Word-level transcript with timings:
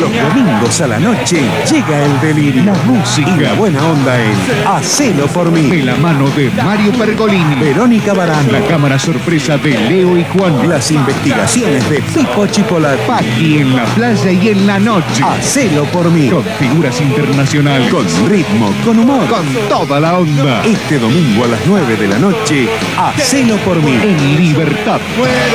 Los 0.00 0.10
domingos 0.10 0.80
a 0.80 0.86
la 0.86 0.98
noche 0.98 1.40
llega 1.70 2.04
el 2.04 2.20
delirio. 2.20 2.64
La 2.64 2.74
música 2.84 3.30
y 3.36 3.40
la 3.40 3.52
buena 3.54 3.84
onda 3.84 4.22
en 4.22 4.34
Hacelo 4.66 5.26
por 5.28 5.50
mí. 5.50 5.62
De 5.62 5.82
la 5.82 5.96
mano 5.96 6.28
de 6.30 6.50
Mario 6.64 6.92
Pergolini. 6.92 7.54
Verónica 7.60 8.12
Barán. 8.14 8.50
La 8.50 8.60
cámara 8.62 8.98
sorpresa 8.98 9.58
de 9.58 9.70
Leo 9.88 10.16
y 10.16 10.24
Juan. 10.24 10.68
Las 10.68 10.90
investigaciones 10.90 11.88
de 11.90 12.00
Pipo 12.00 12.46
Chipolat. 12.46 12.98
Paqui 13.06 13.58
en 13.58 13.76
la 13.76 13.84
playa 13.84 14.32
y 14.32 14.48
en 14.48 14.66
la 14.66 14.78
noche. 14.78 15.22
Hacelo 15.22 15.84
por 15.84 16.10
mí. 16.10 16.28
Con 16.28 16.42
figuras 16.58 17.00
internacionales. 17.00 17.92
Con 17.92 18.06
ritmo, 18.28 18.72
con 18.84 18.98
humor. 18.98 19.26
Con 19.28 19.46
toda 19.68 20.00
la 20.00 20.18
onda. 20.18 20.64
Este 20.64 20.98
domingo 20.98 21.44
a 21.44 21.48
las 21.48 21.60
9 21.66 21.96
de 21.96 22.08
la 22.08 22.18
noche, 22.18 22.68
Hacelo 22.98 23.56
por 23.58 23.82
mí. 23.82 23.92
En 24.02 24.36
Libertad. 24.36 25.00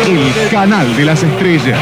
El 0.07 0.49
canal 0.49 0.95
de 0.95 1.05
las 1.05 1.23
estrellas. 1.23 1.79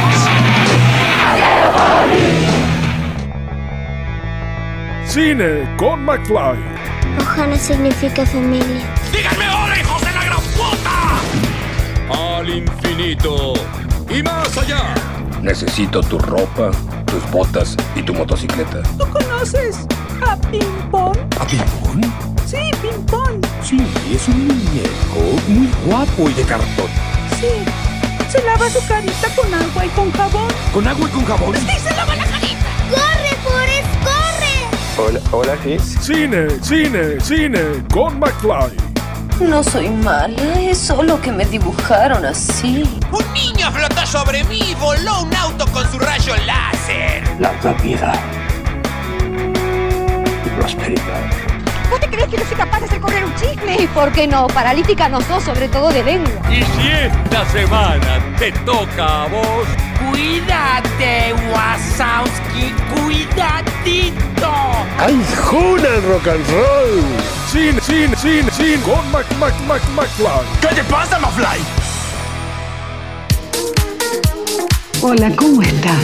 Cine 5.06 5.68
con 5.78 6.06
McFly. 6.06 6.60
Ohana 7.20 7.57
significa 7.57 8.25
familia. 8.25 8.86
¡Díganme 9.11 9.46
ahora, 9.46 9.79
hijos 9.79 10.02
de 10.02 10.11
la 10.11 10.24
gran 10.24 10.42
puta! 10.56 12.38
Al 12.38 12.50
infinito 12.50 13.54
y 14.10 14.21
más 14.21 14.56
allá. 14.57 14.93
Necesito 15.42 16.02
tu 16.02 16.19
ropa, 16.19 16.69
tus 17.06 17.32
botas 17.32 17.75
y 17.96 18.04
tu 18.04 18.14
motocicleta. 18.14 18.83
¿Tú 18.97 19.07
conoces 19.10 19.88
a 20.21 20.36
Pimpón? 20.52 21.18
¿A 21.39 21.46
Pimpón? 21.46 22.02
Sí, 22.46 22.71
Pimpón. 22.82 23.41
Sí, 23.64 23.80
es 24.14 24.28
un 24.28 24.47
muñeco 24.47 25.41
muy 25.47 25.69
guapo 25.86 26.30
y 26.30 26.33
de 26.33 26.44
cartón. 26.44 26.88
Sí. 27.39 27.89
Se 28.29 28.43
lava 28.43 28.69
su 28.69 28.86
carita 28.88 29.28
con 29.36 29.51
agua 29.54 29.86
y 29.86 29.89
con 29.89 30.11
jabón. 30.11 30.47
¿Con 30.71 30.88
agua 30.88 31.07
y 31.10 31.11
con 31.11 31.25
jabón? 31.25 31.56
Sí, 31.56 31.79
se 31.82 31.96
lava 31.96 32.16
la 32.16 32.25
carita. 32.25 32.66
¡Corre, 32.92 33.36
Forrest, 33.44 33.89
corre! 34.03 35.08
Hola, 35.08 35.19
hola, 35.31 35.58
sí. 35.64 35.80
Cine, 36.00 36.47
cine, 36.61 37.19
cine 37.19 37.59
con 37.91 38.19
McFly. 38.19 38.77
No 39.41 39.63
soy 39.63 39.89
mala, 39.89 40.59
es 40.59 40.77
solo 40.77 41.19
que 41.22 41.31
me 41.31 41.45
dibujaron 41.45 42.23
así. 42.25 42.83
Un 43.11 43.33
niño 43.33 43.72
flotó 43.72 44.05
sobre 44.05 44.44
mí 44.44 44.59
y 44.59 44.75
voló 44.75 45.23
un 45.23 45.33
auto 45.33 45.66
con 45.72 45.89
su 45.89 45.97
rayo 45.97 46.35
láser. 46.45 47.23
Larga 47.39 47.73
vida 47.81 48.13
y 50.45 50.50
prosperidad. 50.59 51.48
¿Vos 51.89 51.99
te 51.99 52.07
crees 52.07 52.27
que 52.27 52.37
no 52.37 52.45
soy 52.45 52.57
capaz 52.57 52.79
de 52.79 52.85
hacer 52.85 53.01
correr 53.01 53.23
un 53.23 53.35
chisme? 53.35 53.77
¿Y 53.79 53.87
por 53.87 54.11
qué 54.11 54.27
no? 54.27 54.47
Paralítica 54.47 55.09
no 55.09 55.21
sos, 55.21 55.43
sobre 55.43 55.67
todo 55.67 55.89
de 55.89 56.03
lengua. 56.03 56.31
Y 56.49 56.63
si 56.63 56.87
esta 56.89 57.45
semana 57.49 58.19
te 58.37 58.51
toca 58.51 59.23
a 59.23 59.27
vos, 59.27 59.67
Cuídate, 60.11 61.33
Wasowski, 61.51 62.73
cuidadito. 62.93 64.51
¡Ay, 64.97 65.21
Juna 65.43 65.99
rock 66.07 66.27
and 66.27 66.45
roll! 66.51 67.03
Cine, 67.51 67.81
cine, 67.81 68.15
cine, 68.15 68.49
cine 68.51 68.81
con 68.83 69.11
Mac, 69.11 69.25
Mac, 69.39 69.53
Mac, 69.67 69.81
McFly. 69.95 70.45
¿Qué 70.61 70.75
te 70.75 70.83
pasa, 70.85 71.19
McFly? 71.19 71.59
Hola, 75.01 75.31
¿cómo 75.35 75.61
está? 75.61 75.95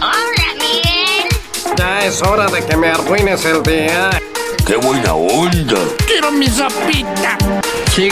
Hola, 0.00 0.46
Miguel. 0.58 1.76
Ya 1.76 2.04
es 2.04 2.20
hora 2.22 2.46
de 2.48 2.64
que 2.64 2.76
me 2.76 2.88
arruines 2.88 3.44
el 3.44 3.62
día. 3.62 4.10
¡Qué 4.66 4.76
buena 4.76 5.14
onda! 5.14 5.76
Quiero 6.06 6.32
mi 6.32 6.46
sopita. 6.46 7.36
Sí, 7.94 8.08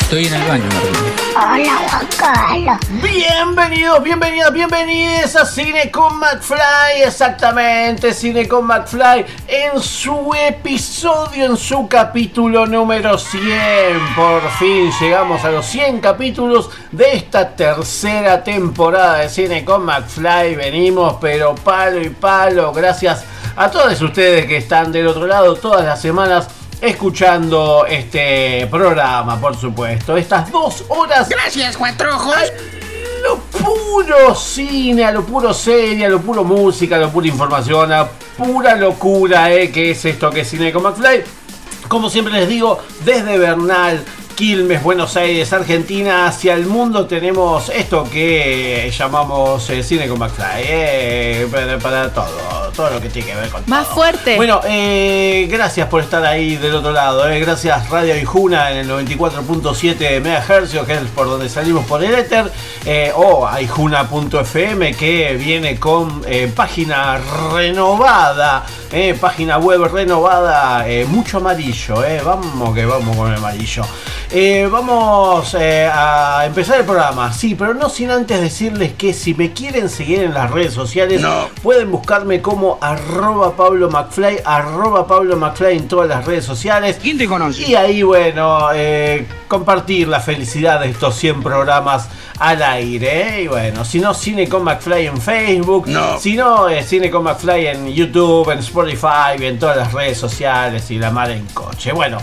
estoy 0.00 0.26
en 0.26 0.34
el 0.34 0.48
baño, 0.48 0.64
Martín. 0.64 1.23
Hola, 1.36 2.06
Juan. 2.20 2.78
Bienvenidos, 3.02 4.02
bienvenidas, 4.04 4.52
bienvenidos 4.52 5.34
a 5.34 5.44
Cine 5.44 5.90
con 5.90 6.20
McFly, 6.20 7.02
exactamente, 7.04 8.14
Cine 8.14 8.46
con 8.46 8.64
McFly, 8.64 9.26
en 9.48 9.80
su 9.80 10.32
episodio, 10.32 11.46
en 11.46 11.56
su 11.56 11.88
capítulo 11.88 12.66
número 12.66 13.18
100. 13.18 14.14
Por 14.14 14.48
fin 14.60 14.92
llegamos 15.00 15.44
a 15.44 15.50
los 15.50 15.66
100 15.66 16.00
capítulos 16.00 16.70
de 16.92 17.16
esta 17.16 17.50
tercera 17.50 18.44
temporada 18.44 19.18
de 19.18 19.28
Cine 19.28 19.64
con 19.64 19.84
McFly. 19.84 20.54
Venimos, 20.54 21.16
pero 21.20 21.56
palo 21.56 22.00
y 22.00 22.10
palo, 22.10 22.72
gracias 22.72 23.24
a 23.56 23.68
todos 23.70 24.00
ustedes 24.00 24.46
que 24.46 24.58
están 24.58 24.92
del 24.92 25.08
otro 25.08 25.26
lado 25.26 25.56
todas 25.56 25.84
las 25.84 26.00
semanas 26.00 26.48
escuchando 26.80 27.86
este 27.86 28.66
programa, 28.70 29.40
por 29.40 29.56
supuesto. 29.56 30.16
Estas 30.16 30.50
dos 30.50 30.84
horas. 30.88 31.28
Gracias, 31.28 31.76
cuatro 31.76 32.14
ojos. 32.14 32.36
Lo 33.22 33.38
puro 33.38 34.34
cine, 34.34 35.04
a 35.04 35.12
lo 35.12 35.24
puro 35.24 35.54
serie, 35.54 36.06
a 36.06 36.08
lo 36.10 36.20
puro 36.20 36.44
música, 36.44 36.96
a 36.96 36.98
lo 36.98 37.10
pura 37.10 37.26
información, 37.26 37.92
a 37.92 38.06
pura 38.06 38.74
locura, 38.76 39.50
¿eh? 39.52 39.70
Que 39.70 39.92
es 39.92 40.04
esto 40.04 40.30
que 40.30 40.40
es 40.40 40.48
Cine 40.50 40.72
con 40.72 40.82
McFly. 40.82 41.24
Como 41.88 42.10
siempre 42.10 42.34
les 42.34 42.48
digo, 42.48 42.78
desde 43.04 43.38
Bernal, 43.38 44.04
Quilmes, 44.34 44.82
Buenos 44.82 45.16
Aires, 45.16 45.52
Argentina, 45.52 46.26
hacia 46.26 46.54
el 46.54 46.66
mundo 46.66 47.06
tenemos 47.06 47.68
esto 47.68 48.04
que 48.10 48.92
llamamos 48.96 49.70
eh, 49.70 49.82
Cine 49.82 50.08
con 50.08 50.18
McFly. 50.18 50.62
eh, 50.66 51.48
para, 51.50 51.78
para 51.78 52.12
todo, 52.12 52.26
todo 52.74 52.90
lo 52.90 53.00
que 53.00 53.08
tiene 53.08 53.28
que 53.28 53.36
ver 53.36 53.48
con 53.50 53.62
Más 53.66 53.84
todo. 53.86 53.94
fuerte. 53.94 54.36
Bueno, 54.36 54.60
eh, 54.64 55.46
gracias 55.50 55.88
por 55.88 56.00
estar 56.02 56.24
ahí 56.24 56.56
del 56.56 56.74
otro 56.74 56.90
lado. 56.90 57.24
Gracias 57.40 57.88
Radio 57.88 58.16
Ijuna 58.16 58.72
en 58.72 58.78
el 58.78 58.88
94.7 58.90 60.20
MHz, 60.20 60.84
que 60.86 60.92
es 60.94 61.00
por 61.14 61.26
donde 61.26 61.48
salimos 61.48 61.86
por 61.86 62.02
el 62.02 62.14
éter. 62.14 62.50
o 63.16 63.46
a 63.46 63.62
ijuna.fm, 63.62 64.94
que 64.94 65.34
viene 65.38 65.78
con 65.78 66.24
página 66.56 67.18
renovada. 67.52 68.66
Eh, 68.94 69.14
página 69.20 69.58
web 69.58 69.82
renovada. 69.92 70.88
eh, 70.88 71.04
mucho 71.06 71.38
amarillo. 71.38 72.04
eh. 72.04 72.20
Vamos 72.24 72.74
que 72.74 72.86
vamos 72.86 73.16
con 73.16 73.28
el 73.30 73.36
amarillo. 73.36 73.82
Eh, 74.30 74.68
vamos 74.70 75.54
eh, 75.58 75.88
a 75.92 76.44
empezar 76.46 76.80
el 76.80 76.84
programa. 76.86 77.32
Sí, 77.32 77.54
pero 77.54 77.74
no 77.74 77.88
sin 77.88 78.10
antes 78.10 78.40
decirles 78.40 78.92
que 78.94 79.12
si 79.12 79.34
me 79.34 79.52
quieren 79.52 79.88
seguir 79.88 80.20
en 80.22 80.34
las 80.34 80.50
redes 80.50 80.72
sociales, 80.72 81.22
pueden 81.62 81.90
buscarme 81.90 82.40
como 82.40 82.78
arroba 82.80 83.56
Pablo 83.56 83.90
McFly, 83.90 84.40
arroba 84.44 85.06
Pablo 85.06 85.36
McFly 85.36 85.76
en 85.76 85.88
todas 85.88 86.08
las 86.08 86.24
redes 86.24 86.44
sociales. 86.44 86.98
¿Quién 87.00 87.18
te 87.18 87.26
conoce? 87.26 87.62
Y 87.62 87.74
ahí, 87.74 88.02
bueno, 88.02 88.68
eh, 88.74 89.26
compartir 89.48 90.08
la 90.08 90.20
felicidad 90.20 90.80
de 90.80 90.90
estos 90.90 91.14
100 91.16 91.42
programas 91.42 92.08
al 92.38 92.62
aire. 92.62 93.38
¿eh? 93.38 93.42
Y 93.42 93.46
bueno, 93.48 93.84
si 93.84 94.00
no, 94.00 94.14
Cine 94.14 94.48
con 94.48 94.64
McFly 94.64 95.06
en 95.06 95.20
Facebook. 95.20 95.86
No. 95.86 96.18
Si 96.18 96.34
no, 96.34 96.68
eh, 96.68 96.82
Cine 96.82 97.10
con 97.10 97.22
McFly 97.24 97.66
en 97.68 97.86
YouTube, 97.92 98.50
en 98.50 98.58
Spotify, 98.58 98.83
en 98.88 99.58
todas 99.58 99.76
las 99.76 99.92
redes 99.92 100.18
sociales 100.18 100.90
y 100.90 100.98
la 100.98 101.10
mar 101.10 101.30
en 101.30 101.46
coche. 101.46 101.92
Bueno, 101.92 102.18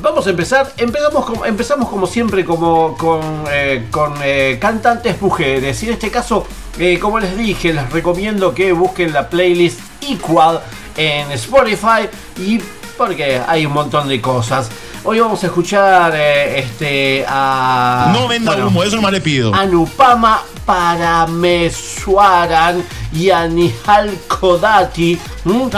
vamos 0.00 0.26
a 0.26 0.30
empezar. 0.30 0.72
Empezamos 0.76 1.24
como, 1.24 1.44
empezamos 1.44 1.88
como 1.88 2.06
siempre 2.06 2.44
como, 2.44 2.96
con, 2.96 3.44
eh, 3.50 3.86
con 3.90 4.14
eh, 4.22 4.58
cantantes 4.60 5.20
mujeres. 5.20 5.82
Y 5.82 5.86
en 5.86 5.92
este 5.94 6.10
caso, 6.10 6.46
eh, 6.78 6.98
como 6.98 7.18
les 7.18 7.36
dije, 7.36 7.72
les 7.72 7.90
recomiendo 7.90 8.54
que 8.54 8.72
busquen 8.72 9.12
la 9.12 9.28
playlist 9.28 9.80
Equal 10.02 10.60
en 10.96 11.30
Spotify. 11.32 12.08
Y 12.38 12.60
porque 12.96 13.40
hay 13.46 13.66
un 13.66 13.72
montón 13.72 14.08
de 14.08 14.20
cosas. 14.20 14.70
Hoy 15.04 15.18
vamos 15.18 15.42
a 15.42 15.46
escuchar 15.46 16.12
eh, 16.14 16.60
este 16.60 17.24
a. 17.26 18.12
No 18.12 18.28
venda 18.28 18.52
bueno, 18.52 18.68
humo, 18.68 18.84
eso 18.84 18.94
nomás 18.96 19.12
le 19.12 19.20
pido. 19.20 19.52
Anupama 19.52 20.40
Parameswaran 20.64 22.84
y 23.12 23.30
Anihal 23.30 24.16
Kodati 24.28 25.18
¿m? 25.44 25.70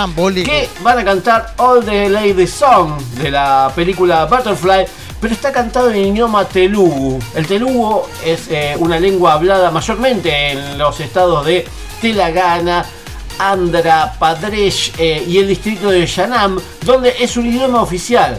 que 0.44 0.68
van 0.82 0.98
a 0.98 1.04
cantar 1.04 1.54
All 1.58 1.84
the 1.84 2.08
Lady 2.08 2.46
Song 2.46 3.00
de 3.16 3.30
la 3.30 3.70
película 3.74 4.26
Butterfly 4.26 4.86
pero 5.20 5.32
está 5.32 5.52
cantado 5.52 5.90
en 5.90 6.14
idioma 6.14 6.44
telugu. 6.44 7.18
El 7.34 7.46
telugu 7.46 8.02
es 8.22 8.48
eh, 8.50 8.76
una 8.78 9.00
lengua 9.00 9.32
hablada 9.32 9.70
mayormente 9.70 10.50
en 10.50 10.76
los 10.76 11.00
estados 11.00 11.46
de 11.46 11.66
Telangana 12.02 12.84
Andhra 13.38 14.12
Pradesh 14.18 14.92
eh, 14.98 15.24
y 15.26 15.38
el 15.38 15.48
distrito 15.48 15.88
de 15.88 16.06
Yanam 16.06 16.60
donde 16.84 17.14
es 17.18 17.38
un 17.38 17.46
idioma 17.46 17.80
oficial. 17.80 18.38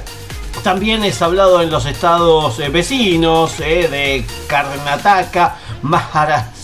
También 0.64 1.04
es 1.04 1.22
hablado 1.24 1.60
en 1.62 1.72
los 1.72 1.88
estados 1.88 2.60
eh, 2.60 2.70
vecinos 2.70 3.58
de 3.58 4.24
Karnataka, 4.48 5.56
Maharashtra, 5.82 6.55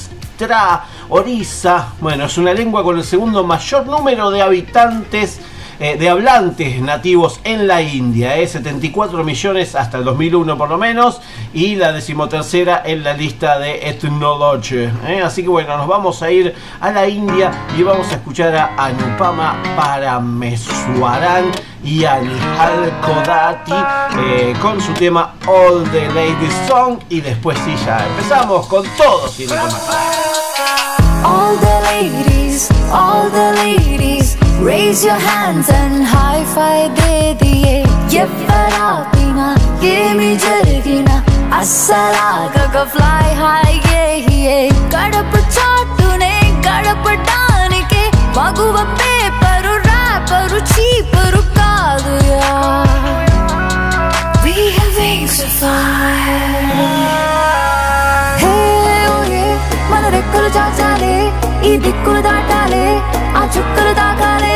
Orissa. 1.10 1.90
Bueno, 2.00 2.26
es 2.26 2.38
una 2.38 2.54
lengua 2.54 2.84
con 2.84 2.98
el 2.98 3.04
segundo 3.04 3.44
mayor 3.44 3.86
número 3.86 4.32
de 4.32 4.42
habitantes, 4.42 5.40
eh, 5.82 5.98
de 5.98 6.10
hablantes 6.10 6.80
nativos 6.80 7.40
en 7.44 7.68
la 7.68 7.82
India. 7.82 8.38
eh, 8.38 8.48
74 8.48 9.24
millones 9.24 9.76
hasta 9.76 9.98
el 9.98 10.04
2001 10.06 10.58
por 10.58 10.70
lo 10.70 10.78
menos. 10.78 11.20
Y 11.54 11.76
la 11.76 11.92
decimotercera 11.92 12.82
en 12.86 13.04
la 13.04 13.14
lista 13.14 13.60
de 13.60 13.90
Ethnology. 13.90 14.88
eh. 15.08 15.22
Así 15.24 15.42
que 15.44 15.50
bueno, 15.50 15.76
nos 15.78 15.88
vamos 15.88 16.22
a 16.24 16.32
ir 16.32 16.56
a 16.80 16.92
la 16.92 17.08
India 17.08 17.52
y 17.78 17.84
vamos 17.84 18.08
a 18.12 18.16
escuchar 18.16 18.56
a 18.56 18.76
Anupama 18.78 19.56
Parameswaran 19.76 21.46
y 21.84 22.06
a 22.06 22.20
Nihal 22.20 22.92
Kodati 23.02 23.74
eh, 24.20 24.54
con 24.62 24.80
su 24.80 24.94
tema 24.94 25.34
All 25.48 25.84
the 25.92 26.08
Ladies 26.10 26.54
Song 26.68 27.00
y 27.10 27.22
después 27.22 27.58
sí 27.66 27.76
ya 27.86 28.06
empezamos 28.06 28.68
con 28.68 28.84
todo 28.98 29.28
Cine 29.28 29.50
con 29.50 29.58
McFly. 29.58 31.24
All 31.24 31.58
the 31.60 31.82
ladies 31.82 32.70
All 32.92 33.30
the 33.32 33.54
ladies, 33.64 34.38
Raise 34.62 35.04
your 35.04 35.16
hands 35.18 35.70
and 35.70 36.06
high 36.06 36.46
five 36.56 36.92
दे 37.00 37.34
दिए 37.42 37.74
ये 38.14 38.24
परातीना 38.48 39.48
ये 39.84 39.96
मिजरगीना 40.20 41.16
असरा 41.60 42.30
गग 42.56 42.76
fly 42.94 43.26
high 43.42 43.74
ये 43.92 44.06
ही 44.28 44.38
ये 44.46 44.60
कड़प 44.94 45.34
चाटूने 45.56 46.34
कड़प 46.68 47.10
डान 47.30 47.74
के 47.94 48.04
मगुव 48.38 48.78
पेपर 49.02 49.70
रैपर 49.90 50.60
चीपर 50.74 51.40
कागया 51.58 52.54
We 54.46 54.56
have 54.78 54.94
wings 55.02 55.38
to 55.42 55.48
fly 55.58 57.02
చుక్కలు 60.44 60.54
చాచాలి 60.58 61.16
ఈ 61.70 61.72
దిక్కులు 61.84 62.22
దాటాలి 62.26 62.86
ఆ 63.38 63.42
చుక్కలు 63.56 63.92
తాకాలే 63.94 64.56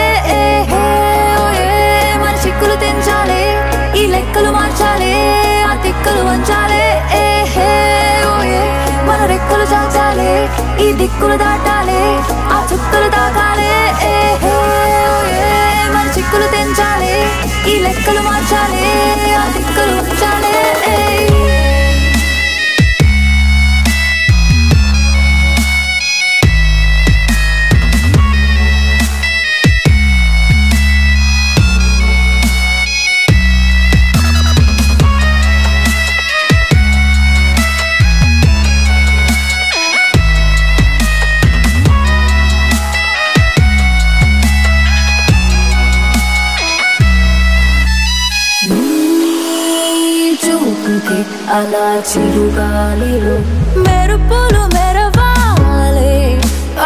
మన 2.21 2.33
చిక్కులు 2.43 2.75
తెంచాలి 2.83 3.41
ఈ 3.99 4.05
లెక్కలు 4.13 4.49
మార్చాలి 4.55 5.11
ఆ 5.67 5.73
దిక్కులు 5.83 6.21
వంచాలి 6.29 6.81
మన 9.07 9.19
రెక్కలు 9.33 9.67
చాచాలి 9.73 10.31
ఈ 10.85 10.89
దిక్కులు 11.01 11.37
దాటాలి 11.43 12.01
ఆ 12.55 12.59
చుక్కలు 12.71 13.09
తాకాలే 13.17 13.71
ఏ 14.07 14.15
మన 15.93 16.05
చిక్కులు 16.17 16.47
తెంచాలి 16.55 17.15
ఈ 17.71 17.75
లెక్కలు 17.85 18.23
మార్చాలి. 18.29 18.84
అలా 51.55 51.87
చిరుగాలిలో 52.09 53.35
మెరుపులు 53.85 54.61
మెరవాలి 54.75 56.13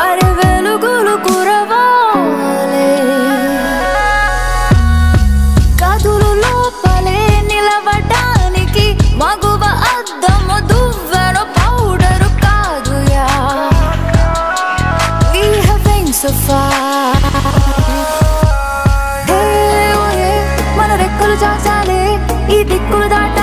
అరే 0.01 0.27
వెలుగులు 0.39 1.13
కురవాలి. 1.25 2.89
కదులు 5.81 6.31
లోపలే 6.44 7.19
నిలవటానికి 7.50 8.86
మగువ 9.21 9.63
అద్దము 9.94 10.57
దువ్వెను 10.72 11.44
పౌడరు 11.57 12.30
కాదుయా. 12.44 13.27
We 15.33 15.45
have 15.68 15.83
wings 15.88 16.22
ఓయే 19.98 20.31
oh 20.31 20.77
మన 20.80 20.92
రెక్కలు 21.04 21.36
చాచాలి 21.44 22.01
ఈ 22.56 22.60
దిక్కులు 22.72 23.07
దాటాలే 23.13 23.38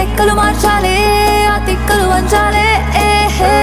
లెక్కలు 0.00 0.34
మార్చాలే 0.34 0.96
ఆ 1.46 1.56
తిక్కలు 1.66 2.04
వంచాలే 2.10 2.66
ఏహే 3.04 3.54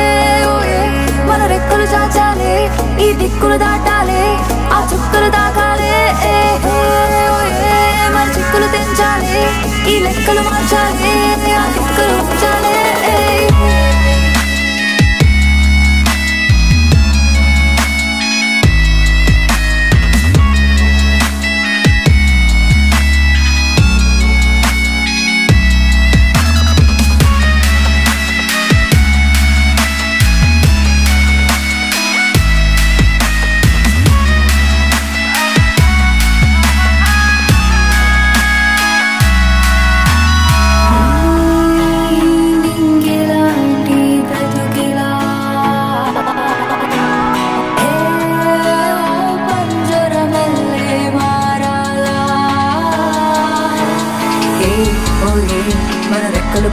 ఓయే 0.52 0.82
మన 1.30 1.42
రెక్కలు 1.52 1.86
చాచాలే 1.94 2.54
ఈ 3.06 3.10
దిక్కులు 3.22 3.58
దాటాలే 3.64 4.24
ఆ 4.72 4.80
చుక్కలు 4.92 5.30
తాకాలే 5.30 5.94
ఏ 6.30 6.38
ఓయే 7.30 7.74
మన 8.16 8.26
చిక్కులు 8.38 8.68
తెంచాలే 8.76 9.44
ఈ 9.92 9.98
లెక్కలు 10.06 10.44
మార్చాలే 10.50 11.14
ఆ 11.56 11.66
తిక్కలు 11.76 12.16
ఉంచాలి 12.22 12.76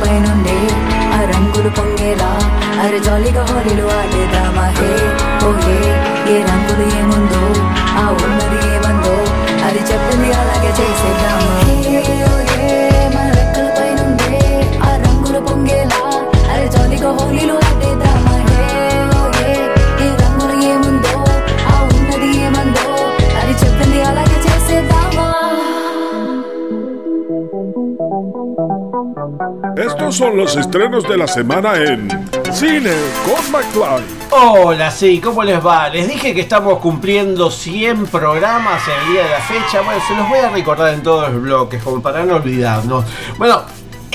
పైనుండే. 0.06 0.59
ఆ 1.17 1.21
రంగులు 1.25 1.69
పొంగేలా. 1.69 2.31
అరే 2.83 2.99
జాలీగా 2.99 3.43
హోలీలు 3.45 3.85
ఆడేదామా 3.99 4.67
హే 4.79 4.91
ఓ 5.47 5.51
ఏ 5.69 5.79
ఏ 6.33 6.43
రంగులు 6.43 6.85
ఏముందో? 6.99 7.43
ఆ 7.99 8.05
ఉన్నది 8.25 8.61
ఏమందో? 8.77 9.15
అది 9.67 9.79
చెప్పింది 9.79 10.33
అలాగే 10.33 10.71
చేసేద్దామా. 10.79 11.55
ఏ 12.62 13.09
మన 13.09 13.29
రెక్కల 13.39 13.69
పైనుండే. 13.79 14.33
ఆ 14.83 14.97
రంగులు 14.97 15.41
పొంగేలా. 15.41 16.01
అరే 16.53 16.67
జాలీగా 16.69 17.11
హోలీలు 17.11 17.55
ఆడే 17.55 17.83
Estos 29.76 30.17
son 30.17 30.37
los 30.37 30.56
estrenos 30.56 31.03
de 31.09 31.17
la 31.17 31.26
semana 31.26 31.75
en 31.76 32.09
Cine 32.53 32.93
con 33.25 33.51
McFly. 33.51 34.05
Hola, 34.31 34.91
sí, 34.91 35.20
¿cómo 35.20 35.43
les 35.43 35.65
va? 35.65 35.89
Les 35.89 36.06
dije 36.06 36.32
que 36.32 36.43
estamos 36.43 36.79
cumpliendo 36.79 37.51
100 37.51 38.06
programas 38.06 38.82
el 38.87 39.13
día 39.13 39.25
de 39.25 39.31
la 39.31 39.41
fecha. 39.41 39.81
Bueno, 39.82 40.01
se 40.06 40.15
los 40.15 40.29
voy 40.29 40.39
a 40.39 40.51
recordar 40.51 40.94
en 40.94 41.03
todos 41.03 41.32
los 41.32 41.43
bloques, 41.43 41.82
como 41.82 42.01
para 42.01 42.25
no 42.25 42.37
olvidarnos. 42.37 43.05
Bueno, 43.37 43.63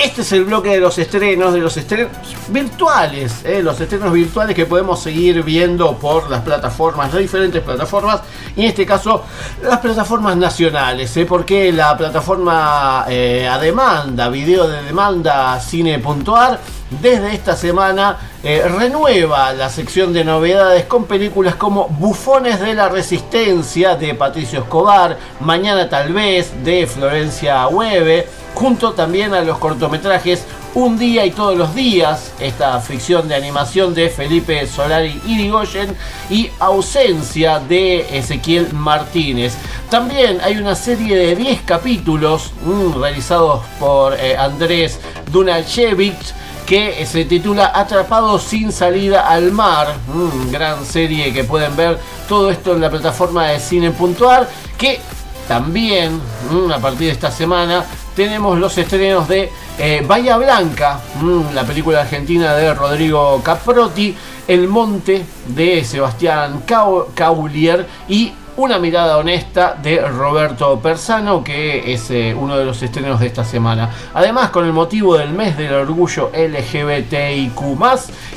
este 0.02 0.22
es 0.22 0.32
el 0.32 0.44
bloque 0.44 0.70
de 0.70 0.80
los 0.80 0.96
estrenos, 0.96 1.52
de 1.52 1.60
los 1.60 1.76
estrenos 1.76 2.10
virtuales, 2.48 3.44
¿eh? 3.44 3.62
los 3.62 3.78
estrenos 3.78 4.10
virtuales 4.14 4.56
que 4.56 4.64
podemos 4.64 5.02
seguir 5.02 5.42
viendo 5.42 5.98
por 5.98 6.30
las 6.30 6.40
plataformas, 6.40 7.12
las 7.12 7.20
diferentes 7.20 7.62
plataformas, 7.62 8.22
y 8.56 8.62
en 8.62 8.68
este 8.68 8.86
caso 8.86 9.24
las 9.62 9.78
plataformas 9.78 10.36
nacionales, 10.36 11.16
¿eh? 11.16 11.26
porque 11.26 11.72
la 11.72 11.96
plataforma 11.96 13.04
eh, 13.08 13.48
a 13.48 13.58
demanda, 13.58 14.28
video 14.28 14.68
de 14.68 14.82
demanda 14.82 15.58
cine.ar, 15.60 16.60
desde 17.00 17.34
esta 17.34 17.54
semana 17.54 18.18
eh, 18.42 18.66
renueva 18.66 19.52
la 19.52 19.68
sección 19.68 20.12
de 20.12 20.24
novedades 20.24 20.86
con 20.86 21.04
películas 21.04 21.54
como 21.54 21.88
Bufones 21.88 22.58
de 22.58 22.74
la 22.74 22.88
Resistencia 22.88 23.94
de 23.94 24.14
Patricio 24.14 24.60
Escobar, 24.60 25.16
Mañana 25.40 25.88
tal 25.88 26.12
vez 26.12 26.52
de 26.64 26.86
Florencia 26.86 27.68
Hueve, 27.68 28.26
junto 28.54 28.92
también 28.92 29.34
a 29.34 29.42
los 29.42 29.58
cortometrajes 29.58 30.44
Un 30.72 30.96
día 30.96 31.26
y 31.26 31.32
todos 31.32 31.58
los 31.58 31.74
días, 31.74 32.30
esta 32.38 32.78
ficción 32.80 33.26
de 33.26 33.34
animación 33.34 33.92
de 33.92 34.08
Felipe 34.08 34.64
Solari 34.68 35.20
Irigoyen 35.26 35.96
y 36.30 36.48
Ausencia 36.60 37.58
de 37.58 38.16
Ezequiel 38.16 38.72
Martínez. 38.72 39.56
También 39.90 40.38
hay 40.40 40.58
una 40.58 40.76
serie 40.76 41.16
de 41.16 41.34
10 41.34 41.62
capítulos 41.62 42.52
mm, 42.64 43.00
realizados 43.00 43.62
por 43.80 44.14
eh, 44.14 44.36
Andrés 44.36 45.00
Dunachevich 45.32 46.34
que 46.66 47.04
se 47.04 47.24
titula 47.24 47.72
Atrapado 47.74 48.38
sin 48.38 48.70
salida 48.70 49.28
al 49.28 49.50
mar. 49.50 49.96
Mm, 50.06 50.52
gran 50.52 50.86
serie 50.86 51.32
que 51.32 51.42
pueden 51.42 51.74
ver 51.74 51.98
todo 52.28 52.48
esto 52.48 52.74
en 52.74 52.80
la 52.80 52.90
plataforma 52.90 53.46
de 53.46 53.58
cine.ar 53.58 54.48
que 54.78 55.00
también 55.48 56.20
mm, 56.48 56.70
a 56.70 56.78
partir 56.78 57.08
de 57.08 57.12
esta 57.14 57.32
semana 57.32 57.84
tenemos 58.14 58.58
los 58.58 58.76
estrenos 58.78 59.28
de 59.28 59.50
eh, 59.78 60.04
Bahía 60.06 60.36
Blanca, 60.36 61.00
mm, 61.20 61.54
la 61.54 61.64
película 61.64 62.00
argentina 62.02 62.54
de 62.54 62.74
Rodrigo 62.74 63.40
Caprotti, 63.42 64.14
El 64.48 64.68
Monte 64.68 65.24
de 65.46 65.84
Sebastián 65.84 66.62
Cau- 66.66 67.06
Caulier 67.14 67.86
y 68.08 68.32
Una 68.60 68.78
mirada 68.78 69.16
honesta 69.16 69.74
de 69.82 70.06
Roberto 70.06 70.78
Persano, 70.80 71.42
que 71.42 71.94
es 71.94 72.10
eh, 72.10 72.36
uno 72.38 72.58
de 72.58 72.66
los 72.66 72.82
estrenos 72.82 73.18
de 73.18 73.26
esta 73.26 73.42
semana. 73.42 73.88
Además, 74.12 74.50
con 74.50 74.66
el 74.66 74.74
motivo 74.74 75.16
del 75.16 75.30
mes 75.30 75.56
del 75.56 75.72
orgullo 75.72 76.30
LGBTIQ, 76.34 77.58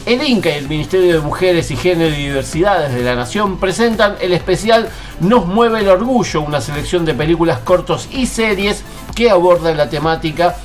el 0.05 0.23
INCA 0.23 0.49
y 0.51 0.53
el 0.59 0.69
Ministerio 0.69 1.11
de 1.15 1.19
Mujeres 1.19 1.71
y 1.71 1.75
Género 1.75 2.15
y 2.15 2.27
Diversidades 2.27 2.93
de 2.93 3.03
la 3.03 3.15
Nación 3.15 3.57
presentan 3.57 4.15
el 4.21 4.31
especial 4.31 4.87
Nos 5.19 5.45
mueve 5.45 5.81
el 5.81 5.89
orgullo, 5.89 6.39
una 6.39 6.61
selección 6.61 7.03
de 7.03 7.13
películas 7.13 7.59
cortos 7.59 8.07
y 8.09 8.25
series 8.25 8.85
que 9.15 9.29
abordan 9.29 9.75
la 9.75 9.89
temática 9.89 10.55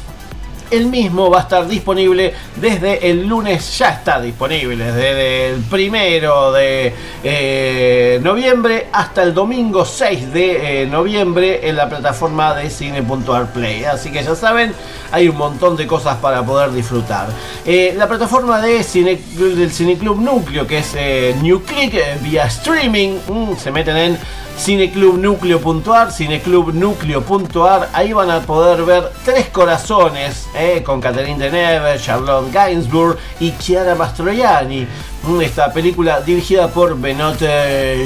el 0.70 0.86
mismo 0.86 1.30
va 1.30 1.38
a 1.38 1.42
estar 1.42 1.66
disponible 1.66 2.34
desde 2.56 3.10
el 3.10 3.26
lunes, 3.26 3.78
ya 3.78 3.90
está 3.90 4.20
disponible, 4.20 4.92
desde 4.92 5.50
el 5.50 5.62
primero 5.62 6.52
de 6.52 6.94
eh, 7.22 8.20
noviembre 8.22 8.88
hasta 8.92 9.22
el 9.22 9.34
domingo 9.34 9.84
6 9.84 10.32
de 10.32 10.82
eh, 10.82 10.86
noviembre 10.86 11.68
en 11.68 11.76
la 11.76 11.88
plataforma 11.88 12.54
de 12.54 12.70
cine.arplay. 12.70 13.84
Así 13.84 14.10
que 14.10 14.22
ya 14.22 14.34
saben, 14.34 14.72
hay 15.12 15.28
un 15.28 15.36
montón 15.36 15.76
de 15.76 15.86
cosas 15.86 16.16
para 16.16 16.44
poder 16.44 16.72
disfrutar. 16.72 17.28
Eh, 17.64 17.94
la 17.96 18.08
plataforma 18.08 18.60
de 18.60 18.82
cine, 18.82 19.18
del 19.36 19.70
Cineclub 19.70 20.20
Núcleo, 20.20 20.66
que 20.66 20.78
es 20.78 20.94
New 21.42 21.62
Click, 21.62 21.94
vía 22.22 22.46
streaming, 22.46 23.18
mm, 23.28 23.56
se 23.56 23.70
meten 23.70 23.96
en 23.96 24.18
cineclubnucleo.ar, 24.58 26.12
cineclubnucleo.ar, 26.12 27.88
ahí 27.92 28.12
van 28.12 28.30
a 28.30 28.40
poder 28.40 28.84
ver 28.84 29.10
Tres 29.24 29.46
Corazones 29.48 30.48
eh, 30.54 30.82
con 30.84 31.00
Catherine 31.00 31.38
Deneuve, 31.38 31.98
Charlotte 31.98 32.52
Gainsbourg 32.52 33.16
y 33.40 33.52
Chiara 33.52 33.94
Mastroianni. 33.94 34.86
Mm, 35.22 35.40
esta 35.42 35.72
película 35.72 36.20
dirigida 36.20 36.68
por 36.68 36.98
Benoit 36.98 37.40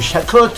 Jacot 0.00 0.52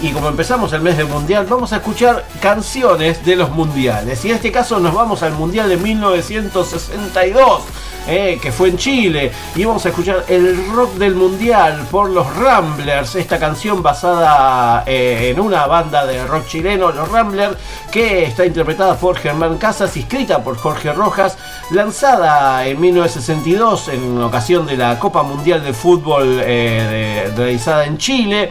Y 0.00 0.10
como 0.10 0.28
empezamos 0.28 0.72
el 0.74 0.82
mes 0.82 0.98
del 0.98 1.06
mundial, 1.06 1.46
vamos 1.48 1.72
a 1.72 1.76
escuchar 1.76 2.26
canciones 2.40 3.24
de 3.24 3.36
los 3.36 3.50
mundiales. 3.50 4.22
Y 4.24 4.28
en 4.28 4.36
este 4.36 4.52
caso 4.52 4.78
nos 4.78 4.94
vamos 4.94 5.22
al 5.22 5.32
mundial 5.32 5.68
de 5.68 5.76
1962. 5.78 7.62
Eh, 8.08 8.40
que 8.42 8.50
fue 8.50 8.68
en 8.68 8.76
Chile. 8.76 9.30
Y 9.54 9.64
vamos 9.64 9.86
a 9.86 9.90
escuchar 9.90 10.24
el 10.26 10.72
rock 10.72 10.94
del 10.94 11.14
mundial 11.14 11.86
por 11.88 12.10
los 12.10 12.26
Ramblers. 12.36 13.14
Esta 13.14 13.38
canción 13.38 13.80
basada 13.80 14.82
eh, 14.86 15.30
en 15.30 15.38
una 15.38 15.66
banda 15.66 16.04
de 16.04 16.26
rock 16.26 16.48
chileno, 16.48 16.90
los 16.90 17.08
Ramblers, 17.08 17.56
que 17.92 18.24
está 18.24 18.44
interpretada 18.44 18.96
por 18.96 19.16
Germán 19.18 19.56
Casas 19.56 19.96
escrita 19.96 20.42
por 20.42 20.56
Jorge 20.56 20.92
Rojas, 20.92 21.38
lanzada 21.70 22.66
en 22.66 22.80
1962 22.80 23.88
en 23.88 24.20
ocasión 24.20 24.66
de 24.66 24.76
la 24.76 24.98
Copa 24.98 25.22
Mundial 25.22 25.62
de 25.62 25.72
Fútbol 25.72 26.40
eh, 26.42 27.32
realizada 27.36 27.84
en 27.84 27.98
Chile 27.98 28.50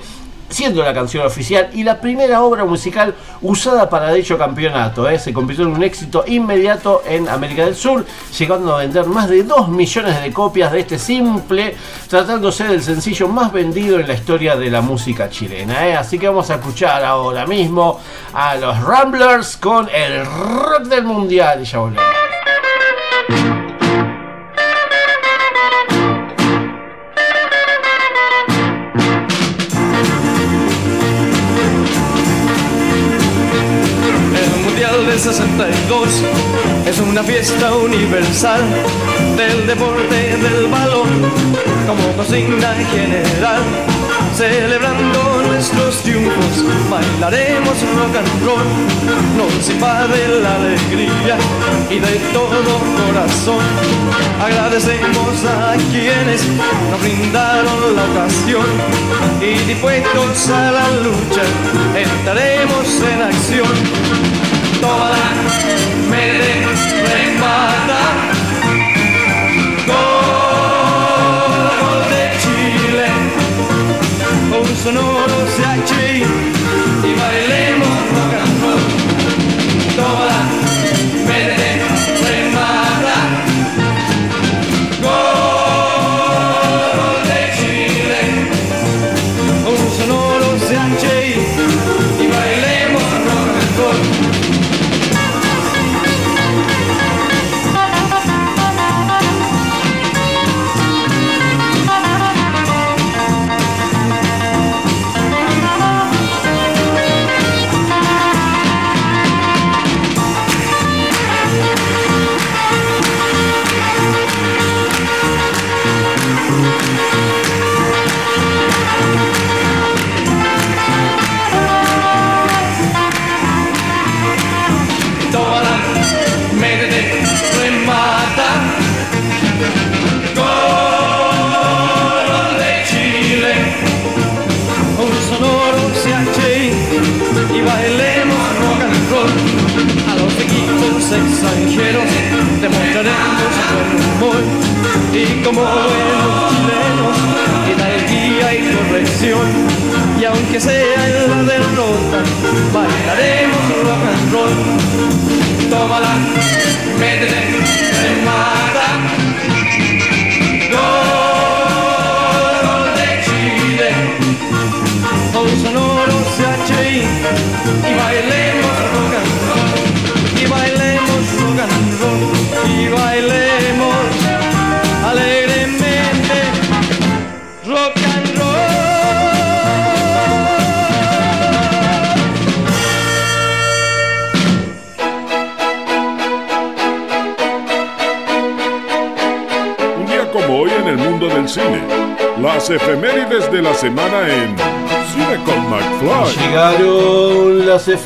siendo 0.52 0.84
la 0.84 0.94
canción 0.94 1.26
oficial 1.26 1.70
y 1.74 1.84
la 1.84 2.00
primera 2.00 2.44
obra 2.44 2.66
musical 2.66 3.16
usada 3.42 3.90
para 3.90 4.14
dicho 4.14 4.38
campeonato. 4.38 5.10
¿eh? 5.10 5.18
Se 5.18 5.34
convirtió 5.34 5.66
en 5.66 5.72
un 5.72 5.84
éxito 5.84 6.24
inmediato 6.28 7.02
en 7.08 7.28
América 7.28 7.66
del 7.66 7.76
Sur, 7.76 8.06
llegando 8.38 8.76
a 8.76 8.80
vender 8.80 9.06
más 9.06 9.30
de 9.30 9.44
2 9.44 9.70
millones 9.70 10.22
de 10.22 10.32
copias 10.32 10.72
de 10.72 10.82
este 10.82 11.00
simple, 11.00 11.76
tratándose 12.08 12.66
del 12.66 12.84
sencillo 12.84 13.28
más 13.28 13.52
vendido 13.52 14.00
en 14.00 14.08
la 14.08 14.14
historia 14.14 14.56
de 14.56 14.70
la 14.70 14.82
música 14.82 15.30
chilena. 15.30 15.88
¿eh? 15.88 15.96
Así 15.96 16.20
que 16.20 16.28
vamos 16.28 16.50
a 16.50 16.56
escuchar 16.56 17.04
ahora 17.04 17.46
mismo 17.46 18.00
a 18.34 18.56
los 18.56 18.80
Ramblers 18.84 19.58
con 19.58 19.90
el 19.90 20.26
rock 20.26 20.84
del 20.84 21.06
mundial. 21.06 21.66
Del 35.58 35.74
62 35.74 36.24
es 36.86 37.00
una 37.00 37.24
fiesta 37.24 37.74
universal 37.76 38.62
del 39.36 39.68
deporte 39.68 40.38
del 40.38 40.68
balón 40.68 41.10
como 41.88 42.16
consigna 42.16 42.74
general. 42.92 43.62
Celebrando 44.36 45.44
nuestros 45.48 46.02
triunfos, 46.04 46.66
bailaremos 46.90 47.82
rock 47.96 48.16
and 48.16 48.46
roll, 48.46 48.64
nos 49.38 49.70
invade 49.70 50.28
la 50.42 50.56
alegría 50.56 51.38
y 51.90 52.00
de 52.00 52.20
todo 52.34 52.80
corazón 53.06 53.64
agradecemos 54.42 55.46
a 55.46 55.76
quienes 55.92 56.48
nos 56.90 57.02
brindaron 57.02 57.96
la 57.96 58.04
ocasión 58.06 58.66
y 59.42 59.58
dispuestos 59.68 60.50
a 60.50 60.72
la 60.72 60.92
lucha 61.04 61.44
entraremos 61.96 63.02
en 63.14 63.22
acción 63.22 64.41
tómala, 64.82 65.26
me 66.10 66.24
remata. 67.10 68.02
Gol 69.88 70.82
de 72.12 72.24
Chile, 72.42 73.08
un 74.60 74.72
sonoro 74.84 75.38
y 77.04 77.12
bailemos 77.20 77.96
rock 78.16 78.34
and 78.42 78.56
roll. 78.62 78.82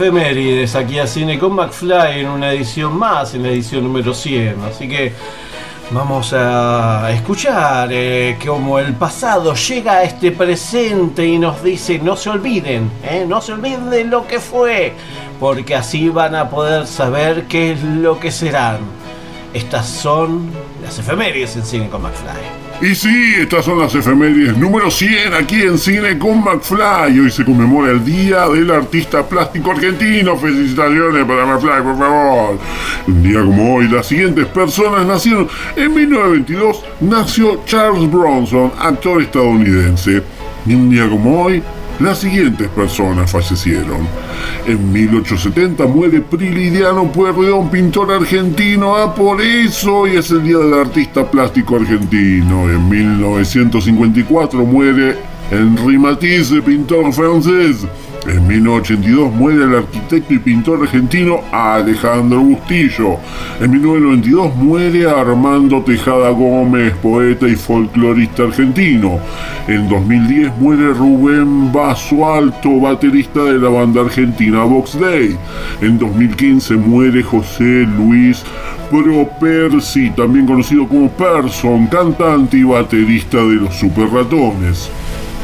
Efemérides 0.05 0.75
aquí 0.75 0.99
a 0.99 1.07
Cine 1.07 1.39
con 1.39 1.53
McFly 1.53 2.19
en 2.19 2.27
una 2.27 2.51
edición 2.51 2.95
más, 2.95 3.33
en 3.33 3.41
la 3.41 3.49
edición 3.49 3.83
número 3.83 4.13
100. 4.13 4.61
Así 4.61 4.87
que 4.87 5.11
vamos 5.89 6.31
a 6.31 7.09
escuchar 7.11 7.89
eh, 7.91 8.37
cómo 8.45 8.77
el 8.77 8.93
pasado 8.93 9.55
llega 9.55 9.93
a 9.93 10.03
este 10.03 10.31
presente 10.31 11.25
y 11.25 11.39
nos 11.39 11.63
dice 11.63 11.97
no 11.97 12.15
se 12.15 12.29
olviden, 12.29 12.91
eh, 13.03 13.25
no 13.27 13.41
se 13.41 13.53
olviden 13.53 13.89
de 13.89 14.03
lo 14.03 14.27
que 14.27 14.39
fue, 14.39 14.93
porque 15.39 15.73
así 15.73 16.09
van 16.09 16.35
a 16.35 16.51
poder 16.51 16.85
saber 16.85 17.45
qué 17.45 17.71
es 17.71 17.81
lo 17.81 18.19
que 18.19 18.29
serán. 18.29 18.81
Estas 19.55 19.87
son 19.87 20.51
las 20.83 20.99
efemérides 20.99 21.55
en 21.55 21.65
Cine 21.65 21.89
con 21.89 22.03
McFly. 22.03 22.54
Y 22.85 22.93
sí, 22.93 23.33
estas 23.39 23.65
son 23.65 23.79
las 23.79 23.95
efemérides 23.95 24.55
número 24.55 24.91
100 24.91 25.33
aquí 25.33 25.63
en 25.63 25.79
Cine 25.79 26.19
con 26.19 26.43
McFly. 26.43 27.19
Hoy 27.19 27.31
se 27.31 27.43
conmemora 27.43 27.91
el 27.91 28.05
Día 28.05 28.47
del 28.47 28.69
Artista 28.69 29.27
Plástico 29.27 29.71
Argentino. 29.71 30.37
Felicitaciones 30.37 31.25
para 31.25 31.47
McFly, 31.47 31.81
por 31.81 31.97
favor. 31.97 32.59
Un 33.07 33.23
día 33.23 33.41
como 33.41 33.73
hoy, 33.73 33.87
las 33.87 34.05
siguientes 34.05 34.45
personas 34.45 35.03
nacieron. 35.03 35.47
En 35.75 35.95
1922 35.95 36.83
nació 37.01 37.63
Charles 37.65 38.11
Bronson, 38.11 38.71
actor 38.77 39.19
estadounidense. 39.19 40.21
Y 40.67 40.75
un 40.75 40.87
día 40.91 41.09
como 41.09 41.41
hoy, 41.41 41.63
las 41.99 42.19
siguientes 42.19 42.67
personas 42.67 43.31
fallecieron. 43.31 44.07
En 44.67 44.91
1870 44.91 45.85
muere 45.85 46.21
Prilidiano 46.21 47.11
Pueyrredón, 47.11 47.69
pintor 47.69 48.11
argentino. 48.11 48.95
Ah, 48.95 49.13
por 49.13 49.41
eso 49.41 49.97
hoy 49.97 50.15
es 50.17 50.31
el 50.31 50.43
Día 50.43 50.57
del 50.57 50.73
Artista 50.73 51.29
Plástico 51.29 51.75
Argentino. 51.75 52.69
En 52.69 52.89
1954 52.89 54.65
muere 54.65 55.17
Henri 55.51 55.97
Matisse, 55.97 56.61
pintor 56.61 57.13
francés. 57.13 57.85
En 58.27 58.47
1982 58.47 59.31
muere 59.33 59.65
el 59.65 59.75
arquitecto 59.75 60.33
y 60.33 60.39
pintor 60.39 60.81
argentino 60.81 61.41
Alejandro 61.51 62.39
Bustillo. 62.39 63.17
En 63.61 63.69
1992 63.69 64.55
muere 64.55 65.07
Armando 65.07 65.83
Tejada 65.83 66.31
Gómez, 66.31 66.93
poeta 67.03 67.47
y 67.47 67.55
folclorista 67.55 68.43
argentino. 68.43 69.19
En 69.67 69.87
2010 69.87 70.57
muere 70.57 70.93
Rubén 70.93 71.71
Basualto, 71.71 72.79
baterista 72.79 73.43
de 73.43 73.59
la 73.59 73.69
banda 73.69 74.01
argentina 74.01 74.63
Vox 74.63 74.99
Day. 74.99 75.37
En 75.81 75.99
2015 75.99 76.77
muere 76.77 77.21
José 77.21 77.85
Luis 77.95 78.43
Propersi, 78.89 80.09
también 80.11 80.47
conocido 80.47 80.87
como 80.87 81.09
Person, 81.09 81.85
cantante 81.87 82.57
y 82.57 82.63
baterista 82.63 83.37
de 83.37 83.55
los 83.55 83.75
Super 83.75 84.07
Ratones. 84.09 84.89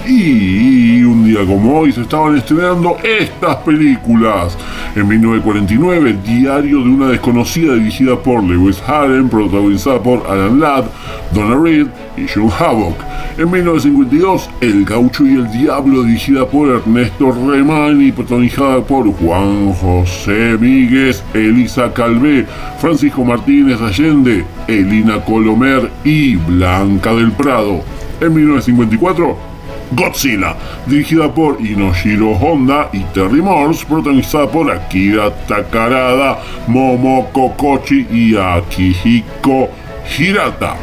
Y 0.07 1.03
un 1.03 1.25
día 1.25 1.45
como 1.45 1.79
hoy 1.79 1.91
se 1.91 2.01
estaban 2.01 2.37
estrenando 2.37 2.97
estas 3.03 3.57
películas. 3.57 4.57
En 4.95 5.07
1949, 5.07 6.17
Diario 6.25 6.79
de 6.79 6.89
una 6.89 7.07
desconocida 7.09 7.75
dirigida 7.75 8.15
por 8.21 8.43
Lewis 8.43 8.81
Harren, 8.87 9.29
protagonizada 9.29 10.01
por 10.01 10.25
Alan 10.27 10.59
Ladd, 10.59 10.85
Donna 11.33 11.55
Reed 11.55 11.87
y 12.17 12.25
John 12.33 12.49
Havoc. 12.59 12.95
En 13.37 13.49
1952, 13.49 14.49
El 14.61 14.85
Gaucho 14.85 15.25
y 15.25 15.35
el 15.35 15.51
Diablo, 15.51 16.03
dirigida 16.03 16.45
por 16.45 16.69
Ernesto 16.69 17.31
Remani, 17.31 18.11
protagonizada 18.11 18.81
por 18.81 19.11
Juan 19.13 19.73
José 19.73 20.57
Míguez, 20.59 21.23
Elisa 21.33 21.93
Calvé, 21.93 22.45
Francisco 22.79 23.23
Martínez 23.23 23.79
Allende, 23.81 24.43
Elina 24.67 25.23
Colomer 25.23 25.89
y 26.03 26.35
Blanca 26.35 27.13
del 27.13 27.31
Prado. 27.31 27.81
En 28.19 28.33
1954, 28.33 29.50
Godzilla, 29.91 30.55
dirigida 30.85 31.33
por 31.33 31.59
Inoshiro 31.59 32.31
Honda 32.31 32.89
y 32.93 32.99
Terry 33.13 33.41
Morse, 33.41 33.85
protagonizada 33.85 34.49
por 34.49 34.71
Akira 34.71 35.29
Takarada, 35.47 36.39
Momo 36.67 37.29
Kokochi 37.33 38.07
y 38.09 38.35
Akihiko 38.35 39.69
Hirata. 40.17 40.77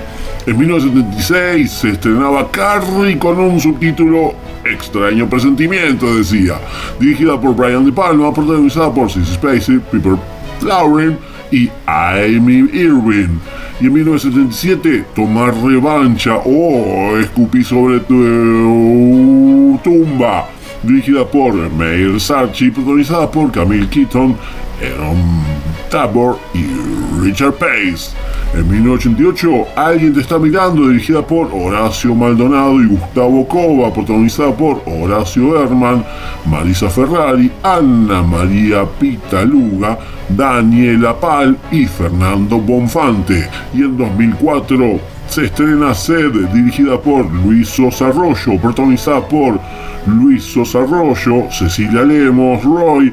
En 0.46 0.58
1976 0.58 1.70
se 1.70 1.90
estrenaba 1.90 2.50
Carrie 2.50 3.18
con 3.18 3.38
un 3.38 3.58
subtítulo 3.58 4.34
Extraño 4.64 5.28
Presentimiento, 5.28 6.14
decía, 6.14 6.58
dirigida 7.00 7.40
por 7.40 7.54
Brian 7.54 7.84
De 7.84 7.92
Palma, 7.92 8.32
protagonizada 8.32 8.92
por 8.92 9.10
Sissy 9.10 9.34
Spacey, 9.34 9.78
Piper 9.90 10.16
Lauren 10.62 11.18
y 11.50 11.70
Amy 11.86 12.68
Irwin. 12.72 13.40
Y 13.80 13.86
en 13.86 13.92
1977, 13.92 15.04
Tomar 15.14 15.54
Revancha 15.62 16.36
o 16.44 17.16
Escupí 17.18 17.62
sobre 17.62 18.00
tu 18.00 19.78
tumba, 19.82 20.48
dirigida 20.82 21.24
por 21.24 21.54
Meir 21.72 22.20
Sarchi, 22.20 22.70
protagonizada 22.70 23.30
por 23.30 23.52
Camille 23.52 23.88
Keaton, 23.88 24.36
Aaron 24.82 25.42
Tabor 25.90 26.38
y 26.54 27.07
Richard 27.20 27.54
Pace. 27.54 28.14
En 28.54 28.70
1988, 28.70 29.68
Alguien 29.76 30.14
te 30.14 30.20
está 30.20 30.38
mirando, 30.38 30.88
dirigida 30.88 31.26
por 31.26 31.50
Horacio 31.52 32.14
Maldonado 32.14 32.80
y 32.80 32.86
Gustavo 32.86 33.46
Cova, 33.46 33.92
protagonizada 33.92 34.56
por 34.56 34.82
Horacio 34.86 35.62
Herman, 35.62 36.04
Marisa 36.46 36.88
Ferrari, 36.88 37.50
Anna 37.62 38.22
María 38.22 38.84
Pitaluga, 38.98 39.98
Daniela 40.28 41.18
Pal 41.18 41.56
y 41.70 41.86
Fernando 41.86 42.58
Bonfante. 42.58 43.48
Y 43.74 43.82
en 43.82 43.96
2004 43.96 44.98
se 45.28 45.44
estrena 45.44 45.94
Sed, 45.94 46.32
dirigida 46.52 46.98
por 46.98 47.30
Luis 47.30 47.68
Sosa 47.68 48.08
Arroyo, 48.08 48.58
protagonizada 48.60 49.20
por 49.28 49.60
Luis 50.06 50.42
Sosa 50.42 50.80
Arroyo, 50.80 51.50
Cecilia 51.50 52.02
Lemos, 52.02 52.64
Roy, 52.64 53.12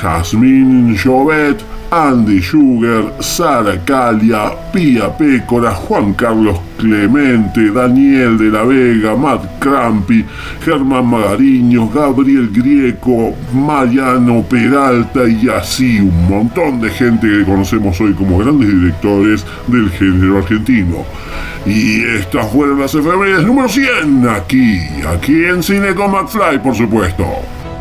Jasmine 0.00 0.96
Jovet, 0.98 1.64
Andy 1.94 2.42
Sugar, 2.42 3.14
Sara 3.20 3.78
Calia, 3.84 4.50
Pía 4.72 5.16
Pécora, 5.16 5.70
Juan 5.70 6.12
Carlos 6.14 6.58
Clemente, 6.76 7.70
Daniel 7.70 8.36
de 8.36 8.50
la 8.50 8.64
Vega, 8.64 9.14
Matt 9.14 9.60
Crampi, 9.60 10.24
Germán 10.64 11.06
Magariño, 11.06 11.88
Gabriel 11.88 12.50
Grieco, 12.52 13.32
Mariano 13.52 14.42
Peralta 14.42 15.28
y 15.28 15.48
así 15.48 16.00
un 16.00 16.28
montón 16.28 16.80
de 16.80 16.90
gente 16.90 17.28
que 17.28 17.44
conocemos 17.44 18.00
hoy 18.00 18.12
como 18.14 18.38
grandes 18.38 18.68
directores 18.68 19.46
del 19.68 19.88
género 19.90 20.38
argentino. 20.38 21.04
Y 21.64 22.02
estas 22.02 22.50
fueron 22.50 22.80
las 22.80 22.92
efemérides 22.92 23.46
número 23.46 23.68
100 23.68 24.28
aquí, 24.28 24.80
aquí 25.06 25.44
en 25.44 25.62
Cine 25.62 25.94
con 25.94 26.10
McFly, 26.10 26.60
por 26.60 26.74
supuesto. 26.74 27.24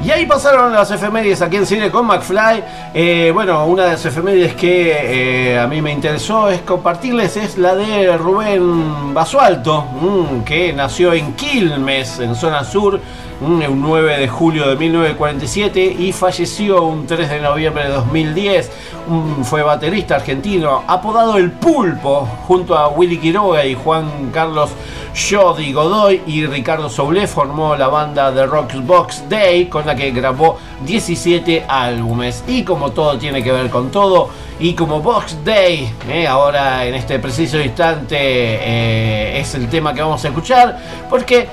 Y 0.04 0.12
ahí 0.12 0.26
pasaron 0.26 0.74
las 0.74 0.92
efemérides 0.92 1.42
aquí 1.42 1.56
en 1.56 1.66
Cine 1.66 1.90
con 1.90 2.06
McFly. 2.06 2.64
Eh, 2.94 3.32
bueno, 3.34 3.66
una 3.66 3.86
de 3.86 3.92
las 3.92 4.06
efemérides 4.06 4.54
que 4.54 5.54
eh, 5.54 5.58
a 5.58 5.66
mí 5.66 5.82
me 5.82 5.94
interesó 5.94 6.50
es 6.50 6.60
compartirles 6.62 7.38
es 7.38 7.58
la 7.58 7.74
de 7.74 8.18
Rubén 8.18 9.14
Basualto, 9.14 9.82
mm, 9.82 10.44
que 10.44 10.74
nació 10.74 11.14
en 11.14 11.34
Quilmes, 11.36 12.20
en 12.20 12.36
zona 12.36 12.66
sur, 12.66 13.00
un 13.44 13.82
9 13.82 14.18
de 14.18 14.28
julio 14.28 14.68
de 14.70 14.76
1947 14.76 15.96
y 16.00 16.12
falleció 16.12 16.84
un 16.84 17.06
3 17.06 17.30
de 17.30 17.40
noviembre 17.42 17.84
de 17.86 17.90
2010. 17.92 18.72
Un- 19.08 19.44
fue 19.44 19.62
baterista 19.64 20.16
argentino, 20.16 20.84
apodado 20.88 21.38
El 21.38 21.52
Pulpo, 21.52 22.28
junto 22.48 22.78
a 22.78 22.88
Willy 22.90 23.18
Quiroga 23.18 23.66
y 23.66 23.74
Juan 23.76 24.32
Carlos 24.34 24.70
Jody 25.14 25.74
Godoy 25.74 26.22
y 26.26 26.46
Ricardo 26.46 26.90
Soule 26.90 27.28
formó 27.28 27.76
la 27.76 27.88
banda 27.88 28.34
The 28.34 28.46
Rockbox 28.46 29.30
Day 29.30 29.66
con 29.68 29.86
la 29.86 29.96
que 29.96 30.12
grabó 30.12 30.58
17 30.86 31.66
álbumes. 31.68 32.44
Y 32.48 32.64
como 32.64 32.92
todo 32.92 33.18
tiene 33.18 33.44
que 33.44 33.52
ver 33.52 33.70
con 33.70 33.92
todo, 33.92 34.30
y 34.60 34.74
como 34.74 35.02
Box 35.02 35.44
Day, 35.44 35.92
eh, 36.10 36.26
ahora 36.28 36.86
en 36.86 36.96
este 36.96 37.20
preciso 37.20 37.60
instante 37.60 38.16
eh, 38.20 39.40
es 39.40 39.54
el 39.56 39.68
tema 39.70 39.94
que 39.94 40.02
vamos 40.02 40.24
a 40.24 40.30
escuchar, 40.30 40.80
porque 41.10 41.48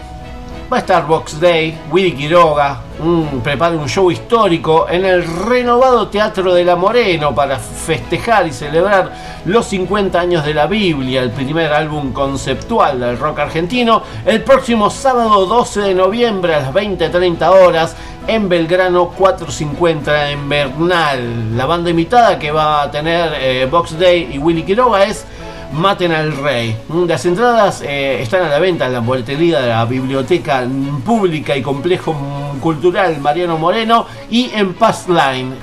va 0.71 0.77
a 0.77 0.81
estar 0.81 1.05
Box 1.05 1.41
Day, 1.41 1.77
Willy 1.91 2.13
Quiroga, 2.13 2.79
mm, 3.03 3.41
prepara 3.41 3.75
un 3.75 3.89
show 3.89 4.09
histórico 4.09 4.87
en 4.89 5.05
el 5.05 5.25
renovado 5.25 6.07
Teatro 6.07 6.55
de 6.55 6.65
la 6.65 6.77
Moreno 6.77 7.35
para 7.35 7.59
festejar 7.59 8.47
y 8.47 8.53
celebrar 8.53 9.11
los 9.47 9.67
50 9.67 10.21
años 10.21 10.45
de 10.45 10.55
la 10.55 10.69
Biblia, 10.69 11.23
el 11.23 11.33
primer 11.33 11.73
álbum 11.73 12.13
conceptual 12.13 13.01
del 13.01 13.19
rock 13.19 13.41
argentino, 13.41 14.03
el 14.25 14.45
próximo 14.45 14.91
sábado 14.91 15.45
12 15.47 15.81
de 15.81 15.95
noviembre 15.95 16.55
a 16.55 16.61
las 16.61 16.73
20.30 16.73 17.49
horas 17.49 17.97
en 18.29 18.49
Belgrano 18.49 19.09
450 19.09 20.31
en 20.31 20.49
Bernal. 20.49 21.57
La 21.57 21.67
banda 21.67 21.91
invitada 21.91 22.39
que 22.39 22.53
va 22.53 22.83
a 22.83 22.91
tener 22.93 23.33
eh, 23.41 23.67
Box 23.69 23.99
Day 23.99 24.31
y 24.35 24.39
Willy 24.39 24.63
Quiroga 24.63 25.03
es 25.03 25.27
Maten 25.73 26.13
al 26.13 26.37
Rey. 26.37 26.77
Mm, 26.89 27.07
Las 27.07 27.25
entradas 27.27 27.83
eh, 27.83 28.21
están 28.23 28.43
a 28.43 28.49
la 28.49 28.59
venta 28.59 28.87
en 28.87 28.93
la 28.93 29.01
boletería 29.01 29.61
de 29.61 29.69
la 29.69 29.85
Biblioteca 29.85 30.67
Pública 31.05 31.57
y 31.57 31.63
Complejo 31.63 32.15
Cultural 32.61 33.19
Mariano 33.21 33.57
Moreno 33.57 34.07
y 34.31 34.51
en 34.55 34.75
Passline. 34.75 35.55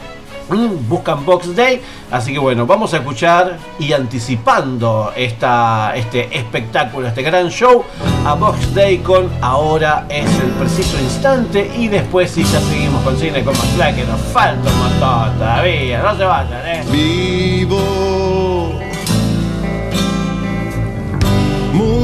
Mm, 0.50 0.88
buscan 0.88 1.26
Box 1.26 1.56
Day. 1.56 1.82
Así 2.10 2.32
que 2.32 2.40
bueno, 2.40 2.66
vamos 2.66 2.94
a 2.94 2.98
escuchar 2.98 3.58
y 3.80 3.92
anticipando 3.92 5.12
esta, 5.16 5.94
este 5.96 6.38
espectáculo, 6.38 7.08
este 7.08 7.22
gran 7.22 7.50
show, 7.50 7.84
a 8.26 8.34
Box 8.36 8.74
Day 8.74 9.00
con 9.00 9.30
Ahora 9.42 10.06
es 10.10 10.30
el 10.40 10.52
preciso 10.52 10.98
instante. 11.00 11.70
Y 11.78 11.90
después 11.90 12.32
si 12.32 12.44
ya 12.44 12.62
seguimos 12.62 13.04
con 13.04 13.18
cine 13.18 13.44
con 13.44 13.54
más 13.58 13.94
que 13.94 14.06
nos 14.06 14.22
falta 14.32 14.70
un 14.70 14.80
montón 14.80 15.38
todavía. 15.38 16.02
No 16.02 16.16
se 16.18 16.24
vayan, 16.24 16.66
eh. 16.66 16.84
Vivo 16.90 17.97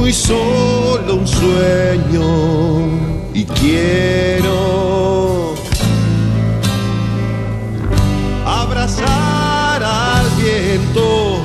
muy 0.04 0.12
solo 0.12 1.14
un 1.14 1.26
sueño 1.26 2.20
y 3.32 3.46
quiero 3.46 5.54
abrazar 8.44 9.82
al 9.82 10.28
viento. 10.36 11.38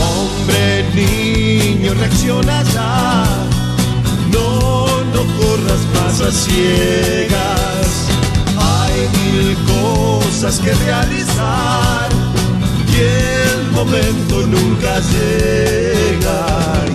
Hombre, 0.00 0.86
niño, 0.94 1.92
reacciona 1.92 2.62
ya. 2.72 3.26
No, 4.32 4.86
no 5.12 5.26
corras 5.38 5.82
más 5.92 6.22
a 6.22 6.32
ciegas. 6.32 8.08
Hay 8.56 9.10
mil 9.20 9.54
cosas 9.66 10.58
que 10.58 10.72
realizar 10.72 12.08
y 12.86 13.57
momento 13.78 14.34
nunca 14.44 14.98
llega. 15.12 16.38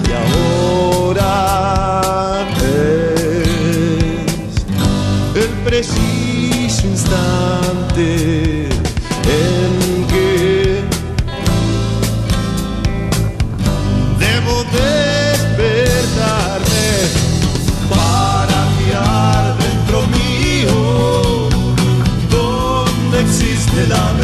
Y 0.06 0.08
ahora 0.24 1.32
es 2.58 4.56
el 5.44 5.52
preciso 5.64 6.82
instante 6.88 8.08
en 9.40 9.72
que 10.10 10.28
debo 14.20 14.56
despertarme 14.82 16.90
para 17.90 18.58
mirar 18.78 19.42
dentro 19.58 19.98
mío 20.18 20.78
donde 22.30 23.16
existe 23.22 23.80
la 23.88 24.04
verdad 24.12 24.23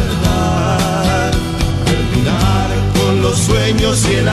sueños 3.70 4.04
y 4.10 4.16
el 4.16 4.26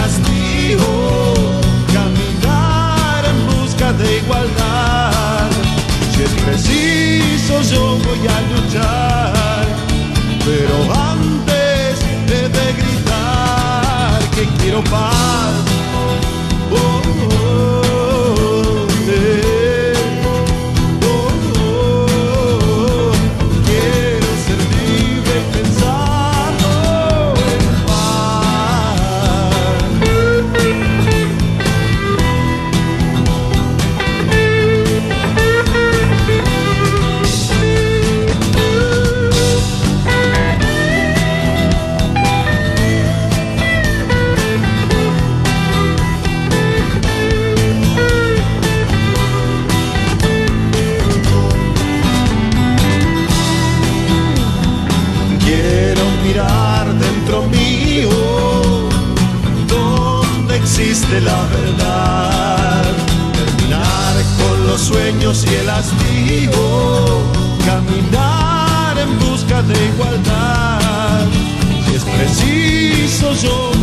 caminar 1.93 3.25
en 3.27 3.47
busca 3.47 3.93
de 3.93 4.19
igualdad 4.19 5.51
si 6.15 6.23
es 6.23 6.31
preciso 6.43 7.61
yo 7.71 7.99
voy 7.99 8.27
a 8.27 8.41
luchar 8.53 9.67
pero 10.45 10.77
antes 10.95 12.01
he 12.29 12.49
de 12.49 12.73
gritar 12.73 14.21
que 14.31 14.47
quiero 14.59 14.83
paz. 14.85 15.66
Sueños 65.35 65.93
y. 66.09 66.49
Caminar 67.65 68.99
en 68.99 69.19
busca 69.19 69.63
de 69.63 69.87
igualdad. 69.87 71.27
Si 71.87 71.95
es 71.95 72.05
preciso 72.05 73.35
yo 73.35 73.76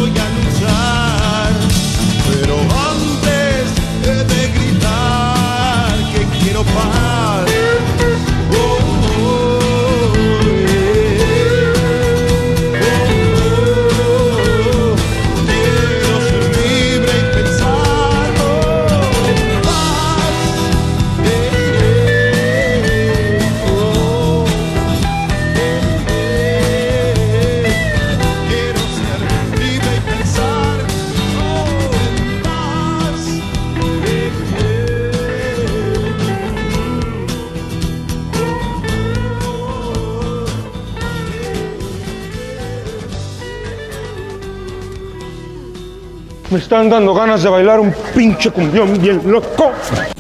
Me 46.54 46.60
están 46.60 46.88
dando 46.88 47.16
ganas 47.16 47.42
de 47.42 47.50
bailar 47.50 47.80
un 47.80 47.92
pinche 48.14 48.52
cumbión 48.52 49.02
bien 49.02 49.20
loco. 49.26 49.72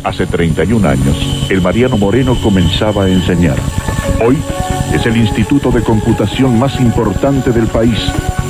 Hace 0.03 0.25
31 0.25 0.89
años, 0.89 1.45
el 1.47 1.61
Mariano 1.61 1.95
Moreno 1.95 2.35
comenzaba 2.41 3.03
a 3.03 3.07
enseñar. 3.07 3.55
Hoy 4.19 4.41
es 4.91 5.05
el 5.05 5.15
instituto 5.15 5.69
de 5.69 5.83
computación 5.83 6.57
más 6.57 6.79
importante 6.79 7.51
del 7.51 7.67
país, 7.67 7.99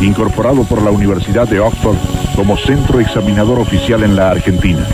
incorporado 0.02 0.64
por 0.64 0.82
la 0.82 0.92
Universidad 0.92 1.46
de 1.46 1.60
Oxford 1.60 1.98
como 2.38 2.56
centro 2.56 3.02
examinador 3.02 3.60
oficial 3.60 4.02
en 4.04 4.16
la 4.16 4.32
Argentina. 4.32 4.88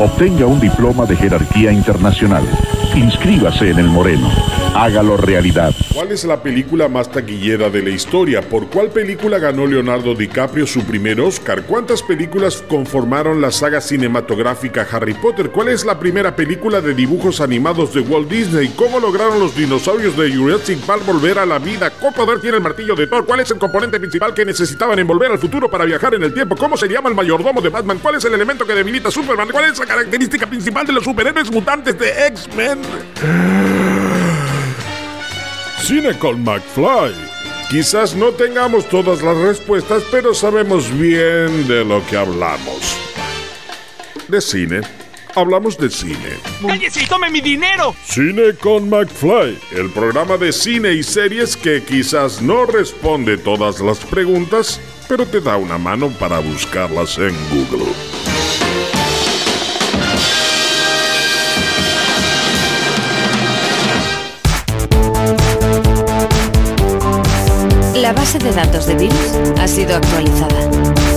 Obtenga 0.00 0.46
un 0.46 0.58
diploma 0.58 1.06
de 1.06 1.14
jerarquía 1.14 1.70
internacional. 1.70 2.42
Inscríbase 2.94 3.70
en 3.70 3.78
el 3.78 3.86
Moreno. 3.86 4.28
Hágalo 4.74 5.16
realidad. 5.16 5.74
¿Cuál 5.92 6.12
es 6.12 6.24
la 6.24 6.42
película 6.42 6.88
más 6.88 7.10
taquillera 7.10 7.70
de 7.70 7.82
la 7.82 7.90
historia? 7.90 8.42
¿Por 8.42 8.68
cuál 8.68 8.90
película 8.90 9.38
ganó 9.38 9.66
Leonardo 9.66 10.14
DiCaprio 10.14 10.66
su 10.66 10.84
primer 10.84 11.20
Oscar? 11.20 11.62
¿Cuántas 11.64 12.02
películas 12.02 12.62
conformaron 12.68 13.40
la 13.40 13.50
saga 13.50 13.80
cinematográfica 13.80 14.86
Harry 14.90 15.14
Potter? 15.14 15.50
¿Cuál 15.50 15.68
es 15.68 15.84
la 15.84 15.98
primera 15.98 16.36
película 16.36 16.80
de 16.80 16.94
dibujos 16.94 17.40
animados 17.40 17.92
de 17.94 18.00
Walt 18.00 18.30
Disney? 18.30 18.68
¿Cómo 18.76 19.00
lograron 19.00 19.40
los 19.40 19.56
dinosaurios 19.56 20.16
de 20.16 20.34
Jurassic 20.34 20.78
Park 20.80 21.04
volver 21.06 21.38
a 21.38 21.46
la 21.46 21.58
vida? 21.58 21.90
¿Qué 21.90 22.12
poder 22.14 22.40
tiene 22.40 22.58
el 22.58 22.62
martillo 22.62 22.94
de 22.94 23.06
Thor? 23.06 23.26
¿Cuál 23.26 23.40
es 23.40 23.50
el 23.50 23.58
componente 23.58 23.98
principal 23.98 24.34
que 24.34 24.44
necesitaban 24.44 24.98
en 24.98 25.06
volver 25.06 25.32
al 25.32 25.38
futuro 25.38 25.68
para 25.68 25.84
viajar 25.84 26.14
en 26.14 26.22
el 26.22 26.32
tiempo? 26.32 26.56
¿Cómo 26.56 26.76
se 26.76 26.86
llama 26.86 27.08
el 27.08 27.14
mayordomo 27.16 27.60
de 27.60 27.70
Batman? 27.70 27.98
¿Cuál 28.00 28.16
es 28.16 28.24
el 28.24 28.34
elemento 28.34 28.64
que 28.64 28.74
debilita 28.74 29.08
a 29.08 29.12
Superman? 29.12 29.48
¿Cuál 29.50 29.72
es 29.72 29.78
la 29.78 29.86
característica 29.86 30.46
principal 30.46 30.86
de 30.86 30.92
los 30.92 31.04
superhéroes 31.04 31.50
mutantes 31.50 31.98
de 31.98 32.26
X-Men? 32.28 32.67
Cine 35.80 36.18
con 36.18 36.42
McFly. 36.44 37.14
Quizás 37.70 38.14
no 38.14 38.30
tengamos 38.32 38.88
todas 38.88 39.22
las 39.22 39.36
respuestas, 39.38 40.02
pero 40.10 40.34
sabemos 40.34 40.90
bien 40.98 41.66
de 41.66 41.84
lo 41.84 42.04
que 42.06 42.16
hablamos. 42.16 42.96
De 44.28 44.40
cine. 44.40 44.80
Hablamos 45.34 45.78
de 45.78 45.88
cine. 45.90 46.38
¡Cállese 46.66 47.04
y 47.04 47.06
tome 47.06 47.30
mi 47.30 47.40
dinero! 47.40 47.94
Cine 48.04 48.54
con 48.54 48.88
McFly, 48.90 49.58
el 49.72 49.90
programa 49.90 50.36
de 50.36 50.52
cine 50.52 50.92
y 50.92 51.02
series 51.02 51.56
que 51.56 51.82
quizás 51.82 52.42
no 52.42 52.66
responde 52.66 53.38
todas 53.38 53.80
las 53.80 53.98
preguntas, 53.98 54.80
pero 55.08 55.26
te 55.26 55.40
da 55.40 55.56
una 55.56 55.78
mano 55.78 56.10
para 56.18 56.40
buscarlas 56.40 57.18
en 57.18 57.34
Google. 57.50 57.92
La 68.08 68.14
base 68.14 68.38
de 68.38 68.50
datos 68.52 68.86
de 68.86 68.94
virus 68.94 69.34
ha 69.60 69.68
sido 69.68 69.94
actualizada. 69.94 70.70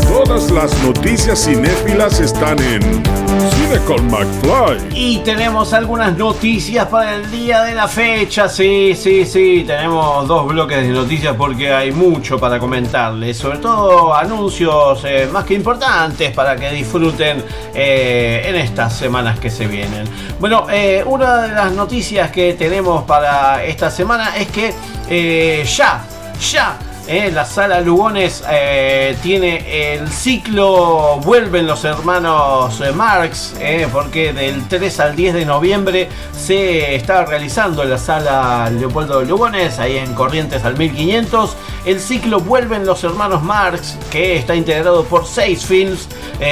Todas 0.10 0.52
las 0.52 0.78
noticias 0.84 1.46
cinéfilas 1.46 2.20
están 2.20 2.60
en 2.60 2.82
Cine 2.82 3.80
con 3.88 4.08
McFly. 4.08 4.90
Y 4.94 5.20
tenemos 5.20 5.72
algunas 5.72 6.18
noticias 6.18 6.86
para 6.88 7.16
el 7.16 7.32
día 7.32 7.64
de 7.64 7.76
la 7.76 7.88
fecha. 7.88 8.50
Sí, 8.50 8.94
sí, 8.94 9.26
sí. 9.26 9.64
Tenemos 9.66 10.28
dos 10.28 10.46
bloques 10.50 10.86
de 10.86 10.90
noticias 10.90 11.34
porque 11.38 11.72
hay 11.72 11.94
mucho 11.94 12.38
para 12.38 12.60
comentarles. 12.60 13.38
Sobre 13.38 13.60
todo 13.60 14.14
anuncios 14.14 15.02
eh, 15.06 15.30
más 15.32 15.46
que 15.46 15.54
importantes 15.54 16.34
para 16.34 16.58
que 16.58 16.72
disfruten 16.72 17.42
eh, 17.74 18.42
en 18.48 18.56
estas 18.56 18.98
semanas 18.98 19.40
que 19.40 19.50
se 19.50 19.66
vienen. 19.66 20.10
Bueno, 20.42 20.68
eh, 20.70 21.06
una 21.06 21.44
de 21.44 21.54
las 21.54 21.72
noticias 21.72 22.32
que 22.32 22.54
tenemos 22.56 23.06
para 23.06 23.64
esta 23.64 23.90
semana 23.90 24.36
es 24.36 24.48
que 24.48 24.74
eh, 25.10 25.66
ya, 25.66 26.06
ya 26.42 26.78
eh, 27.08 27.32
la 27.32 27.46
sala 27.46 27.82
Lugones 27.82 28.44
eh, 28.50 29.18
tiene 29.24 29.96
el 29.96 30.08
ciclo 30.08 31.20
Vuelven 31.24 31.66
los 31.66 31.84
hermanos 31.84 32.80
eh, 32.80 32.92
Marx, 32.92 33.56
eh, 33.60 33.88
porque 33.92 34.34
del 34.34 34.68
3 34.68 35.00
al 35.00 35.16
10 35.16 35.34
de 35.34 35.46
noviembre 35.46 36.10
se 36.32 36.96
está 36.96 37.26
realizando 37.26 37.84
la 37.84 37.98
sala 37.98 38.70
Leopoldo 38.70 39.24
Lugones, 39.24 39.80
ahí 39.80 39.98
en 39.98 40.14
Corrientes 40.14 40.64
al 40.64 40.78
1500, 40.78 41.58
el 41.86 42.00
ciclo 42.00 42.40
Vuelven 42.40 42.86
los 42.86 43.04
hermanos 43.04 43.42
Marx, 43.42 43.98
que 44.12 44.38
está 44.38 44.56
integrado 44.56 45.04
por 45.04 45.26
seis 45.26 45.66
films 45.66 46.08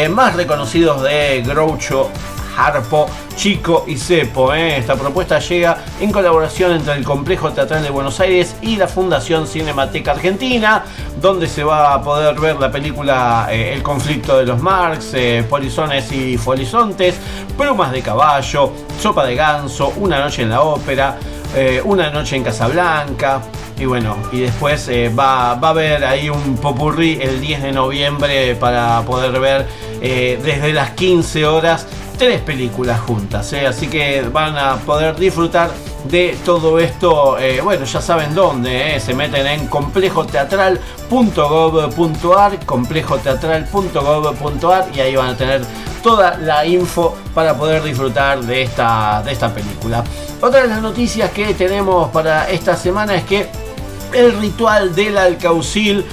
más 0.10 0.36
reconocidos 0.36 1.04
de 1.04 1.42
Groucho 1.46 2.10
Harpo, 2.60 3.08
Chico 3.36 3.86
y 3.88 3.98
Cepo. 3.98 4.54
¿eh? 4.54 4.78
Esta 4.78 4.96
propuesta 4.96 5.40
llega 5.40 5.78
en 6.02 6.12
colaboración 6.12 6.74
entre 6.74 6.94
el 6.96 7.06
Complejo 7.06 7.52
Teatral 7.52 7.82
de 7.82 7.90
Buenos 7.90 8.20
Aires 8.20 8.56
y 8.62 8.76
la 8.76 8.88
Fundación 8.88 9.48
Cinemateca 9.48 10.12
Argentina, 10.12 10.84
donde 11.22 11.48
se 11.48 11.64
va 11.64 11.94
a 11.94 12.02
poder 12.02 12.38
ver 12.38 12.58
la 12.58 12.70
película 12.70 13.48
eh, 13.50 13.74
El 13.74 13.82
conflicto 13.82 14.38
de 14.38 14.46
los 14.46 14.62
Marx, 14.62 15.14
eh, 15.14 15.46
Polizones 15.50 16.12
y 16.12 16.38
Folizontes, 16.38 17.16
Plumas 17.58 17.92
de 17.94 18.02
Caballo, 18.02 18.74
Sopa 19.00 19.26
de 19.26 19.36
Ganso, 19.36 19.94
Una 19.98 20.20
Noche 20.20 20.42
en 20.42 20.50
la 20.50 20.62
Ópera, 20.62 21.18
Una 21.86 22.10
Noche 22.10 22.36
en 22.36 22.44
Casablanca. 22.44 23.42
Y 23.78 23.86
bueno, 23.86 24.18
y 24.34 24.42
después 24.42 24.90
va, 25.18 25.52
a 25.52 25.70
haber 25.70 26.04
ahí 26.04 26.30
un 26.30 26.58
popurrí 26.58 27.18
el 27.22 27.40
10 27.40 27.64
de 27.64 27.72
noviembre 27.72 28.56
para 28.56 29.02
poder 29.04 29.40
ver 29.40 29.66
desde 30.02 30.74
las 30.74 30.92
15 30.92 31.46
horas 31.46 31.88
tres 32.20 32.42
películas 32.42 33.00
juntas. 33.00 33.52
¿eh? 33.54 33.66
Así 33.66 33.88
que 33.88 34.22
van 34.22 34.56
a 34.58 34.76
poder 34.76 35.16
disfrutar 35.16 35.72
de 36.04 36.38
todo 36.46 36.78
esto. 36.78 37.40
eh, 37.40 37.62
bueno, 37.64 37.86
ya 37.86 38.02
saben 38.02 38.36
dónde. 38.36 38.96
¿eh? 38.96 39.00
Se 39.00 39.16
meten 39.16 39.48
en 39.48 39.66
complejoteatral.gov.ar, 39.68 42.66
complejoteatral.gov.ar 42.66 44.88
y 44.94 45.00
ahí 45.00 45.16
van 45.16 45.30
a 45.30 45.38
tener 45.38 45.62
toda 46.04 46.38
la 46.38 46.66
info 46.66 47.16
para 47.34 47.56
poder 47.58 47.82
disfrutar 47.84 48.42
de 48.42 48.64
esta, 48.64 49.22
de 49.24 49.32
esta 49.32 49.54
película. 49.54 50.04
Otra 50.42 50.64
de 50.64 50.68
las 50.68 50.82
noticias 50.82 51.32
que 51.32 51.54
tenemos 51.54 52.12
para 52.12 52.50
esta 52.50 52.76
semana 52.76 53.16
es 53.16 53.24
que 53.24 53.48
el 54.14 54.38
ritual 54.40 54.94
del 54.94 55.18
alcaucil. 55.18 56.06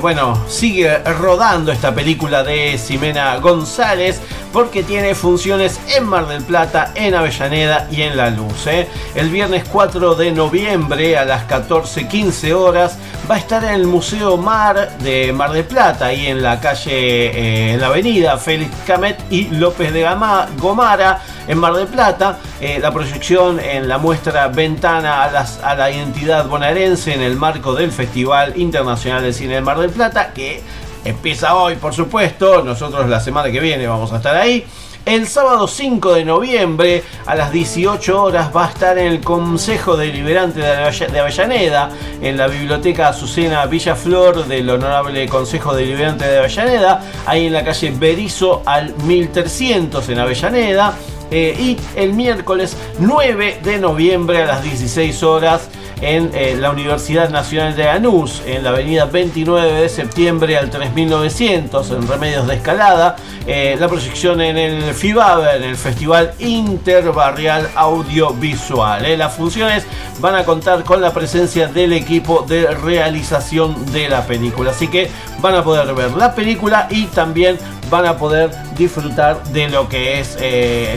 Bueno, 0.00 0.42
sigue 0.46 0.96
rodando 0.98 1.72
esta 1.72 1.94
película 1.94 2.42
de 2.44 2.78
Ximena 2.78 3.36
González 3.38 4.20
porque 4.52 4.82
tiene 4.82 5.14
funciones 5.14 5.80
en 5.94 6.06
Mar 6.06 6.26
del 6.26 6.42
Plata, 6.42 6.92
en 6.94 7.14
Avellaneda 7.14 7.88
y 7.90 8.02
en 8.02 8.16
La 8.16 8.30
Luz. 8.30 8.66
¿eh? 8.66 8.88
El 9.14 9.30
viernes 9.30 9.64
4 9.70 10.14
de 10.14 10.32
noviembre 10.32 11.16
a 11.16 11.24
las 11.24 11.46
14.15 11.48 12.52
horas 12.52 12.98
va 13.30 13.34
a 13.36 13.38
estar 13.38 13.64
en 13.64 13.72
el 13.74 13.86
Museo 13.86 14.36
Mar 14.36 14.98
de 14.98 15.32
Mar 15.32 15.52
del 15.52 15.64
Plata, 15.64 16.06
ahí 16.06 16.26
en 16.26 16.42
la 16.42 16.60
calle, 16.60 16.90
eh, 16.90 17.72
en 17.74 17.80
la 17.80 17.88
avenida 17.88 18.38
Félix 18.38 18.74
Camet 18.86 19.18
y 19.30 19.48
López 19.48 19.92
de 19.92 20.02
Gama, 20.02 20.48
Gomara, 20.58 21.20
en 21.46 21.58
Mar 21.58 21.74
del 21.74 21.86
Plata. 21.86 22.38
Eh, 22.60 22.78
la 22.80 22.90
proyección 22.90 23.60
en 23.60 23.88
la 23.88 23.98
muestra 23.98 24.48
Ventana 24.48 25.24
a, 25.24 25.46
a 25.62 25.74
la 25.74 25.90
identidad 25.90 26.46
bonaerense 26.46 27.14
en 27.14 27.22
el 27.22 27.36
marco 27.36 27.74
del 27.74 27.92
Festival 27.92 28.54
Internacional 28.56 29.22
de 29.22 29.32
Cine 29.32 29.54
de 29.56 29.60
Mar 29.60 29.78
del 29.78 29.90
Plata, 29.90 30.32
que 30.32 30.62
empieza 31.04 31.54
hoy, 31.56 31.76
por 31.76 31.94
supuesto. 31.94 32.62
Nosotros 32.62 33.08
la 33.08 33.20
semana 33.20 33.50
que 33.50 33.60
viene 33.60 33.86
vamos 33.86 34.12
a 34.12 34.16
estar 34.16 34.34
ahí. 34.36 34.64
El 35.04 35.26
sábado 35.26 35.66
5 35.66 36.12
de 36.14 36.24
noviembre 36.26 37.02
a 37.24 37.34
las 37.34 37.50
18 37.50 38.22
horas 38.22 38.50
va 38.54 38.66
a 38.66 38.68
estar 38.68 38.98
en 38.98 39.06
el 39.06 39.20
Consejo 39.20 39.96
Deliberante 39.96 40.60
de 40.60 40.66
Avell- 40.66 41.08
de 41.10 41.20
Avellaneda, 41.20 41.88
en 42.20 42.36
la 42.36 42.46
Biblioteca 42.46 43.08
Azucena 43.08 43.64
Villaflor 43.64 44.44
del 44.46 44.68
Honorable 44.68 45.26
Consejo 45.26 45.74
Deliberante 45.74 46.26
de 46.26 46.38
Avellaneda, 46.40 47.00
ahí 47.24 47.46
en 47.46 47.54
la 47.54 47.64
calle 47.64 47.90
Berizo 47.96 48.62
al 48.66 48.94
1300 49.04 50.06
en 50.10 50.18
Avellaneda. 50.18 50.94
Eh, 51.30 51.54
y 51.58 51.76
el 51.94 52.14
miércoles 52.14 52.74
9 53.00 53.60
de 53.62 53.78
noviembre 53.78 54.42
a 54.42 54.46
las 54.46 54.62
16 54.62 55.22
horas 55.22 55.68
en 56.00 56.30
eh, 56.34 56.56
la 56.58 56.70
Universidad 56.70 57.30
Nacional 57.30 57.74
de 57.74 57.84
Lanús, 57.84 58.42
en 58.46 58.62
la 58.62 58.70
avenida 58.70 59.06
29 59.06 59.72
de 59.72 59.88
septiembre 59.88 60.56
al 60.56 60.70
3900, 60.70 61.90
en 61.90 62.08
Remedios 62.08 62.46
de 62.46 62.54
Escalada, 62.54 63.16
eh, 63.46 63.76
la 63.78 63.88
proyección 63.88 64.40
en 64.40 64.56
el 64.58 64.94
FIBAB, 64.94 65.56
en 65.56 65.62
el 65.64 65.76
Festival 65.76 66.34
Interbarrial 66.38 67.68
Audiovisual. 67.74 69.04
Eh, 69.04 69.16
Las 69.16 69.34
funciones 69.34 69.84
van 70.20 70.34
a 70.36 70.44
contar 70.44 70.84
con 70.84 71.00
la 71.00 71.12
presencia 71.12 71.66
del 71.68 71.92
equipo 71.92 72.44
de 72.48 72.68
realización 72.68 73.92
de 73.92 74.08
la 74.08 74.26
película, 74.26 74.70
así 74.70 74.88
que 74.88 75.10
van 75.40 75.54
a 75.54 75.64
poder 75.64 75.92
ver 75.94 76.12
la 76.12 76.34
película 76.34 76.86
y 76.90 77.06
también 77.06 77.58
van 77.90 78.06
a 78.06 78.16
poder 78.16 78.50
disfrutar 78.76 79.42
de 79.44 79.68
lo 79.68 79.88
que 79.88 80.20
es 80.20 80.36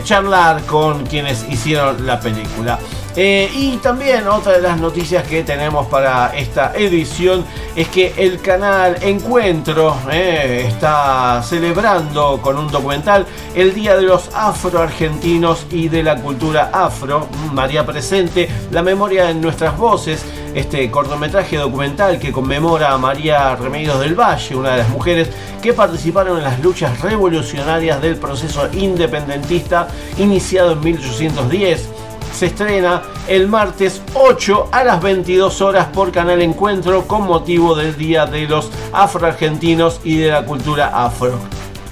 charlar 0.04 0.60
con 0.62 1.06
quienes 1.06 1.46
hicieron 1.48 2.06
la 2.06 2.20
película. 2.20 2.78
Eh, 3.14 3.50
y 3.54 3.76
también 3.76 4.26
otra 4.26 4.52
de 4.52 4.62
las 4.62 4.80
noticias 4.80 5.26
que 5.26 5.44
tenemos 5.44 5.86
para 5.88 6.34
esta 6.34 6.72
edición 6.74 7.44
es 7.76 7.88
que 7.88 8.14
el 8.16 8.40
canal 8.40 8.96
Encuentro 9.02 9.94
eh, 10.10 10.64
está 10.66 11.42
celebrando 11.42 12.40
con 12.40 12.56
un 12.56 12.68
documental 12.68 13.26
el 13.54 13.74
Día 13.74 13.96
de 13.96 14.02
los 14.02 14.30
Afroargentinos 14.34 15.66
y 15.70 15.88
de 15.88 16.02
la 16.02 16.16
Cultura 16.16 16.70
Afro. 16.72 17.28
María 17.52 17.84
Presente, 17.84 18.48
la 18.70 18.82
memoria 18.82 19.28
en 19.28 19.42
nuestras 19.42 19.76
voces, 19.76 20.24
este 20.54 20.90
cortometraje 20.90 21.58
documental 21.58 22.18
que 22.18 22.32
conmemora 22.32 22.92
a 22.92 22.98
María 22.98 23.54
Remedios 23.56 24.00
del 24.00 24.14
Valle, 24.14 24.56
una 24.56 24.70
de 24.70 24.78
las 24.78 24.88
mujeres 24.88 25.28
que 25.60 25.74
participaron 25.74 26.38
en 26.38 26.44
las 26.44 26.60
luchas 26.60 27.00
revolucionarias 27.02 28.00
del 28.00 28.16
proceso 28.16 28.68
independentista 28.72 29.88
iniciado 30.16 30.72
en 30.72 30.80
1810 30.80 32.01
se 32.32 32.46
estrena 32.46 33.02
el 33.28 33.48
martes 33.48 34.02
8 34.14 34.68
a 34.72 34.84
las 34.84 35.02
22 35.02 35.60
horas 35.60 35.86
por 35.86 36.10
Canal 36.12 36.42
Encuentro 36.42 37.06
con 37.06 37.22
motivo 37.26 37.74
del 37.74 37.96
Día 37.96 38.26
de 38.26 38.46
los 38.48 38.70
Afroargentinos 38.92 40.00
y 40.04 40.16
de 40.18 40.30
la 40.30 40.44
Cultura 40.44 41.04
Afro. 41.04 41.38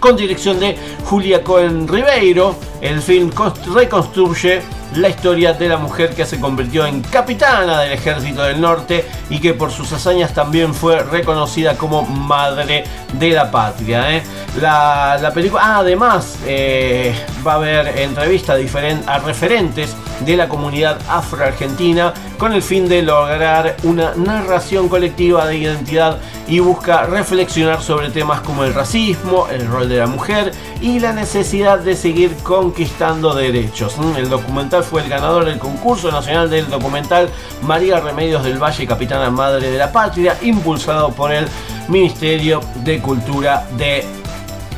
Con 0.01 0.17
dirección 0.17 0.59
de 0.59 0.77
Julia 1.05 1.45
Cohen 1.45 1.87
Ribeiro, 1.87 2.55
el 2.81 3.03
film 3.03 3.31
const- 3.31 3.67
reconstruye 3.75 4.63
la 4.97 5.09
historia 5.09 5.53
de 5.53 5.69
la 5.69 5.77
mujer 5.77 6.15
que 6.15 6.27
se 6.27 6.41
convirtió 6.41 6.87
en 6.87 7.03
capitana 7.03 7.81
del 7.81 7.93
Ejército 7.93 8.43
del 8.43 8.61
Norte 8.61 9.05
y 9.29 9.39
que 9.39 9.55
por 9.55 9.71
sus 9.71 9.93
hazañas 9.93 10.35
también 10.35 10.75
fue 10.75 11.03
reconocida 11.03 11.77
como 11.77 12.03
madre 12.03 12.85
de 13.13 13.31
la 13.31 13.51
patria. 13.51 14.17
¿eh? 14.17 14.23
La, 14.61 15.19
la 15.21 15.33
película, 15.33 15.63
ah, 15.65 15.79
además, 15.79 16.39
eh, 16.47 17.15
va 17.47 17.53
a 17.53 17.57
haber 17.57 17.99
entrevistas 17.99 18.59
a 19.07 19.19
referentes 19.19 19.97
de 20.21 20.37
la 20.37 20.49
comunidad 20.49 20.99
afroargentina 21.09 22.13
con 22.39 22.53
el 22.53 22.63
fin 22.63 22.89
de 22.89 23.03
lograr 23.03 23.77
una 23.85 24.15
narración 24.15 24.89
colectiva 24.89 25.47
de 25.47 25.59
identidad 25.59 26.19
y 26.49 26.59
busca 26.59 27.05
reflexionar 27.05 27.81
sobre 27.83 28.11
temas 28.11 28.41
como 28.41 28.65
el 28.65 28.75
racismo, 28.75 29.47
el 29.51 29.67
rol 29.67 29.89
de 29.89 29.99
la 29.99 30.07
mujer 30.07 30.53
y 30.81 30.99
la 30.99 31.13
necesidad 31.13 31.79
de 31.79 31.97
seguir 31.97 32.35
conquistando 32.43 33.35
derechos. 33.35 33.95
El 34.17 34.29
documental 34.29 34.80
fue 34.83 35.03
el 35.03 35.09
ganador 35.09 35.45
del 35.45 35.59
concurso 35.59 36.11
nacional 36.11 36.51
del 36.51 36.69
documental 36.69 37.29
María 37.63 38.01
Remedios 38.01 38.45
del 38.45 38.63
Valle, 38.63 38.87
Capitana 38.87 39.31
Madre 39.31 39.71
de 39.71 39.79
la 39.79 39.93
Patria, 39.93 40.37
impulsado 40.43 41.11
por 41.11 41.33
el 41.33 41.47
Ministerio 41.89 42.61
de 42.77 43.01
Cultura 43.01 43.67
de 43.77 44.05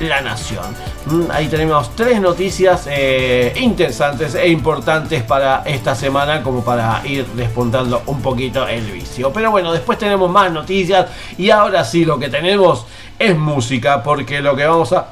la 0.01 0.21
Nación. 0.21 0.65
Mm, 1.07 1.31
Ahí 1.31 1.49
tenemos 1.49 1.95
tres 1.97 2.21
noticias 2.21 2.87
eh, 2.91 3.53
interesantes 3.57 4.35
e 4.35 4.49
importantes 4.49 5.23
para 5.23 5.62
esta 5.65 5.95
semana 5.95 6.43
como 6.43 6.65
para 6.65 7.03
ir 7.05 7.27
despuntando 7.27 8.03
un 8.07 8.21
poquito 8.23 8.67
el 8.69 8.83
vicio. 8.91 9.33
Pero 9.33 9.51
bueno, 9.51 9.73
después 9.73 9.99
tenemos 9.99 10.31
más 10.31 10.51
noticias 10.53 11.07
y 11.38 11.51
ahora 11.51 11.85
sí 11.85 12.05
lo 12.05 12.19
que 12.19 12.29
tenemos 12.29 12.87
es 13.19 13.37
música 13.37 14.03
porque 14.03 14.41
lo 14.41 14.55
que 14.57 14.65
vamos 14.67 14.93
a 14.93 15.09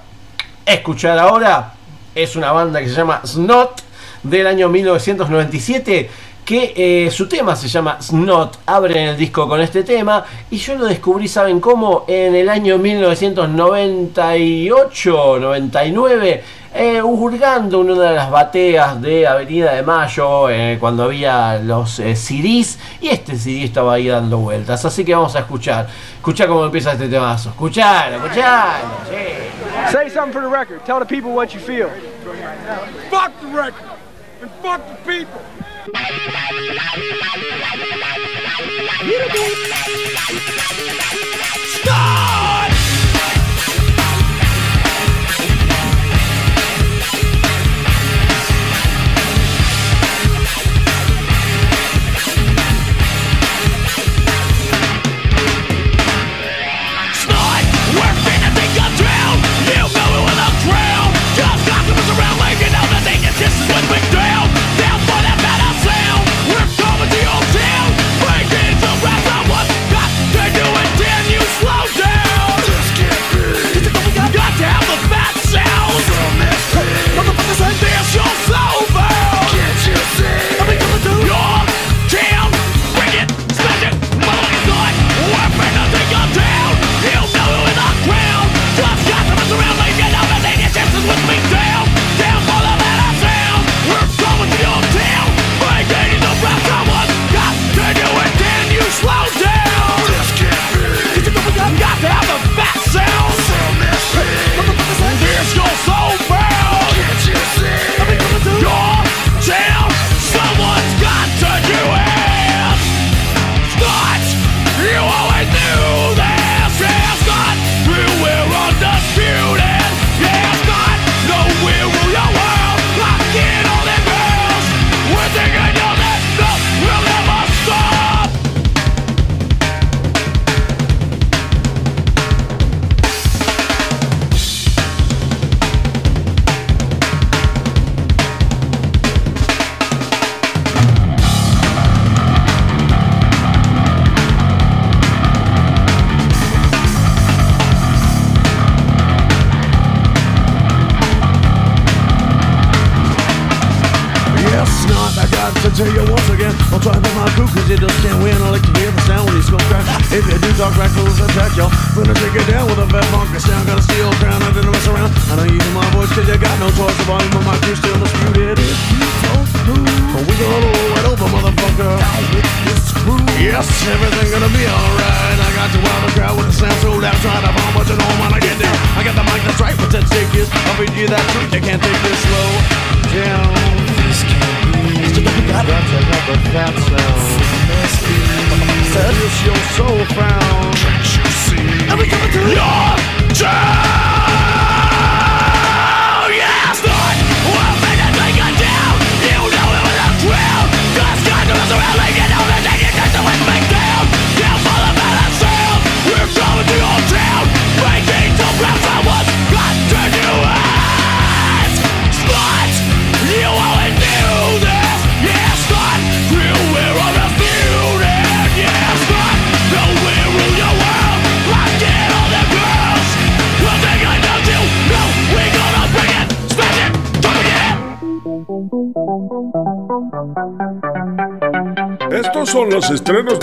escuchar 0.64 1.18
ahora 1.18 1.72
es 2.14 2.36
una 2.36 2.52
banda 2.52 2.80
que 2.80 2.88
se 2.88 2.94
llama 2.94 3.20
Snot 3.24 3.89
del 4.22 4.46
año 4.46 4.68
1997 4.68 6.10
que 6.44 6.74
eh, 6.76 7.10
su 7.12 7.28
tema 7.28 7.54
se 7.54 7.68
llama 7.68 8.02
Snot, 8.02 8.58
abren 8.66 9.10
el 9.10 9.16
disco 9.16 9.48
con 9.48 9.60
este 9.60 9.84
tema 9.84 10.24
y 10.50 10.56
yo 10.56 10.74
lo 10.74 10.86
descubrí, 10.86 11.28
¿saben 11.28 11.60
cómo? 11.60 12.04
En 12.08 12.34
el 12.34 12.48
año 12.48 12.76
1998, 12.76 15.38
99, 15.38 16.42
eh, 16.74 17.00
hurgando 17.02 17.82
en 17.82 17.90
una 17.90 18.10
de 18.10 18.16
las 18.16 18.28
bateas 18.30 19.00
de 19.00 19.28
Avenida 19.28 19.74
de 19.74 19.84
Mayo, 19.84 20.50
eh, 20.50 20.76
cuando 20.80 21.04
había 21.04 21.58
los 21.58 22.00
eh, 22.00 22.16
CDs, 22.16 22.80
y 23.00 23.10
este 23.10 23.36
CD 23.36 23.62
estaba 23.64 23.94
ahí 23.94 24.08
dando 24.08 24.38
vueltas. 24.38 24.84
Así 24.84 25.04
que 25.04 25.14
vamos 25.14 25.36
a 25.36 25.40
escuchar. 25.40 25.86
Escuchá 26.16 26.48
cómo 26.48 26.64
empieza 26.64 26.92
este 26.92 27.08
temazo. 27.08 27.50
Escuchalo. 27.50 28.18
sí. 28.34 28.40
Say 29.92 30.10
something 30.10 30.32
for 30.32 30.42
the 30.42 30.48
record. 30.48 30.84
Tell 30.84 30.98
the 30.98 31.06
people 31.06 31.30
what 31.30 31.54
you 31.54 31.60
feel. 31.60 31.88
Fuck 33.10 33.30
the 33.40 33.46
record 33.56 33.99
fuck 34.62 34.86
the 34.86 34.94
people. 35.10 35.42
Start! 41.82 41.99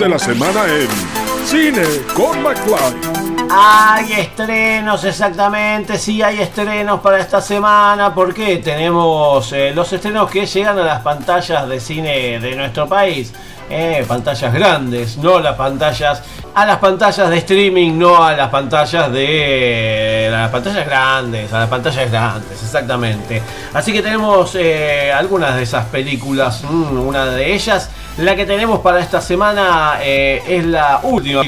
De 0.08 0.14
la 0.14 0.20
semana 0.20 0.64
en 0.68 0.88
Cine 1.46 1.84
con 2.14 2.42
McFly. 2.42 3.48
Hay 3.50 4.14
estrenos, 4.14 5.04
exactamente, 5.04 5.98
sí 5.98 6.22
hay 6.22 6.40
estrenos 6.40 7.02
para 7.02 7.20
esta 7.20 7.42
semana 7.42 8.14
porque 8.14 8.58
tenemos 8.58 9.52
eh, 9.52 9.72
los 9.74 9.92
estrenos 9.92 10.30
que 10.30 10.46
llegan 10.46 10.80
a 10.80 10.84
las 10.84 11.02
pantallas 11.02 11.68
de 11.68 11.80
cine 11.80 12.40
de 12.40 12.56
nuestro 12.56 12.88
país. 12.88 13.34
Eh, 13.70 14.06
pantallas 14.08 14.54
grandes, 14.54 15.18
no 15.18 15.40
las 15.40 15.56
pantallas, 15.56 16.24
a 16.56 16.66
las 16.66 16.78
pantallas 16.78 17.30
de 17.30 17.38
streaming, 17.40 17.98
no 17.98 18.24
a 18.24 18.32
las 18.32 18.50
pantallas 18.50 19.12
de 19.12 20.32
a 20.34 20.38
las 20.44 20.52
pantallas 20.52 20.86
grandes, 20.86 21.52
a 21.52 21.60
las 21.60 21.70
pantallas 21.70 22.10
grandes, 22.10 22.64
exactamente. 22.64 23.42
Así 23.74 23.92
que 23.92 24.02
tenemos 24.02 24.56
eh, 24.56 25.12
algunas 25.12 25.56
de 25.58 25.64
esas 25.64 25.86
películas, 25.88 26.64
mm, 26.64 26.98
una 26.98 27.26
de 27.26 27.54
ellas, 27.54 27.90
la 28.18 28.36
que 28.36 28.46
tenemos 28.46 28.80
para 28.80 29.00
esta 29.00 29.22
semana 29.22 30.00
eh, 30.02 30.42
es 30.48 30.66
la 30.66 31.02
última 31.04 31.44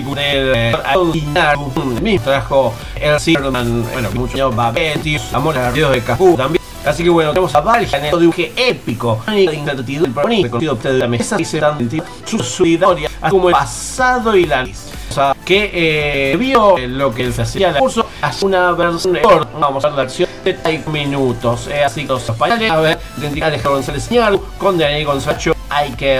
me 2.02 2.20
trajo 2.20 2.74
el 2.96 3.20
Silverman, 3.20 3.84
bueno, 3.92 4.10
mucho 4.14 4.52
Babetti, 4.52 5.18
Amor 5.34 5.58
a 5.58 5.72
los 5.72 5.92
de 5.92 6.02
Cafú 6.02 6.36
también. 6.36 6.60
Así 6.86 7.04
que 7.04 7.10
bueno, 7.10 7.32
tenemos 7.32 7.54
a 7.56 7.62
Valja 7.62 7.98
en 7.98 8.06
el 8.06 8.20
dibuje 8.20 8.54
épico, 8.56 9.22
de 9.28 9.44
incertidumbre, 9.44 10.42
el 10.42 10.50
protagonista 10.50 10.92
de 10.92 10.98
la 11.00 11.08
mesa 11.08 11.36
y 11.40 11.46
se 11.46 11.60
dan 11.60 11.90
su 12.24 12.40
solidaria, 12.40 13.10
como 13.30 13.50
pasado 13.50 14.36
y 14.36 14.46
la 14.46 14.64
o 14.64 15.12
sea, 15.12 15.36
que 15.44 15.72
eh, 15.74 16.38
vio 16.38 16.78
lo 16.78 17.14
que 17.14 17.32
se 17.32 17.42
hacía 17.42 17.70
en 17.70 17.76
el 17.76 17.82
curso, 17.82 18.06
hace 18.22 18.46
una 18.46 18.72
versión 18.74 19.18
vamos 19.60 19.84
a 19.84 19.90
ver 19.90 19.98
la 19.98 20.04
acción 20.04 20.30
de 20.46 20.54
30 20.54 20.92
minutos, 20.92 21.68
eh, 21.68 21.84
así 21.84 22.04
que 22.04 22.10
los 22.10 22.30
españoles, 22.30 22.70
a 22.70 22.78
ver, 22.78 23.00
de 23.18 23.44
Alejandro 23.44 23.72
González 23.72 24.04
Señal, 24.04 24.40
con 24.60 24.78
Daniel 24.78 25.06
González 25.06 25.59
hay 25.70 25.92
que 25.92 26.20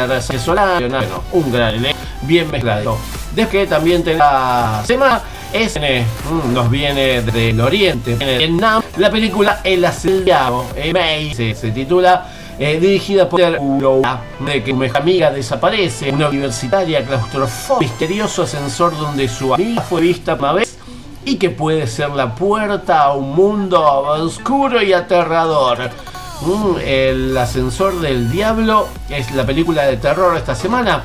bueno, 0.90 1.24
un 1.32 1.52
gran 1.52 1.76
bien 2.22 2.50
mezclado. 2.52 2.98
Desde 3.34 3.50
que 3.50 3.68
también 3.68 4.04
la 4.18 4.84
semana 4.86 5.22
es 5.54 5.78
mm, 5.78 6.54
nos 6.54 6.70
viene 6.70 7.22
del 7.22 7.60
oriente, 7.62 8.16
Vietnam, 8.16 8.84
la 8.98 9.10
película 9.10 9.62
El 9.64 9.84
Asediado, 9.86 10.66
eh, 10.76 11.32
se, 11.36 11.56
se 11.56 11.72
titula 11.72 12.28
eh, 12.60 12.78
dirigida 12.78 13.30
por 13.30 13.42
una 13.60 14.20
de 14.40 14.62
que 14.62 14.74
una 14.74 14.92
amiga 14.94 15.32
desaparece, 15.32 16.12
una 16.12 16.28
universitaria 16.28 17.06
claustrofóbica, 17.06 17.80
misterioso 17.80 18.44
ascensor 18.44 18.98
donde 18.98 19.30
su 19.30 19.54
amiga 19.54 19.82
fue 19.82 20.02
vista 20.02 20.34
una 20.34 20.52
vez 20.52 20.78
y 21.24 21.38
que 21.38 21.52
puede 21.52 21.88
ser 21.88 22.10
la 22.10 22.36
puerta 22.36 23.04
a 23.04 23.14
un 23.14 23.34
mundo 23.34 23.82
oscuro 23.82 24.82
y 24.82 24.92
aterrador. 24.92 25.90
El 26.86 27.38
ascensor 27.38 28.00
del 28.00 28.32
diablo 28.32 28.88
es 29.10 29.32
la 29.32 29.46
película 29.46 29.84
de 29.84 29.98
terror 29.98 30.38
esta 30.38 30.56
semana. 30.56 31.04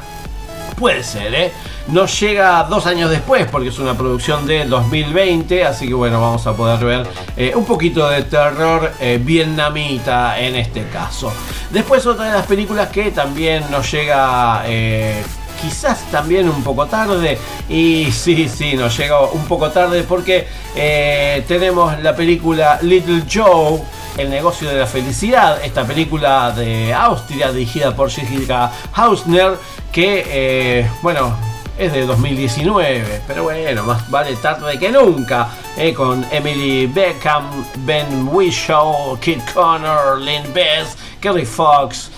Puede 0.78 1.02
ser, 1.02 1.34
¿eh? 1.34 1.52
No 1.88 2.06
llega 2.06 2.62
dos 2.64 2.86
años 2.86 3.10
después 3.10 3.46
porque 3.50 3.68
es 3.68 3.78
una 3.78 3.96
producción 3.96 4.46
de 4.46 4.64
2020, 4.64 5.64
así 5.64 5.88
que 5.88 5.94
bueno, 5.94 6.20
vamos 6.20 6.46
a 6.46 6.56
poder 6.56 6.84
ver 6.84 7.06
eh, 7.36 7.52
un 7.54 7.64
poquito 7.64 8.08
de 8.08 8.22
terror 8.22 8.92
eh, 9.00 9.20
vietnamita 9.22 10.38
en 10.38 10.54
este 10.54 10.86
caso. 10.88 11.32
Después 11.70 12.06
otra 12.06 12.26
de 12.26 12.32
las 12.32 12.46
películas 12.46 12.88
que 12.88 13.10
también 13.10 13.64
nos 13.70 13.90
llega... 13.90 14.62
Eh, 14.66 15.22
quizás 15.64 16.10
también 16.10 16.48
un 16.48 16.62
poco 16.62 16.86
tarde. 16.86 17.38
Y 17.68 18.10
sí, 18.12 18.48
sí, 18.48 18.74
nos 18.74 18.96
llega 18.96 19.20
un 19.22 19.44
poco 19.46 19.70
tarde 19.70 20.02
porque 20.02 20.46
eh, 20.76 21.42
tenemos 21.48 21.98
la 22.00 22.14
película 22.14 22.78
Little 22.82 23.22
Joe. 23.32 23.80
El 24.16 24.30
negocio 24.30 24.68
de 24.68 24.78
la 24.78 24.86
felicidad, 24.86 25.64
esta 25.64 25.84
película 25.84 26.52
de 26.52 26.94
Austria 26.94 27.50
dirigida 27.50 27.96
por 27.96 28.10
Jessica 28.10 28.70
Hausner, 28.92 29.58
que, 29.90 30.24
eh, 30.28 30.90
bueno, 31.02 31.36
es 31.76 31.92
de 31.92 32.06
2019, 32.06 33.22
pero 33.26 33.42
bueno, 33.42 33.82
más 33.82 34.08
vale 34.08 34.36
tarde 34.36 34.78
que 34.78 34.92
nunca, 34.92 35.48
eh, 35.76 35.92
con 35.92 36.24
Emily 36.30 36.86
Beckham, 36.86 37.64
Ben 37.78 38.28
Whishaw, 38.28 39.18
Kit 39.18 39.40
Connor, 39.52 40.20
Lynn 40.20 40.52
Bess, 40.54 40.96
Kerry 41.20 41.44
Fox, 41.44 42.10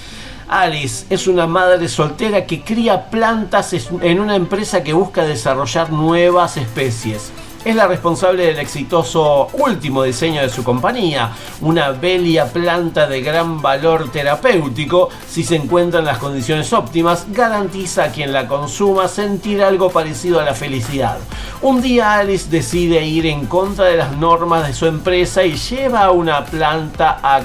Alice 0.49 1.07
es 1.11 1.27
una 1.27 1.47
madre 1.47 1.89
soltera 1.89 2.47
que 2.47 2.63
cría 2.63 3.11
plantas 3.11 3.75
en 4.01 4.21
una 4.21 4.37
empresa 4.37 4.85
que 4.85 4.93
busca 4.93 5.25
desarrollar 5.25 5.91
nuevas 5.91 6.57
especies. 6.57 7.33
Es 7.65 7.75
la 7.75 7.89
responsable 7.89 8.47
del 8.47 8.61
exitoso 8.61 9.49
último 9.55 10.05
diseño 10.05 10.41
de 10.41 10.51
su 10.51 10.63
compañía, 10.63 11.33
una 11.63 11.91
belia 11.91 12.47
planta 12.53 13.09
de 13.09 13.23
gran 13.23 13.61
valor 13.61 14.09
terapéutico, 14.13 15.09
si 15.29 15.43
se 15.43 15.57
encuentra 15.57 15.99
en 15.99 16.07
las 16.07 16.19
condiciones 16.19 16.73
óptimas, 16.73 17.27
garantiza 17.33 18.05
a 18.05 18.13
quien 18.13 18.33
la 18.33 18.47
consuma 18.47 19.09
sentir 19.09 19.65
algo 19.65 19.91
parecido 19.91 20.39
a 20.39 20.45
la 20.45 20.55
felicidad. 20.55 21.19
Un 21.61 21.83
día 21.83 22.19
Alice 22.19 22.49
decide 22.49 23.05
ir 23.05 23.27
en 23.27 23.47
contra 23.47 23.87
de 23.87 23.97
las 23.97 24.13
normas 24.13 24.65
de 24.69 24.73
su 24.73 24.87
empresa 24.87 25.43
y 25.43 25.57
lleva 25.57 26.13
una 26.13 26.45
planta 26.45 27.19
a 27.21 27.43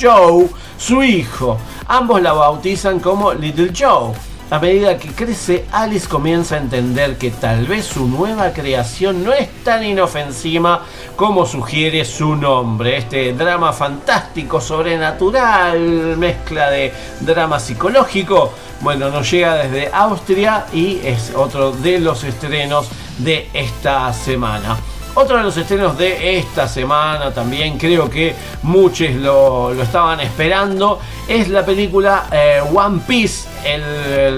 Joe, 0.00 0.48
su 0.78 1.02
hijo. 1.02 1.58
Ambos 1.88 2.22
la 2.22 2.32
bautizan 2.32 3.00
como 3.00 3.32
Little 3.32 3.72
Joe. 3.76 4.12
A 4.52 4.58
medida 4.58 4.98
que 4.98 5.08
crece, 5.08 5.64
Alice 5.72 6.06
comienza 6.06 6.56
a 6.56 6.58
entender 6.58 7.16
que 7.16 7.30
tal 7.30 7.64
vez 7.66 7.86
su 7.86 8.06
nueva 8.06 8.52
creación 8.52 9.24
no 9.24 9.32
es 9.32 9.48
tan 9.64 9.82
inofensiva 9.82 10.82
como 11.16 11.46
sugiere 11.46 12.04
su 12.04 12.36
nombre. 12.36 12.98
Este 12.98 13.32
drama 13.32 13.72
fantástico, 13.72 14.60
sobrenatural, 14.60 16.18
mezcla 16.18 16.68
de 16.68 16.92
drama 17.20 17.58
psicológico, 17.58 18.52
bueno, 18.80 19.08
nos 19.08 19.30
llega 19.30 19.54
desde 19.54 19.90
Austria 19.90 20.66
y 20.70 21.00
es 21.02 21.32
otro 21.34 21.72
de 21.72 21.98
los 21.98 22.22
estrenos 22.22 22.88
de 23.18 23.48
esta 23.54 24.12
semana. 24.12 24.76
Otro 25.14 25.36
de 25.36 25.42
los 25.42 25.54
estrenos 25.58 25.98
de 25.98 26.38
esta 26.38 26.66
semana 26.66 27.34
también, 27.34 27.76
creo 27.76 28.08
que 28.08 28.34
muchos 28.62 29.10
lo, 29.10 29.70
estaban 29.82 30.20
esperando, 30.20 31.00
es 31.28 31.48
la 31.48 31.66
película 31.66 32.28
eh, 32.32 32.62
One 32.72 33.02
Piece, 33.06 33.46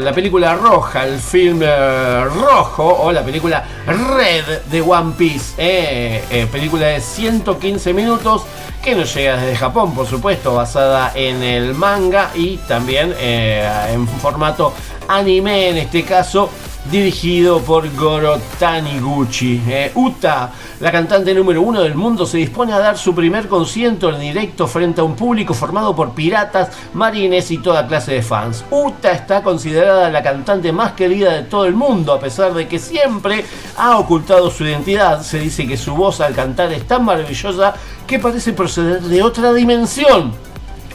la 0.01 0.13
película 0.13 0.57
roja, 0.57 1.07
el 1.07 1.21
film 1.21 1.61
eh, 1.63 2.25
rojo 2.25 2.89
o 2.89 3.13
la 3.13 3.23
película 3.23 3.65
Red 3.87 4.63
de 4.67 4.81
One 4.81 5.13
Piece. 5.17 5.55
eh, 5.59 6.49
película 6.51 6.87
de 6.87 7.01
115 7.01 7.93
minutos 7.95 8.43
que 8.83 8.97
nos 8.97 9.15
llega 9.15 9.37
desde 9.37 9.55
Japón, 9.55 9.95
por 9.95 10.09
supuesto, 10.09 10.57
basada 10.57 11.13
en 11.15 11.41
el 11.41 11.75
manga 11.75 12.33
y 12.35 12.57
también 12.57 13.15
en 13.17 14.09
formato 14.09 14.75
anime 15.07 15.69
en 15.69 15.77
este 15.79 16.03
caso 16.03 16.51
dirigido 16.91 17.61
por 17.61 17.93
Goro 17.95 18.39
Taniguchi. 18.59 19.63
Eh, 19.67 19.93
Uta, 19.95 20.51
la 20.81 20.93
cantante 20.93 21.35
número 21.35 21.63
uno 21.63 21.81
del 21.81 21.95
mundo, 21.95 22.27
se 22.27 22.39
dispone 22.39 22.73
a 22.73 22.79
dar 22.79 22.99
su 22.99 23.15
primer 23.15 23.49
concierto 23.49 24.11
en 24.11 24.21
directo 24.21 24.67
frente 24.67 25.01
a 25.01 25.05
un 25.05 25.17
público 25.17 25.55
formado 25.55 25.95
por 25.95 26.13
piratas, 26.13 26.71
marines 26.93 27.51
y 27.51 27.59
toda 27.59 27.87
clase 27.87 28.13
de 28.13 28.23
fans. 28.23 28.65
Uta 28.71 29.13
está 29.13 29.43
considerada 29.43 30.11
la 30.11 30.23
cantante 30.23 30.73
más 30.73 30.93
querida 30.93 31.33
de 31.33 31.43
todo 31.43 31.65
el 31.65 31.75
mundo, 31.75 32.13
a 32.13 32.21
pesar 32.21 32.53
de 32.55 32.69
que 32.69 32.79
siempre 32.79 33.45
ha 33.77 33.99
ocultado 33.99 34.51
su 34.51 34.65
identidad. 34.65 35.23
Se 35.23 35.39
dice 35.39 35.67
que 35.67 35.77
su 35.77 35.95
voz 35.95 36.21
al 36.21 36.35
cantar 36.35 36.73
es 36.73 36.87
tan 36.87 37.05
maravillosa 37.05 37.75
que 38.07 38.19
parece 38.19 38.53
proceder 38.53 39.01
de 39.03 39.23
otra 39.23 39.53
dimensión. 39.53 40.33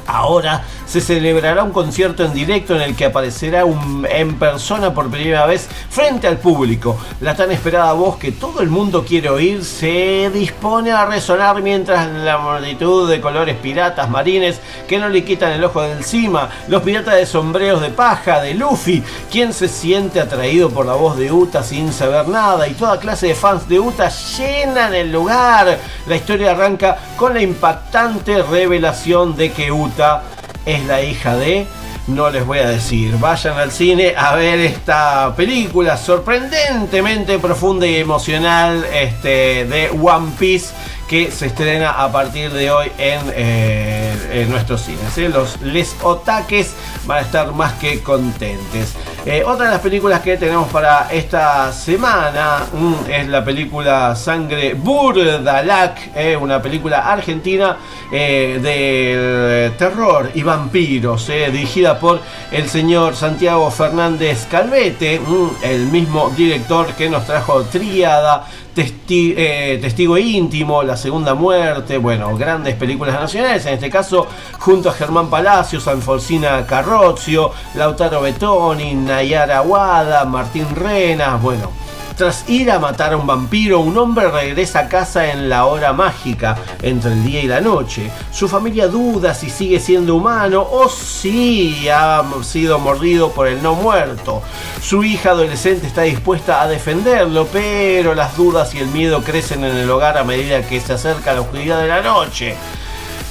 Ahora 0.06 0.64
se 0.90 1.02
celebrará 1.02 1.64
un 1.64 1.72
concierto 1.72 2.26
en 2.26 2.34
directo 2.34 2.76
en 2.76 2.82
el 2.82 2.96
que 2.96 3.06
aparecerá 3.06 3.64
en 4.10 4.40
persona 4.40 4.92
por 4.92 5.12
primera 5.12 5.46
vez 5.46 5.70
frente 5.90 6.26
al 6.26 6.40
público. 6.40 6.98
La 7.22 7.36
tan 7.36 7.52
esperada 7.52 7.94
voz 7.94 8.18
que 8.18 8.32
todo 8.32 8.62
el 8.62 8.70
mundo 8.70 9.06
quiere 9.06 9.30
oír 9.30 9.64
se 9.64 10.32
dispone 10.34 10.92
a 10.92 11.06
resonar 11.06 11.62
mientras 11.62 12.10
la 12.10 12.40
multitud 12.40 13.08
de 13.08 13.22
colores 13.22 13.56
piratas 13.58 14.10
marines 14.10 14.60
que 14.88 14.98
no 14.98 15.10
le 15.10 15.24
quitan 15.24 15.52
el 15.52 15.64
ojo 15.64 15.84
de 15.84 15.92
encima, 15.92 16.50
los 16.68 16.82
piratas 16.82 17.18
de 17.18 17.28
sombreros 17.28 17.82
de 17.82 17.90
paja, 17.92 18.42
de 18.42 18.56
Luffy, 18.56 19.04
quien 19.32 19.54
se 19.54 19.68
siente 19.68 20.20
atraído 20.20 20.72
por 20.72 20.88
la 20.88 20.94
voz 20.94 21.18
de 21.18 21.32
Uta 21.32 21.62
sin 21.62 21.94
saber 21.94 22.28
nada 22.28 22.68
y 22.68 22.74
toda 22.74 23.00
clase 23.00 23.28
de 23.28 23.36
fans 23.36 23.70
de 23.70 23.80
Uta 23.80 24.10
llenan 24.10 24.96
el 24.96 25.12
lugar. 25.12 25.78
La 26.08 26.16
historia 26.16 26.52
arranca 26.52 26.98
con 27.16 27.36
la 27.36 27.44
impactante 27.44 28.42
revelación 28.42 29.36
de 29.36 29.52
que 29.52 29.72
Uta 29.72 30.24
es 30.70 30.86
la 30.86 31.02
hija 31.02 31.36
de... 31.36 31.66
No 32.08 32.32
les 32.32 32.44
voy 32.44 32.58
a 32.58 32.68
decir, 32.68 33.16
vayan 33.20 33.60
al 33.60 33.72
cine 33.72 34.16
a 34.18 34.34
ver 34.34 34.60
esta 34.60 35.36
película 35.36 35.96
sorprendentemente 35.96 37.38
profunda 37.38 37.86
y 37.86 37.98
emocional 37.98 38.84
este, 38.92 39.66
de 39.66 39.92
One 39.92 40.32
Piece 40.40 40.74
que 41.10 41.32
se 41.32 41.48
estrena 41.48 41.90
a 41.90 42.12
partir 42.12 42.52
de 42.52 42.70
hoy 42.70 42.92
en, 43.00 43.20
eh, 43.34 44.46
nuestros 44.48 44.82
cines. 44.82 45.18
Los 45.34 45.60
les 45.62 45.96
otaques 46.04 46.76
van 47.08 47.18
a 47.18 47.22
estar 47.22 47.52
más 47.52 47.74
que 47.74 48.04
contentes. 48.04 48.94
Eh, 49.26 49.44
otra 49.46 49.66
de 49.66 49.72
las 49.72 49.82
películas 49.82 50.22
que 50.22 50.38
tenemos 50.38 50.70
para 50.70 51.12
esta 51.12 51.74
semana 51.74 52.68
mm, 52.72 53.10
es 53.10 53.28
la 53.28 53.44
película 53.44 54.16
Sangre 54.16 54.76
Burdalac, 54.76 56.12
eh, 56.16 56.38
una 56.38 56.62
película 56.62 57.12
argentina 57.12 57.78
de 58.12 59.72
terror 59.78 60.32
y 60.34 60.42
vampiros, 60.44 61.28
dirigida 61.28 62.00
por 62.00 62.22
el 62.52 62.68
señor 62.70 63.16
Santiago 63.16 63.70
Fernández 63.72 64.48
Calvete, 64.50 65.20
mm, 65.20 65.50
el 65.64 65.88
mismo 65.88 66.30
director 66.36 66.88
que 66.94 67.10
nos 67.10 67.26
trajo 67.26 67.64
Tríada, 67.64 68.48
Testi- 68.76 69.34
eh, 69.36 69.80
Testigo 69.82 70.18
íntimo, 70.18 70.84
La 70.84 70.96
Segunda 70.96 71.34
Muerte, 71.34 71.98
bueno, 71.98 72.36
grandes 72.38 72.76
películas 72.76 73.20
nacionales, 73.20 73.66
en 73.66 73.74
este 73.74 73.90
caso 73.90 74.28
junto 74.60 74.90
a 74.90 74.94
Germán 74.94 75.30
Palacios, 75.30 75.88
Alfonsina 75.88 76.66
Carrozio, 76.66 77.52
Lautaro 77.76 78.22
Betoni, 78.22 78.94
Nayara 78.94 79.58
Aguada, 79.60 80.26
Martín 80.26 80.68
Renas, 80.76 81.42
bueno. 81.42 81.72
Tras 82.20 82.50
ir 82.50 82.70
a 82.70 82.80
matar 82.80 83.14
a 83.14 83.18
un 83.18 83.26
vampiro, 83.26 83.80
un 83.80 83.98
hombre 83.98 84.30
regresa 84.30 84.80
a 84.80 84.90
casa 84.90 85.32
en 85.32 85.48
la 85.48 85.68
hora 85.68 85.94
mágica, 85.94 86.58
entre 86.82 87.14
el 87.14 87.24
día 87.24 87.42
y 87.42 87.48
la 87.48 87.62
noche. 87.62 88.12
Su 88.30 88.50
familia 88.50 88.90
duda 88.90 89.34
si 89.34 89.50
sigue 89.50 89.80
siendo 89.80 90.16
humano 90.16 90.68
o 90.70 90.90
si 90.90 91.88
ha 91.88 92.22
sido 92.44 92.78
mordido 92.78 93.32
por 93.32 93.48
el 93.48 93.64
no 93.64 93.74
muerto. 93.74 94.42
Su 94.82 95.06
hija 95.06 95.30
adolescente 95.30 95.88
está 95.88 96.02
dispuesta 96.02 96.62
a 96.62 96.68
defenderlo, 96.68 97.48
pero 97.54 98.14
las 98.14 98.36
dudas 98.36 98.76
y 98.76 98.80
el 98.80 98.88
miedo 98.88 99.24
crecen 99.24 99.64
en 99.64 99.78
el 99.78 99.90
hogar 99.90 100.18
a 100.18 100.26
medida 100.26 100.68
que 100.68 100.82
se 100.82 100.92
acerca 100.92 101.34
la 101.34 101.40
oscuridad 101.40 101.80
de 101.80 101.88
la 101.88 102.02
noche. 102.02 102.54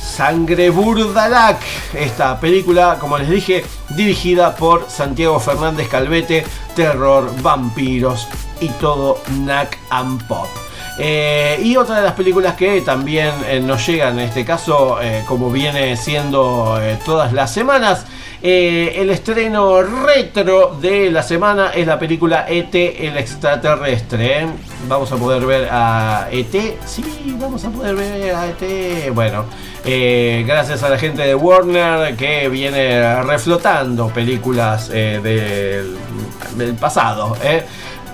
Sangre 0.01 0.71
Burdalac, 0.71 1.61
esta 1.93 2.41
película, 2.41 2.97
como 2.99 3.19
les 3.19 3.29
dije, 3.29 3.67
dirigida 3.91 4.57
por 4.57 4.89
Santiago 4.89 5.39
Fernández 5.39 5.89
Calvete, 5.89 6.47
terror, 6.75 7.31
vampiros 7.43 8.27
y 8.61 8.69
todo 8.69 9.21
knack 9.27 9.79
and 9.91 10.27
pop. 10.27 10.49
Eh, 11.01 11.61
y 11.63 11.77
otra 11.77 11.97
de 11.97 12.03
las 12.03 12.15
películas 12.15 12.57
que 12.57 12.81
también 12.81 13.33
eh, 13.49 13.61
nos 13.61 13.87
llegan 13.87 14.19
en 14.19 14.29
este 14.29 14.45
caso, 14.45 15.01
eh, 15.01 15.23
como 15.29 15.49
viene 15.49 15.97
siendo 15.97 16.79
todas 17.05 17.33
las 17.33 17.53
semanas, 17.53 18.05
el 18.41 19.11
estreno 19.11 19.83
retro 19.83 20.77
de 20.81 21.11
la 21.11 21.25
semana 21.25 21.71
es 21.71 21.87
la 21.87 21.99
película 21.99 22.47
ET, 22.49 22.73
el 22.73 23.17
extraterrestre. 23.17 24.47
Vamos 24.89 25.11
a 25.11 25.17
poder 25.17 25.45
ver 25.45 25.69
a 25.71 26.29
ET. 26.31 26.79
Sí, 26.87 27.03
vamos 27.41 27.65
a 27.65 27.71
poder 27.71 27.97
ver 27.97 28.35
a 28.37 28.47
ET. 28.47 29.13
Bueno, 29.13 29.45
gracias 29.85 30.85
a 30.85 30.89
la 30.89 30.99
gente 30.99 31.23
de 31.23 31.35
Warner 31.35 32.15
que 32.15 32.49
viene 32.49 33.23
reflotando 33.25 34.07
películas 34.09 34.89
del 34.89 35.97
pasado. 36.79 37.37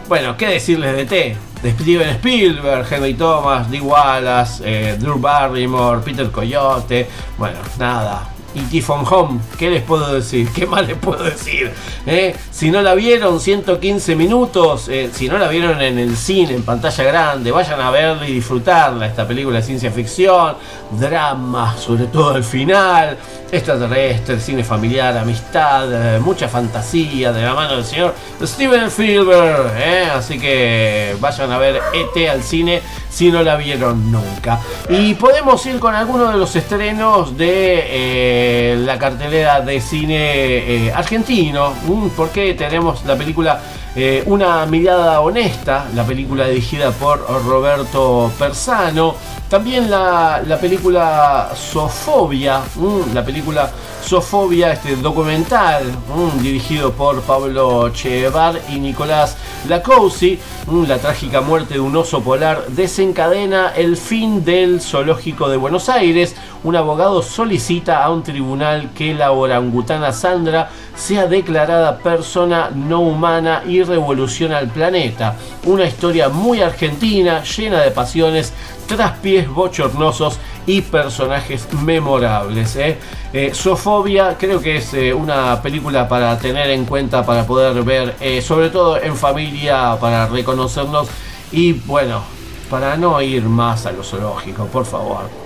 Bueno, 0.08 0.36
¿qué 0.36 0.48
decirles 0.48 0.94
de 0.94 1.02
ET? 1.02 1.36
De 1.62 1.72
Steven 1.72 2.08
Spielberg, 2.16 2.86
Henry 2.90 3.14
Thomas, 3.14 3.70
Dee 3.70 3.80
Wallace, 3.80 4.62
eh, 4.64 4.96
Drew 4.98 5.18
Barrymore, 5.18 6.02
Peter 6.04 6.30
Coyote. 6.30 7.08
Bueno, 7.38 7.58
nada. 7.78 8.33
E.T. 8.54 8.80
from 8.82 9.04
Home, 9.10 9.40
¿qué 9.58 9.68
les 9.70 9.82
puedo 9.82 10.14
decir? 10.14 10.48
¿Qué 10.52 10.66
más 10.66 10.86
les 10.86 10.96
puedo 10.96 11.24
decir? 11.24 11.72
¿Eh? 12.06 12.34
Si 12.50 12.70
no 12.70 12.82
la 12.82 12.94
vieron, 12.94 13.40
115 13.40 14.14
minutos. 14.16 14.88
eh, 14.88 15.10
si 15.12 15.28
no 15.28 15.38
la 15.38 15.48
vieron 15.48 15.80
en 15.82 15.98
el 15.98 16.16
cine, 16.16 16.54
en 16.54 16.62
pantalla 16.62 17.04
grande, 17.04 17.50
vayan 17.50 17.80
a 17.80 17.90
verla 17.90 18.28
y 18.28 18.34
disfrutarla. 18.34 19.06
Esta 19.06 19.26
película 19.26 19.56
de 19.58 19.62
ciencia 19.64 19.90
ficción, 19.90 20.56
drama, 20.92 21.76
sobre 21.76 22.06
todo 22.06 22.36
el 22.36 22.44
final, 22.44 23.16
extraterrestre, 23.50 24.38
cine 24.38 24.62
familiar, 24.62 25.16
amistad, 25.18 26.16
eh, 26.16 26.20
mucha 26.20 26.48
fantasía 26.48 27.32
de 27.32 27.42
la 27.42 27.54
mano 27.54 27.76
del 27.76 27.84
señor 27.84 28.14
Steven 28.42 28.84
Spielberg. 28.84 29.72
Así 30.14 30.38
que 30.38 31.16
vayan 31.20 31.50
a 31.50 31.58
ver 31.58 31.80
ET 31.92 32.28
al 32.28 32.42
cine 32.42 32.80
si 33.10 33.30
no 33.30 33.42
la 33.42 33.56
vieron 33.56 34.10
nunca. 34.10 34.60
Y 34.88 35.14
podemos 35.14 35.64
ir 35.66 35.78
con 35.78 35.94
algunos 35.94 36.32
de 36.32 36.38
los 36.38 36.54
estrenos 36.56 37.36
de 37.36 38.43
eh, 38.46 38.76
la 38.76 38.98
cartelera 38.98 39.62
de 39.62 39.80
cine 39.80 40.16
eh, 40.18 40.92
argentino, 40.92 41.72
porque 42.14 42.52
tenemos 42.52 43.02
la 43.06 43.16
película 43.16 43.58
eh, 43.96 44.22
Una 44.26 44.66
mirada 44.66 45.20
honesta, 45.20 45.86
la 45.94 46.04
película 46.04 46.46
dirigida 46.46 46.90
por 46.90 47.20
Roberto 47.46 48.30
Persano. 48.38 49.14
También 49.48 49.88
la, 49.88 50.42
la 50.46 50.58
película 50.58 51.52
Sofobia, 51.54 52.60
mm, 52.74 53.14
la 53.14 53.24
película 53.24 53.70
Sofobia, 54.04 54.72
este 54.72 54.96
documental 54.96 55.84
mm, 55.84 56.42
dirigido 56.42 56.92
por 56.92 57.22
Pablo 57.22 57.88
Chevar 57.88 58.60
y 58.68 58.78
Nicolás 58.78 59.36
Lacousi. 59.66 60.38
Mm, 60.66 60.84
la 60.84 60.98
trágica 60.98 61.40
muerte 61.40 61.74
de 61.74 61.80
un 61.80 61.96
oso 61.96 62.22
polar 62.22 62.66
desencadena 62.68 63.72
el 63.74 63.96
fin 63.96 64.44
del 64.44 64.82
zoológico 64.82 65.48
de 65.48 65.56
Buenos 65.56 65.88
Aires. 65.88 66.36
Un 66.64 66.76
abogado 66.76 67.22
solicita 67.22 68.04
a 68.04 68.10
un 68.10 68.22
tribunal 68.22 68.90
que 68.94 69.14
la 69.14 69.32
orangutana 69.32 70.12
Sandra 70.12 70.70
sea 70.94 71.26
declarada 71.26 71.98
persona 71.98 72.70
no 72.74 73.00
humana 73.00 73.62
y 73.66 73.82
revoluciona 73.82 74.58
al 74.58 74.68
planeta. 74.68 75.36
Una 75.64 75.86
historia 75.86 76.28
muy 76.28 76.60
argentina, 76.60 77.42
llena 77.42 77.80
de 77.80 77.90
pasiones, 77.90 78.52
traspiés 78.86 79.48
bochornosos 79.48 80.38
y 80.66 80.80
personajes 80.82 81.72
memorables. 81.72 82.76
¿eh? 82.76 82.98
Eh, 83.32 83.52
Sofobia 83.52 84.36
creo 84.38 84.60
que 84.60 84.76
es 84.76 84.94
eh, 84.94 85.12
una 85.12 85.60
película 85.60 86.08
para 86.08 86.38
tener 86.38 86.70
en 86.70 86.84
cuenta, 86.84 87.24
para 87.24 87.46
poder 87.46 87.82
ver, 87.82 88.14
eh, 88.20 88.40
sobre 88.40 88.70
todo 88.70 89.00
en 89.00 89.16
familia, 89.16 89.96
para 90.00 90.26
reconocernos 90.26 91.08
y 91.50 91.72
bueno, 91.72 92.22
para 92.70 92.96
no 92.96 93.20
ir 93.20 93.44
más 93.44 93.86
a 93.86 93.92
lo 93.92 94.02
zoológico, 94.02 94.66
por 94.66 94.84
favor. 94.84 95.43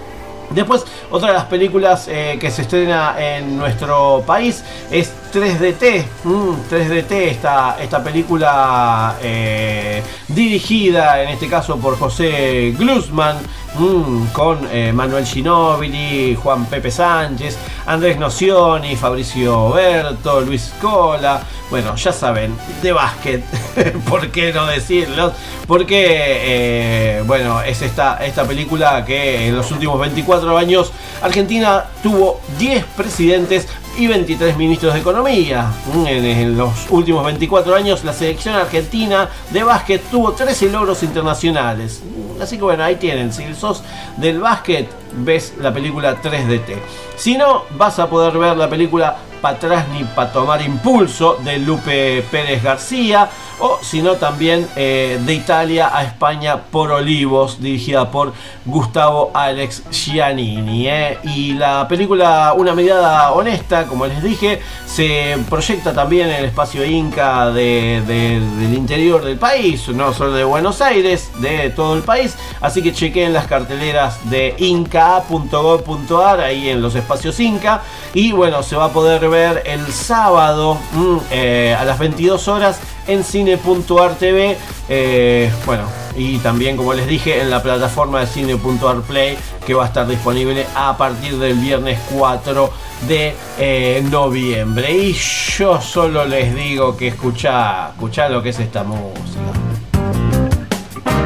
Después, 0.50 0.84
otra 1.10 1.28
de 1.28 1.34
las 1.34 1.44
películas 1.44 2.08
eh, 2.08 2.38
que 2.40 2.50
se 2.50 2.62
estrena 2.62 3.16
en 3.18 3.58
nuestro 3.58 4.22
país 4.26 4.64
es 4.90 5.12
3DT. 5.32 6.04
Mm, 6.24 6.52
3DT, 6.70 7.12
esta, 7.12 7.76
esta 7.80 8.02
película 8.02 9.16
eh, 9.22 10.02
dirigida 10.28 11.22
en 11.22 11.30
este 11.30 11.48
caso 11.48 11.76
por 11.76 11.98
José 11.98 12.74
Glusman, 12.78 13.36
mm, 13.74 14.26
con 14.32 14.66
eh, 14.72 14.90
Manuel 14.92 15.26
Ginóbili, 15.26 16.34
Juan 16.34 16.64
Pepe 16.64 16.90
Sánchez, 16.90 17.58
Andrés 17.86 18.18
Nocioni, 18.18 18.96
Fabricio 18.96 19.70
Berto, 19.70 20.40
Luis 20.40 20.72
Cola. 20.80 21.42
Bueno, 21.68 21.94
ya 21.96 22.12
saben, 22.12 22.56
de 22.80 22.92
básquet, 22.92 23.44
¿por 24.08 24.30
qué 24.30 24.54
no 24.54 24.64
decirlo? 24.64 25.32
Porque, 25.66 27.22
bueno, 27.26 27.60
es 27.60 27.82
esta, 27.82 28.24
esta 28.24 28.44
película 28.44 29.04
que 29.04 29.48
en 29.48 29.56
los 29.56 29.70
últimos 29.70 30.00
24 30.00 30.37
años 30.44 30.92
Argentina 31.22 31.86
tuvo 32.02 32.40
10 32.58 32.84
presidentes 32.96 33.66
y 33.98 34.06
23 34.06 34.56
ministros 34.56 34.94
de 34.94 35.00
Economía. 35.00 35.70
Mm, 35.92 36.06
En, 36.06 36.56
los 36.56 36.86
últimos 36.90 37.24
24 37.24 37.74
años 37.74 38.04
la 38.04 38.12
selección 38.12 38.54
argentina 38.54 39.28
de 39.50 39.62
básquet 39.64 40.02
tuvo 40.10 40.32
13 40.32 40.70
logros 40.70 41.02
internacionales. 41.02 42.02
Mm, 42.04 42.42
Así 42.42 42.56
que 42.56 42.62
bueno, 42.62 42.84
ahí 42.84 42.96
tienen. 42.96 43.32
Si 43.32 43.52
sos 43.54 43.82
del 44.16 44.40
básquet, 44.40 44.88
ves 45.12 45.54
la 45.60 45.72
película 45.74 46.16
3DT. 46.22 46.76
Si 47.16 47.36
no, 47.36 47.64
vas 47.76 47.98
a 47.98 48.08
poder 48.08 48.38
ver 48.38 48.56
la 48.56 48.70
película 48.70 49.16
Pa' 49.40 49.50
atrás 49.50 49.86
ni 49.92 50.02
para 50.02 50.32
tomar 50.32 50.60
impulso 50.62 51.36
de 51.44 51.58
Lupe 51.58 52.24
Pérez 52.28 52.60
García. 52.60 53.28
O 53.60 53.78
si 53.82 54.02
no, 54.02 54.14
también 54.14 54.66
eh, 54.74 55.18
de 55.24 55.32
Italia 55.34 55.90
a 55.96 56.02
España 56.02 56.56
por 56.70 56.90
Olivos, 56.90 57.60
dirigida 57.60 58.10
por 58.10 58.32
Gustavo 58.64 59.30
Alex 59.34 59.84
Giannini. 59.92 60.88
eh. 60.88 61.18
Y 61.22 61.52
la 61.54 61.86
película 61.86 62.52
Una 62.56 62.74
mirada 62.74 63.30
honesta, 63.32 63.86
como 63.88 64.06
les 64.06 64.22
dije, 64.22 64.60
se 64.86 65.36
proyecta 65.48 65.92
también 65.92 66.28
el 66.28 66.44
espacio 66.44 66.84
Inca 66.84 67.50
de- 67.50 68.02
del 68.06 68.74
interior 68.74 69.24
del 69.24 69.38
país, 69.38 69.88
no 69.88 70.12
solo 70.12 70.32
de 70.32 70.44
Buenos 70.44 70.80
Aires, 70.80 71.30
de 71.40 71.70
todo 71.70 71.94
el 71.96 72.02
país. 72.02 72.36
Así 72.60 72.82
que 72.82 72.92
chequen 72.92 73.32
las 73.32 73.46
carteleras 73.46 74.18
de 74.30 74.54
inca.gov.ar 74.58 76.40
ahí 76.40 76.68
en 76.68 76.82
los 76.82 76.94
espacios 76.94 77.38
Inca. 77.40 77.82
Y 78.14 78.32
bueno, 78.32 78.62
se 78.62 78.76
va 78.76 78.86
a 78.86 78.92
poder 78.92 79.28
ver 79.28 79.62
el 79.66 79.86
sábado 79.92 80.76
mm, 80.92 81.16
eh, 81.30 81.76
a 81.78 81.84
las 81.84 81.98
22 81.98 82.48
horas 82.48 82.80
en 83.08 83.24
cine.ar 83.24 84.14
TV. 84.14 84.56
eh, 84.88 85.50
bueno, 85.66 85.84
y 86.16 86.38
también, 86.38 86.76
como 86.76 86.94
les 86.94 87.06
dije, 87.06 87.40
en 87.40 87.50
la 87.50 87.62
plataforma 87.62 88.20
de 88.20 88.26
cine.ar 88.26 89.00
Play 89.02 89.36
que 89.66 89.74
va 89.74 89.84
a 89.84 89.86
estar 89.86 90.06
disponible 90.06 90.66
a 90.74 90.96
partir 90.96 91.38
del 91.38 91.54
viernes 91.54 91.98
4 92.12 92.72
de 93.06 93.34
eh, 93.58 94.04
noviembre. 94.10 94.90
Y 94.92 95.12
yo 95.12 95.80
solo 95.80 96.24
les 96.24 96.54
digo 96.54 96.96
que 96.96 97.08
escuchá, 97.08 97.90
escuchá 97.90 98.28
lo 98.28 98.42
que 98.42 98.48
es 98.50 98.58
esta 98.58 98.82
música. 98.82 99.40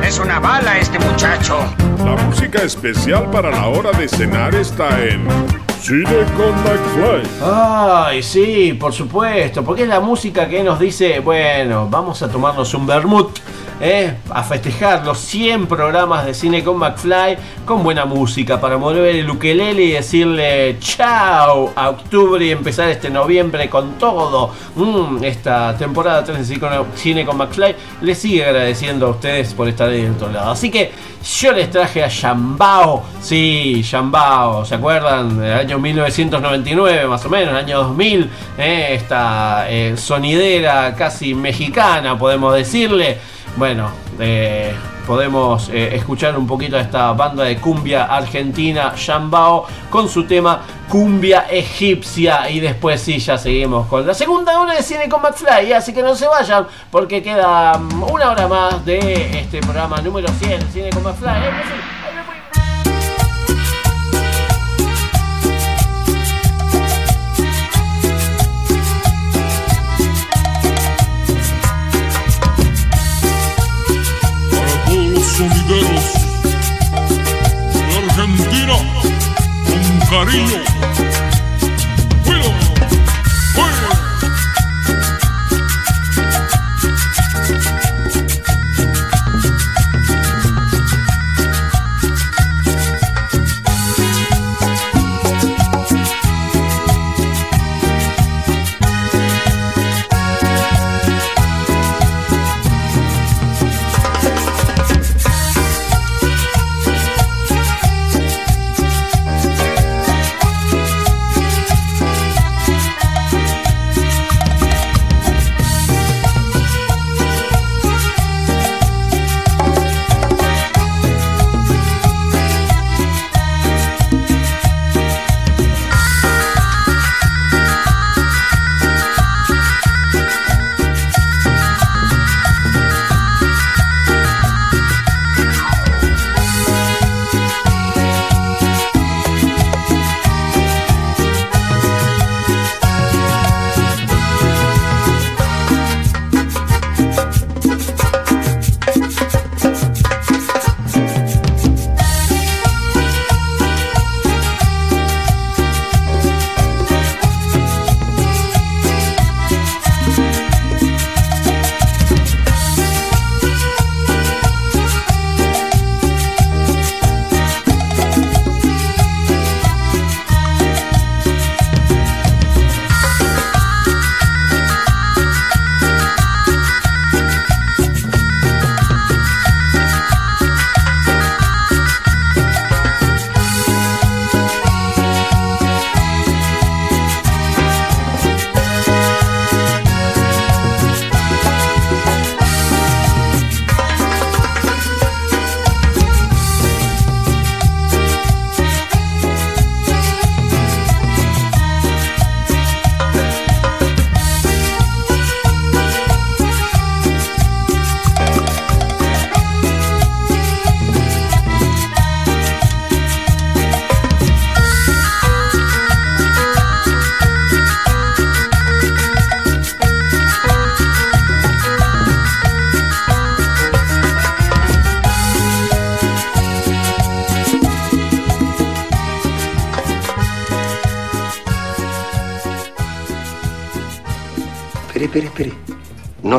Es 0.04 0.18
una 0.18 0.40
bala 0.40 0.78
este 0.78 0.98
muchacho. 0.98 1.56
La 2.04 2.16
música 2.24 2.62
especial 2.62 3.30
para 3.30 3.50
la 3.50 3.68
hora 3.68 3.92
de 3.92 4.08
cenar 4.08 4.54
está 4.54 5.02
en 5.02 5.26
Cine 5.82 6.04
con 6.36 6.54
McFly. 6.62 7.28
Ay, 7.42 8.22
sí, 8.22 8.72
por 8.78 8.92
supuesto, 8.92 9.64
porque 9.64 9.82
es 9.82 9.88
la 9.88 9.98
música 9.98 10.48
que 10.48 10.62
nos 10.62 10.78
dice, 10.78 11.18
bueno, 11.18 11.88
vamos 11.90 12.22
a 12.22 12.28
tomarnos 12.30 12.72
un 12.74 12.86
vermut, 12.86 13.36
¿eh? 13.80 14.14
a 14.30 14.42
festejar 14.42 15.04
los 15.04 15.18
100 15.18 15.66
programas 15.66 16.24
de 16.26 16.34
cine 16.34 16.62
con 16.62 16.78
McFly, 16.78 17.36
con 17.64 17.82
buena 17.82 18.04
música, 18.04 18.60
para 18.60 18.76
mover 18.78 19.14
el 19.16 19.30
ukelele 19.30 19.82
y 19.82 19.90
decirle 19.92 20.76
chao 20.80 21.72
a 21.74 21.90
octubre 21.90 22.44
y 22.44 22.50
empezar 22.50 22.88
este 22.88 23.10
noviembre 23.10 23.68
con 23.68 23.92
todo. 23.98 24.50
Mm, 24.76 25.24
esta 25.24 25.76
temporada 25.76 26.24
3 26.24 26.48
de 26.48 26.58
Cine 26.94 27.24
con- 27.24 27.36
McFly 27.36 27.74
les 28.02 28.18
sigue 28.18 28.44
agradeciendo 28.44 29.06
a 29.06 29.10
ustedes 29.10 29.52
por 29.54 29.68
estar 29.68 29.88
ahí 29.88 30.02
del 30.02 30.12
otro 30.12 30.30
lado. 30.30 30.50
Así 30.52 30.70
que 30.70 30.92
yo 31.40 31.52
les 31.52 31.70
traje 31.70 32.02
a 32.02 32.08
Yambao, 32.08 33.02
sí, 33.20 33.82
Yambao, 33.82 34.64
¿se 34.64 34.74
acuerdan? 34.74 35.38
Del 35.38 35.52
año 35.52 35.78
1999 35.78 37.06
más 37.06 37.24
o 37.24 37.28
menos, 37.30 37.54
año 37.54 37.78
2000, 37.84 38.30
¿eh? 38.58 38.88
esta 38.94 39.66
eh, 39.70 39.96
sonidera 39.96 40.94
casi 40.96 41.34
mexicana, 41.34 42.18
podemos 42.18 42.54
decirle. 42.54 43.18
Bueno, 43.56 43.90
eh, 44.18 44.74
podemos 45.06 45.68
eh, 45.68 45.94
escuchar 45.94 46.38
un 46.38 46.46
poquito 46.46 46.76
a 46.76 46.80
esta 46.80 47.12
banda 47.12 47.44
de 47.44 47.58
cumbia 47.58 48.04
argentina, 48.04 48.94
Yambao, 48.94 49.66
con 49.90 50.08
su 50.08 50.24
tema 50.24 50.62
Cumbia 50.88 51.46
Egipcia. 51.50 52.48
Y 52.48 52.60
después 52.60 53.00
sí, 53.00 53.18
ya 53.18 53.36
seguimos 53.36 53.86
con 53.88 54.06
la 54.06 54.14
segunda 54.14 54.58
hora 54.58 54.74
de 54.74 54.82
cine 54.82 55.08
con 55.08 55.20
McFly. 55.20 55.72
Así 55.74 55.92
que 55.92 56.02
no 56.02 56.14
se 56.14 56.26
vayan, 56.26 56.66
porque 56.90 57.22
queda 57.22 57.76
mm, 57.78 58.02
una 58.04 58.30
hora 58.30 58.48
más 58.48 58.84
de 58.86 59.40
este 59.40 59.60
programa 59.60 60.00
número 60.00 60.28
100, 60.28 60.72
Cine 60.72 60.90
con 60.90 61.02
McFly. 61.02 61.28
Eh, 61.28 61.91
cariño. 80.12 80.62
Bueno, 82.26 82.44
bueno. 83.54 84.11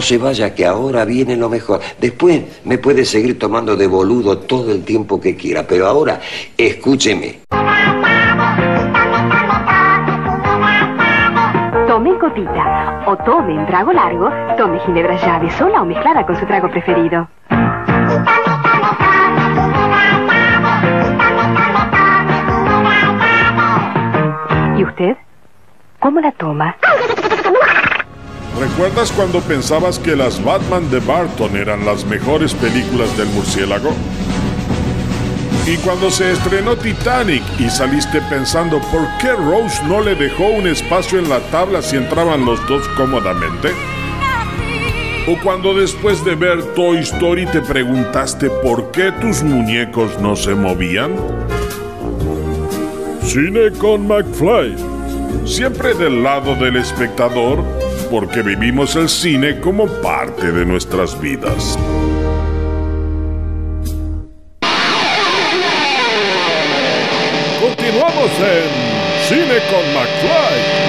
Se 0.04 0.18
vaya, 0.18 0.54
que 0.54 0.66
ahora 0.66 1.06
viene 1.06 1.36
lo 1.36 1.50
mejor. 1.50 1.80
Después 2.00 2.44
me 2.66 2.78
puede 2.78 3.06
seguir 3.06 3.40
tomando 3.40 3.76
de 3.76 3.88
boludo 3.88 4.38
todo 4.40 4.72
el 4.72 4.84
tiempo 4.84 5.20
que 5.20 5.36
quiera, 5.36 5.66
pero 5.68 5.88
ahora 5.88 6.20
escúcheme. 6.58 7.40
Tome 11.88 12.14
gotita 12.20 13.04
o 13.08 13.16
tome 13.18 13.56
en 13.56 13.66
trago 13.68 13.94
largo, 13.94 14.30
tome 14.58 14.80
ginebra 14.80 15.16
llave 15.16 15.52
sola 15.52 15.82
o 15.82 15.86
mezclada 15.86 16.26
con 16.26 16.36
su 16.36 16.46
trago 16.46 16.70
preferido. 16.70 17.28
¿Y 24.78 24.84
usted? 24.84 25.18
¿Cómo 26.00 26.20
la 26.20 26.32
toma? 26.32 26.76
¿Recuerdas 28.60 29.12
cuando 29.12 29.42
pensabas 29.42 29.98
que 29.98 30.16
las 30.16 30.44
Batman 30.44 30.90
de 30.92 31.00
Barton 31.00 31.58
eran 31.58 31.86
las 31.86 32.06
mejores 32.06 32.54
películas 32.54 33.16
del 33.18 33.28
murciélago? 33.30 33.92
Y 35.66 35.78
cuando 35.78 36.12
se 36.12 36.32
estrenó 36.34 36.76
Titanic 36.76 37.42
y 37.58 37.70
saliste 37.70 38.22
pensando 38.30 38.80
por 38.92 39.08
qué 39.20 39.32
Rose 39.32 39.82
no 39.86 40.02
le 40.02 40.14
dejó 40.14 40.48
un 40.48 40.68
espacio 40.68 41.20
en 41.20 41.30
la 41.30 41.40
tabla 41.50 41.82
si 41.82 41.96
entraban 41.96 42.46
los 42.46 42.66
dos 42.68 42.88
cómodamente? 42.98 43.70
¿O 45.28 45.42
cuando 45.42 45.74
después 45.74 46.24
de 46.26 46.36
ver 46.36 46.62
Toy 46.76 46.98
Story 46.98 47.46
te 47.46 47.62
preguntaste 47.62 48.50
por 48.50 48.92
qué 48.92 49.14
tus 49.14 49.42
muñecos 49.42 50.20
no 50.20 50.36
se 50.36 50.54
movían? 50.54 51.16
Cine 53.24 53.72
con 53.80 54.06
McFly. 54.06 54.76
Siempre 55.46 55.94
del 55.94 56.24
lado 56.24 56.56
del 56.56 56.76
espectador, 56.76 57.64
porque 58.14 58.44
vivimos 58.44 58.96
el 58.96 59.10
cine 59.10 59.60
como 59.60 59.88
parte 59.88 60.52
de 60.52 60.64
nuestras 60.68 61.20
vidas. 61.20 61.80
Continuamos 67.60 68.30
en 68.38 68.94
Cine 69.28 69.58
con 69.68 69.94
McFly. 69.96 70.83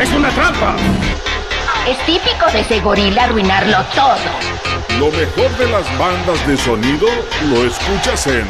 ¡Es 0.00 0.10
una 0.14 0.30
trampa! 0.30 0.76
Es 1.86 1.98
típico 2.06 2.50
de 2.50 2.60
ese 2.60 2.80
gorila 2.80 3.24
arruinarlo 3.24 3.76
todo. 3.94 4.16
Lo 4.98 5.14
mejor 5.14 5.50
de 5.58 5.68
las 5.70 5.98
bandas 5.98 6.46
de 6.46 6.56
sonido 6.56 7.06
lo 7.50 7.66
escuchas 7.66 8.26
en 8.28 8.46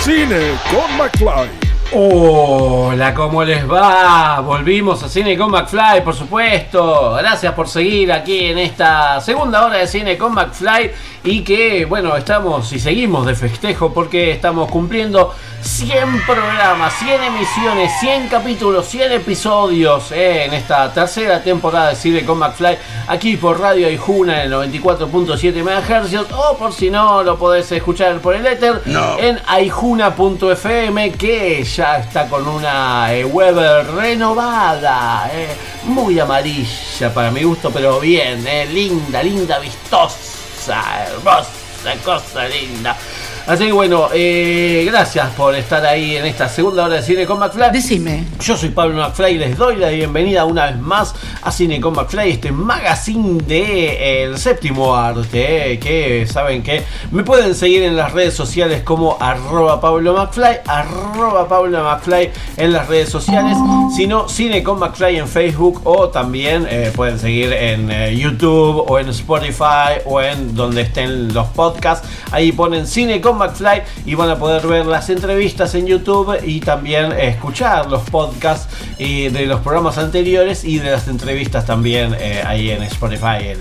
Cine 0.00 0.52
con 0.70 0.94
McFly. 0.98 1.48
Hola, 1.94 3.14
¿cómo 3.14 3.42
les 3.42 3.70
va? 3.70 4.40
Volvimos 4.40 5.02
a 5.02 5.08
Cine 5.08 5.36
con 5.38 5.50
McFly, 5.50 6.04
por 6.04 6.14
supuesto. 6.14 7.14
Gracias 7.14 7.54
por 7.54 7.68
seguir 7.68 8.12
aquí 8.12 8.46
en 8.46 8.58
esta 8.58 9.18
segunda 9.22 9.64
hora 9.64 9.78
de 9.78 9.86
Cine 9.86 10.18
con 10.18 10.34
McFly. 10.34 10.92
Y 11.24 11.42
que, 11.42 11.84
bueno, 11.84 12.16
estamos 12.16 12.72
y 12.72 12.80
seguimos 12.80 13.24
de 13.26 13.36
festejo 13.36 13.94
porque 13.94 14.32
estamos 14.32 14.68
cumpliendo 14.68 15.32
100 15.60 16.26
programas, 16.26 16.92
100 16.98 17.22
emisiones, 17.22 17.92
100 18.00 18.26
capítulos, 18.26 18.88
100 18.88 19.12
episodios 19.12 20.10
eh, 20.10 20.46
en 20.46 20.54
esta 20.54 20.92
tercera 20.92 21.40
temporada 21.40 21.90
de 21.90 21.94
Cine 21.94 22.24
con 22.24 22.38
McFly. 22.38 22.76
Aquí 23.06 23.36
por 23.36 23.60
Radio 23.60 23.86
Aijuna 23.86 24.42
en 24.42 24.52
el 24.52 24.58
94.7 24.72 25.62
MHz. 25.62 26.32
O 26.32 26.56
por 26.58 26.72
si 26.72 26.90
no, 26.90 27.22
lo 27.22 27.38
podés 27.38 27.70
escuchar 27.70 28.18
por 28.18 28.34
el 28.34 28.44
éter 28.44 28.82
No. 28.86 29.16
en 29.20 29.38
aijuna.fm 29.46 31.12
que 31.12 31.62
ya 31.62 31.98
está 31.98 32.26
con 32.28 32.48
una 32.48 33.14
eh, 33.14 33.24
web 33.24 33.54
renovada, 33.94 35.30
eh, 35.32 35.54
muy 35.84 36.18
amarilla 36.18 37.14
para 37.14 37.30
mi 37.30 37.44
gusto, 37.44 37.70
pero 37.70 38.00
bien, 38.00 38.44
linda, 38.72 39.22
linda, 39.22 39.58
vistosa, 39.60 40.31
hermosa, 40.70 41.96
cosa 42.04 42.46
linda. 42.48 42.96
Así 43.44 43.66
que 43.66 43.72
bueno, 43.72 44.08
eh, 44.14 44.84
gracias 44.86 45.28
por 45.30 45.52
estar 45.56 45.84
ahí 45.84 46.16
en 46.16 46.24
esta 46.26 46.48
segunda 46.48 46.84
hora 46.84 46.96
de 46.96 47.02
Cine 47.02 47.26
con 47.26 47.40
McFly. 47.40 47.72
Decime. 47.72 48.24
Yo 48.40 48.56
soy 48.56 48.68
Pablo 48.68 49.02
McFly 49.02 49.34
y 49.34 49.38
les 49.38 49.58
doy 49.58 49.76
la 49.76 49.88
bienvenida 49.88 50.44
una 50.44 50.66
vez 50.66 50.78
más 50.78 51.12
a 51.42 51.50
Cine 51.50 51.80
con 51.80 51.92
McFly, 51.92 52.30
este 52.30 52.52
magazine 52.52 53.42
de 53.42 53.62
eh, 53.62 54.22
el 54.22 54.38
séptimo 54.38 54.94
arte, 54.94 55.72
eh, 55.72 55.78
que 55.80 56.24
saben 56.28 56.62
que 56.62 56.84
me 57.10 57.24
pueden 57.24 57.56
seguir 57.56 57.82
en 57.82 57.96
las 57.96 58.12
redes 58.12 58.34
sociales 58.34 58.84
como 58.84 59.16
arroba 59.18 59.80
Pablo 59.80 60.14
McFly, 60.14 60.60
arroba 60.64 61.48
Pablo 61.48 61.82
McFly 61.82 62.30
en 62.58 62.72
las 62.72 62.86
redes 62.86 63.08
sociales, 63.08 63.56
sino 63.96 64.28
Cine 64.28 64.62
con 64.62 64.78
McFly 64.78 65.18
en 65.18 65.26
Facebook 65.26 65.80
o 65.82 66.10
también 66.10 66.68
pueden 66.94 67.18
seguir 67.18 67.52
en 67.52 67.90
YouTube 68.16 68.84
o 68.88 68.98
en 69.00 69.08
Spotify 69.08 70.00
o 70.04 70.20
en 70.20 70.54
donde 70.54 70.82
estén 70.82 71.34
los 71.34 71.48
podcasts, 71.48 72.08
ahí 72.30 72.52
ponen 72.52 72.86
Cine 72.86 73.20
con 73.20 73.31
con 73.32 73.38
McFly 73.38 73.82
y 74.06 74.14
van 74.14 74.30
a 74.30 74.36
poder 74.36 74.66
ver 74.66 74.86
las 74.86 75.08
entrevistas 75.10 75.74
en 75.74 75.86
YouTube 75.86 76.38
y 76.44 76.60
también 76.60 77.12
escuchar 77.12 77.90
los 77.90 78.02
podcasts 78.02 78.68
eh, 78.98 79.30
de 79.30 79.46
los 79.46 79.60
programas 79.60 79.98
anteriores 79.98 80.64
y 80.64 80.78
de 80.78 80.90
las 80.90 81.08
entrevistas 81.08 81.64
también 81.64 82.14
eh, 82.18 82.42
ahí 82.46 82.70
en 82.70 82.82
Spotify. 82.84 83.54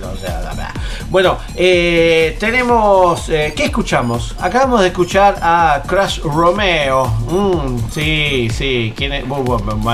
Bueno, 1.09 1.37
eh, 1.55 2.37
tenemos. 2.39 3.25
¿Qué 3.27 3.65
escuchamos? 3.65 4.35
Acabamos 4.39 4.81
de 4.81 4.87
escuchar 4.87 5.37
a 5.41 5.83
Crash 5.85 6.19
Romeo. 6.19 7.05
Mm, 7.29 7.89
sí, 7.91 8.49
sí. 8.51 8.93
¿quién 8.95 9.23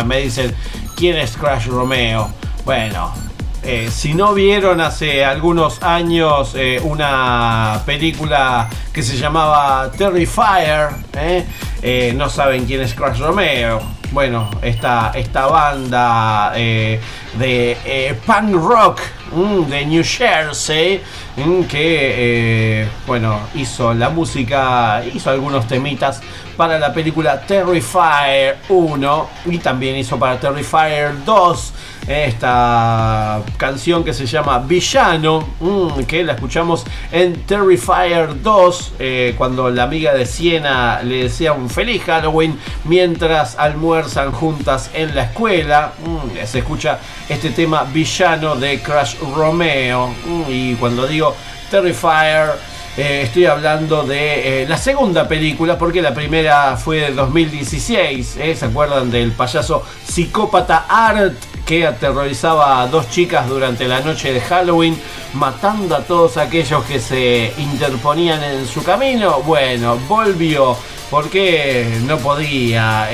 me 0.06 0.18
dicen, 0.20 0.54
¿quién 0.96 1.18
es 1.18 1.36
Crash 1.38 1.68
Romeo? 1.68 2.30
Bueno, 2.66 3.27
eh, 3.70 3.90
si 3.92 4.14
no 4.14 4.34
vieron 4.34 4.80
hace 4.80 5.26
algunos 5.26 5.84
años 5.84 6.54
eh, 6.56 6.80
una 6.82 7.82
película 7.86 8.70
que 8.94 9.04
se 9.04 9.18
llamaba 9.18 9.92
Terrifier, 9.92 10.92
¿eh? 11.14 12.14
No 12.16 12.30
saben 12.30 12.66
quién 12.66 12.80
es 12.80 12.94
Crash 12.94 13.20
Romeo. 13.20 13.82
Bueno, 14.12 14.50
esta, 14.62 15.12
esta 15.14 15.48
banda 15.48 16.54
de 16.54 18.18
punk 18.26 18.54
rock 18.54 19.02
mm, 19.34 19.64
de 19.70 19.86
New 19.86 20.04
Jersey 20.06 21.02
mm, 21.36 21.64
que 21.64 22.88
bueno 23.06 23.42
hizo 23.54 23.94
la 23.94 24.10
música, 24.10 25.04
hizo 25.14 25.30
algunos 25.30 25.68
temitas 25.68 26.22
para 26.56 26.80
la 26.80 26.94
película 26.94 27.42
Terrifier 27.42 28.60
1 28.70 29.30
y 29.48 29.58
también 29.58 29.98
hizo 29.98 30.18
para 30.18 30.40
Terrifier 30.40 31.26
2 31.26 31.74
esta 32.08 33.42
canción 33.58 34.04
que 34.04 34.14
se 34.14 34.26
llama 34.26 34.60
Villano, 34.60 35.46
mm, 35.60 36.04
que 36.04 36.24
la 36.24 36.34
escuchamos 36.34 36.86
en 37.12 37.42
Terrifier 37.44 38.42
2, 38.42 38.94
eh, 39.00 39.36
cuando 39.38 39.70
la 39.70 39.84
amiga 39.84 40.14
de 40.14 40.26
Siena 40.26 41.02
le 41.04 41.24
decía 41.24 41.54
un 41.54 41.70
feliz 41.70 42.04
Halloween 42.04 42.58
mientras 42.86 43.58
almuerzan 43.58 44.32
juntas 44.32 44.90
en 44.94 45.14
la 45.14 45.24
escuela. 45.24 45.94
Mm, 46.06 46.46
se 46.46 46.60
escucha 46.60 47.00
este 47.28 47.50
tema 47.50 47.84
Villano 47.84 48.56
de 48.56 48.80
Crash 48.82 49.16
Romeo. 49.36 50.08
Mm, 50.26 50.44
y 50.48 50.76
cuando 50.76 51.06
digo 51.06 51.36
Terrifier, 51.70 52.52
eh, 52.98 53.22
estoy 53.26 53.46
hablando 53.46 54.02
de 54.02 54.64
eh, 54.64 54.68
la 54.68 54.76
segunda 54.76 55.28
película, 55.28 55.78
porque 55.78 56.02
la 56.02 56.16
primera 56.16 56.76
fue 56.78 57.02
de 57.02 57.12
2016. 57.12 58.38
eh, 58.38 58.56
¿Se 58.56 58.66
acuerdan 58.66 59.12
del 59.12 59.34
payaso 59.34 59.84
psicópata 60.04 60.86
Art 60.90 61.36
que 61.64 61.86
aterrorizaba 61.86 62.82
a 62.82 62.88
dos 62.88 63.08
chicas 63.12 63.48
durante 63.48 63.88
la 63.88 64.00
noche 64.00 64.34
de 64.34 64.42
Halloween, 64.42 65.00
matando 65.34 65.96
a 65.96 66.00
todos 66.00 66.38
aquellos 66.38 66.84
que 66.86 67.00
se 67.00 67.54
interponían 67.60 68.44
en 68.44 68.66
su 68.66 68.84
camino? 68.84 69.44
Bueno, 69.44 70.00
volvió 70.08 70.76
porque 71.12 72.00
no 72.08 72.18
podía 72.18 73.08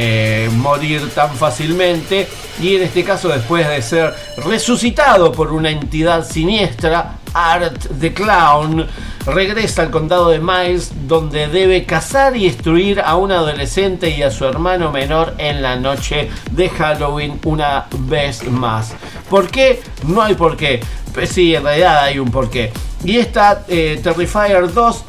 morir 0.54 1.14
tan 1.14 1.36
fácilmente 1.36 2.28
y 2.60 2.78
en 2.78 2.84
este 2.84 3.04
caso 3.04 3.30
después 3.30 3.68
de 3.68 3.82
ser 3.82 4.16
resucitado 4.38 5.32
por 5.32 5.52
una 5.52 5.70
entidad 5.70 6.26
siniestra, 6.26 7.18
Art 7.34 7.88
the 8.00 8.14
Clown 8.14 8.88
regresa 9.26 9.84
al 9.84 9.92
condado 9.92 10.30
de 10.30 10.40
Miles 10.40 10.92
donde 11.08 11.48
debe 11.48 11.86
cazar 11.86 12.36
y 12.36 12.46
destruir 12.46 13.02
a 13.02 13.16
un 13.16 13.32
adolescente 13.32 14.10
y 14.10 14.22
a 14.22 14.32
su 14.32 14.46
hermano 14.46 14.92
menor 14.92 15.34
en 15.38 15.62
la 15.62 15.76
noche 15.76 16.30
de 16.52 16.70
Halloween 16.70 17.40
una 17.46 17.86
vez 18.00 18.48
más. 18.50 18.94
¿Por 19.30 19.50
qué? 19.50 19.82
No 20.06 20.22
hay 20.22 20.36
por 20.36 20.58
qué. 20.58 20.82
Pues 21.14 21.30
sí, 21.30 21.56
en 21.56 21.64
realidad 21.64 22.04
hay 22.04 22.20
un 22.20 22.32
porqué. 22.32 22.72
Y 23.04 23.18
esta 23.18 23.64
eh, 23.68 24.00
Terrifier 24.02 24.72
2 24.74 25.04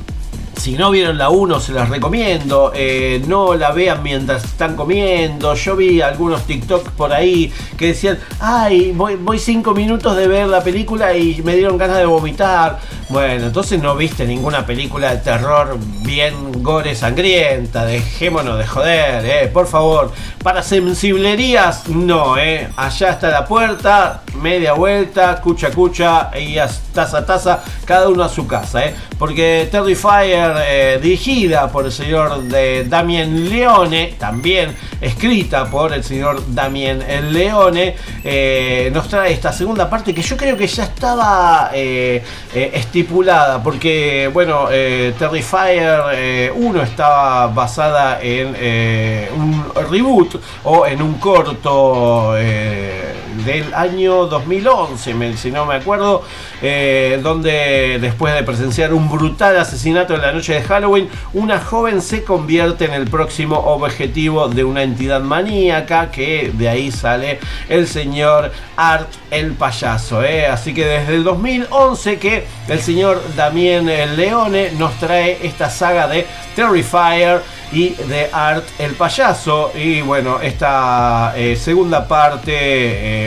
si 0.64 0.78
no 0.78 0.90
vieron 0.90 1.18
la 1.18 1.28
1 1.28 1.60
se 1.60 1.72
las 1.74 1.90
recomiendo. 1.90 2.72
Eh, 2.74 3.22
no 3.26 3.52
la 3.54 3.72
vean 3.72 4.02
mientras 4.02 4.44
están 4.44 4.76
comiendo. 4.76 5.54
Yo 5.54 5.76
vi 5.76 6.00
algunos 6.00 6.44
TikTok 6.44 6.88
por 6.92 7.12
ahí 7.12 7.52
que 7.76 7.88
decían, 7.88 8.18
ay, 8.40 8.92
voy, 8.92 9.16
voy 9.16 9.38
cinco 9.38 9.74
minutos 9.74 10.16
de 10.16 10.26
ver 10.26 10.46
la 10.48 10.64
película 10.64 11.14
y 11.14 11.42
me 11.42 11.54
dieron 11.54 11.76
ganas 11.76 11.98
de 11.98 12.06
vomitar. 12.06 12.80
Bueno, 13.11 13.46
entonces 13.46 13.80
no 13.80 13.94
viste 13.96 14.24
ninguna 14.24 14.64
película 14.64 15.11
de 15.11 15.18
terror 15.18 15.78
bien 16.00 16.62
gore 16.62 16.94
sangrienta. 16.94 17.84
Dejémonos 17.84 18.59
de 18.59 18.66
joder, 18.66 19.26
eh. 19.26 19.50
Por 19.52 19.66
favor. 19.66 20.12
Para 20.42 20.62
sensiblerías, 20.62 21.88
no, 21.88 22.36
eh. 22.36 22.68
Allá 22.76 23.11
está 23.11 23.28
la 23.28 23.46
puerta, 23.46 24.22
media 24.42 24.74
vuelta, 24.74 25.40
cucha 25.40 25.70
cucha 25.70 26.30
y 26.38 26.57
taza 26.92 27.24
taza, 27.24 27.62
cada 27.86 28.09
uno 28.09 28.24
a 28.24 28.28
su 28.28 28.46
casa, 28.46 28.84
eh. 28.84 28.94
Porque 29.18 29.68
Terrifier, 29.70 30.55
eh, 30.66 30.98
dirigida 31.02 31.68
por 31.72 31.86
el 31.86 31.92
señor 31.92 32.42
de 32.42 32.84
Damien 32.84 33.48
Leone, 33.48 34.16
también 34.18 34.76
escrita 35.00 35.70
por 35.70 35.92
el 35.94 36.05
señor 36.05 36.42
Damien 36.48 37.02
Leone, 37.32 37.96
eh, 38.22 38.90
nos 38.92 39.09
trae 39.09 39.32
esta 39.32 39.52
segunda 39.52 39.88
parte 39.88 40.12
que 40.12 40.20
yo 40.20 40.36
creo 40.36 40.57
que 40.57 40.66
ya 40.66 40.84
estaba 40.84 41.70
eh, 41.72 42.22
eh, 42.55 42.70
estipulada, 42.95 43.61
porque, 43.61 44.30
bueno, 44.32 44.68
eh, 44.70 45.14
Terrifier 45.18 46.53
1 46.55 46.82
estaba 46.82 47.49
basada 47.49 48.20
en 48.22 48.55
eh, 48.57 49.28
un 49.36 49.64
reboot 49.90 50.36
o 50.62 50.86
en 50.86 51.03
un 51.03 51.14
corto 51.14 52.36
eh, 52.38 53.13
del 53.45 53.72
año 53.74 54.26
2011, 54.26 55.14
me- 55.14 55.36
si 55.36 55.51
no 55.51 55.66
me 55.66 55.74
acuerdo, 55.76 56.22
eh, 56.62 57.20
donde 57.22 57.99
después 58.01 58.34
de 58.34 58.42
presenciar 58.42 58.92
un 58.95 59.09
brutal 59.11 59.57
asesinato 59.59 60.14
en 60.14 60.22
la 60.22 60.32
noche 60.32 60.55
de 60.55 60.62
Halloween, 60.62 61.09
una 61.32 61.61
joven 61.61 62.01
se 62.01 62.24
convierte 62.24 62.84
en 62.86 62.92
el 62.95 63.09
próximo 63.09 63.57
objetivo 63.57 64.49
de 64.49 64.64
una 64.64 64.82
entidad 64.82 65.20
maníaca, 65.20 66.11
que 66.11 66.51
de 66.55 66.68
ahí 66.68 66.90
sale 66.90 67.38
el 67.68 67.86
señor 67.86 68.53
Art 68.76 69.09
el 69.30 69.53
payaso. 69.53 70.22
¿eh? 70.22 70.47
Así 70.47 70.72
que 70.74 70.84
desde 70.86 71.14
el 71.16 71.24
2011 71.24 72.18
que 72.18 72.47
el 72.68 72.80
señor 72.80 73.22
Damien 73.36 73.86
Leone 74.16 74.70
nos 74.78 74.95
trae 74.99 75.38
esta 75.42 75.68
saga 75.70 76.09
de 76.09 76.26
Terrifier 76.57 77.42
y 77.74 77.88
de 77.90 78.30
Art 78.32 78.64
el 78.78 78.92
payaso. 78.94 79.72
Y 79.74 80.00
bueno, 80.02 80.40
esta 80.40 81.34
eh, 81.36 81.56
segunda 81.56 82.06
parte 82.06 82.52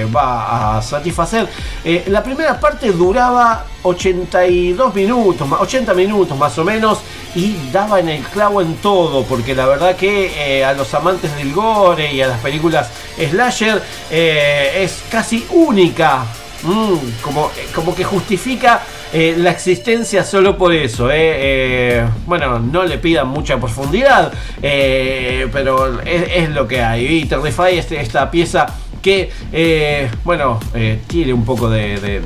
eh, 0.01 0.05
va 0.05 0.77
a 0.77 0.81
satisfacer. 0.81 1.47
Eh, 1.83 2.05
la 2.07 2.23
primera 2.23 2.59
parte 2.59 2.91
duraba 2.91 3.65
82 3.83 4.95
minutos, 4.95 5.47
ma- 5.47 5.59
80 5.59 5.93
minutos 5.93 6.37
más 6.37 6.57
o 6.57 6.63
menos, 6.63 6.99
y 7.35 7.55
daba 7.71 7.99
en 7.99 8.09
el 8.09 8.23
clavo 8.23 8.61
en 8.61 8.75
todo, 8.77 9.23
porque 9.25 9.53
la 9.53 9.65
verdad 9.65 9.95
que 9.95 10.63
a 10.65 10.73
los 10.73 10.93
amantes 10.93 11.35
del 11.35 11.53
gore 11.53 12.11
y 12.13 12.21
a 12.21 12.27
las 12.27 12.39
películas 12.39 12.89
slasher 13.17 13.81
es 14.09 15.03
casi 15.11 15.45
única. 15.51 16.23
Mm, 16.63 17.21
como, 17.21 17.51
como 17.75 17.93
que 17.93 18.03
justifica 18.03 18.81
eh, 19.13 19.35
la 19.37 19.51
existencia 19.51 20.23
solo 20.23 20.57
por 20.57 20.73
eso. 20.73 21.09
eh. 21.11 21.15
Eh, 21.19 22.05
bueno, 22.25 22.59
no 22.59 22.83
le 22.83 22.97
pidan 22.97 23.27
mucha 23.27 23.57
profundidad, 23.57 24.31
eh, 24.61 25.47
pero 25.51 25.99
es, 26.01 26.49
lo 26.49 26.67
que 26.67 26.81
hay. 26.81 27.05
Y 27.05 27.25
Terrify, 27.25 27.77
este- 27.77 27.99
esta 28.01 28.29
pieza 28.31 28.65
que, 29.01 29.29
eh, 29.51 30.09
bueno, 30.23 30.59
eh, 30.73 31.01
tiene 31.07 31.33
un 31.33 31.45
poco 31.45 31.69
de, 31.69 31.99
de- 31.99 32.19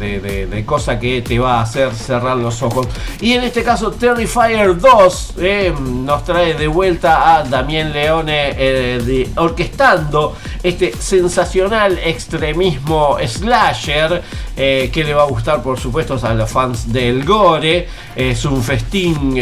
de- 0.47 0.65
cosa 0.65 0.99
que 0.99 1.21
te 1.21 1.37
va 1.39 1.59
a 1.59 1.61
hacer 1.63 1.93
cerrar 1.93 2.37
los 2.37 2.61
ojos. 2.61 2.87
Y 3.19 3.33
en 3.33 3.43
este 3.43 3.63
caso, 3.63 3.91
Terrifier 3.91 4.77
2 4.79 5.33
eh, 5.39 5.73
nos 5.81 6.23
trae 6.23 6.53
de 6.53 6.67
vuelta 6.67 7.35
a 7.37 7.43
Damien 7.43 7.91
Leone 7.91 8.55
orquestando 9.35 10.35
este 10.63 10.93
sensacional 10.97 11.97
extremismo 12.03 13.17
slasher 13.25 14.21
que 14.55 15.03
le 15.03 15.13
va 15.13 15.23
a 15.23 15.27
gustar, 15.27 15.63
por 15.63 15.79
supuesto, 15.79 16.19
a 16.21 16.33
los 16.33 16.49
fans 16.51 16.91
del 16.91 17.25
gore. 17.25 17.87
Es 18.15 18.45
un 18.45 18.61
festín 18.63 19.35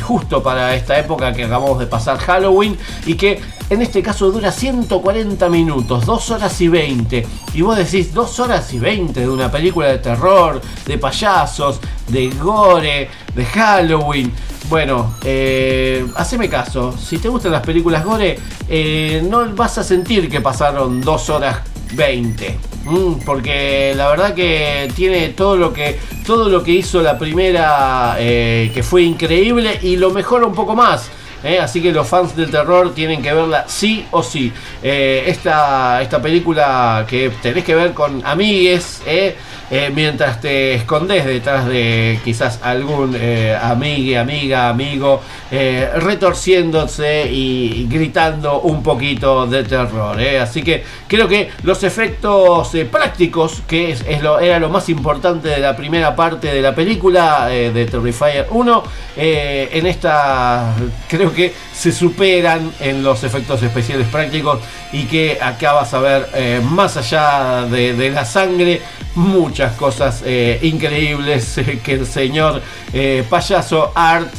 justo 0.00 0.42
para 0.42 0.74
esta 0.76 0.98
época 0.98 1.32
que 1.32 1.44
acabamos 1.44 1.78
de 1.78 1.86
pasar 1.86 2.18
Halloween 2.18 2.76
y 3.06 3.14
que 3.14 3.40
en 3.68 3.82
este 3.82 4.02
caso 4.02 4.30
dura 4.30 4.50
140 4.52 5.48
minutos, 5.48 6.04
2 6.04 6.30
horas 6.30 6.60
y 6.60 6.68
20. 6.70 7.26
Y 7.54 7.62
vos 7.62 7.76
decís 7.76 8.14
2 8.14 8.40
horas 8.40 8.72
y 8.72 8.78
20 8.78 9.20
de 9.20 9.28
una 9.28 9.50
película 9.50 9.88
de 9.88 9.98
terror, 9.98 10.60
de 10.86 10.98
payasos, 10.98 11.80
de 12.08 12.30
gore, 12.30 13.08
de 13.34 13.44
Halloween. 13.44 14.32
Bueno, 14.68 15.16
eh, 15.24 16.06
haceme 16.16 16.48
caso, 16.48 16.96
si 16.96 17.18
te 17.18 17.28
gustan 17.28 17.52
las 17.52 17.62
películas 17.62 18.04
gore, 18.04 18.38
eh, 18.68 19.22
no 19.28 19.52
vas 19.54 19.78
a 19.78 19.84
sentir 19.84 20.30
que 20.30 20.40
pasaron 20.40 21.00
2 21.00 21.30
horas 21.30 21.58
20. 21.94 22.58
Mm, 22.84 23.24
porque 23.26 23.92
la 23.94 24.08
verdad 24.08 24.34
que 24.34 24.90
tiene 24.94 25.30
todo 25.30 25.56
lo 25.56 25.72
que 25.72 25.98
todo 26.24 26.48
lo 26.48 26.62
que 26.62 26.72
hizo 26.72 27.02
la 27.02 27.18
primera 27.18 28.16
eh, 28.18 28.70
que 28.72 28.82
fue 28.82 29.02
increíble 29.02 29.78
y 29.82 29.96
lo 29.96 30.10
mejora 30.10 30.46
un 30.46 30.54
poco 30.54 30.74
más 30.74 31.10
¿eh? 31.42 31.58
así 31.58 31.82
que 31.82 31.92
los 31.92 32.06
fans 32.06 32.36
del 32.36 32.50
terror 32.50 32.94
tienen 32.94 33.22
que 33.22 33.32
verla 33.32 33.64
sí 33.68 34.06
o 34.10 34.22
sí. 34.22 34.52
Eh, 34.82 35.24
esta, 35.26 36.02
esta 36.02 36.20
película 36.20 37.04
que 37.08 37.30
tenés 37.42 37.64
que 37.64 37.74
ver 37.74 37.92
con 37.92 38.24
amigues, 38.24 39.02
¿eh? 39.06 39.36
Eh, 39.70 39.92
mientras 39.94 40.40
te 40.40 40.74
escondes 40.74 41.24
detrás 41.24 41.64
de 41.66 42.18
quizás 42.24 42.58
algún 42.62 43.16
eh, 43.16 43.56
amigue, 43.60 44.18
amiga, 44.18 44.68
amigo, 44.68 45.20
eh, 45.52 45.90
retorciéndose 45.96 47.30
y 47.30 47.86
gritando 47.88 48.60
un 48.62 48.82
poquito 48.82 49.46
de 49.46 49.62
terror. 49.62 50.20
¿eh? 50.20 50.40
Así 50.40 50.62
que 50.62 50.84
creo 51.06 51.28
que 51.28 51.50
los 51.62 51.84
efectos 51.84 52.70
prácticos, 52.90 53.62
que 53.68 53.92
es, 53.92 54.22
lo, 54.22 54.40
era 54.40 54.58
lo 54.58 54.70
más 54.70 54.88
importante 54.88 55.48
de 55.48 55.58
la 55.58 55.76
primera 55.76 56.16
parte 56.16 56.52
de 56.52 56.62
la 56.62 56.74
película 56.74 57.46
de 57.46 57.86
Terrifier 57.86 58.46
1, 58.50 58.82
eh, 59.16 59.68
en 59.72 59.86
esta 59.86 60.74
creo 61.08 61.32
que 61.32 61.52
se 61.72 61.92
superan 61.92 62.72
en 62.80 63.02
los 63.02 63.22
efectos 63.24 63.62
especiales 63.62 64.08
prácticos 64.08 64.60
y 64.92 65.04
que 65.04 65.38
acá 65.40 65.72
vas 65.72 65.94
a 65.94 66.00
ver 66.00 66.62
más 66.62 66.96
allá 66.96 67.66
de 67.68 68.10
la 68.10 68.24
sangre 68.24 68.80
muchas 69.14 69.72
cosas 69.76 70.22
eh, 70.24 70.58
increíbles 70.62 71.58
eh, 71.58 71.80
que 71.82 71.94
el 71.94 72.06
señor 72.06 72.62
eh, 72.92 73.24
payaso 73.28 73.92
Art 73.94 74.32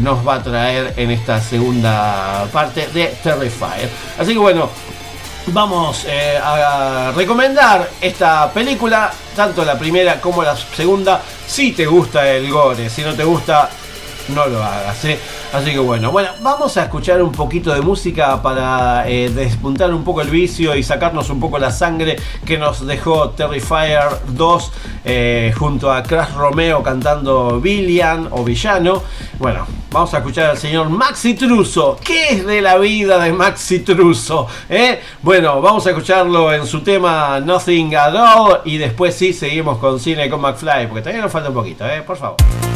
nos 0.00 0.26
va 0.26 0.36
a 0.36 0.42
traer 0.42 0.94
en 0.96 1.10
esta 1.10 1.40
segunda 1.40 2.46
parte 2.52 2.88
de 2.88 3.06
Terrifier. 3.22 3.88
Así 4.18 4.32
que 4.32 4.38
bueno, 4.38 4.68
vamos 5.46 6.06
a 6.42 7.12
recomendar 7.14 7.88
esta 8.00 8.52
película, 8.52 9.12
tanto 9.36 9.64
la 9.64 9.78
primera 9.78 10.20
como 10.20 10.42
la 10.42 10.56
segunda, 10.56 11.20
si 11.46 11.72
te 11.72 11.86
gusta 11.86 12.28
el 12.30 12.50
gore, 12.50 12.88
si 12.88 13.02
no 13.02 13.14
te 13.14 13.24
gusta, 13.24 13.70
no 14.28 14.46
lo 14.46 14.62
hagas. 14.62 15.04
¿eh? 15.04 15.18
Así 15.52 15.72
que 15.72 15.78
bueno, 15.78 16.10
bueno, 16.10 16.30
vamos 16.40 16.76
a 16.76 16.84
escuchar 16.84 17.22
un 17.22 17.32
poquito 17.32 17.72
de 17.72 17.80
música 17.80 18.42
para 18.42 19.08
eh, 19.08 19.30
despuntar 19.30 19.92
un 19.92 20.04
poco 20.04 20.22
el 20.22 20.30
vicio 20.30 20.74
y 20.74 20.82
sacarnos 20.82 21.30
un 21.30 21.40
poco 21.40 21.58
la 21.58 21.70
sangre 21.70 22.16
que 22.44 22.58
nos 22.58 22.86
dejó 22.86 23.30
Terrifier 23.30 24.08
2 24.28 24.72
eh, 25.04 25.52
junto 25.56 25.92
a 25.92 26.02
Crash 26.02 26.34
Romeo 26.34 26.82
cantando 26.82 27.60
Villian 27.60 28.28
o 28.30 28.44
Villano. 28.44 29.02
Bueno, 29.38 29.66
vamos 29.90 30.14
a 30.14 30.18
escuchar 30.18 30.50
al 30.50 30.58
señor 30.58 30.88
Maxi 30.88 31.34
Truso. 31.34 31.98
¿Qué 32.02 32.30
es 32.30 32.46
de 32.46 32.62
la 32.62 32.78
vida 32.78 33.18
de 33.18 33.32
Maxi 33.32 33.80
Truso? 33.80 34.46
Bueno, 35.22 35.60
vamos 35.60 35.86
a 35.86 35.90
escucharlo 35.90 36.52
en 36.52 36.66
su 36.66 36.80
tema 36.80 37.40
Nothing 37.40 37.94
at 37.96 38.14
All 38.14 38.60
y 38.64 38.78
después 38.78 39.14
sí 39.14 39.32
seguimos 39.32 39.78
con 39.78 39.98
cine 40.00 40.30
con 40.30 40.40
McFly 40.40 40.86
porque 40.86 41.02
todavía 41.02 41.22
nos 41.22 41.32
falta 41.32 41.48
un 41.48 41.54
poquito, 41.54 41.84
por 42.06 42.16
favor. 42.16 42.71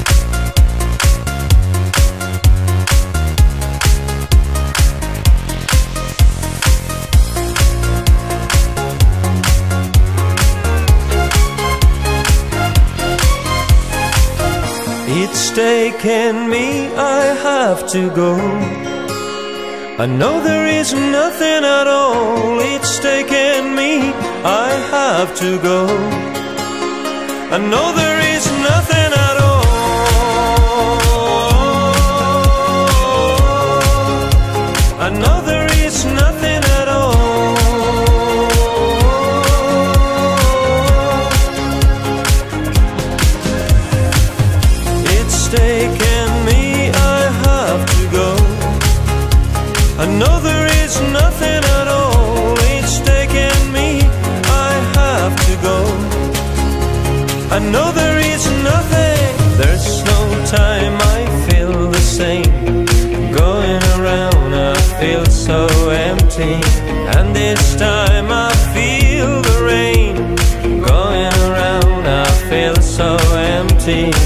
Taken 15.57 16.50
me, 16.50 16.94
I 16.94 17.22
have 17.48 17.88
to 17.92 18.11
go. 18.11 18.36
I 19.98 20.04
know 20.04 20.42
there 20.44 20.66
is 20.66 20.92
nothing 20.92 21.64
at 21.64 21.86
all. 21.86 22.61
It's 22.61 22.98
taken 22.98 23.74
me, 23.74 24.12
I 24.44 24.68
have 24.90 25.34
to 25.38 25.59
go. 25.62 25.86
I 27.54 27.57
know 27.57 27.86
there 27.96 28.20
is 28.36 28.44
nothing 28.68 29.12
at 29.14 29.30
all. 29.30 29.36
And 66.39 67.34
this 67.34 67.76
time 67.76 68.30
I 68.30 68.53
feel 68.74 69.41
the 69.41 69.64
rain. 69.64 70.16
Going 70.82 71.32
around, 71.49 72.07
I 72.07 72.26
feel 72.51 72.76
so 72.76 73.16
empty. 73.32 74.26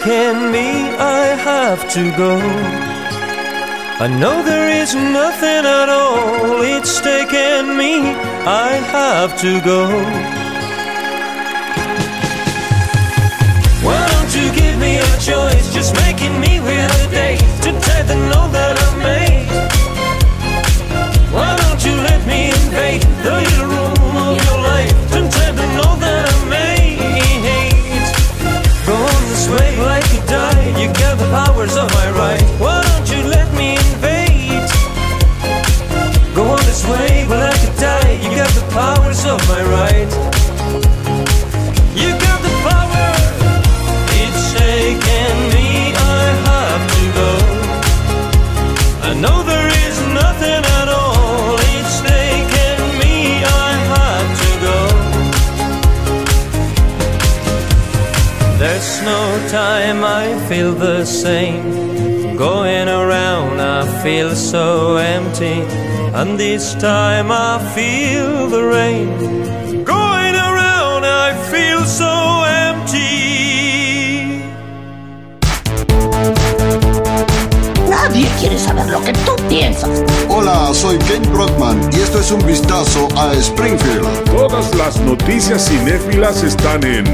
Taken 0.00 0.50
me, 0.50 0.68
I 0.96 1.26
have 1.44 1.88
to 1.92 2.10
go. 2.16 2.38
I 4.04 4.06
know 4.08 4.42
there 4.42 4.70
is 4.70 4.94
nothing 4.94 5.64
at 5.66 5.88
all. 5.88 6.62
It's 6.62 7.00
taken 7.00 7.76
me, 7.76 8.00
I 8.46 8.70
have 8.96 9.38
to 9.40 9.60
go. 9.60 9.88
Why 13.84 14.00
don't 14.12 14.32
you 14.34 14.46
give 14.60 14.78
me 14.78 14.96
a 14.98 15.18
choice? 15.18 15.74
Just 15.74 15.94
making 15.96 16.40
me 16.40 16.60
with 16.60 17.02
a 17.02 17.10
date 17.10 17.40
to 17.64 17.70
take 17.72 18.06
the 18.06 18.16
note 18.32 18.52
that 18.52 18.76
I 18.78 18.89
And 66.20 66.38
this 66.38 66.74
time 66.74 67.30
I 67.32 67.58
feel 67.74 68.46
the 68.46 68.62
rain. 68.62 69.08
Going 69.84 70.34
around, 70.34 71.06
I 71.06 71.32
feel 71.50 71.82
so 71.86 72.44
empty. 72.44 74.42
Nadie 77.88 78.26
quiere 78.38 78.58
saber 78.58 78.86
lo 78.90 79.00
que 79.00 79.14
tú 79.24 79.34
piensas. 79.48 80.04
Hola, 80.28 80.74
soy 80.74 80.98
Ken 80.98 81.22
Brockman 81.32 81.88
y 81.90 82.00
esto 82.00 82.20
es 82.20 82.30
un 82.30 82.44
vistazo 82.44 83.08
a 83.16 83.32
Springfield. 83.32 84.06
Todas 84.26 84.74
las 84.74 85.00
noticias 85.00 85.66
cinéfilas 85.70 86.42
están 86.42 86.84
en 86.84 87.06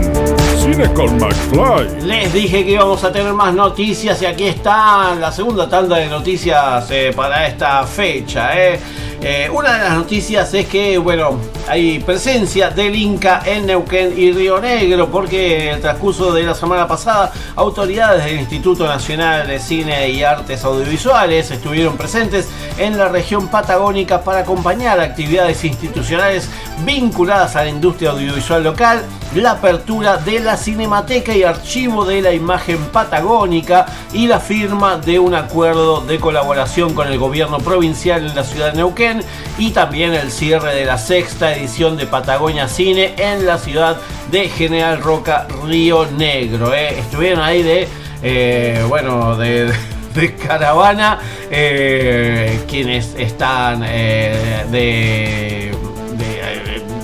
Cine 0.61 0.93
con 0.95 1.17
McFly. 1.19 2.03
Les 2.03 2.33
dije 2.33 2.65
que 2.65 2.73
íbamos 2.73 3.05
a 3.05 3.13
tener 3.13 3.33
más 3.35 3.55
noticias 3.55 4.21
y 4.23 4.27
aquí 4.27 4.49
está 4.49 5.15
la 5.15 5.31
segunda 5.31 5.69
tanda 5.69 5.97
de 5.97 6.09
noticias 6.09 6.91
eh, 6.91 7.13
para 7.15 7.47
esta 7.47 7.85
fecha. 7.87 8.51
eh. 8.57 8.81
Eh, 9.29 9.51
una 9.51 9.73
de 9.73 9.79
las 9.81 9.95
noticias 9.97 10.55
es 10.55 10.67
que, 10.67 10.99
bueno, 10.99 11.37
hay 11.69 11.99
presencia 11.99 12.71
del 12.71 12.95
Inca 12.95 13.43
en 13.45 13.67
Neuquén 13.67 14.15
y 14.17 14.33
Río 14.33 14.61
Negro 14.61 15.11
porque 15.11 15.69
en 15.69 15.75
el 15.75 15.81
transcurso 15.81 16.33
de 16.33 16.45
la 16.45 16.55
semana 16.55 16.87
pasada 16.87 17.33
autoridades 17.57 18.25
del 18.25 18.39
Instituto 18.41 18.87
Nacional 18.87 19.49
de 19.49 19.59
Cine 19.59 20.09
y 20.11 20.23
Artes 20.23 20.65
Audiovisuales 20.65 21.51
estuvieron 21.51 21.97
presentes 21.97 22.49
en 22.79 22.97
la 22.97 23.09
región 23.09 23.49
patagónica 23.49 24.23
para 24.23 24.41
acompañar 24.41 25.01
actividades 25.01 25.65
institucionales 25.65 26.49
vinculadas 26.85 27.57
a 27.57 27.65
la 27.65 27.71
industria 27.71 28.11
audiovisual 28.11 28.63
local, 28.63 29.03
la 29.35 29.53
apertura 29.53 30.19
de 30.19 30.41
la 30.41 30.57
Cinemateca 30.57 31.35
y 31.35 31.43
Archivo 31.43 32.05
de 32.05 32.23
la 32.23 32.33
Imagen 32.33 32.79
Patagónica 32.93 33.87
y 34.13 34.27
la 34.27 34.41
firma 34.41 34.99
de 34.99 35.19
un 35.19 35.35
acuerdo 35.35 36.01
de 36.03 36.21
colaboración 36.21 36.95
con 36.95 37.09
el 37.09 37.19
gobierno 37.19 37.59
provincial 37.59 38.27
en 38.27 38.35
la 38.35 38.45
ciudad 38.45 38.73
de 38.73 38.79
Neuquén 38.79 39.23
y 39.59 39.71
también 39.71 40.15
el 40.15 40.31
cierre 40.31 40.75
de 40.75 40.85
la 40.85 40.99
sexta 40.99 41.56
edición 41.57 41.97
de 41.97 42.07
Patagonia 42.07 42.69
Cine 42.69 43.15
en 43.17 43.47
la 43.47 43.59
ciudad 43.59 43.97
de 44.31 44.49
General 44.49 45.01
Roca, 45.01 45.47
Río 45.65 46.07
Negro. 46.07 46.75
¿eh? 46.75 46.99
Estuvieron 46.99 47.41
ahí 47.41 47.63
de, 47.63 47.89
eh, 48.23 48.85
bueno, 48.89 49.37
de, 49.37 49.73
de 50.15 50.35
caravana 50.35 51.19
eh, 51.51 52.61
quienes 52.69 53.15
están 53.17 53.81
de, 53.81 54.67
de, 54.71 55.73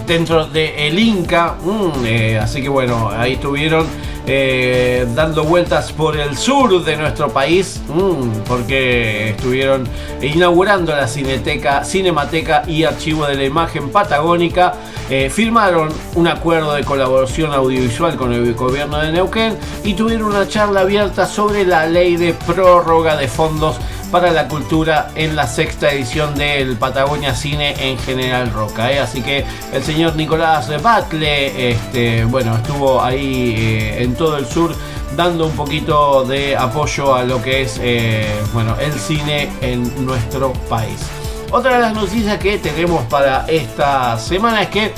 dentro 0.06 0.46
del 0.46 0.98
Inca. 0.98 1.54
mm, 1.62 2.38
así 2.40 2.62
que 2.62 2.68
bueno, 2.68 3.10
ahí 3.10 3.34
estuvieron 3.34 3.86
eh, 4.26 5.06
dando 5.14 5.44
vueltas 5.44 5.92
por 5.92 6.16
el 6.16 6.36
sur 6.36 6.84
de 6.84 6.96
nuestro 6.96 7.28
país, 7.30 7.80
mm, 7.88 8.42
porque 8.46 9.30
estuvieron 9.30 9.88
inaugurando 10.20 10.94
la 10.94 11.08
Cineteca, 11.08 11.84
Cinemateca 11.84 12.62
y 12.66 12.84
Archivo 12.84 13.26
de 13.26 13.34
la 13.34 13.44
Imagen 13.44 13.90
Patagónica. 13.90 14.74
Eh, 15.10 15.28
firmaron 15.28 15.88
un 16.14 16.28
acuerdo 16.28 16.74
de 16.74 16.84
colaboración 16.84 17.52
audiovisual 17.52 18.16
con 18.16 18.32
el 18.32 18.54
gobierno 18.54 18.98
de 18.98 19.12
Neuquén 19.12 19.56
y 19.84 19.94
tuvieron 19.94 20.28
una 20.28 20.46
charla 20.46 20.80
abierta 20.80 21.26
sobre 21.26 21.66
la 21.66 21.86
ley 21.86 22.16
de 22.16 22.32
prórroga 22.32 23.16
de 23.16 23.28
fondos 23.28 23.76
para 24.12 24.30
la 24.30 24.46
cultura 24.46 25.10
en 25.14 25.34
la 25.34 25.46
sexta 25.46 25.90
edición 25.90 26.34
del 26.34 26.76
Patagonia 26.76 27.34
Cine 27.34 27.74
en 27.78 27.98
General 27.98 28.52
Roca. 28.52 28.92
¿eh? 28.92 29.00
Así 29.00 29.22
que 29.22 29.42
el 29.72 29.82
señor 29.82 30.14
Nicolás 30.16 30.70
Batle, 30.82 31.70
este, 31.70 32.26
bueno, 32.26 32.54
estuvo 32.54 33.02
ahí 33.02 33.54
eh, 33.56 34.02
en 34.02 34.14
todo 34.14 34.36
el 34.36 34.46
sur 34.46 34.76
dando 35.16 35.46
un 35.46 35.56
poquito 35.56 36.24
de 36.24 36.54
apoyo 36.54 37.14
a 37.14 37.24
lo 37.24 37.42
que 37.42 37.62
es 37.62 37.80
eh, 37.82 38.28
bueno, 38.52 38.76
el 38.78 38.92
cine 38.92 39.50
en 39.62 40.04
nuestro 40.04 40.52
país. 40.68 41.00
Otra 41.50 41.76
de 41.76 41.80
las 41.80 41.94
noticias 41.94 42.38
que 42.38 42.58
tenemos 42.58 43.04
para 43.04 43.46
esta 43.48 44.18
semana 44.18 44.62
es 44.62 44.68
que 44.68 44.92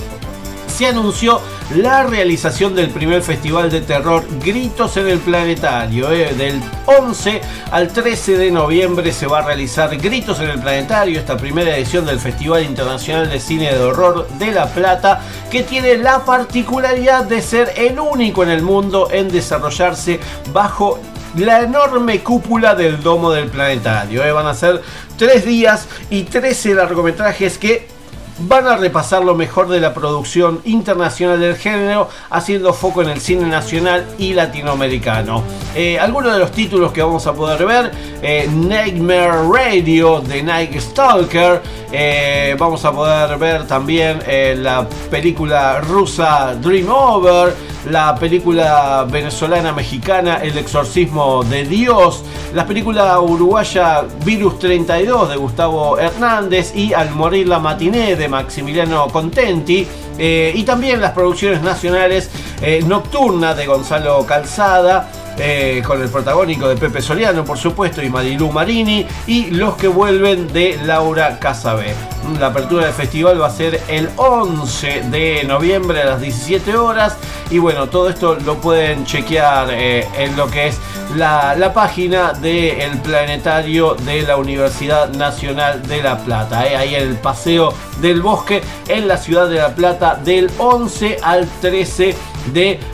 se 0.74 0.86
anunció 0.86 1.40
la 1.76 2.02
realización 2.02 2.74
del 2.74 2.90
primer 2.90 3.22
festival 3.22 3.70
de 3.70 3.80
terror 3.80 4.24
Gritos 4.44 4.96
en 4.96 5.06
el 5.08 5.18
Planetario. 5.18 6.10
eh. 6.10 6.34
Del 6.34 6.60
11 6.86 7.40
al 7.70 7.88
13 7.92 8.36
de 8.38 8.50
noviembre 8.50 9.12
se 9.12 9.26
va 9.28 9.38
a 9.38 9.42
realizar 9.42 9.96
Gritos 9.96 10.40
en 10.40 10.50
el 10.50 10.58
Planetario, 10.60 11.20
esta 11.20 11.36
primera 11.36 11.76
edición 11.76 12.04
del 12.04 12.18
Festival 12.18 12.64
Internacional 12.64 13.30
de 13.30 13.38
Cine 13.38 13.72
de 13.72 13.80
Horror 13.80 14.26
de 14.38 14.50
La 14.50 14.66
Plata, 14.66 15.20
que 15.48 15.62
tiene 15.62 15.96
la 15.96 16.24
particularidad 16.24 17.24
de 17.24 17.40
ser 17.40 17.72
el 17.76 18.00
único 18.00 18.42
en 18.42 18.50
el 18.50 18.62
mundo 18.62 19.08
en 19.12 19.28
desarrollarse 19.30 20.18
bajo 20.52 20.98
la 21.36 21.62
enorme 21.62 22.20
cúpula 22.20 22.74
del 22.74 23.00
domo 23.00 23.30
del 23.30 23.48
planetario. 23.48 24.24
eh. 24.24 24.32
Van 24.32 24.46
a 24.48 24.54
ser 24.54 24.82
tres 25.16 25.44
días 25.44 25.86
y 26.10 26.24
13 26.24 26.74
largometrajes 26.74 27.58
que 27.58 27.93
van 28.38 28.66
a 28.66 28.76
repasar 28.76 29.24
lo 29.24 29.34
mejor 29.34 29.68
de 29.68 29.80
la 29.80 29.94
producción 29.94 30.60
internacional 30.64 31.40
del 31.40 31.56
género, 31.56 32.08
haciendo 32.30 32.72
foco 32.72 33.02
en 33.02 33.10
el 33.10 33.20
cine 33.20 33.46
nacional 33.46 34.06
y 34.18 34.32
latinoamericano. 34.32 35.42
Eh, 35.74 35.98
algunos 35.98 36.32
de 36.32 36.38
los 36.38 36.50
títulos 36.52 36.92
que 36.92 37.02
vamos 37.02 37.26
a 37.26 37.32
poder 37.32 37.64
ver, 37.66 37.92
eh, 38.22 38.48
Nightmare 38.52 39.48
Radio 39.52 40.20
de 40.20 40.42
Night 40.42 40.78
Stalker, 40.78 41.62
eh, 41.92 42.56
vamos 42.58 42.84
a 42.84 42.92
poder 42.92 43.38
ver 43.38 43.66
también 43.66 44.20
la 44.62 44.86
película 45.10 45.80
rusa 45.80 46.54
Dream 46.54 46.88
Over, 46.90 47.54
la 47.90 48.14
película 48.14 49.06
venezolana 49.10 49.72
mexicana 49.72 50.36
El 50.42 50.56
exorcismo 50.58 51.44
de 51.44 51.64
Dios, 51.64 52.22
la 52.54 52.66
película 52.66 53.18
uruguaya 53.20 54.04
Virus 54.24 54.58
32 54.58 55.30
de 55.30 55.36
Gustavo 55.36 55.98
Hernández 55.98 56.74
y 56.74 56.92
Al 56.92 57.10
morir 57.10 57.48
la 57.48 57.58
matiné 57.58 58.16
de 58.16 58.28
Maximiliano 58.28 59.08
Contenti. 59.08 59.86
eh, 60.18 60.52
y 60.54 60.62
también 60.62 61.00
las 61.00 61.12
producciones 61.12 61.62
nacionales 61.62 62.30
eh, 62.62 62.82
Nocturna 62.86 63.54
de 63.54 63.66
Gonzalo 63.66 64.24
Calzada, 64.26 65.10
eh, 65.38 65.82
con 65.86 66.00
el 66.00 66.08
protagónico 66.08 66.68
de 66.68 66.76
Pepe 66.76 67.02
Soliano, 67.02 67.44
por 67.44 67.58
supuesto, 67.58 68.02
y 68.02 68.08
Marilu 68.08 68.50
Marini, 68.50 69.06
y 69.26 69.50
Los 69.50 69.76
que 69.76 69.88
vuelven 69.88 70.52
de 70.52 70.78
Laura 70.84 71.38
Casabé. 71.38 71.94
La 72.38 72.46
apertura 72.46 72.86
del 72.86 72.94
festival 72.94 73.40
va 73.40 73.48
a 73.48 73.50
ser 73.50 73.82
el 73.88 74.08
11 74.16 75.02
de 75.10 75.44
noviembre 75.44 76.00
a 76.02 76.06
las 76.06 76.20
17 76.20 76.76
horas. 76.76 77.16
Y 77.50 77.58
bueno, 77.58 77.88
todo 77.88 78.08
esto 78.08 78.36
lo 78.36 78.56
pueden 78.56 79.04
chequear 79.04 79.68
eh, 79.70 80.08
en 80.16 80.34
lo 80.36 80.50
que 80.50 80.68
es 80.68 80.78
la, 81.16 81.54
la 81.54 81.74
página 81.74 82.32
del 82.32 82.98
planetario 82.98 83.94
de 83.94 84.22
la 84.22 84.36
Universidad 84.36 85.10
Nacional 85.10 85.86
de 85.86 86.02
La 86.02 86.16
Plata. 86.18 86.66
eh. 86.66 86.76
Ahí 86.76 86.94
el 86.94 87.16
Paseo 87.16 87.74
del 88.00 88.22
Bosque 88.22 88.62
en 88.88 89.06
la 89.06 89.18
ciudad 89.18 89.48
de 89.48 89.56
La 89.56 89.74
Plata 89.74 90.18
del 90.24 90.50
11 90.58 91.18
al 91.22 91.46
13 91.60 92.04
de 92.04 92.33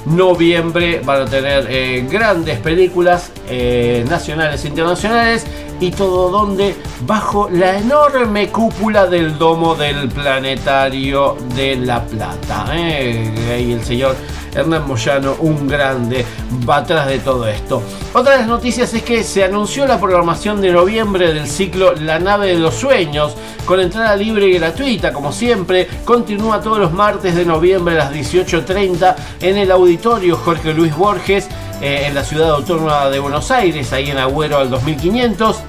noviembre. 0.07 1.01
Van 1.05 1.23
a 1.23 1.25
tener 1.27 1.67
eh, 1.69 2.07
grandes 2.11 2.59
películas 2.59 3.33
eh, 3.49 4.05
nacionales 4.09 4.65
e 4.65 4.69
internacionales. 4.69 5.47
Y 5.81 5.91
todo 5.91 6.31
donde 6.31 6.75
bajo 7.07 7.49
la 7.51 7.79
enorme 7.79 8.49
cúpula 8.49 9.07
del 9.07 9.39
domo 9.39 9.75
del 9.75 10.09
planetario 10.09 11.37
de 11.55 11.77
La 11.77 12.05
Plata. 12.05 12.67
eh. 12.75 13.33
Ahí 13.51 13.73
el 13.73 13.85
señor 13.85 14.17
Hernán 14.55 14.87
Moyano, 14.87 15.37
un 15.41 15.69
grande, 15.69 16.25
va 16.69 16.79
atrás 16.79 17.07
de 17.07 17.21
todo 17.21 17.47
esto. 17.47 17.83
Otra 18.13 18.33
de 18.33 18.39
las 18.39 18.49
noticias 18.49 18.93
es 18.95 19.03
que 19.03 19.23
se 19.23 19.45
anunció 19.45 19.87
la 19.87 20.01
programación 20.01 20.61
de 20.61 20.73
noviembre 20.73 21.33
del 21.33 21.47
ciclo 21.47 21.93
La 21.95 22.19
nave 22.19 22.49
de 22.49 22.59
los 22.59 22.75
sueños, 22.75 23.35
con 23.65 23.81
entrada 23.81 24.17
libre 24.17 24.47
y 24.47 24.55
gratuita, 24.55 25.13
como 25.13 25.33
siempre. 25.33 25.89
Continúa 26.05 26.61
todos 26.61 26.79
los 26.79 26.93
martes 26.93 27.37
de 27.37 27.45
noviembre 27.45 27.95
a 27.95 28.05
las 28.05 28.13
18.30 28.13 29.15
en 29.41 29.57
el 29.57 29.71
auditorio 29.71 30.37
Jorge 30.37 30.75
Luis 30.75 30.97
Borges, 30.97 31.49
eh, 31.81 32.05
en 32.07 32.15
la 32.15 32.25
ciudad 32.25 32.51
autónoma 32.51 33.09
de 33.09 33.21
Buenos 33.21 33.51
Aires, 33.51 33.93
ahí 33.93 34.11
en 34.11 34.19
Agüero 34.19 34.59
al 34.59 34.69
2500 34.69 35.63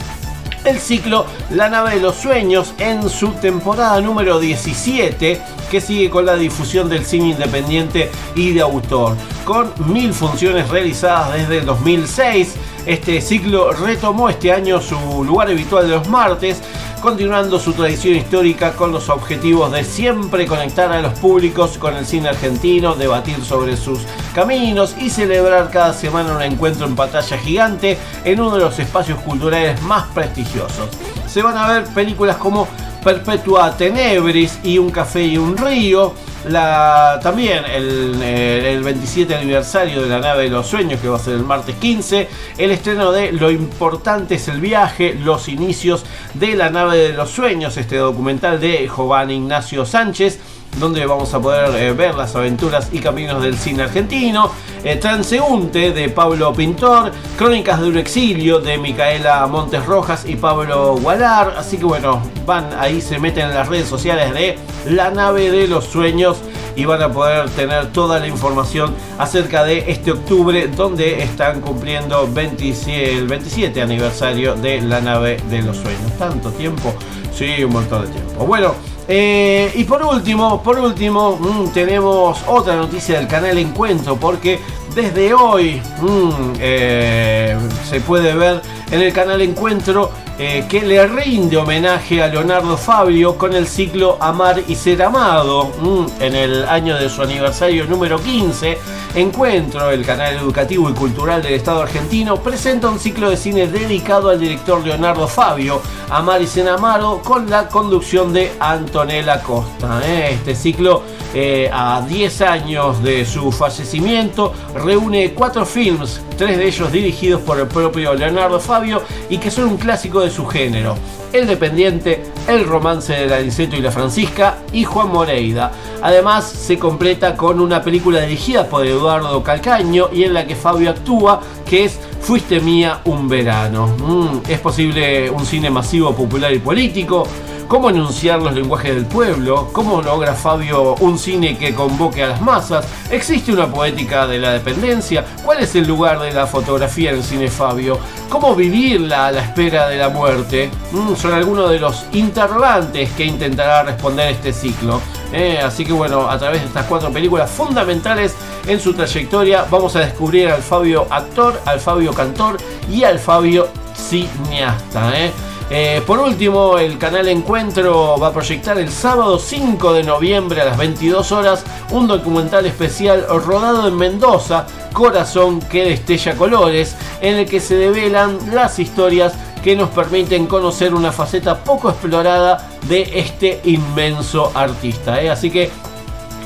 el 0.65 0.79
ciclo 0.79 1.25
La 1.49 1.69
nave 1.69 1.95
de 1.95 2.01
los 2.01 2.15
sueños 2.15 2.73
en 2.77 3.09
su 3.09 3.29
temporada 3.33 3.99
número 4.01 4.39
17 4.39 5.41
que 5.69 5.81
sigue 5.81 6.09
con 6.09 6.25
la 6.25 6.35
difusión 6.35 6.89
del 6.89 7.05
cine 7.05 7.29
independiente 7.29 8.11
y 8.35 8.51
de 8.51 8.61
autor. 8.61 9.15
Con 9.45 9.71
mil 9.87 10.13
funciones 10.13 10.69
realizadas 10.69 11.33
desde 11.33 11.59
el 11.59 11.65
2006, 11.65 12.55
este 12.85 13.21
ciclo 13.21 13.71
retomó 13.71 14.29
este 14.29 14.51
año 14.51 14.81
su 14.81 15.23
lugar 15.23 15.47
habitual 15.47 15.87
de 15.87 15.95
los 15.95 16.09
martes, 16.09 16.61
continuando 17.01 17.59
su 17.59 17.73
tradición 17.73 18.15
histórica 18.15 18.73
con 18.73 18.91
los 18.91 19.09
objetivos 19.09 19.71
de 19.71 19.83
siempre 19.83 20.45
conectar 20.45 20.91
a 20.91 21.01
los 21.01 21.17
públicos 21.17 21.77
con 21.79 21.95
el 21.95 22.05
cine 22.05 22.29
argentino, 22.29 22.93
debatir 22.93 23.43
sobre 23.43 23.75
sus 23.75 24.01
caminos 24.35 24.95
y 24.99 25.09
celebrar 25.09 25.71
cada 25.71 25.93
semana 25.93 26.35
un 26.35 26.43
encuentro 26.43 26.85
en 26.85 26.95
pantalla 26.95 27.37
gigante 27.37 27.97
en 28.23 28.39
uno 28.39 28.55
de 28.55 28.63
los 28.63 28.77
espacios 28.77 29.19
culturales 29.21 29.81
más 29.81 30.07
prestigiosos. 30.13 30.89
Se 31.27 31.41
van 31.41 31.57
a 31.57 31.67
ver 31.67 31.85
películas 31.85 32.37
como 32.37 32.67
Perpetua 33.03 33.75
Tenebris 33.75 34.59
y 34.63 34.77
Un 34.77 34.91
Café 34.91 35.23
y 35.23 35.37
un 35.37 35.57
Río, 35.57 36.13
la, 36.47 37.19
también 37.21 37.63
el, 37.65 38.19
eh, 38.21 38.73
el 38.73 38.83
27 38.83 39.35
aniversario 39.35 40.01
de 40.01 40.09
la 40.09 40.19
nave 40.19 40.43
de 40.43 40.49
los 40.49 40.67
sueños, 40.67 40.99
que 40.99 41.07
va 41.07 41.17
a 41.17 41.19
ser 41.19 41.35
el 41.35 41.43
martes 41.43 41.75
15. 41.75 42.27
El 42.57 42.71
estreno 42.71 43.11
de 43.11 43.31
Lo 43.31 43.51
importante 43.51 44.35
es 44.35 44.47
el 44.47 44.59
viaje, 44.59 45.13
los 45.13 45.47
inicios 45.47 46.05
de 46.33 46.55
la 46.55 46.69
nave 46.69 46.97
de 46.97 47.13
los 47.13 47.29
sueños, 47.29 47.77
este 47.77 47.97
documental 47.97 48.59
de 48.59 48.87
Giovanni 48.87 49.35
Ignacio 49.35 49.85
Sánchez 49.85 50.39
donde 50.77 51.05
vamos 51.05 51.33
a 51.33 51.39
poder 51.39 51.75
eh, 51.75 51.93
ver 51.93 52.15
las 52.15 52.35
aventuras 52.35 52.89
y 52.91 52.99
caminos 52.99 53.41
del 53.41 53.57
cine 53.57 53.83
argentino, 53.83 54.51
eh, 54.83 54.95
Transeúnte 54.95 55.91
de 55.91 56.09
Pablo 56.09 56.53
Pintor, 56.53 57.11
Crónicas 57.37 57.81
de 57.81 57.87
un 57.87 57.97
exilio 57.97 58.59
de 58.59 58.77
Micaela 58.77 59.45
Montes 59.47 59.85
Rojas 59.85 60.25
y 60.25 60.35
Pablo 60.35 60.95
Gualar, 60.97 61.55
así 61.57 61.77
que 61.77 61.85
bueno, 61.85 62.21
van 62.45 62.69
ahí, 62.79 63.01
se 63.01 63.19
meten 63.19 63.49
en 63.49 63.55
las 63.55 63.67
redes 63.67 63.87
sociales 63.87 64.33
de 64.33 64.57
La 64.85 65.11
nave 65.11 65.51
de 65.51 65.67
los 65.67 65.85
sueños 65.85 66.37
y 66.75 66.85
van 66.85 67.01
a 67.01 67.11
poder 67.11 67.49
tener 67.49 67.91
toda 67.91 68.19
la 68.19 68.27
información 68.27 68.95
acerca 69.17 69.63
de 69.63 69.91
este 69.91 70.11
octubre 70.11 70.67
donde 70.67 71.21
están 71.21 71.61
cumpliendo 71.61 72.27
27, 72.31 73.17
el 73.17 73.27
27 73.27 73.81
aniversario 73.81 74.55
de 74.55 74.81
la 74.81 75.01
nave 75.01 75.37
de 75.49 75.61
los 75.61 75.77
sueños. 75.77 76.17
¿Tanto 76.17 76.49
tiempo? 76.51 76.93
Sí, 77.33 77.63
un 77.63 77.73
montón 77.73 78.05
de 78.05 78.11
tiempo. 78.11 78.45
Bueno, 78.45 78.73
eh, 79.07 79.71
y 79.75 79.83
por 79.83 80.03
último, 80.03 80.61
por 80.61 80.79
último, 80.79 81.37
mm, 81.37 81.73
tenemos 81.73 82.39
otra 82.47 82.75
noticia 82.75 83.17
del 83.17 83.27
canal 83.27 83.57
Encuentro, 83.57 84.15
porque 84.15 84.59
desde 84.95 85.33
hoy 85.33 85.81
mm, 86.01 86.53
eh, 86.59 87.57
se 87.89 88.01
puede 88.01 88.33
ver 88.35 88.61
en 88.91 89.01
el 89.01 89.13
canal 89.13 89.41
Encuentro 89.41 90.11
eh, 90.43 90.65
que 90.67 90.81
le 90.81 91.05
rinde 91.05 91.55
homenaje 91.55 92.23
a 92.23 92.27
Leonardo 92.27 92.75
Fabio 92.75 93.37
con 93.37 93.53
el 93.53 93.67
ciclo 93.67 94.17
Amar 94.19 94.63
y 94.67 94.73
Ser 94.73 95.03
Amado 95.03 95.65
mm, 95.79 96.19
en 96.19 96.35
el 96.35 96.65
año 96.65 96.97
de 96.97 97.09
su 97.09 97.21
aniversario 97.21 97.85
número 97.85 98.19
15. 98.19 98.79
Encuentro, 99.13 99.91
el 99.91 100.03
canal 100.03 100.33
educativo 100.37 100.89
y 100.89 100.93
cultural 100.93 101.43
del 101.43 101.53
Estado 101.53 101.83
argentino, 101.83 102.37
presenta 102.37 102.89
un 102.89 102.97
ciclo 102.97 103.29
de 103.29 103.37
cine 103.37 103.67
dedicado 103.67 104.29
al 104.29 104.39
director 104.39 104.83
Leonardo 104.83 105.27
Fabio, 105.27 105.79
Amar 106.09 106.41
y 106.41 106.47
Ser 106.47 106.69
Amado, 106.69 107.21
con 107.21 107.47
la 107.47 107.67
conducción 107.67 108.33
de 108.33 108.51
Antonella 108.59 109.43
Costa. 109.43 110.01
¿eh? 110.03 110.29
Este 110.31 110.55
ciclo, 110.55 111.03
eh, 111.35 111.69
a 111.71 112.01
10 112.01 112.41
años 112.41 113.03
de 113.03 113.25
su 113.25 113.51
fallecimiento, 113.51 114.53
reúne 114.73 115.33
cuatro 115.33 115.67
films, 115.67 116.21
tres 116.35 116.57
de 116.57 116.67
ellos 116.67 116.91
dirigidos 116.91 117.41
por 117.41 117.59
el 117.59 117.67
propio 117.67 118.15
Leonardo 118.15 118.59
Fabio 118.59 119.03
y 119.29 119.37
que 119.37 119.51
son 119.51 119.65
un 119.65 119.77
clásico 119.77 120.21
de 120.21 120.30
su 120.31 120.45
género. 120.47 120.95
El 121.31 121.47
Dependiente, 121.47 122.23
El 122.47 122.65
Romance 122.65 123.13
de 123.13 123.27
la 123.27 123.37
Aniceto 123.37 123.75
y 123.75 123.81
la 123.81 123.91
Francisca 123.91 124.57
y 124.73 124.83
Juan 124.83 125.09
Moreida. 125.09 125.71
Además 126.01 126.49
se 126.49 126.79
completa 126.79 127.35
con 127.35 127.59
una 127.59 127.81
película 127.83 128.21
dirigida 128.21 128.65
por 128.65 128.85
Eduardo 128.85 129.43
Calcaño 129.43 130.09
y 130.11 130.23
en 130.23 130.33
la 130.33 130.47
que 130.47 130.55
Fabio 130.55 130.89
actúa, 130.89 131.41
que 131.65 131.85
es 131.85 131.99
Fuiste 132.21 132.59
mía 132.59 133.01
un 133.05 133.27
verano. 133.27 133.87
Mm, 133.87 134.49
es 134.49 134.59
posible 134.59 135.29
un 135.29 135.45
cine 135.45 135.69
masivo, 135.69 136.13
popular 136.15 136.53
y 136.53 136.59
político 136.59 137.27
cómo 137.71 137.89
enunciar 137.89 138.41
los 138.41 138.53
lenguajes 138.53 138.93
del 138.93 139.05
pueblo, 139.05 139.69
cómo 139.71 140.01
logra 140.01 140.33
Fabio 140.33 140.95
un 140.95 141.17
cine 141.17 141.57
que 141.57 141.73
convoque 141.73 142.21
a 142.21 142.27
las 142.27 142.41
masas, 142.41 142.85
existe 143.09 143.53
una 143.53 143.71
poética 143.71 144.27
de 144.27 144.39
la 144.39 144.51
dependencia, 144.51 145.23
cuál 145.45 145.61
es 145.61 145.73
el 145.75 145.87
lugar 145.87 146.19
de 146.19 146.33
la 146.33 146.47
fotografía 146.47 147.11
en 147.11 147.15
el 147.19 147.23
cine 147.23 147.47
Fabio, 147.47 147.97
cómo 148.27 148.55
vivirla 148.57 149.27
a 149.27 149.31
la 149.31 149.41
espera 149.41 149.87
de 149.87 149.95
la 149.95 150.09
muerte, 150.09 150.69
Mm, 150.91 151.15
son 151.15 151.33
algunos 151.33 151.69
de 151.69 151.79
los 151.79 152.03
interrogantes 152.11 153.09
que 153.11 153.23
intentará 153.23 153.83
responder 153.83 154.31
este 154.31 154.51
ciclo. 154.51 154.99
Eh, 155.31 155.61
así 155.63 155.85
que 155.85 155.93
bueno, 155.93 156.29
a 156.29 156.37
través 156.37 156.59
de 156.59 156.67
estas 156.67 156.85
cuatro 156.87 157.09
películas 157.09 157.49
fundamentales 157.49 158.35
en 158.67 158.81
su 158.81 158.93
trayectoria 158.93 159.65
vamos 159.71 159.95
a 159.95 159.99
descubrir 159.99 160.49
al 160.49 160.61
Fabio 160.61 161.07
actor, 161.09 161.61
al 161.65 161.79
Fabio 161.79 162.13
cantor 162.13 162.57
y 162.91 163.05
al 163.05 163.17
Fabio 163.17 163.69
cineasta. 163.95 165.17
eh. 165.17 165.31
Eh, 165.73 166.03
por 166.05 166.19
último, 166.19 166.77
el 166.77 166.97
canal 166.97 167.29
Encuentro 167.29 168.17
va 168.19 168.27
a 168.27 168.33
proyectar 168.33 168.77
el 168.77 168.89
sábado 168.89 169.39
5 169.39 169.93
de 169.93 170.03
noviembre 170.03 170.59
a 170.59 170.65
las 170.65 170.77
22 170.77 171.31
horas 171.31 171.63
un 171.91 172.07
documental 172.07 172.65
especial 172.65 173.25
rodado 173.25 173.87
en 173.87 173.95
Mendoza, 173.95 174.67
Corazón 174.91 175.61
que 175.61 175.85
destella 175.85 176.35
colores, 176.35 176.97
en 177.21 177.35
el 177.35 177.49
que 177.49 177.61
se 177.61 177.75
develan 177.75 178.37
las 178.53 178.79
historias 178.79 179.33
que 179.63 179.77
nos 179.77 179.89
permiten 179.91 180.45
conocer 180.45 180.93
una 180.93 181.13
faceta 181.13 181.63
poco 181.63 181.89
explorada 181.89 182.67
de 182.89 183.09
este 183.15 183.61
inmenso 183.63 184.51
artista. 184.53 185.21
¿eh? 185.21 185.29
Así 185.29 185.49
que 185.49 185.69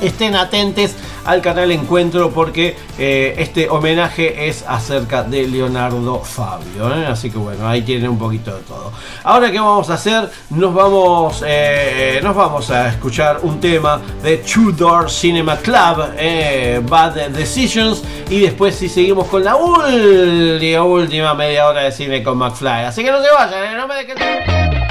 estén 0.00 0.34
atentos 0.36 0.92
al 1.24 1.42
canal 1.42 1.70
Encuentro 1.72 2.30
porque 2.30 2.76
eh, 2.98 3.34
este 3.38 3.68
homenaje 3.68 4.48
es 4.48 4.64
acerca 4.66 5.22
de 5.24 5.46
Leonardo 5.46 6.20
Fabio. 6.20 6.94
¿eh? 6.94 7.06
Así 7.06 7.30
que 7.30 7.38
bueno, 7.38 7.68
ahí 7.68 7.82
tienen 7.82 8.10
un 8.10 8.18
poquito 8.18 8.54
de 8.54 8.62
todo. 8.62 8.92
Ahora 9.24 9.50
qué 9.50 9.58
vamos 9.58 9.90
a 9.90 9.94
hacer, 9.94 10.30
nos 10.50 10.72
vamos, 10.72 11.42
eh, 11.46 12.20
nos 12.22 12.34
vamos 12.34 12.70
a 12.70 12.88
escuchar 12.88 13.40
un 13.42 13.60
tema 13.60 14.00
de 14.22 14.38
Tudor 14.38 15.10
Cinema 15.10 15.56
Club, 15.56 16.86
Bad 16.88 17.30
Decisions, 17.30 18.02
y 18.30 18.40
después 18.40 18.76
si 18.76 18.88
seguimos 18.88 19.26
con 19.26 19.42
la 19.42 19.56
última, 19.56 21.34
media 21.34 21.66
hora 21.66 21.82
de 21.82 21.92
cine 21.92 22.22
con 22.22 22.38
McFly. 22.38 22.84
Así 22.84 23.02
que 23.02 23.10
no 23.10 23.20
se 23.22 23.32
vayan, 23.32 23.76
no 23.76 23.88
me 23.88 23.94
dejen. 23.96 24.85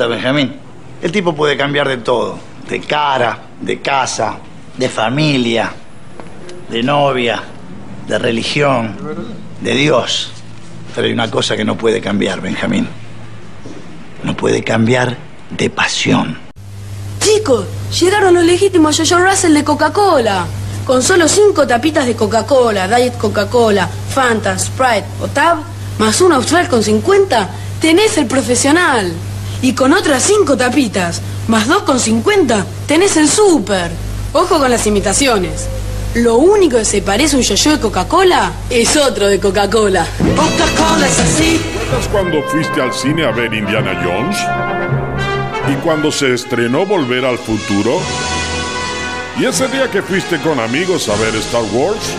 Cuenta, 0.00 0.06
Benjamín. 0.06 0.54
El 1.02 1.12
tipo 1.12 1.34
puede 1.34 1.56
cambiar 1.56 1.88
de 1.88 1.98
todo. 1.98 2.38
De 2.68 2.80
cara, 2.80 3.38
de 3.60 3.80
casa, 3.80 4.38
de 4.76 4.88
familia, 4.88 5.72
de 6.70 6.82
novia, 6.82 7.42
de 8.06 8.18
religión, 8.18 8.96
de 9.60 9.74
Dios. 9.74 10.32
Pero 10.94 11.06
hay 11.06 11.12
una 11.12 11.30
cosa 11.30 11.56
que 11.56 11.64
no 11.64 11.76
puede 11.76 12.00
cambiar, 12.00 12.40
Benjamín. 12.40 12.88
No 14.22 14.36
puede 14.36 14.62
cambiar 14.62 15.16
de 15.50 15.70
pasión. 15.70 16.38
Chicos, 17.20 17.66
llegaron 18.00 18.34
los 18.34 18.44
legítimos 18.44 18.96
Jojo 18.96 19.22
Russell 19.22 19.52
de 19.54 19.64
Coca-Cola. 19.64 20.46
Con 20.86 21.02
solo 21.02 21.28
cinco 21.28 21.66
tapitas 21.66 22.06
de 22.06 22.16
Coca-Cola, 22.16 22.88
Diet 22.88 23.16
Coca-Cola, 23.18 23.86
Fanta, 23.86 24.58
Sprite 24.58 25.04
o 25.20 25.28
Tab, 25.28 25.58
más 25.98 26.20
un 26.20 26.32
Austral 26.32 26.68
con 26.68 26.82
50, 26.82 27.50
tenés 27.80 28.16
el 28.16 28.26
profesional. 28.26 29.12
Y 29.62 29.74
con 29.74 29.92
otras 29.92 30.22
cinco 30.22 30.56
tapitas, 30.56 31.20
más 31.48 31.66
dos 31.66 31.82
con 31.82 32.00
50, 32.00 32.64
tenés 32.86 33.16
el 33.16 33.28
super. 33.28 33.90
Ojo 34.32 34.58
con 34.58 34.70
las 34.70 34.86
imitaciones. 34.86 35.68
Lo 36.14 36.36
único 36.36 36.78
que 36.78 36.84
se 36.84 37.02
parece 37.02 37.36
a 37.36 37.38
un 37.38 37.44
yo-yo 37.44 37.72
de 37.72 37.80
Coca-Cola 37.80 38.52
es 38.70 38.96
otro 38.96 39.28
de 39.28 39.38
Coca-Cola. 39.38 40.06
Coca-Cola 40.18 41.06
es 41.06 41.18
así. 41.20 41.60
¿Recuerdas 41.82 42.08
cuando 42.08 42.42
fuiste 42.44 42.80
al 42.80 42.92
cine 42.92 43.24
a 43.24 43.32
ver 43.32 43.52
Indiana 43.52 44.00
Jones? 44.02 44.36
¿Y 45.70 45.76
cuando 45.82 46.10
se 46.10 46.34
estrenó 46.34 46.86
Volver 46.86 47.24
al 47.24 47.38
Futuro? 47.38 48.00
¿Y 49.38 49.44
ese 49.44 49.68
día 49.68 49.90
que 49.90 50.02
fuiste 50.02 50.38
con 50.40 50.58
amigos 50.58 51.08
a 51.08 51.16
ver 51.16 51.34
Star 51.36 51.62
Wars? 51.72 52.14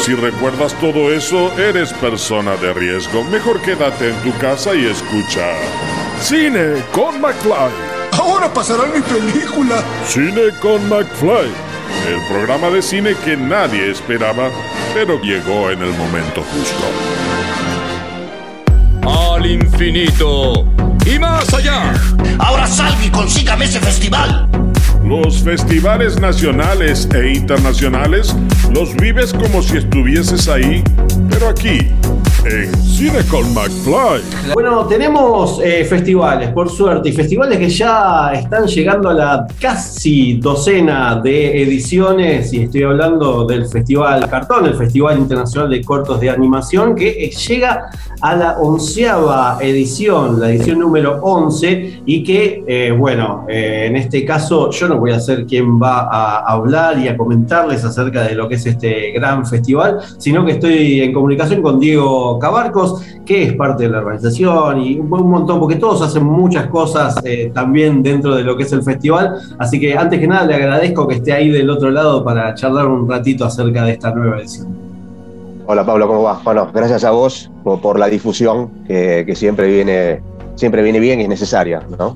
Si 0.00 0.14
recuerdas 0.14 0.74
todo 0.80 1.12
eso, 1.12 1.52
eres 1.58 1.92
persona 1.92 2.56
de 2.56 2.72
riesgo. 2.72 3.22
Mejor 3.24 3.60
quédate 3.62 4.08
en 4.08 4.16
tu 4.22 4.36
casa 4.38 4.74
y 4.74 4.86
escucha. 4.86 5.46
Cine 6.22 6.76
con 6.92 7.20
McFly. 7.20 7.72
Ahora 8.12 8.48
pasará 8.54 8.84
mi 8.86 9.00
película. 9.00 9.82
Cine 10.06 10.52
con 10.60 10.88
McFly. 10.88 11.50
El 12.06 12.24
programa 12.28 12.70
de 12.70 12.80
cine 12.80 13.16
que 13.24 13.36
nadie 13.36 13.90
esperaba, 13.90 14.48
pero 14.94 15.20
llegó 15.20 15.72
en 15.72 15.82
el 15.82 15.92
momento 15.94 16.44
justo. 16.44 16.84
Al 19.34 19.44
infinito 19.46 20.64
y 21.04 21.18
más 21.18 21.52
allá. 21.54 21.92
Ahora 22.38 22.68
salga 22.68 23.04
y 23.04 23.10
consígame 23.10 23.64
ese 23.64 23.80
festival. 23.80 24.48
Los 25.04 25.42
festivales 25.42 26.20
nacionales 26.20 27.08
e 27.12 27.32
internacionales 27.32 28.36
los 28.70 28.94
vives 28.94 29.32
como 29.32 29.60
si 29.60 29.78
estuvieses 29.78 30.46
ahí, 30.46 30.84
pero 31.28 31.48
aquí, 31.48 31.90
en 32.44 32.74
Cine 32.82 33.20
con 33.30 33.52
McFly. 33.54 34.52
Bueno, 34.54 34.86
tenemos 34.86 35.60
eh, 35.62 35.84
festivales, 35.84 36.50
por 36.50 36.68
suerte, 36.68 37.10
y 37.10 37.12
festivales 37.12 37.58
que 37.58 37.68
ya 37.68 38.32
están 38.34 38.66
llegando 38.66 39.10
a 39.10 39.14
la 39.14 39.46
casi 39.60 40.34
docena 40.34 41.20
de 41.22 41.62
ediciones, 41.62 42.52
y 42.52 42.62
estoy 42.62 42.82
hablando 42.82 43.44
del 43.46 43.66
Festival 43.66 44.28
Cartón, 44.28 44.66
el 44.66 44.74
Festival 44.74 45.18
Internacional 45.18 45.70
de 45.70 45.82
Cortos 45.82 46.20
de 46.20 46.30
Animación, 46.30 46.94
que 46.94 47.08
eh, 47.10 47.30
llega 47.30 47.90
a 48.20 48.36
la 48.36 48.58
onceava 48.58 49.58
edición, 49.60 50.40
la 50.40 50.50
edición 50.50 50.80
número 50.80 51.20
11, 51.22 52.02
y 52.06 52.24
que, 52.24 52.64
eh, 52.66 52.92
bueno, 52.96 53.46
en 53.48 53.96
este 53.96 54.24
caso 54.24 54.70
yo 54.70 54.88
no 54.88 54.98
voy 54.98 55.12
a 55.12 55.20
ser 55.20 55.46
quien 55.46 55.80
va 55.80 56.08
a 56.10 56.52
hablar 56.52 56.98
y 56.98 57.08
a 57.08 57.16
comentarles 57.16 57.84
acerca 57.84 58.22
de 58.22 58.34
lo 58.34 58.48
que 58.48 58.56
es 58.56 58.66
este 58.66 59.12
gran 59.12 59.46
festival, 59.46 60.00
sino 60.18 60.44
que 60.44 60.52
estoy 60.52 61.02
en 61.02 61.12
comunicación 61.12 61.62
con 61.62 61.78
Diego 61.78 62.31
Cabarcos, 62.38 63.02
que 63.24 63.44
es 63.44 63.52
parte 63.54 63.84
de 63.84 63.90
la 63.90 63.98
organización 63.98 64.80
y 64.80 64.98
un 64.98 65.08
montón, 65.08 65.60
porque 65.60 65.76
todos 65.76 66.02
hacen 66.02 66.24
muchas 66.24 66.66
cosas 66.66 67.16
eh, 67.24 67.50
también 67.54 68.02
dentro 68.02 68.34
de 68.34 68.42
lo 68.42 68.56
que 68.56 68.64
es 68.64 68.72
el 68.72 68.82
festival. 68.82 69.34
Así 69.58 69.78
que 69.78 69.96
antes 69.96 70.18
que 70.18 70.26
nada 70.26 70.46
le 70.46 70.54
agradezco 70.54 71.06
que 71.06 71.16
esté 71.16 71.32
ahí 71.32 71.50
del 71.50 71.70
otro 71.70 71.90
lado 71.90 72.24
para 72.24 72.54
charlar 72.54 72.86
un 72.86 73.08
ratito 73.08 73.44
acerca 73.44 73.84
de 73.84 73.92
esta 73.92 74.12
nueva 74.14 74.38
edición. 74.38 74.68
Hola 75.66 75.86
Pablo, 75.86 76.08
¿cómo 76.08 76.22
va? 76.24 76.40
Bueno, 76.44 76.68
gracias 76.74 77.04
a 77.04 77.12
vos 77.12 77.50
por, 77.62 77.98
la 77.98 78.08
difusión 78.08 78.68
que 78.86 79.32
siempre 79.34 79.68
viene 79.68 80.20
siempre 80.62 80.80
viene 80.80 81.00
bien 81.00 81.18
y 81.18 81.24
es 81.24 81.28
necesaria, 81.28 81.82
¿no? 81.98 82.14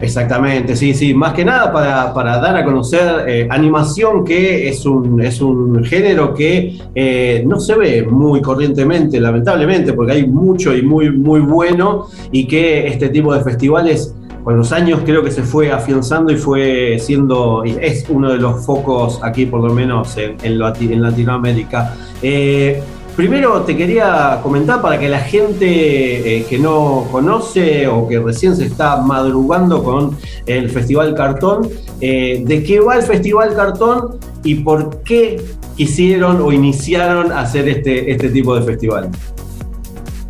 Exactamente, 0.00 0.74
sí, 0.74 0.94
sí. 0.94 1.12
Más 1.12 1.34
que 1.34 1.44
nada 1.44 1.70
para, 1.70 2.14
para 2.14 2.38
dar 2.38 2.56
a 2.56 2.64
conocer 2.64 3.28
eh, 3.28 3.46
animación, 3.50 4.24
que 4.24 4.66
es 4.70 4.86
un, 4.86 5.20
es 5.20 5.42
un 5.42 5.84
género 5.84 6.32
que 6.32 6.78
eh, 6.94 7.44
no 7.46 7.60
se 7.60 7.74
ve 7.74 8.02
muy 8.02 8.40
corrientemente, 8.40 9.20
lamentablemente, 9.20 9.92
porque 9.92 10.12
hay 10.12 10.26
mucho 10.26 10.74
y 10.74 10.80
muy, 10.80 11.10
muy 11.10 11.40
bueno, 11.40 12.06
y 12.32 12.46
que 12.46 12.86
este 12.86 13.10
tipo 13.10 13.34
de 13.34 13.42
festivales 13.42 14.14
con 14.42 14.56
los 14.56 14.72
años 14.72 15.00
creo 15.04 15.22
que 15.22 15.30
se 15.30 15.42
fue 15.42 15.70
afianzando 15.70 16.32
y 16.32 16.36
fue 16.36 16.98
siendo, 16.98 17.62
es 17.64 18.06
uno 18.08 18.30
de 18.32 18.38
los 18.38 18.64
focos 18.64 19.20
aquí 19.22 19.44
por 19.44 19.60
lo 19.60 19.74
menos 19.74 20.16
en, 20.16 20.36
en 20.42 21.02
Latinoamérica. 21.02 21.94
Eh, 22.22 22.82
primero 23.16 23.62
te 23.62 23.74
quería 23.74 24.40
comentar 24.42 24.82
para 24.82 25.00
que 25.00 25.08
la 25.08 25.20
gente 25.20 26.36
eh, 26.36 26.44
que 26.44 26.58
no 26.58 27.08
conoce 27.10 27.88
o 27.88 28.06
que 28.06 28.20
recién 28.20 28.54
se 28.54 28.66
está 28.66 28.98
madrugando 28.98 29.82
con 29.82 30.16
el 30.44 30.68
Festival 30.68 31.14
Cartón, 31.14 31.68
eh, 32.02 32.42
de 32.46 32.62
qué 32.62 32.78
va 32.80 32.96
el 32.96 33.02
Festival 33.02 33.54
Cartón 33.56 34.18
y 34.44 34.56
por 34.56 35.02
qué 35.02 35.42
quisieron 35.76 36.42
o 36.42 36.52
iniciaron 36.52 37.32
hacer 37.32 37.68
este, 37.68 38.12
este 38.12 38.28
tipo 38.28 38.54
de 38.54 38.62
festival. 38.62 39.10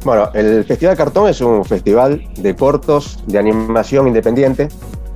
Bueno, 0.04 0.30
el 0.34 0.64
Festival 0.64 0.96
Cartón 0.96 1.28
es 1.28 1.40
un 1.40 1.64
festival 1.64 2.22
de 2.36 2.54
cortos 2.54 3.18
de 3.26 3.38
animación 3.38 4.06
independiente. 4.06 4.68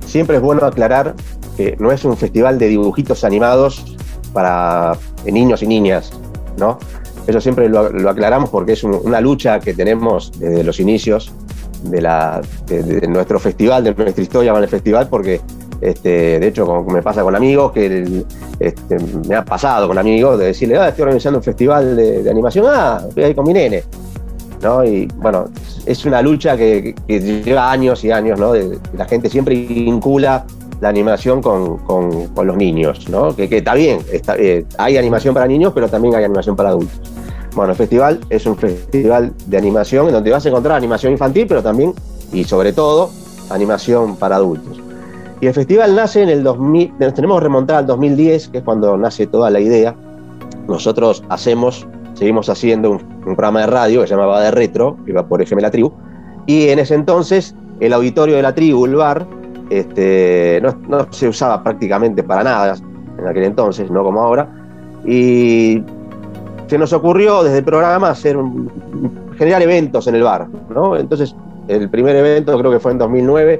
Siempre 0.05 0.35
es 0.35 0.41
bueno 0.41 0.65
aclarar 0.65 1.15
que 1.55 1.77
no 1.79 1.93
es 1.93 2.03
un 2.03 2.17
festival 2.17 2.59
de 2.59 2.67
dibujitos 2.67 3.23
animados 3.23 3.95
para 4.33 4.97
niños 5.25 5.63
y 5.63 5.67
niñas, 5.67 6.11
¿no? 6.57 6.77
Eso 7.27 7.39
siempre 7.39 7.69
lo, 7.69 8.09
aclaramos 8.09 8.49
porque 8.49 8.73
es 8.73 8.83
un- 8.83 8.99
una 9.03 9.21
lucha 9.21 9.59
que 9.59 9.73
tenemos 9.73 10.31
desde 10.39 10.63
los 10.63 10.79
inicios 10.79 11.31
de, 11.83 13.07
nuestro 13.07 13.39
festival, 13.39 13.83
de 13.83 13.93
nuestra 13.93 14.23
historia 14.23 14.51
con 14.53 14.61
el 14.63 14.69
festival, 14.69 15.07
porque 15.09 15.41
este, 15.81 16.39
de 16.39 16.47
hecho 16.47 16.83
me 16.83 17.01
pasa 17.01 17.23
con 17.23 17.35
amigos, 17.35 17.71
que 17.71 18.23
este, 18.59 18.97
me 19.27 19.35
ha 19.35 19.43
pasado 19.43 19.87
con 19.87 19.97
amigos 19.97 20.37
de 20.37 20.45
decirle, 20.47 20.77
ah, 20.77 20.89
estoy 20.89 21.03
organizando 21.03 21.39
un 21.39 21.43
festival 21.43 21.95
de, 21.95 22.23
de 22.23 22.29
animación, 22.29 22.65
ah, 22.69 23.01
voy 23.15 23.23
ahí 23.23 23.33
con 23.35 23.45
mi 23.47 23.53
nene. 23.53 23.83
¿no? 24.61 24.85
Y 24.85 25.07
bueno, 25.15 25.45
es 25.87 26.05
una 26.05 26.21
lucha 26.21 26.55
que, 26.55 26.93
que 27.07 27.19
lleva 27.19 27.71
años 27.71 28.03
y 28.03 28.11
años, 28.11 28.39
¿no? 28.39 28.53
La 28.95 29.05
gente 29.05 29.27
siempre 29.27 29.55
vincula 29.55 30.45
la 30.81 30.89
animación 30.89 31.41
con, 31.41 31.77
con- 31.79 32.29
los 32.47 32.57
niños, 32.57 33.07
¿no? 33.09 33.35
Que, 33.35 33.47
que 33.47 33.57
está 33.57 33.75
bien, 33.75 33.99
está- 34.11 34.35
eh, 34.37 34.65
hay 34.77 34.97
animación 34.97 35.33
para 35.33 35.47
niños, 35.47 35.71
pero 35.73 35.87
también 35.87 36.15
hay 36.15 36.23
animación 36.25 36.55
para 36.55 36.69
adultos. 36.69 36.99
Bueno, 37.55 37.71
el 37.71 37.77
festival 37.77 38.19
es 38.29 38.45
un 38.45 38.55
festival 38.57 39.31
de 39.45 39.57
animación 39.57 40.07
en 40.07 40.13
donde 40.13 40.31
vas 40.31 40.45
a 40.45 40.49
encontrar 40.49 40.75
animación 40.77 41.11
infantil, 41.11 41.45
pero 41.47 41.61
también, 41.61 41.93
y 42.33 42.43
sobre 42.45 42.73
todo, 42.73 43.09
animación 43.49 44.15
para 44.15 44.37
adultos. 44.37 44.79
Y 45.39 45.47
el 45.47 45.53
festival 45.53 45.95
nace 45.95 46.23
en 46.23 46.29
el 46.29 46.43
2000, 46.43 46.93
nos 46.99 47.13
tenemos 47.13 47.39
que 47.39 47.43
remontar 47.43 47.77
al 47.77 47.87
2010, 47.87 48.47
que 48.49 48.57
es 48.59 48.63
cuando 48.63 48.95
nace 48.97 49.27
toda 49.27 49.49
la 49.49 49.59
idea. 49.59 49.95
Nosotros 50.67 51.23
hacemos, 51.29 51.85
seguimos 52.13 52.49
haciendo 52.49 52.91
un, 52.91 52.97
un 53.25 53.35
programa 53.35 53.61
de 53.61 53.67
radio 53.67 54.01
que 54.01 54.07
se 54.07 54.13
llamaba 54.15 54.41
De 54.41 54.51
Retro, 54.51 54.97
que 55.05 55.11
iba 55.11 55.25
por 55.27 55.41
FM 55.41 55.61
La 55.61 55.71
Tribu, 55.71 55.91
y 56.45 56.69
en 56.69 56.79
ese 56.79 56.95
entonces 56.95 57.55
el 57.79 57.93
auditorio 57.93 58.35
de 58.35 58.41
la 58.43 58.53
tribu, 58.53 58.85
el 58.85 58.95
bar, 58.95 59.25
este, 59.71 60.59
no, 60.61 60.75
no 60.87 61.07
se 61.11 61.27
usaba 61.27 61.63
prácticamente 61.63 62.23
para 62.23 62.43
nada 62.43 62.75
en 63.17 63.27
aquel 63.27 63.43
entonces, 63.45 63.89
no 63.89 64.03
como 64.03 64.21
ahora, 64.21 64.47
y 65.05 65.83
se 66.67 66.77
nos 66.77 66.93
ocurrió 66.93 67.43
desde 67.43 67.59
el 67.59 67.63
programa 67.63 68.09
hacer 68.09 68.37
un- 68.37 68.69
generar 69.37 69.61
eventos 69.61 70.07
en 70.07 70.15
el 70.15 70.23
bar, 70.23 70.47
¿no? 70.69 70.95
Entonces, 70.97 71.35
el 71.67 71.89
primer 71.89 72.15
evento 72.15 72.57
creo 72.57 72.71
que 72.71 72.79
fue 72.79 72.91
en 72.91 72.97
2009, 72.97 73.59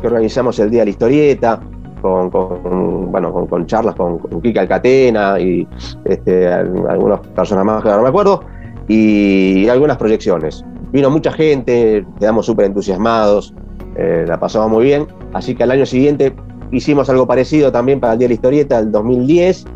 que 0.00 0.06
organizamos 0.06 0.58
el 0.58 0.70
Día 0.70 0.80
de 0.80 0.86
la 0.86 0.90
Historieta, 0.90 1.60
con, 2.00 2.30
con, 2.30 3.10
bueno, 3.12 3.32
con, 3.32 3.46
con 3.46 3.66
charlas 3.66 3.94
con, 3.94 4.18
con 4.18 4.40
Kika 4.40 4.62
Alcatena 4.62 5.38
y 5.38 5.66
este, 6.06 6.48
al- 6.50 6.86
algunas 6.88 7.20
personas 7.20 7.64
más 7.64 7.82
que 7.82 7.90
no 7.90 8.02
me 8.02 8.08
acuerdo, 8.08 8.42
y 8.88 9.68
algunas 9.68 9.96
proyecciones. 9.98 10.64
Vino 10.92 11.10
mucha 11.10 11.30
gente, 11.32 12.04
quedamos 12.18 12.46
súper 12.46 12.66
entusiasmados, 12.66 13.54
eh, 14.00 14.24
la 14.26 14.40
pasamos 14.40 14.70
muy 14.70 14.84
bien, 14.84 15.06
así 15.34 15.54
que 15.54 15.62
al 15.62 15.72
año 15.72 15.84
siguiente 15.84 16.34
hicimos 16.72 17.10
algo 17.10 17.26
parecido 17.26 17.70
también 17.70 18.00
para 18.00 18.14
el 18.14 18.18
Día 18.18 18.28
de 18.28 18.30
la 18.30 18.34
Historieta, 18.34 18.78
el 18.78 18.90
2010, 18.90 19.66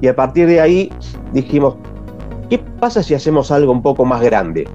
y 0.00 0.08
a 0.08 0.16
partir 0.16 0.46
de 0.46 0.58
ahí 0.58 0.90
dijimos, 1.34 1.74
¿qué 2.48 2.58
pasa 2.58 3.02
si 3.02 3.12
hacemos 3.12 3.50
algo 3.50 3.72
un 3.72 3.82
poco 3.82 4.06
más 4.06 4.22
grande? 4.22 4.66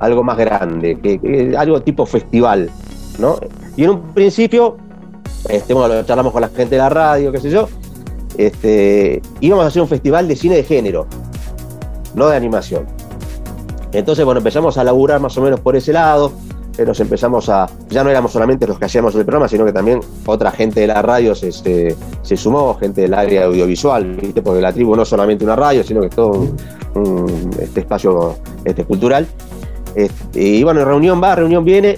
Algo 0.00 0.24
más 0.24 0.36
grande, 0.36 0.98
que, 0.98 1.54
algo 1.56 1.80
tipo 1.82 2.04
festival, 2.04 2.68
¿no? 3.20 3.36
Y 3.76 3.84
en 3.84 3.90
un 3.90 4.00
principio, 4.12 4.76
este, 5.48 5.72
bueno, 5.72 5.94
lo 5.94 6.02
charlamos 6.02 6.32
con 6.32 6.40
la 6.40 6.48
gente 6.48 6.74
de 6.74 6.78
la 6.78 6.88
radio, 6.88 7.30
qué 7.30 7.38
sé 7.38 7.50
yo, 7.50 7.68
este, 8.38 9.22
íbamos 9.40 9.66
a 9.66 9.68
hacer 9.68 9.82
un 9.82 9.88
festival 9.88 10.26
de 10.26 10.34
cine 10.34 10.56
de 10.56 10.64
género, 10.64 11.06
no 12.16 12.26
de 12.28 12.36
animación. 12.36 12.86
Entonces, 13.92 14.24
bueno, 14.24 14.38
empezamos 14.38 14.76
a 14.78 14.82
laburar 14.82 15.20
más 15.20 15.38
o 15.38 15.42
menos 15.42 15.60
por 15.60 15.76
ese 15.76 15.92
lado, 15.92 16.32
eh, 16.78 16.84
nos 16.84 17.00
empezamos 17.00 17.48
a. 17.48 17.68
Ya 17.90 18.04
no 18.04 18.10
éramos 18.10 18.32
solamente 18.32 18.66
los 18.66 18.78
que 18.78 18.84
hacíamos 18.84 19.14
el 19.16 19.24
programa, 19.24 19.48
sino 19.48 19.64
que 19.64 19.72
también 19.72 20.00
otra 20.26 20.52
gente 20.52 20.80
de 20.80 20.86
la 20.86 21.02
radio 21.02 21.34
se, 21.34 21.50
se, 21.50 21.96
se 22.22 22.36
sumó, 22.36 22.74
gente 22.74 23.00
del 23.00 23.14
área 23.14 23.46
audiovisual, 23.46 24.14
¿viste? 24.14 24.42
porque 24.42 24.60
la 24.60 24.72
tribu 24.72 24.94
no 24.94 25.02
es 25.02 25.08
solamente 25.08 25.44
una 25.44 25.56
radio, 25.56 25.82
sino 25.82 26.00
que 26.00 26.06
es 26.06 26.14
todo 26.14 26.28
un, 26.28 26.56
un, 26.94 27.50
este 27.60 27.80
espacio 27.80 28.36
este, 28.64 28.84
cultural. 28.84 29.26
Este, 29.96 30.40
y 30.40 30.62
bueno, 30.62 30.84
reunión 30.84 31.20
va, 31.20 31.34
reunión 31.34 31.64
viene. 31.64 31.96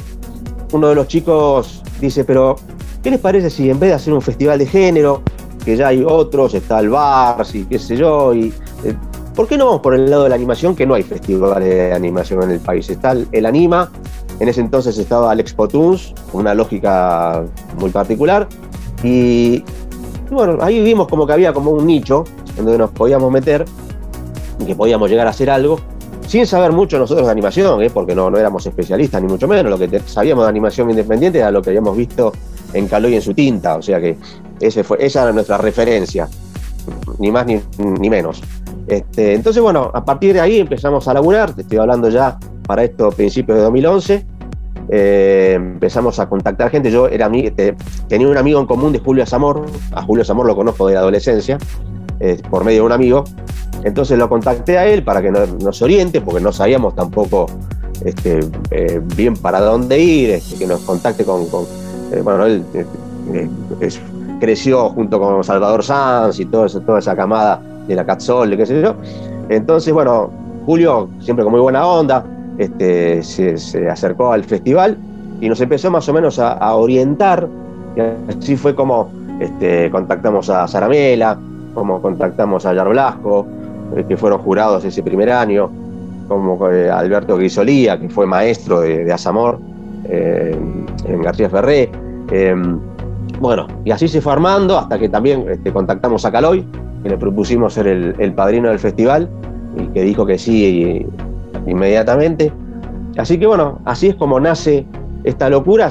Uno 0.72 0.88
de 0.88 0.94
los 0.94 1.08
chicos 1.08 1.82
dice, 2.00 2.24
pero 2.24 2.56
¿qué 3.02 3.10
les 3.10 3.20
parece 3.20 3.50
si 3.50 3.68
en 3.68 3.78
vez 3.78 3.90
de 3.90 3.94
hacer 3.96 4.14
un 4.14 4.22
festival 4.22 4.58
de 4.58 4.66
género, 4.66 5.22
que 5.62 5.76
ya 5.76 5.88
hay 5.88 6.02
otros, 6.06 6.54
está 6.54 6.80
el 6.80 6.88
bar, 6.88 7.44
y 7.52 7.64
qué 7.64 7.78
sé 7.78 7.98
yo, 7.98 8.32
y 8.32 8.54
eh, 8.84 8.94
¿por 9.34 9.46
qué 9.46 9.58
no 9.58 9.66
vamos 9.66 9.80
por 9.82 9.94
el 9.94 10.08
lado 10.08 10.22
de 10.22 10.30
la 10.30 10.36
animación? 10.36 10.74
Que 10.74 10.86
no 10.86 10.94
hay 10.94 11.02
festivales 11.02 11.68
de 11.68 11.92
animación 11.92 12.44
en 12.44 12.52
el 12.52 12.60
país. 12.60 12.88
Está 12.88 13.12
el, 13.12 13.28
el 13.32 13.44
Anima, 13.44 13.90
en 14.40 14.48
ese 14.48 14.60
entonces 14.60 14.98
estaba 14.98 15.36
Toons, 15.70 16.14
con 16.32 16.40
una 16.40 16.54
lógica 16.54 17.44
muy 17.78 17.90
particular, 17.90 18.48
y, 19.04 19.62
y 20.28 20.34
bueno, 20.34 20.58
ahí 20.62 20.82
vimos 20.82 21.08
como 21.08 21.26
que 21.26 21.34
había 21.34 21.52
como 21.52 21.70
un 21.70 21.86
nicho 21.86 22.24
en 22.56 22.64
donde 22.64 22.78
nos 22.78 22.90
podíamos 22.90 23.30
meter, 23.30 23.64
y 24.58 24.64
que 24.64 24.74
podíamos 24.74 25.10
llegar 25.10 25.26
a 25.26 25.30
hacer 25.30 25.50
algo, 25.50 25.78
sin 26.26 26.46
saber 26.46 26.72
mucho 26.72 26.98
nosotros 26.98 27.26
de 27.26 27.32
animación, 27.32 27.82
¿eh? 27.82 27.90
porque 27.92 28.14
no, 28.14 28.30
no 28.30 28.38
éramos 28.38 28.66
especialistas 28.66 29.20
ni 29.22 29.28
mucho 29.28 29.46
menos, 29.46 29.70
lo 29.70 29.78
que 29.78 30.00
sabíamos 30.00 30.44
de 30.44 30.48
animación 30.48 30.88
independiente 30.88 31.38
era 31.38 31.50
lo 31.50 31.60
que 31.60 31.70
habíamos 31.70 31.96
visto 31.96 32.32
en 32.72 32.88
Caloy 32.88 33.16
en 33.16 33.22
su 33.22 33.34
tinta, 33.34 33.76
o 33.76 33.82
sea 33.82 34.00
que 34.00 34.16
ese 34.58 34.84
fue, 34.84 35.04
esa 35.04 35.22
era 35.22 35.32
nuestra 35.32 35.58
referencia, 35.58 36.28
ni 37.18 37.30
más 37.30 37.46
ni, 37.46 37.60
ni 37.78 38.08
menos. 38.08 38.42
Este, 38.86 39.34
entonces, 39.34 39.62
bueno, 39.62 39.90
a 39.92 40.04
partir 40.04 40.32
de 40.32 40.40
ahí 40.40 40.58
empezamos 40.58 41.06
a 41.06 41.14
laburar, 41.14 41.52
te 41.52 41.62
estoy 41.62 41.78
hablando 41.78 42.08
ya 42.08 42.38
para 42.66 42.84
esto 42.84 43.10
principios 43.10 43.58
de 43.58 43.64
2011, 43.64 44.26
eh, 44.92 45.52
empezamos 45.54 46.18
a 46.18 46.28
contactar 46.28 46.70
gente, 46.70 46.90
yo 46.90 47.06
era 47.06 47.30
tenía 48.08 48.28
un 48.28 48.36
amigo 48.36 48.60
en 48.60 48.66
común 48.66 48.92
de 48.92 48.98
Julio 48.98 49.24
Zamor, 49.24 49.64
a 49.92 50.02
Julio 50.02 50.24
Zamor 50.24 50.46
lo 50.46 50.56
conozco 50.56 50.88
de 50.88 50.94
la 50.94 51.00
adolescencia, 51.00 51.58
eh, 52.18 52.40
por 52.50 52.64
medio 52.64 52.80
de 52.80 52.86
un 52.86 52.92
amigo, 52.92 53.24
entonces 53.84 54.18
lo 54.18 54.28
contacté 54.28 54.78
a 54.78 54.86
él 54.86 55.04
para 55.04 55.22
que 55.22 55.30
nos, 55.30 55.80
oriente, 55.82 56.20
porque 56.20 56.40
no 56.40 56.52
sabíamos 56.52 56.94
tampoco 56.94 57.46
este, 58.04 58.40
eh, 58.70 59.00
bien 59.16 59.34
para 59.34 59.60
dónde 59.60 59.98
ir, 59.98 60.30
este, 60.30 60.56
que 60.56 60.66
nos 60.66 60.80
contacte 60.80 61.24
con... 61.24 61.46
bueno, 62.24 62.46
él 62.46 62.64
creció 64.40 64.88
junto 64.88 65.20
con 65.20 65.44
Salvador 65.44 65.84
Sanz 65.84 66.40
y 66.40 66.46
toda 66.46 66.66
esa 66.98 67.14
camada 67.14 67.62
de 67.86 67.94
la 67.94 68.04
Catzol, 68.04 68.56
qué 68.56 68.66
sé 68.66 68.82
yo. 68.82 68.96
Entonces, 69.48 69.92
bueno, 69.92 70.30
Julio, 70.66 71.08
siempre 71.20 71.44
con 71.44 71.52
muy 71.52 71.60
buena 71.60 71.86
onda, 71.86 72.24
este, 72.60 73.22
se, 73.22 73.88
acercó 73.88 74.32
al 74.32 74.44
festival 74.44 74.98
y 75.40 75.48
nos 75.48 75.60
empezó 75.62 75.90
más 75.90 76.06
o 76.10 76.12
menos 76.12 76.38
a, 76.38 76.74
orientar. 76.74 77.48
Y 77.96 78.00
así 78.30 78.56
fue 78.56 78.74
como 78.74 79.10
este, 79.40 79.90
contactamos 79.90 80.50
a 80.50 80.68
Saramela, 80.68 81.38
como 81.72 82.02
contactamos 82.02 82.66
a 82.66 82.74
Yar 82.74 82.90
Blasco, 82.90 83.46
eh, 83.96 84.04
que 84.06 84.16
fueron 84.16 84.40
jurados 84.40 84.84
ese 84.84 85.02
primer 85.02 85.30
año, 85.30 85.70
como 86.28 86.68
eh, 86.68 86.90
Alberto 86.90 87.36
Grisolía, 87.36 87.98
que 87.98 88.10
fue 88.10 88.26
maestro 88.26 88.82
de, 88.82 89.04
de 89.04 89.12
Azamor 89.12 89.58
eh, 90.04 90.54
en 91.06 91.22
García 91.22 91.48
Ferré. 91.48 91.90
Eh, 92.30 92.54
bueno, 93.40 93.66
y 93.86 93.90
así 93.90 94.06
se 94.06 94.20
fue 94.20 94.34
armando 94.34 94.76
hasta 94.76 94.98
que 94.98 95.08
también 95.08 95.46
este, 95.48 95.72
contactamos 95.72 96.26
a 96.26 96.30
Caloy, 96.30 96.62
que 97.02 97.08
le 97.08 97.16
propusimos 97.16 97.72
ser 97.72 97.86
el, 97.86 98.14
el 98.18 98.34
padrino 98.34 98.68
del 98.68 98.78
festival 98.78 99.30
y 99.78 99.86
que 99.94 100.02
dijo 100.02 100.26
que 100.26 100.36
sí 100.36 101.06
inmediatamente. 101.70 102.52
Así 103.16 103.38
que 103.38 103.46
bueno, 103.46 103.80
así 103.84 104.08
es 104.08 104.14
como 104.14 104.38
nace 104.38 104.86
esta 105.24 105.48
locura. 105.48 105.90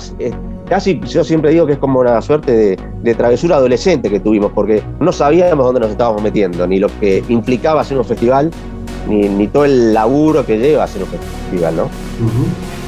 Casi, 0.68 1.00
yo 1.02 1.24
siempre 1.24 1.50
digo 1.52 1.66
que 1.66 1.74
es 1.74 1.80
como 1.80 2.00
una 2.00 2.22
suerte 2.22 2.52
de, 2.52 2.80
de 3.02 3.16
travesura 3.16 3.56
adolescente 3.56 4.10
que 4.10 4.20
tuvimos, 4.20 4.52
porque 4.54 4.84
no 5.00 5.12
sabíamos 5.12 5.66
dónde 5.66 5.80
nos 5.80 5.90
estábamos 5.90 6.22
metiendo, 6.22 6.68
ni 6.68 6.78
lo 6.78 6.90
que 7.00 7.24
implicaba 7.28 7.82
hacer 7.82 7.98
un 7.98 8.06
festival, 8.06 8.52
ni, 9.08 9.28
ni 9.28 9.48
todo 9.48 9.66
el 9.66 9.94
laburo 9.94 10.46
que 10.46 10.60
lleva 10.60 10.84
hacer 10.84 11.02
un 11.04 11.10
festival, 11.10 11.76
¿no? 11.76 11.90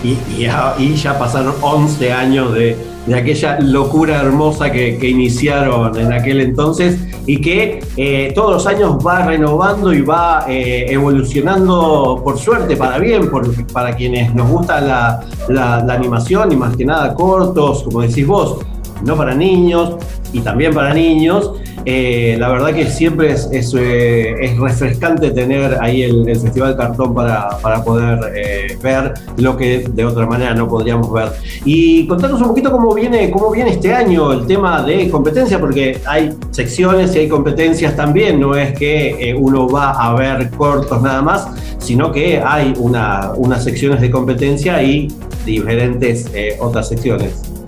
y, 0.04 0.42
ya, 0.42 0.76
y 0.78 0.94
ya 0.96 1.18
pasaron 1.18 1.54
11 1.60 2.14
años 2.14 2.54
de, 2.54 2.78
de 3.06 3.16
aquella 3.16 3.60
locura 3.60 4.22
hermosa 4.22 4.72
que, 4.72 4.98
iniciaron 5.10 5.98
en 5.98 6.14
aquel 6.14 6.40
entonces 6.42 7.00
y 7.26 7.42
que 7.42 7.84
eh, 7.98 8.32
todos 8.36 8.52
los 8.54 8.68
años 8.68 8.98
va 9.06 9.26
renovando 9.26 9.92
y 9.94 10.02
va 10.02 10.46
eh, 10.48 10.86
evolucionando 10.90 12.22
por 12.24 12.38
suerte, 12.38 12.76
para 12.78 13.00
bien, 13.00 13.30
por- 13.30 13.66
para 13.74 13.96
quienes 13.96 14.34
nos 14.36 14.50
gusta 14.50 14.80
la, 14.82 15.22
la- 15.50 15.84
la 15.84 15.94
animación 15.94 16.52
y 16.52 16.56
más 16.56 16.76
que 16.76 16.86
nada 16.86 17.14
cortos, 17.16 17.84
como 17.84 18.02
decís 18.02 18.26
vos, 18.28 18.58
no 19.04 19.16
para 19.16 19.34
niños 19.34 19.96
y 20.34 20.40
también 20.42 20.74
para 20.74 20.94
niños. 20.94 21.54
Eh, 21.86 22.36
la 22.40 22.50
verdad 22.50 22.74
que 22.74 22.86
siempre 22.86 23.32
es, 23.32 23.50
es, 23.52 23.74
eh, 23.74 24.36
es 24.40 24.58
refrescante 24.60 25.32
tener 25.32 25.78
ahí 25.82 26.04
el, 26.04 26.28
el 26.30 26.40
Festival 26.40 26.78
Cartón 26.78 27.14
para, 27.14 27.58
para 27.60 27.84
poder 27.84 28.20
eh, 28.36 28.78
ver 28.82 29.14
lo 29.38 29.58
que 29.58 29.86
de 29.90 30.06
otra 30.06 30.26
manera 30.26 30.54
no 30.54 30.68
podríamos 30.68 31.12
ver. 31.12 31.30
Y 31.66 32.08
contanos 32.08 32.42
un 32.42 32.50
poquito 32.50 32.72
cómo 32.72 32.94
viene, 32.94 33.32
cómo 33.32 33.52
viene 33.52 33.72
este 33.72 33.94
año 33.94 34.32
el 34.32 34.46
tema 34.46 34.84
de 34.84 35.10
competencia, 35.10 35.60
porque 35.60 36.00
hay 36.06 36.36
secciones 36.52 37.16
y 37.16 37.20
hay 37.20 37.30
competencias 37.30 37.96
también, 37.96 38.40
no 38.40 38.56
es 38.56 38.78
que 38.78 39.30
eh, 39.30 39.36
uno 39.36 39.68
va 39.68 39.92
a 39.92 40.14
ver 40.14 40.50
cortos 40.52 41.02
nada 41.02 41.22
más, 41.22 41.48
sino 41.80 42.12
que 42.12 42.40
hay 42.40 42.74
una, 42.78 43.32
unas 43.36 43.64
secciones 43.64 44.02
de 44.02 44.12
competencia 44.12 44.82
y 44.84 45.08
diferentes 45.46 46.30
eh, 46.34 46.58
otras 46.60 46.90
secciones. 46.90 47.61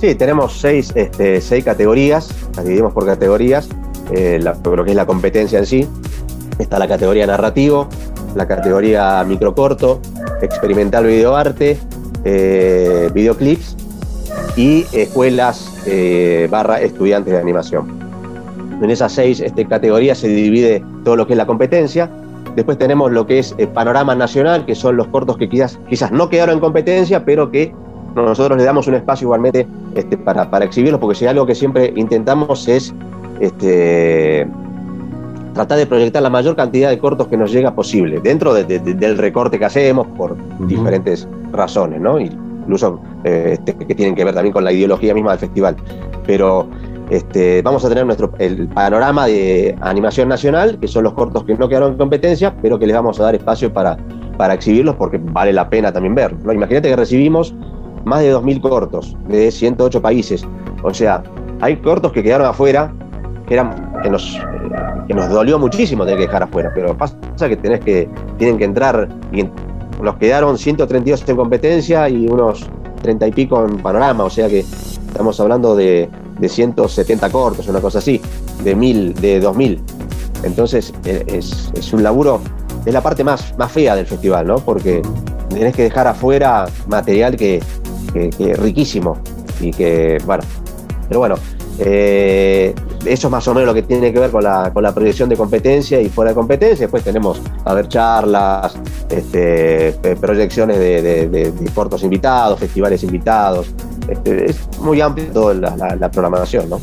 Sí, 0.00 0.14
tenemos 0.14 0.60
seis, 0.60 0.92
este, 0.94 1.40
seis 1.40 1.64
categorías, 1.64 2.30
las 2.54 2.64
dividimos 2.64 2.92
por 2.92 3.06
categorías, 3.06 3.68
eh, 4.12 4.38
lo 4.40 4.84
que 4.84 4.90
es 4.90 4.96
la 4.96 5.06
competencia 5.06 5.58
en 5.58 5.66
sí. 5.66 5.88
Está 6.58 6.78
la 6.78 6.86
categoría 6.86 7.26
narrativo, 7.26 7.88
la 8.34 8.46
categoría 8.46 9.24
microcorto, 9.24 10.00
experimental 10.42 11.06
videoarte, 11.06 11.78
eh, 12.24 13.10
videoclips 13.14 13.76
y 14.54 14.84
escuelas 14.92 15.72
eh, 15.86 16.46
barra 16.50 16.80
estudiantes 16.82 17.32
de 17.32 17.40
animación. 17.40 17.98
En 18.82 18.90
esas 18.90 19.12
seis 19.12 19.40
este, 19.40 19.66
categorías 19.66 20.18
se 20.18 20.28
divide 20.28 20.84
todo 21.04 21.16
lo 21.16 21.26
que 21.26 21.32
es 21.32 21.38
la 21.38 21.46
competencia. 21.46 22.10
Después 22.54 22.76
tenemos 22.76 23.12
lo 23.12 23.26
que 23.26 23.38
es 23.38 23.54
el 23.56 23.68
panorama 23.68 24.14
nacional, 24.14 24.66
que 24.66 24.74
son 24.74 24.96
los 24.96 25.08
cortos 25.08 25.38
que 25.38 25.48
quizás, 25.48 25.78
quizás 25.88 26.12
no 26.12 26.28
quedaron 26.28 26.56
en 26.56 26.60
competencia, 26.60 27.24
pero 27.24 27.50
que 27.50 27.74
nosotros 28.16 28.56
le 28.58 28.64
damos 28.64 28.86
un 28.88 28.94
espacio 28.94 29.26
igualmente 29.26 29.66
este, 29.94 30.16
para, 30.16 30.50
para 30.50 30.64
exhibirlos, 30.64 31.00
porque 31.00 31.14
si 31.16 31.26
algo 31.26 31.46
que 31.46 31.54
siempre 31.54 31.92
intentamos 31.96 32.66
es 32.68 32.94
este, 33.40 34.46
tratar 35.54 35.78
de 35.78 35.86
proyectar 35.86 36.22
la 36.22 36.30
mayor 36.30 36.56
cantidad 36.56 36.90
de 36.90 36.98
cortos 36.98 37.28
que 37.28 37.36
nos 37.36 37.52
llega 37.52 37.74
posible, 37.74 38.20
dentro 38.20 38.52
de- 38.54 38.64
de- 38.64 38.78
de- 38.78 38.94
del 38.94 39.16
recorte 39.18 39.58
que 39.58 39.64
hacemos 39.64 40.06
por 40.16 40.36
diferentes 40.66 41.28
razones, 41.52 42.00
¿no? 42.00 42.18
Incluso 42.20 43.00
eh, 43.24 43.50
este, 43.58 43.74
que 43.74 43.94
tienen 43.94 44.14
que 44.14 44.24
ver 44.24 44.34
también 44.34 44.52
con 44.52 44.64
la 44.64 44.72
ideología 44.72 45.14
misma 45.14 45.30
del 45.32 45.40
festival. 45.40 45.76
Pero 46.26 46.66
este, 47.08 47.62
vamos 47.62 47.84
a 47.84 47.88
tener 47.88 48.04
nuestro, 48.04 48.32
el 48.38 48.66
panorama 48.68 49.26
de 49.26 49.76
animación 49.80 50.28
nacional, 50.28 50.78
que 50.80 50.88
son 50.88 51.04
los 51.04 51.12
cortos 51.14 51.44
que 51.44 51.54
no 51.54 51.68
quedaron 51.68 51.92
en 51.92 51.98
competencia, 51.98 52.54
pero 52.60 52.78
que 52.78 52.86
les 52.86 52.96
vamos 52.96 53.20
a 53.20 53.24
dar 53.24 53.34
espacio 53.36 53.72
para, 53.72 53.96
para 54.36 54.54
exhibirlos 54.54 54.96
porque 54.96 55.18
vale 55.22 55.52
la 55.52 55.70
pena 55.70 55.92
también 55.92 56.14
verlos. 56.14 56.42
¿no? 56.44 56.52
Imagínate 56.52 56.88
que 56.88 56.96
recibimos 56.96 57.54
más 58.06 58.22
de 58.22 58.34
2.000 58.34 58.60
cortos 58.60 59.16
de 59.28 59.50
108 59.50 60.00
países. 60.00 60.46
O 60.82 60.94
sea, 60.94 61.24
hay 61.60 61.76
cortos 61.76 62.12
que 62.12 62.22
quedaron 62.22 62.46
afuera, 62.46 62.94
que, 63.46 63.54
eran, 63.54 64.00
que, 64.02 64.08
nos, 64.08 64.36
eh, 64.36 64.42
que 65.08 65.14
nos 65.14 65.28
dolió 65.28 65.58
muchísimo 65.58 66.04
tener 66.04 66.20
que 66.20 66.26
dejar 66.26 66.44
afuera, 66.44 66.70
pero 66.72 66.96
pasa 66.96 67.18
que, 67.48 67.56
tenés 67.56 67.80
que 67.80 68.08
tienen 68.38 68.58
que 68.58 68.64
entrar, 68.64 69.08
y 69.32 69.44
nos 70.00 70.16
quedaron 70.16 70.56
132 70.56 71.28
en 71.28 71.36
competencia 71.36 72.08
y 72.08 72.26
unos 72.28 72.68
30 73.02 73.26
y 73.26 73.32
pico 73.32 73.64
en 73.64 73.78
panorama, 73.78 74.24
o 74.24 74.30
sea 74.30 74.48
que 74.48 74.60
estamos 74.60 75.40
hablando 75.40 75.74
de, 75.74 76.08
de 76.38 76.48
170 76.48 77.28
cortos, 77.30 77.66
una 77.66 77.80
cosa 77.80 77.98
así, 77.98 78.20
de 78.62 78.74
1000, 78.76 79.14
de 79.14 79.40
2000. 79.40 79.82
Entonces 80.44 80.94
eh, 81.04 81.24
es, 81.26 81.72
es 81.74 81.92
un 81.92 82.04
laburo, 82.04 82.40
es 82.84 82.94
la 82.94 83.00
parte 83.00 83.24
más, 83.24 83.52
más 83.58 83.72
fea 83.72 83.96
del 83.96 84.06
festival, 84.06 84.46
¿no? 84.46 84.56
Porque 84.56 85.02
tenés 85.48 85.74
que 85.74 85.82
dejar 85.82 86.06
afuera 86.06 86.66
material 86.86 87.36
que, 87.36 87.60
que, 88.06 88.54
riquísimo 88.54 89.18
y 89.60 89.70
que, 89.70 90.18
bueno, 90.24 90.44
pero 91.08 91.20
bueno, 91.20 91.36
eh, 91.78 92.74
eso 93.06 93.28
es 93.28 93.30
más 93.30 93.46
o 93.48 93.54
menos 93.54 93.66
lo 93.66 93.74
que 93.74 93.82
tiene 93.82 94.12
que 94.12 94.20
ver 94.20 94.30
con 94.30 94.44
la, 94.44 94.70
con 94.72 94.82
la 94.82 94.94
proyección 94.94 95.28
de 95.28 95.36
competencia 95.36 96.00
y 96.00 96.08
fuera 96.08 96.30
de 96.30 96.34
competencia. 96.34 96.86
Después 96.86 97.02
tenemos, 97.02 97.40
a 97.64 97.74
ver, 97.74 97.88
charlas, 97.88 98.76
este, 99.10 99.88
eh, 99.88 100.16
proyecciones 100.20 100.78
de, 100.78 101.52
cortos 101.74 102.02
invitados, 102.02 102.58
festivales 102.58 103.02
invitados. 103.02 103.68
Este, 104.08 104.50
es 104.50 104.56
muy 104.80 105.00
amplia 105.00 105.26
toda 105.32 105.54
la, 105.54 106.10
programación, 106.10 106.70
¿no? 106.70 106.78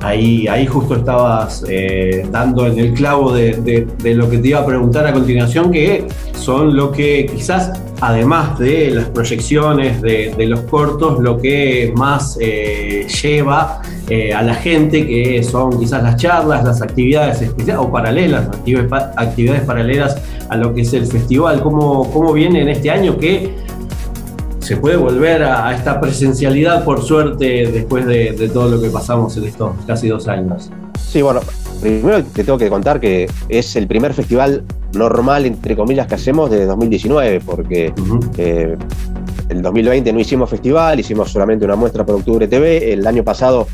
Ahí, 0.00 0.46
ahí 0.46 0.64
justo 0.66 0.94
estabas 0.94 1.64
eh, 1.68 2.26
dando 2.30 2.66
en 2.66 2.78
el 2.78 2.94
clavo 2.94 3.32
de, 3.32 3.86
lo 4.04 4.30
que 4.30 4.38
te 4.38 4.48
iba 4.48 4.60
a 4.60 4.66
preguntar 4.66 5.06
a 5.06 5.12
continuación, 5.12 5.72
que 5.72 6.06
son 6.34 6.76
lo 6.76 6.92
que 6.92 7.26
quizás, 7.26 7.72
además 8.00 8.58
de 8.58 8.90
las 8.92 9.06
proyecciones 9.06 10.00
de, 10.02 10.32
de 10.36 10.46
los 10.46 10.60
cortos, 10.60 11.18
lo 11.18 11.36
que 11.38 11.92
más 11.96 12.38
eh, 12.40 13.06
lleva 13.22 13.82
eh, 14.10 14.34
a 14.34 14.42
la 14.42 14.54
gente, 14.54 15.06
que 15.06 15.42
son 15.42 15.78
quizás 15.78 16.02
las 16.02 16.16
charlas, 16.16 16.62
las 16.64 16.82
actividades 16.82 17.40
especiales 17.40 17.82
o 17.82 17.90
paralelas, 17.90 18.46
actividades, 18.48 18.88
pa- 18.90 19.12
actividades 19.16 19.62
paralelas 19.62 20.16
a 20.48 20.56
lo 20.56 20.74
que 20.74 20.82
es 20.82 20.92
el 20.92 21.06
festival. 21.06 21.62
¿Cómo, 21.62 22.10
cómo 22.12 22.32
viene 22.32 22.60
en 22.62 22.68
este 22.68 22.90
año 22.90 23.16
que 23.16 23.54
se 24.58 24.76
puede 24.76 24.96
volver 24.96 25.42
a, 25.42 25.68
a 25.68 25.74
esta 25.74 26.00
presencialidad, 26.00 26.84
por 26.84 27.02
suerte, 27.02 27.70
después 27.72 28.04
de, 28.06 28.32
de 28.32 28.48
todo 28.48 28.68
lo 28.68 28.80
que 28.80 28.90
pasamos 28.90 29.36
en 29.36 29.44
estos 29.44 29.72
casi 29.86 30.08
dos 30.08 30.28
años. 30.28 30.70
Sí, 31.00 31.22
bueno, 31.22 31.40
primero 31.80 32.22
te 32.24 32.44
tengo 32.44 32.58
que 32.58 32.68
contar 32.68 33.00
que 33.00 33.28
es 33.48 33.74
el 33.76 33.86
primer 33.88 34.12
festival 34.12 34.62
normal, 34.92 35.46
entre 35.46 35.74
comillas, 35.76 36.06
que 36.06 36.14
hacemos 36.16 36.50
desde 36.50 36.66
2019, 36.66 37.40
porque 37.40 37.92
eh, 38.38 38.76
el 39.48 39.62
2020 39.62 40.12
no 40.12 40.20
hicimos 40.20 40.50
festival, 40.50 41.00
hicimos 41.00 41.32
solamente 41.32 41.64
una 41.64 41.74
muestra 41.74 42.04
por 42.06 42.16
Octubre 42.16 42.46
TV. 42.46 42.92
El 42.92 43.04
año 43.06 43.24
pasado 43.24 43.66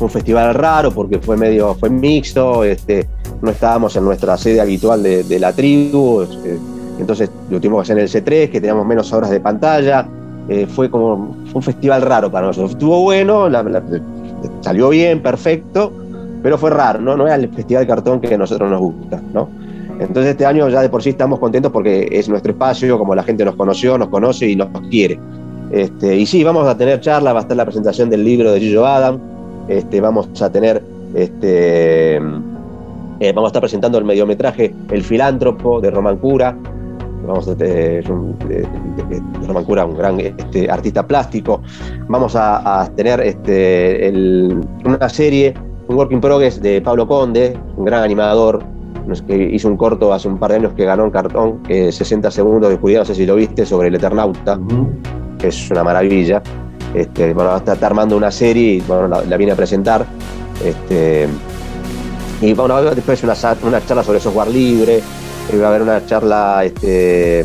un 0.00 0.10
festival 0.10 0.54
raro 0.54 0.90
porque 0.90 1.18
fue 1.18 1.36
medio, 1.36 1.74
fue 1.74 1.90
mixto, 1.90 2.64
este, 2.64 3.08
no 3.40 3.50
estábamos 3.50 3.96
en 3.96 4.04
nuestra 4.04 4.36
sede 4.36 4.60
habitual 4.60 5.02
de, 5.02 5.38
la 5.38 5.52
tribu, 5.52 6.22
eh, 6.22 6.58
entonces 6.98 7.30
lo 7.50 7.60
tuvimos 7.60 7.80
que 7.80 7.92
hacer 7.92 7.98
en 7.98 8.04
el 8.04 8.10
C3, 8.10 8.50
que 8.50 8.60
teníamos 8.60 8.86
menos 8.86 9.12
horas 9.12 9.30
de 9.30 9.40
pantalla. 9.40 10.06
eh, 10.48 10.66
fue 10.66 10.88
como 10.88 11.36
un 11.52 11.62
festival 11.62 12.02
raro 12.02 12.30
para 12.30 12.46
nosotros. 12.46 12.72
Estuvo 12.72 13.02
bueno, 13.02 13.48
salió 14.60 14.90
bien, 14.90 15.20
perfecto, 15.20 15.92
pero 16.42 16.56
fue 16.56 16.70
raro, 16.70 17.00
¿no? 17.00 17.16
No 17.16 17.26
era 17.26 17.34
el 17.34 17.48
festival 17.48 17.82
de 17.82 17.88
cartón 17.88 18.20
que 18.20 18.32
a 18.32 18.38
nosotros 18.38 18.70
nos 18.70 18.80
gusta, 18.80 19.20
¿no? 19.32 19.48
Entonces 19.98 20.32
este 20.32 20.44
año 20.44 20.68
ya 20.68 20.82
de 20.82 20.88
por 20.88 21.02
sí 21.02 21.10
estamos 21.10 21.38
contentos 21.38 21.72
porque 21.72 22.08
es 22.12 22.28
nuestro 22.28 22.52
espacio, 22.52 22.98
como 22.98 23.14
la 23.14 23.22
gente 23.22 23.44
nos 23.44 23.56
conoció, 23.56 23.96
nos 23.96 24.08
conoce 24.08 24.48
y 24.48 24.56
nos 24.56 24.68
quiere. 24.90 25.18
Este, 25.70 26.16
y 26.16 26.26
sí, 26.26 26.44
vamos 26.44 26.66
a 26.68 26.76
tener 26.76 27.00
charla, 27.00 27.32
va 27.32 27.40
a 27.40 27.42
estar 27.42 27.56
la 27.56 27.64
presentación 27.64 28.08
del 28.10 28.24
libro 28.24 28.52
de 28.52 28.60
Gillo 28.60 28.86
Adam, 28.86 29.18
este, 29.68 30.00
vamos 30.00 30.40
a 30.42 30.50
tener, 30.50 30.82
este, 31.14 32.16
eh, 32.16 33.32
vamos 33.34 33.44
a 33.44 33.46
estar 33.48 33.60
presentando 33.62 33.98
el 33.98 34.04
mediometraje 34.04 34.74
El 34.90 35.02
filántropo 35.02 35.80
de 35.80 35.90
Román 35.90 36.16
Cura, 36.18 36.56
vamos 37.26 37.48
a 37.48 37.56
tener 37.56 38.10
un- 38.10 38.38
de 38.38 38.66
Román 39.46 39.64
Cura, 39.64 39.84
un 39.84 39.96
gran 39.96 40.20
este, 40.20 40.70
artista 40.70 41.06
plástico, 41.06 41.62
vamos 42.08 42.36
a, 42.36 42.82
a 42.82 42.88
tener 42.90 43.20
este, 43.20 44.08
el- 44.08 44.60
una 44.84 45.08
serie, 45.08 45.54
un 45.88 45.96
work 45.96 46.12
in 46.12 46.20
progress 46.20 46.60
de 46.60 46.80
Pablo 46.80 47.06
Conde, 47.06 47.56
un 47.76 47.84
gran 47.84 48.02
animador, 48.02 48.62
que 49.28 49.36
hizo 49.52 49.68
un 49.68 49.76
corto 49.76 50.12
hace 50.12 50.26
un 50.26 50.36
par 50.36 50.50
de 50.50 50.56
años 50.56 50.72
que 50.72 50.84
ganó 50.84 51.04
en 51.04 51.10
cartón, 51.12 51.62
que 51.62 51.92
60 51.92 52.28
segundos 52.30 52.68
de 52.70 52.74
oscuridad, 52.74 53.00
no 53.00 53.04
sé 53.04 53.14
si 53.14 53.24
lo 53.24 53.36
viste, 53.36 53.64
sobre 53.64 53.86
el 53.88 53.94
Eternauta, 53.94 54.58
que 55.38 55.46
es 55.48 55.70
una 55.70 55.84
maravilla. 55.84 56.42
Este, 56.94 57.32
bueno, 57.34 57.50
a 57.50 57.58
estar 57.58 57.82
armando 57.84 58.16
una 58.16 58.30
serie 58.30 58.74
y 58.74 58.80
bueno, 58.80 59.08
la, 59.08 59.22
la 59.22 59.36
viene 59.36 59.52
a 59.52 59.56
presentar. 59.56 60.06
Este, 60.64 61.28
y 62.40 62.52
bueno, 62.52 62.82
después 62.82 63.22
una, 63.22 63.34
una 63.62 63.84
charla 63.86 64.02
sobre 64.02 64.20
software 64.20 64.48
libre, 64.48 65.02
y 65.52 65.56
va 65.56 65.66
a 65.66 65.68
haber 65.70 65.82
una 65.82 66.04
charla, 66.06 66.64
este, 66.64 67.44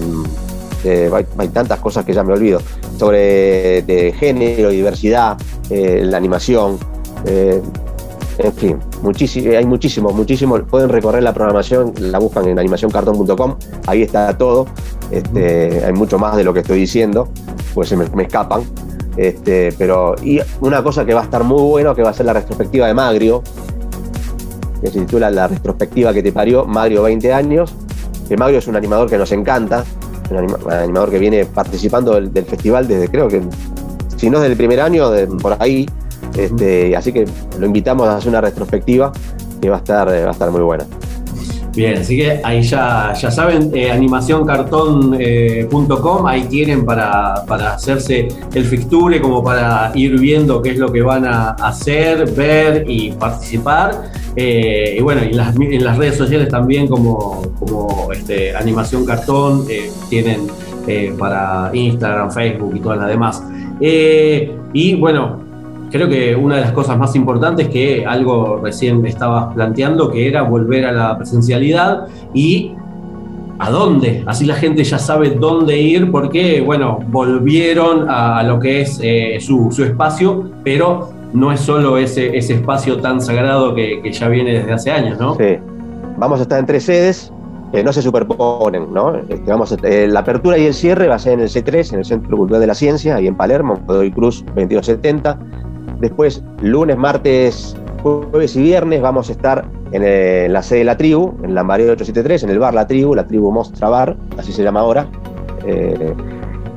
hay, 0.84 1.48
tantas 1.50 1.80
cosas 1.80 2.04
que 2.04 2.14
ya 2.14 2.24
me 2.24 2.34
olvido, 2.34 2.60
sobre 2.98 3.84
de 3.84 4.14
género 4.18 4.70
diversidad, 4.70 5.38
eh, 5.70 6.02
la 6.04 6.18
animación, 6.18 6.78
eh, 7.26 7.62
en 8.38 8.54
fin, 8.54 8.80
hay 9.56 9.66
muchísimo, 9.66 10.12
muchísimo. 10.12 10.58
Pueden 10.64 10.90
recorrer 10.90 11.22
la 11.22 11.34
programación, 11.34 11.94
la 12.00 12.18
buscan 12.18 12.48
en 12.48 12.58
animacioncartón.com, 12.58 13.56
ahí 13.86 14.02
está 14.02 14.36
todo. 14.38 14.66
Este, 15.12 15.84
hay 15.86 15.94
mucho 15.94 16.18
más 16.18 16.36
de 16.38 16.44
lo 16.44 16.54
que 16.54 16.62
estoy 16.62 16.80
diciendo, 16.80 17.28
pues 17.74 17.90
se 17.90 17.98
me 17.98 18.24
escapan. 18.24 18.64
Este, 19.18 19.74
pero, 19.78 20.16
y 20.24 20.40
una 20.62 20.82
cosa 20.84 21.06
que 21.06 21.14
va 21.14 21.22
a 21.22 21.24
estar 21.24 21.44
muy 21.44 21.62
bueno, 21.62 21.94
que 21.94 22.02
va 22.02 22.12
a 22.12 22.14
ser 22.14 22.26
la 22.26 22.34
retrospectiva 22.34 22.88
de 22.88 22.94
Magrio, 22.94 23.44
que 24.82 24.88
se 24.90 25.00
titula 25.02 25.30
La 25.30 25.48
retrospectiva 25.48 26.14
que 26.14 26.24
te 26.24 26.32
parió, 26.32 26.66
Magrio 26.66 27.04
20 27.04 27.34
años. 27.34 27.74
Que 28.28 28.38
Magrio 28.38 28.60
es 28.60 28.68
un 28.68 28.76
animador 28.78 29.10
que 29.10 29.18
nos 29.18 29.32
encanta, 29.34 29.84
un 30.30 30.38
anima- 30.38 30.58
un 30.66 30.72
animador 30.72 31.10
que 31.12 31.20
viene 31.20 31.46
participando 31.46 32.14
del, 32.14 32.32
del 32.32 32.46
festival 32.46 32.88
desde 32.88 33.10
creo 33.10 33.28
que, 33.28 33.42
si 34.16 34.30
no 34.30 34.40
desde 34.40 34.54
el 34.54 34.58
primer 34.58 34.80
año, 34.80 35.10
de- 35.10 35.28
por 35.28 35.58
ahí. 35.60 35.88
Este, 36.38 36.96
así 36.96 37.12
que 37.12 37.26
lo 37.60 37.66
invitamos 37.66 38.08
a 38.08 38.16
hacer 38.16 38.30
una 38.30 38.40
retrospectiva 38.40 39.12
que 39.62 39.70
va 39.70 39.76
a 39.76 39.80
estar, 39.80 40.08
va 40.08 40.14
a 40.30 40.32
estar 40.32 40.50
muy 40.50 40.62
buena. 40.62 40.86
Bien, 41.74 42.00
así 42.00 42.18
que 42.18 42.42
ahí 42.44 42.62
ya, 42.64 43.14
ya 43.14 43.32
saben, 43.32 43.72
eh, 43.74 43.90
animacioncartón.com, 43.92 46.28
ahí 46.28 46.44
tienen 46.44 46.86
para, 46.86 47.46
para 47.48 47.76
hacerse 47.76 48.28
el 48.54 48.66
fixture, 48.66 49.22
como 49.22 49.42
para 49.42 49.94
ir 49.96 50.20
viendo 50.20 50.62
qué 50.62 50.72
es 50.72 50.78
lo 50.78 50.92
que 50.92 51.02
van 51.02 51.26
a 51.26 51.52
hacer, 51.52 52.30
ver 52.32 52.84
y 52.88 53.14
participar. 53.14 54.12
Eh, 54.36 54.96
y 54.98 55.02
bueno, 55.02 55.22
y 55.24 55.76
en 55.76 55.84
las 55.84 55.98
redes 55.98 56.18
sociales 56.18 56.50
también 56.50 56.88
como, 56.88 57.42
como 57.60 58.12
este, 58.12 58.56
Animación 58.56 59.06
Cartón, 59.06 59.66
eh, 59.70 59.92
tienen 60.10 60.48
eh, 60.88 61.14
para 61.18 61.70
Instagram, 61.74 62.32
Facebook 62.32 62.76
y 62.76 62.80
todas 62.80 63.00
las 63.00 63.08
demás. 63.08 63.44
Y 64.74 64.96
bueno, 64.96 65.41
Creo 65.92 66.08
que 66.08 66.36
una 66.36 66.56
de 66.56 66.62
las 66.62 66.72
cosas 66.72 66.98
más 66.98 67.16
importantes 67.16 67.68
que 67.68 68.06
algo 68.06 68.60
recién 68.64 69.06
estabas 69.06 69.54
planteando, 69.54 70.10
que 70.10 70.28
era 70.28 70.42
volver 70.44 70.86
a 70.86 70.92
la 70.92 71.18
presencialidad 71.18 72.08
y 72.34 72.74
a 73.60 73.70
dónde. 73.70 74.24
Así 74.26 74.46
la 74.46 74.56
gente 74.56 74.84
ya 74.84 74.98
sabe 74.98 75.32
dónde 75.32 75.78
ir 75.78 76.10
porque, 76.10 76.62
bueno, 76.62 77.00
volvieron 77.10 78.10
a 78.10 78.42
lo 78.44 78.60
que 78.60 78.82
es 78.82 79.00
eh, 79.04 79.38
su, 79.40 79.70
su 79.72 79.84
espacio, 79.84 80.50
pero 80.64 81.10
no 81.34 81.52
es 81.52 81.60
solo 81.60 81.98
ese, 81.98 82.36
ese 82.36 82.56
espacio 82.56 83.00
tan 83.00 83.22
sagrado 83.22 83.76
que, 83.76 84.02
que 84.02 84.12
ya 84.12 84.30
viene 84.30 84.54
desde 84.54 84.74
hace 84.74 84.92
años, 84.92 85.20
¿no? 85.20 85.36
Sí. 85.36 85.58
Vamos 86.18 86.40
a 86.40 86.44
estar 86.44 86.60
en 86.60 86.66
tres 86.66 86.84
sedes, 86.84 87.32
que 87.72 87.84
no 87.84 87.94
se 87.94 88.02
superponen, 88.02 88.94
¿no? 88.94 89.16
Este, 89.16 89.50
vamos 89.50 89.76
eh, 89.84 90.08
la 90.08 90.22
apertura 90.22 90.58
y 90.58 90.66
el 90.66 90.74
cierre 90.74 91.08
va 91.08 91.16
a 91.16 91.20
ser 91.20 91.34
en 91.34 91.42
el 91.42 91.50
C3, 91.50 91.94
en 91.94 92.00
el 92.00 92.06
Centro 92.06 92.38
Cultural 92.38 92.62
de 92.62 92.68
la 92.68 92.76
Ciencia, 92.76 93.16
ahí 93.16 93.28
en 93.28 93.36
Palermo, 93.36 93.80
Godoy 93.88 94.12
Cruz 94.12 94.44
2270. 94.56 95.40
Después, 96.02 96.44
lunes, 96.62 96.98
martes, 96.98 97.76
jueves 98.04 98.56
y 98.56 98.64
viernes 98.64 99.02
vamos 99.02 99.30
a 99.30 99.32
estar 99.32 99.66
en, 99.92 100.02
eh, 100.04 100.48
la 100.50 100.64
sede 100.64 100.80
de 100.80 100.86
la 100.86 100.98
tribu, 100.98 101.34
en 101.44 101.56
Lambaré 101.56 101.84
873, 101.84 102.44
en 102.44 102.50
el 102.50 102.60
bar 102.60 102.74
La 102.74 102.88
Tribu, 102.88 103.14
la 103.16 103.28
tribu 103.28 103.52
Mostra 103.52 103.90
Bar, 103.90 104.18
así 104.38 104.52
se 104.52 104.64
llama 104.64 104.80
ahora. 104.82 105.08
Eh, 105.66 106.14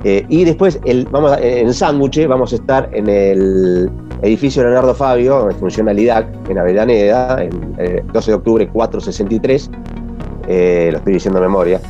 eh, 0.05 0.27
y 0.29 0.45
después, 0.45 0.79
vamos 1.11 1.37
en 1.41 1.73
Sándwich, 1.73 2.27
vamos 2.29 2.53
a 2.53 2.57
estar 2.57 2.91
en 2.93 3.09
el 3.09 3.91
edificio 4.21 4.63
Leonardo 4.63 4.95
Fabio, 4.95 5.39
donde 5.39 5.55
funciona 5.55 5.93
el 5.93 5.99
IDAC, 5.99 6.27
en 6.51 6.59
Avellaneda, 6.59 7.43
en 7.43 7.75
eh, 7.79 8.03
12 8.13 8.31
de 8.31 8.35
octubre 8.35 8.69
463. 8.69 9.71
Eh, 10.47 10.91
lo 10.93 10.99
estoy 10.99 11.15
diciendo 11.15 11.41
de 11.41 11.47
memoria. 11.47 11.81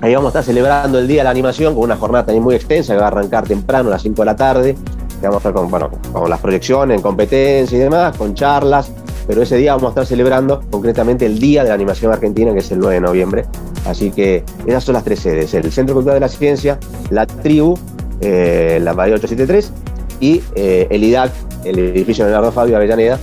Ahí 0.00 0.14
vamos 0.14 0.34
a 0.34 0.40
estar 0.40 0.44
celebrando 0.44 0.98
el 0.98 1.06
Día 1.06 1.18
de 1.18 1.24
la 1.24 1.30
Animación 1.30 1.74
con 1.74 1.84
una 1.84 1.96
jornada 1.96 2.26
también 2.26 2.42
muy 2.42 2.54
extensa 2.54 2.94
que 2.94 3.00
va 3.00 3.06
a 3.06 3.08
arrancar 3.08 3.46
temprano 3.46 3.88
a 3.88 3.92
las 3.92 4.02
5 4.02 4.22
de 4.22 4.26
la 4.26 4.36
tarde. 4.36 4.76
vamos 5.22 5.36
a 5.36 5.38
estar 5.38 5.52
con, 5.52 5.70
bueno, 5.70 5.90
con 6.12 6.28
las 6.28 6.40
proyecciones, 6.40 6.96
en 6.96 7.02
competencia 7.02 7.76
y 7.76 7.80
demás, 7.80 8.16
con 8.16 8.34
charlas. 8.34 8.90
Pero 9.26 9.42
ese 9.42 9.56
día 9.56 9.72
vamos 9.74 9.88
a 9.88 9.90
estar 9.90 10.06
celebrando 10.06 10.62
concretamente 10.70 11.26
el 11.26 11.38
Día 11.38 11.62
de 11.62 11.68
la 11.68 11.74
Animación 11.74 12.12
Argentina, 12.12 12.52
que 12.52 12.60
es 12.60 12.72
el 12.72 12.80
9 12.80 12.94
de 12.94 13.00
noviembre. 13.00 13.44
Así 13.86 14.10
que 14.10 14.44
esas 14.66 14.82
son 14.82 14.94
las 14.94 15.04
tres 15.04 15.20
sedes: 15.20 15.54
el 15.54 15.70
Centro 15.70 15.94
Cultural 15.94 16.16
de 16.16 16.20
la 16.20 16.28
Ciencia, 16.28 16.78
la 17.10 17.26
Tribu, 17.26 17.78
eh, 18.20 18.80
la 18.82 18.92
Bahía 18.92 19.14
873 19.14 19.72
y 20.20 20.42
eh, 20.54 20.88
el 20.90 21.04
IDAC, 21.04 21.30
el 21.64 21.78
edificio 21.78 22.24
Leonardo 22.24 22.50
Fabio 22.50 22.76
Avellaneda, 22.76 23.18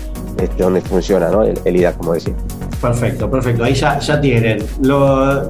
donde 0.58 0.82
funciona 0.82 1.30
¿no? 1.30 1.44
el, 1.44 1.60
el 1.66 1.76
IDAC, 1.76 1.98
como 1.98 2.14
decía. 2.14 2.34
Perfecto, 2.82 3.30
perfecto. 3.30 3.64
Ahí 3.64 3.74
ya, 3.74 4.00
ya 4.00 4.22
tienen. 4.22 4.64
No, 4.82 5.50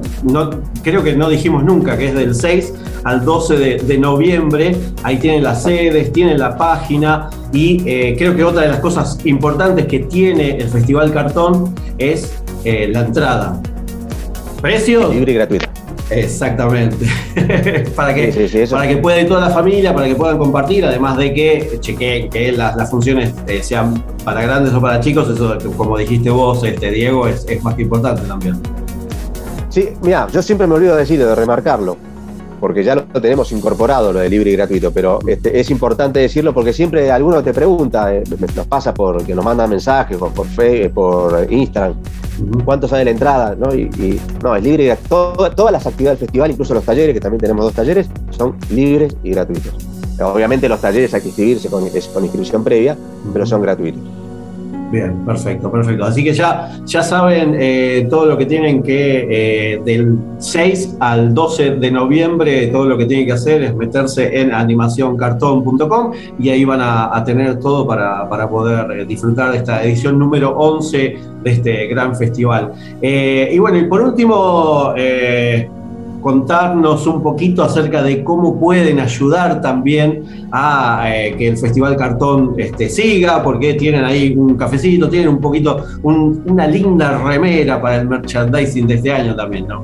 creo 0.82 1.02
que 1.02 1.14
no 1.14 1.28
dijimos 1.28 1.62
nunca 1.62 1.96
que 1.96 2.08
es 2.08 2.14
del 2.14 2.34
6 2.34 2.74
al 3.04 3.24
12 3.24 3.56
de, 3.56 3.98
noviembre. 3.98 4.76
Ahí 5.02 5.18
tienen 5.18 5.42
las 5.42 5.62
sedes, 5.62 6.12
tienen 6.12 6.38
la 6.38 6.56
página 6.56 7.28
y 7.52 7.82
eh, 7.86 8.14
creo 8.16 8.34
que 8.34 8.44
otra 8.44 8.62
de 8.62 8.68
las 8.68 8.80
cosas 8.80 9.18
importantes 9.24 9.86
que 9.86 10.00
tiene 10.00 10.56
el 10.56 10.68
Festival 10.68 11.12
Cartón 11.12 11.74
es 11.98 12.42
eh, 12.64 12.88
la 12.92 13.00
entrada. 13.00 13.60
¿Precio? 14.60 15.08
Libre 15.12 15.32
y 15.32 15.34
gratuita. 15.34 15.67
Exactamente. 16.10 17.06
para 17.96 18.14
que, 18.14 18.32
Sí, 18.32 18.40
sí, 18.42 18.48
sí, 18.48 18.58
eso- 18.60 18.76
para 18.76 18.88
que 18.88 18.96
pueda 18.96 19.20
ir 19.20 19.28
toda 19.28 19.40
la 19.48 19.50
familia, 19.50 19.94
para 19.94 20.06
que 20.06 20.14
puedan 20.14 20.38
compartir, 20.38 20.84
además 20.84 21.16
de 21.18 21.32
que 21.34 21.78
chequeen 21.80 22.30
que 22.30 22.52
las, 22.52 22.76
las 22.76 22.90
funciones 22.90 23.32
eh, 23.46 23.62
sean 23.62 24.02
para 24.24 24.42
grandes 24.42 24.72
o 24.72 24.80
para 24.80 25.00
chicos, 25.00 25.28
eso 25.28 25.56
como 25.76 25.98
dijiste 25.98 26.30
vos, 26.30 26.64
este, 26.64 26.90
Diego, 26.90 27.26
es, 27.28 27.44
es 27.48 27.62
más 27.62 27.74
que 27.74 27.82
importante 27.82 28.22
también. 28.22 28.56
Sí, 29.68 29.90
mira, 30.02 30.26
yo 30.32 30.42
siempre 30.42 30.66
me 30.66 30.74
olvido 30.74 30.94
de 30.94 31.00
decirlo, 31.00 31.26
de 31.26 31.34
remarcarlo, 31.34 31.96
porque 32.60 32.82
ya 32.84 32.94
lo 32.94 33.02
tenemos 33.20 33.50
incorporado, 33.52 34.12
lo 34.12 34.20
de 34.20 34.28
libre 34.28 34.50
y 34.50 34.56
gratuito, 34.56 34.90
pero 34.92 35.18
este, 35.26 35.58
es 35.58 35.70
importante 35.70 36.20
decirlo 36.20 36.52
porque 36.54 36.72
siempre 36.72 37.10
alguno 37.10 37.42
te 37.42 37.52
pregunta, 37.54 38.14
eh, 38.14 38.24
nos 38.56 38.66
pasa 38.66 38.92
por 38.94 39.24
que 39.24 39.34
nos 39.34 39.44
mandan 39.44 39.70
mensajes 39.70 40.16
por, 40.16 40.32
por, 40.32 40.46
Fe- 40.46 40.90
por 40.90 41.46
Instagram, 41.50 41.94
cuánto 42.64 42.86
sale 42.88 43.04
la 43.04 43.10
entrada, 43.10 43.54
¿no? 43.58 43.74
Y, 43.74 43.82
y, 43.98 44.20
no, 44.42 44.54
es 44.56 44.62
libre 44.62 44.84
y 44.84 44.86
grat- 44.88 44.98
todo- 45.08 45.50
todas 45.52 45.72
las 45.72 45.86
actividades 45.86 46.18
del 46.20 46.26
festival, 46.28 46.50
incluso 46.50 46.74
los 46.74 46.84
talleres, 46.84 47.14
que 47.14 47.20
también 47.20 47.40
tenemos 47.40 47.64
dos 47.64 47.74
talleres, 47.74 48.08
son 48.30 48.56
libres 48.70 49.16
y 49.22 49.30
gratuitos. 49.30 49.74
Obviamente 50.20 50.68
los 50.68 50.80
talleres 50.80 51.14
hay 51.14 51.20
que 51.20 51.28
inscribirse 51.28 51.68
con, 51.68 51.86
es 51.86 52.06
con 52.08 52.24
inscripción 52.24 52.64
previa, 52.64 52.96
pero 53.32 53.46
son 53.46 53.62
gratuitos. 53.62 54.02
Bien, 54.90 55.14
perfecto, 55.26 55.70
perfecto. 55.70 56.04
Así 56.04 56.24
que 56.24 56.32
ya, 56.32 56.70
ya 56.86 57.02
saben 57.02 57.54
eh, 57.58 58.06
todo 58.08 58.24
lo 58.24 58.38
que 58.38 58.46
tienen 58.46 58.82
que, 58.82 59.26
eh, 59.74 59.82
del 59.84 60.16
6 60.38 60.96
al 61.00 61.34
12 61.34 61.72
de 61.72 61.90
noviembre, 61.90 62.68
todo 62.68 62.86
lo 62.86 62.96
que 62.96 63.04
tienen 63.04 63.26
que 63.26 63.32
hacer 63.32 63.62
es 63.62 63.74
meterse 63.74 64.40
en 64.40 64.52
animacioncartón.com 64.52 66.12
y 66.38 66.48
ahí 66.48 66.64
van 66.64 66.80
a, 66.82 67.22
tener 67.24 67.58
todo 67.58 67.86
para, 67.86 68.26
para 68.30 68.48
poder 68.48 69.00
eh, 69.00 69.04
disfrutar 69.04 69.52
de 69.52 69.58
esta 69.58 69.84
edición 69.84 70.18
número 70.18 70.56
11 70.56 71.16
de 71.42 71.50
este 71.50 71.86
gran 71.88 72.16
festival. 72.16 72.72
Eh, 73.02 73.50
y 73.52 73.58
bueno, 73.58 73.78
y 73.78 73.84
por 73.84 74.00
último, 74.00 74.94
eh, 74.96 75.68
contarnos 76.32 77.06
un 77.06 77.22
poquito 77.22 77.62
acerca 77.62 78.02
de 78.02 78.22
cómo 78.22 78.60
pueden 78.60 79.00
ayudar 79.00 79.62
también 79.62 80.24
a 80.52 81.04
eh, 81.06 81.34
que 81.38 81.48
el 81.48 81.56
Festival 81.56 81.96
Cartón 81.96 82.52
este, 82.58 82.90
siga, 82.90 83.42
porque 83.42 83.72
tienen 83.74 84.04
ahí 84.04 84.34
un 84.36 84.54
cafecito, 84.54 85.08
tienen 85.08 85.30
un 85.30 85.40
poquito, 85.40 85.82
un- 86.02 86.42
una 86.46 86.66
linda 86.66 87.16
remera 87.16 87.80
para 87.80 87.96
el 88.02 88.08
merchandising 88.08 88.86
de 88.86 88.94
este 88.96 89.10
año 89.10 89.34
también, 89.34 89.66
¿no? 89.68 89.82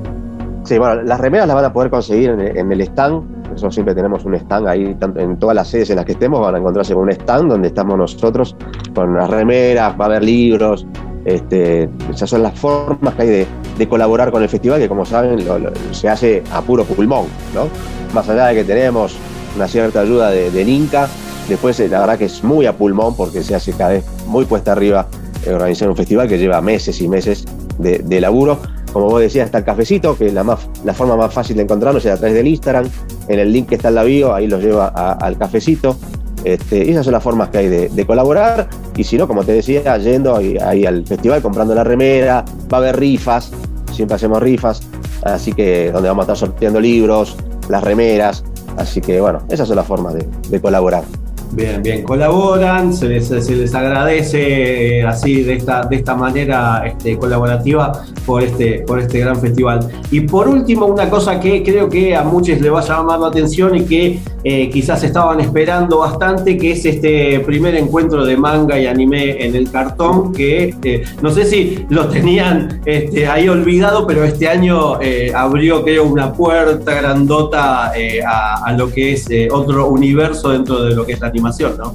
Sí, 0.65 0.77
bueno, 0.77 1.01
las 1.01 1.19
remeras 1.19 1.47
las 1.47 1.55
van 1.55 1.65
a 1.65 1.73
poder 1.73 1.89
conseguir 1.89 2.29
en, 2.29 2.71
el 2.71 2.81
stand. 2.81 3.23
Nosotros 3.49 3.73
siempre 3.73 3.95
tenemos 3.95 4.23
un 4.25 4.35
stand 4.35 4.67
ahí, 4.67 4.95
en 5.15 5.37
todas 5.37 5.55
las 5.55 5.67
sedes 5.67 5.89
en 5.89 5.95
las 5.95 6.05
que 6.05 6.11
estemos, 6.11 6.41
van 6.41 6.53
a 6.53 6.57
encontrarse 6.59 6.93
con 6.93 7.03
un 7.03 7.11
stand 7.11 7.49
donde 7.49 7.69
estamos 7.69 7.97
nosotros 7.97 8.55
con 8.93 9.15
las 9.15 9.29
remeras, 9.31 9.95
va 9.99 10.05
a 10.05 10.07
haber 10.09 10.23
libros. 10.23 10.85
Este, 11.25 11.89
esas 12.13 12.29
son 12.29 12.43
las 12.43 12.57
formas 12.57 13.15
que 13.15 13.21
hay 13.23 13.47
de, 13.77 13.87
colaborar 13.87 14.31
con 14.31 14.43
el 14.43 14.49
festival, 14.49 14.79
que 14.79 14.87
como 14.87 15.05
saben 15.05 15.43
se 15.91 16.07
hace 16.07 16.43
a 16.51 16.61
puro 16.61 16.85
pulmón, 16.85 17.25
¿no? 17.53 17.67
Más 18.13 18.29
allá 18.29 18.47
de 18.47 18.55
que 18.55 18.63
tenemos 18.63 19.15
una 19.55 19.67
cierta 19.67 20.01
ayuda 20.01 20.29
de, 20.29 20.51
del 20.51 20.69
Inca, 20.69 21.09
después 21.49 21.79
eh, 21.79 21.87
la 21.87 21.99
verdad 21.99 22.17
que 22.17 22.25
es 22.25 22.43
muy 22.43 22.67
a 22.67 22.73
pulmón 22.73 23.15
porque 23.15 23.43
se 23.43 23.55
hace 23.55 23.73
cada 23.73 23.91
vez 23.91 24.05
muy 24.27 24.45
puesta 24.45 24.71
arriba 24.71 25.07
eh, 25.45 25.53
organizar 25.53 25.89
un 25.89 25.95
festival 25.95 26.27
que 26.27 26.37
lleva 26.37 26.61
meses 26.61 27.01
y 27.01 27.07
meses 27.07 27.45
de, 27.77 28.21
laburo. 28.21 28.59
Como 28.91 29.09
vos 29.09 29.19
decías, 29.19 29.47
está 29.47 29.57
el 29.57 29.65
cafecito, 29.65 30.17
que 30.17 30.31
la, 30.31 30.43
más, 30.43 30.69
la 30.85 30.93
forma 30.93 31.17
más 31.17 31.33
fácil 31.33 31.57
de 31.57 31.63
encontrarnos 31.63 32.05
es 32.05 32.13
a 32.13 32.17
través 32.17 32.35
del 32.35 32.47
Instagram. 32.47 32.87
En 33.27 33.39
el 33.39 33.51
link 33.51 33.67
que 33.67 33.75
está 33.75 33.89
en 33.89 33.95
la 33.95 34.03
bio, 34.03 34.33
ahí 34.33 34.47
los 34.47 34.63
lleva 34.63 34.87
al 34.87 35.37
cafecito. 35.37 35.97
Este, 36.45 36.89
esas 36.91 37.05
son 37.05 37.13
las 37.13 37.23
formas 37.23 37.49
que 37.49 37.57
hay 37.57 37.67
de, 37.67 38.05
colaborar. 38.05 38.69
Y 38.95 39.03
si 39.03 39.17
no, 39.17 39.27
como 39.27 39.43
te 39.43 39.51
decía, 39.51 39.97
yendo 39.97 40.35
ahí, 40.35 40.85
al 40.85 41.05
festival, 41.05 41.41
comprando 41.41 41.73
la 41.75 41.83
remera, 41.83 42.45
va 42.71 42.77
a 42.77 42.81
haber 42.81 42.99
rifas, 42.99 43.51
siempre 43.91 44.15
hacemos 44.15 44.41
rifas. 44.41 44.81
Así 45.23 45.53
que 45.53 45.91
donde 45.91 46.07
vamos 46.07 46.29
a 46.29 46.33
estar 46.33 46.49
sorteando 46.49 46.79
libros, 46.79 47.35
las 47.67 47.83
remeras. 47.83 48.43
Así 48.77 49.01
que 49.01 49.19
bueno, 49.19 49.39
esas 49.49 49.67
son 49.67 49.77
las 49.77 49.87
formas 49.87 50.13
de 50.13 50.61
colaborar. 50.61 51.03
Bien, 51.51 51.81
bien, 51.81 52.03
colaboran, 52.03 52.93
se 52.93 53.07
les, 53.07 53.27
se 53.27 53.55
les 53.55 53.73
agradece 53.73 54.99
eh, 54.99 55.03
así 55.03 55.41
de 55.41 55.53
esta, 55.53 55.83
de 55.85 55.97
esta 55.97 56.13
manera 56.15 56.83
este, 56.85 57.17
colaborativa 57.17 58.03
por 58.25 58.43
este, 58.43 58.79
por 58.85 58.99
este 58.99 59.19
gran 59.19 59.39
festival. 59.39 59.87
Y 60.11 60.21
por 60.21 60.49
último, 60.49 60.85
una 60.85 61.09
cosa 61.09 61.39
que 61.39 61.63
creo 61.63 61.89
que 61.89 62.15
a 62.15 62.23
muchos 62.23 62.59
les 62.59 62.71
va 62.71 62.81
a 62.81 62.85
llamar 62.85 63.19
la 63.19 63.27
atención 63.27 63.75
y 63.75 63.85
que 63.85 64.19
eh, 64.43 64.69
quizás 64.69 65.03
estaban 65.03 65.39
esperando 65.39 65.99
bastante, 65.99 66.57
que 66.57 66.71
es 66.71 66.85
este 66.85 67.39
primer 67.39 67.75
encuentro 67.75 68.25
de 68.25 68.35
manga 68.35 68.77
y 68.77 68.87
anime 68.87 69.45
en 69.45 69.55
el 69.55 69.71
cartón, 69.71 70.33
que 70.33 70.75
eh, 70.83 71.03
no 71.21 71.31
sé 71.31 71.45
si 71.45 71.85
lo 71.89 72.07
tenían 72.09 72.81
este, 72.85 73.27
ahí 73.27 73.47
olvidado, 73.47 74.05
pero 74.05 74.23
este 74.25 74.49
año 74.49 74.99
abrió, 75.33 75.83
creo, 75.83 76.03
una 76.03 76.33
puerta 76.33 76.93
grandota 76.93 77.91
a, 78.27 78.65
a 78.65 78.73
lo 78.73 78.91
que 78.91 79.13
es 79.13 79.27
otro 79.51 79.87
universo 79.87 80.49
dentro 80.49 80.83
de 80.83 80.95
lo 80.95 81.05
que 81.05 81.13
es 81.13 81.19
la 81.21 81.31
animación, 81.39 81.77
¿no? 81.77 81.93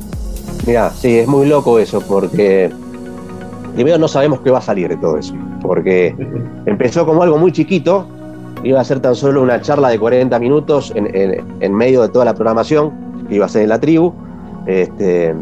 Mira, 0.66 0.90
sí, 0.90 1.18
es 1.18 1.26
muy 1.28 1.46
loco 1.46 1.78
eso, 1.78 2.00
porque 2.00 2.70
primero 3.74 3.98
no 3.98 4.08
sabemos 4.08 4.40
qué 4.40 4.50
va 4.50 4.58
a 4.58 4.62
salir 4.62 4.88
de 4.88 4.96
todo 4.96 5.16
eso, 5.16 5.34
porque 5.62 6.14
empezó 6.66 7.06
como 7.06 7.22
algo 7.22 7.38
muy 7.38 7.50
chiquito, 7.52 8.06
iba 8.62 8.80
a 8.80 8.84
ser 8.84 9.00
tan 9.00 9.14
solo 9.14 9.42
una 9.42 9.60
charla 9.62 9.88
de 9.88 9.98
40 9.98 10.38
minutos 10.38 10.92
en, 10.94 11.14
en- 11.16 11.44
en 11.60 11.74
medio 11.74 12.02
de 12.02 12.08
toda 12.10 12.26
la 12.26 12.34
programación, 12.34 12.92
que 13.28 13.36
iba 13.36 13.46
a 13.46 13.48
ser 13.48 13.62
en 13.62 13.68
la 13.70 13.80
tribu, 13.80 14.12
este, 14.66 15.34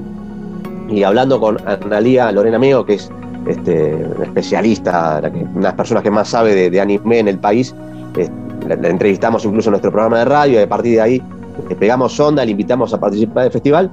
y 0.89 1.03
hablando 1.03 1.41
con 1.41 1.59
Analía 1.67 2.31
Lorena 2.31 2.59
Meo, 2.59 2.85
que 2.87 2.95
es 2.95 3.11
este, 3.49 3.95
una 4.17 4.25
especialista, 4.27 5.19
una 5.21 5.31
de 5.31 5.61
las 5.63 5.75
personas 5.75 6.03
que 6.05 6.11
más 6.11 6.29
sabe 6.29 6.55
de, 6.55 6.71
de 6.71 6.81
anime 6.81 7.19
en 7.19 7.29
el 7.29 7.39
país, 7.39 7.75
eh, 8.17 8.29
la, 8.69 8.77
la 8.77 8.89
entrevistamos 8.89 9.45
incluso 9.45 9.69
en 9.71 9.73
nuestro 9.73 9.91
programa 9.91 10.19
de 10.21 10.25
radio 10.27 10.61
y 10.61 10.63
a 10.63 10.69
partir 10.69 10.95
de 10.95 11.01
ahí 11.01 11.23
le 11.69 11.77
pegamos 11.77 12.19
onda, 12.21 12.45
le 12.45 12.53
invitamos 12.53 12.93
a 12.95 13.01
participar 13.01 13.45
del 13.45 13.53
festival 13.53 13.91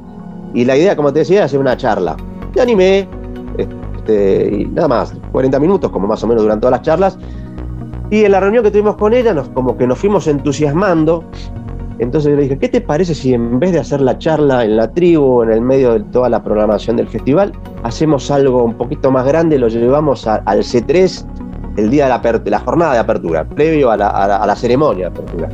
y 0.53 0.65
la 0.65 0.77
idea, 0.77 0.95
como 0.95 1.11
te 1.11 1.19
decía, 1.19 1.37
era 1.37 1.45
hacer 1.45 1.59
una 1.59 1.75
charla 1.75 2.15
de 2.53 2.61
anime, 2.61 3.07
este, 3.57 4.55
y 4.61 4.65
nada 4.67 4.87
más, 4.87 5.13
40 5.31 5.59
minutos, 5.59 5.91
como 5.91 6.07
más 6.07 6.23
o 6.23 6.27
menos 6.27 6.43
durante 6.43 6.61
todas 6.61 6.79
las 6.79 6.81
charlas. 6.81 7.17
Y 8.09 8.23
en 8.23 8.31
la 8.31 8.39
reunión 8.39 8.63
que 8.63 8.71
tuvimos 8.71 8.95
con 8.95 9.13
ella, 9.13 9.35
como 9.53 9.77
que 9.77 9.85
nos 9.85 9.99
fuimos 9.99 10.27
entusiasmando. 10.27 11.23
Entonces 11.99 12.29
yo 12.29 12.37
le 12.37 12.43
dije, 12.43 12.57
¿qué 12.57 12.69
te 12.69 12.81
parece 12.81 13.15
si 13.15 13.33
en 13.33 13.59
vez 13.59 13.71
de 13.71 13.79
hacer 13.79 14.01
la 14.01 14.17
charla 14.17 14.63
en 14.63 14.77
la 14.77 14.91
tribu, 14.91 15.43
en 15.43 15.51
el 15.51 15.61
medio 15.61 15.93
de 15.93 16.01
toda 16.11 16.29
la 16.29 16.43
programación 16.43 16.97
del 16.97 17.07
festival, 17.07 17.51
hacemos 17.83 18.29
algo 18.31 18.63
un 18.63 18.75
poquito 18.75 19.11
más 19.11 19.25
grande, 19.25 19.57
lo 19.57 19.67
llevamos 19.69 20.27
al 20.27 20.59
C3 20.59 21.25
el 21.77 21.89
día 21.89 22.05
de 22.05 22.09
la, 22.09 22.41
la 22.45 22.59
jornada 22.59 22.93
de 22.93 22.99
apertura, 22.99 23.43
previo 23.43 23.91
a 23.91 23.97
la 23.97 24.55
ceremonia 24.55 25.09
de 25.09 25.19
apertura? 25.19 25.49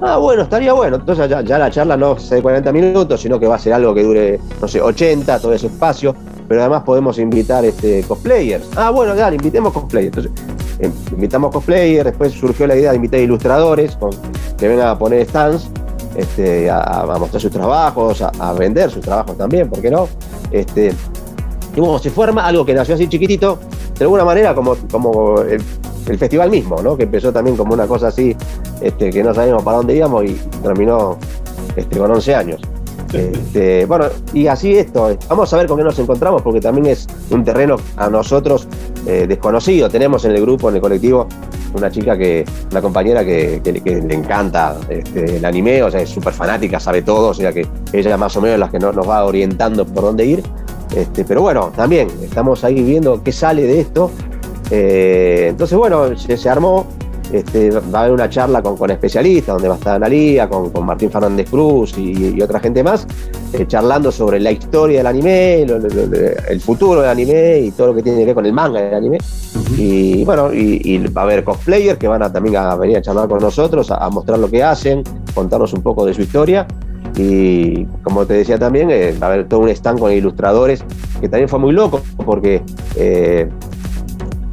Ah, 0.00 0.16
bueno, 0.16 0.42
estaría 0.42 0.72
bueno. 0.72 0.96
Entonces 0.96 1.28
ya, 1.28 1.58
la 1.58 1.70
charla 1.70 1.96
no 1.96 2.16
es 2.16 2.30
de 2.30 2.42
40 2.42 2.72
minutos, 2.72 3.20
sino 3.20 3.38
que 3.38 3.46
va 3.46 3.56
a 3.56 3.58
ser 3.58 3.72
algo 3.72 3.94
que 3.94 4.02
dure, 4.02 4.40
no 4.60 4.68
sé, 4.68 4.80
80, 4.80 5.40
todo 5.40 5.52
ese 5.52 5.66
espacio. 5.66 6.14
Pero 6.46 6.60
además 6.60 6.82
podemos 6.82 7.18
invitar 7.18 7.64
este, 7.64 8.02
cosplayers. 8.04 8.68
Ah, 8.76 8.90
bueno, 8.90 9.14
dale, 9.14 9.36
invitemos 9.36 9.72
cosplayers. 9.72 10.16
Entonces, 10.16 10.32
eh, 10.78 10.90
invitamos 11.12 11.52
cosplayers, 11.52 12.04
después 12.04 12.32
surgió 12.32 12.66
la 12.66 12.76
idea 12.76 12.90
de 12.90 12.96
invitar 12.96 13.20
ilustradores 13.20 13.98
que 14.56 14.68
vengan 14.68 14.88
a 14.88 14.98
poner 14.98 15.26
stands, 15.26 15.68
este, 16.16 16.70
a, 16.70 17.16
mostrar 17.18 17.42
sus 17.42 17.50
trabajos, 17.50 18.22
a, 18.22 18.30
a 18.38 18.52
vender 18.52 18.90
sus 18.90 19.02
trabajos 19.02 19.36
también, 19.36 19.68
¿por 19.68 19.80
qué 19.80 19.90
no? 19.90 20.08
Este, 20.50 20.94
y 21.74 21.80
bueno, 21.80 21.98
se 21.98 22.10
forma 22.10 22.46
algo 22.46 22.64
que 22.64 22.74
nació 22.74 22.94
así 22.94 23.08
chiquitito, 23.08 23.58
de 23.98 24.04
alguna 24.04 24.24
manera 24.24 24.54
como, 24.54 24.76
como 24.90 25.40
el, 25.42 25.62
el 26.08 26.18
festival 26.18 26.50
mismo, 26.50 26.82
¿no? 26.82 26.96
Que 26.96 27.04
empezó 27.04 27.32
también 27.32 27.56
como 27.56 27.74
una 27.74 27.86
cosa 27.86 28.08
así, 28.08 28.36
este, 28.80 29.10
que 29.10 29.22
no 29.22 29.34
sabíamos 29.34 29.62
para 29.62 29.78
dónde 29.78 29.96
íbamos 29.96 30.24
y 30.24 30.34
terminó 30.62 31.16
este, 31.76 31.98
con 31.98 32.10
11 32.10 32.34
años. 32.34 32.60
Este, 33.12 33.86
bueno, 33.86 34.04
y 34.34 34.48
así 34.48 34.76
esto, 34.76 35.16
vamos 35.28 35.52
a 35.52 35.56
ver 35.56 35.66
con 35.66 35.78
qué 35.78 35.84
nos 35.84 35.98
encontramos, 35.98 36.42
porque 36.42 36.60
también 36.60 36.86
es 36.88 37.06
un 37.30 37.42
terreno 37.42 37.76
a 37.96 38.10
nosotros 38.10 38.68
eh, 39.06 39.24
desconocido. 39.26 39.88
Tenemos 39.88 40.24
en 40.26 40.32
el 40.32 40.42
grupo, 40.42 40.68
en 40.68 40.74
el 40.76 40.80
colectivo, 40.82 41.26
una 41.74 41.90
chica 41.90 42.18
que, 42.18 42.44
una 42.70 42.82
compañera 42.82 43.24
que, 43.24 43.60
que- 43.64 43.80
que 43.80 43.96
le 44.02 44.14
encanta 44.14 44.76
este, 44.90 45.36
el 45.36 45.44
anime, 45.44 45.82
o 45.82 45.90
sea, 45.90 46.00
es 46.02 46.10
súper 46.10 46.32
fanática, 46.34 46.78
sabe 46.80 47.00
todo, 47.02 47.28
o 47.28 47.34
sea 47.34 47.52
que 47.52 47.66
ella 47.92 48.16
más 48.18 48.36
o 48.36 48.40
menos 48.42 48.54
es 48.54 48.60
la 48.60 48.70
que 48.70 48.78
nos, 48.78 48.94
nos 48.94 49.08
va 49.08 49.24
orientando 49.24 49.86
por 49.86 50.02
dónde 50.04 50.26
ir. 50.26 50.42
Este, 50.94 51.24
pero 51.24 51.40
bueno, 51.42 51.70
también 51.76 52.08
estamos 52.22 52.62
ahí 52.64 52.82
viendo 52.82 53.22
qué 53.22 53.32
sale 53.32 53.62
de 53.62 53.80
esto. 53.80 54.10
Eh, 54.70 55.46
entonces, 55.50 55.78
bueno, 55.78 56.16
se, 56.18 56.36
se 56.36 56.48
armó. 56.48 56.86
Este, 57.32 57.70
va 57.70 57.98
a 57.98 58.00
haber 58.02 58.12
una 58.12 58.30
charla 58.30 58.62
con, 58.62 58.76
con 58.76 58.90
especialistas, 58.90 59.54
donde 59.54 59.68
va 59.68 59.74
a 59.74 59.78
estar 59.78 59.96
Analía, 59.96 60.48
con, 60.48 60.70
con 60.70 60.86
Martín 60.86 61.10
Fernández 61.10 61.50
Cruz 61.50 61.96
y, 61.98 62.34
y 62.36 62.40
otra 62.40 62.58
gente 62.58 62.82
más, 62.82 63.06
eh, 63.52 63.66
charlando 63.66 64.10
sobre 64.10 64.40
la 64.40 64.50
historia 64.50 64.98
del 64.98 65.06
anime, 65.08 65.64
lo- 65.66 65.78
lo- 65.78 65.88
lo- 65.88 66.16
el 66.48 66.60
futuro 66.60 67.02
del 67.02 67.10
anime 67.10 67.58
y 67.60 67.70
todo 67.72 67.88
lo 67.88 67.94
que 67.94 68.02
tiene 68.02 68.20
que 68.20 68.24
ver 68.26 68.34
con 68.34 68.46
el 68.46 68.52
manga 68.54 68.80
del 68.80 68.94
anime. 68.94 69.18
Y 69.76 70.24
bueno, 70.24 70.52
y, 70.54 70.80
y 70.82 70.98
va 71.08 71.22
a 71.22 71.24
haber 71.24 71.44
cosplayers 71.44 71.98
que 71.98 72.08
van 72.08 72.22
a 72.22 72.32
también 72.32 72.56
a 72.56 72.74
venir 72.76 72.96
a 72.96 73.02
charlar 73.02 73.28
con 73.28 73.40
nosotros, 73.40 73.90
a, 73.90 73.96
a 73.96 74.08
mostrar 74.08 74.38
lo 74.38 74.48
que 74.50 74.62
hacen, 74.62 75.02
contarnos 75.34 75.72
un 75.74 75.82
poco 75.82 76.06
de 76.06 76.14
su 76.14 76.22
historia. 76.22 76.66
Y 77.16 77.84
como 78.04 78.24
te 78.26 78.34
decía 78.34 78.58
también, 78.58 78.90
eh, 78.90 79.14
va 79.20 79.26
a 79.26 79.32
haber 79.32 79.48
todo 79.48 79.60
un 79.60 79.68
stand 79.70 79.98
con 79.98 80.12
ilustradores, 80.12 80.84
que 81.20 81.28
también 81.28 81.48
fue 81.48 81.58
muy 81.58 81.72
loco, 81.72 82.00
porque 82.24 82.62
eh, 82.96 83.48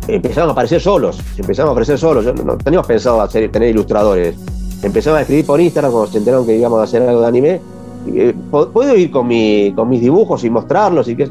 empezaron 0.07 0.49
a 0.49 0.51
aparecer 0.53 0.79
solos, 0.81 1.19
empezaron 1.37 1.69
a 1.69 1.71
aparecer 1.71 1.97
solos. 1.97 2.25
Yo 2.25 2.33
no, 2.33 2.57
teníamos 2.57 2.87
pensado 2.87 3.21
hacer, 3.21 3.51
tener 3.51 3.69
ilustradores. 3.69 4.35
Empezaron 4.83 5.17
a 5.19 5.21
escribir 5.21 5.45
por 5.45 5.59
Instagram 5.59 5.91
cuando 5.91 6.11
se 6.11 6.17
enteraron 6.19 6.45
que 6.45 6.55
íbamos 6.57 6.79
a 6.79 6.83
hacer 6.83 7.01
algo 7.01 7.21
de 7.21 7.27
anime. 7.27 7.61
Eh, 8.07 8.33
"¿Pu- 8.51 8.69
¿Puedo 8.69 8.95
ir 8.95 9.09
con, 9.09 9.27
mi, 9.27 9.73
con 9.75 9.89
mis 9.89 10.01
dibujos 10.01 10.43
y 10.43 10.49
mostrarlos? 10.49 11.07
Y 11.07 11.15
que... 11.15 11.29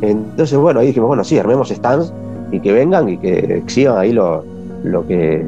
Entonces, 0.00 0.56
bueno, 0.58 0.80
ahí 0.80 0.86
dijimos, 0.88 1.08
bueno, 1.08 1.24
sí, 1.24 1.38
armemos 1.38 1.68
stands 1.70 2.12
y 2.52 2.60
que 2.60 2.72
vengan 2.72 3.08
y 3.08 3.18
que 3.18 3.58
exhiban 3.58 3.98
ahí 3.98 4.12
lo, 4.12 4.44
lo, 4.84 5.06
que, 5.06 5.44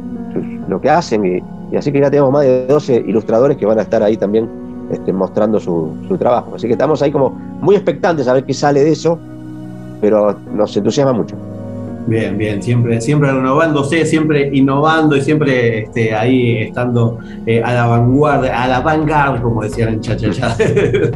lo 0.68 0.80
que 0.80 0.90
hacen. 0.90 1.24
Y, 1.24 1.42
y 1.72 1.76
así 1.76 1.92
que 1.92 2.00
ya 2.00 2.10
tenemos 2.10 2.32
más 2.32 2.42
de 2.42 2.66
12 2.66 3.04
ilustradores 3.06 3.56
que 3.56 3.64
van 3.64 3.78
a 3.78 3.82
estar 3.82 4.02
ahí 4.02 4.16
también 4.16 4.48
este, 4.90 5.12
mostrando 5.12 5.60
su, 5.60 5.92
su 6.08 6.18
trabajo. 6.18 6.56
Así 6.56 6.66
que 6.66 6.72
estamos 6.72 7.00
ahí 7.00 7.12
como 7.12 7.30
muy 7.30 7.76
expectantes 7.76 8.26
a 8.28 8.34
ver 8.34 8.44
qué 8.44 8.52
sale 8.52 8.82
de 8.82 8.90
eso, 8.90 9.18
pero 10.00 10.34
nos 10.52 10.76
entusiasma 10.76 11.12
mucho. 11.12 11.36
Bien, 12.06 12.36
bien, 12.36 12.60
siempre, 12.62 13.00
siempre 13.00 13.30
renovándose, 13.30 14.04
siempre 14.04 14.50
innovando 14.52 15.16
y 15.16 15.20
siempre 15.20 15.80
este, 15.84 16.12
ahí 16.14 16.56
estando 16.58 17.18
eh, 17.46 17.62
a 17.62 17.72
la 17.72 17.86
vanguardia, 17.86 18.62
a 18.64 18.66
la 18.66 18.80
vanguard, 18.80 19.40
como 19.42 19.62
decían 19.62 19.90
en 19.94 20.00
Chachachá. 20.00 20.56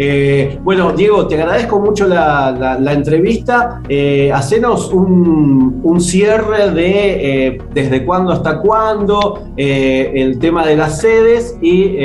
Eh, 0.00 0.56
bueno, 0.62 0.92
Diego, 0.92 1.26
te 1.26 1.34
agradezco 1.34 1.80
mucho 1.80 2.06
la, 2.06 2.52
la- 2.52 2.78
la 2.78 2.92
entrevista. 2.92 3.82
Eh, 3.88 4.30
hacenos 4.32 4.92
un, 4.92 5.80
un 5.82 6.00
cierre 6.00 6.70
de 6.70 7.46
eh, 7.48 7.58
desde 7.74 8.04
cuándo 8.04 8.30
hasta 8.32 8.60
cuándo, 8.60 9.42
eh, 9.56 10.12
el 10.14 10.38
tema 10.38 10.64
de 10.64 10.76
las 10.76 11.00
sedes 11.00 11.58
y 11.60 11.96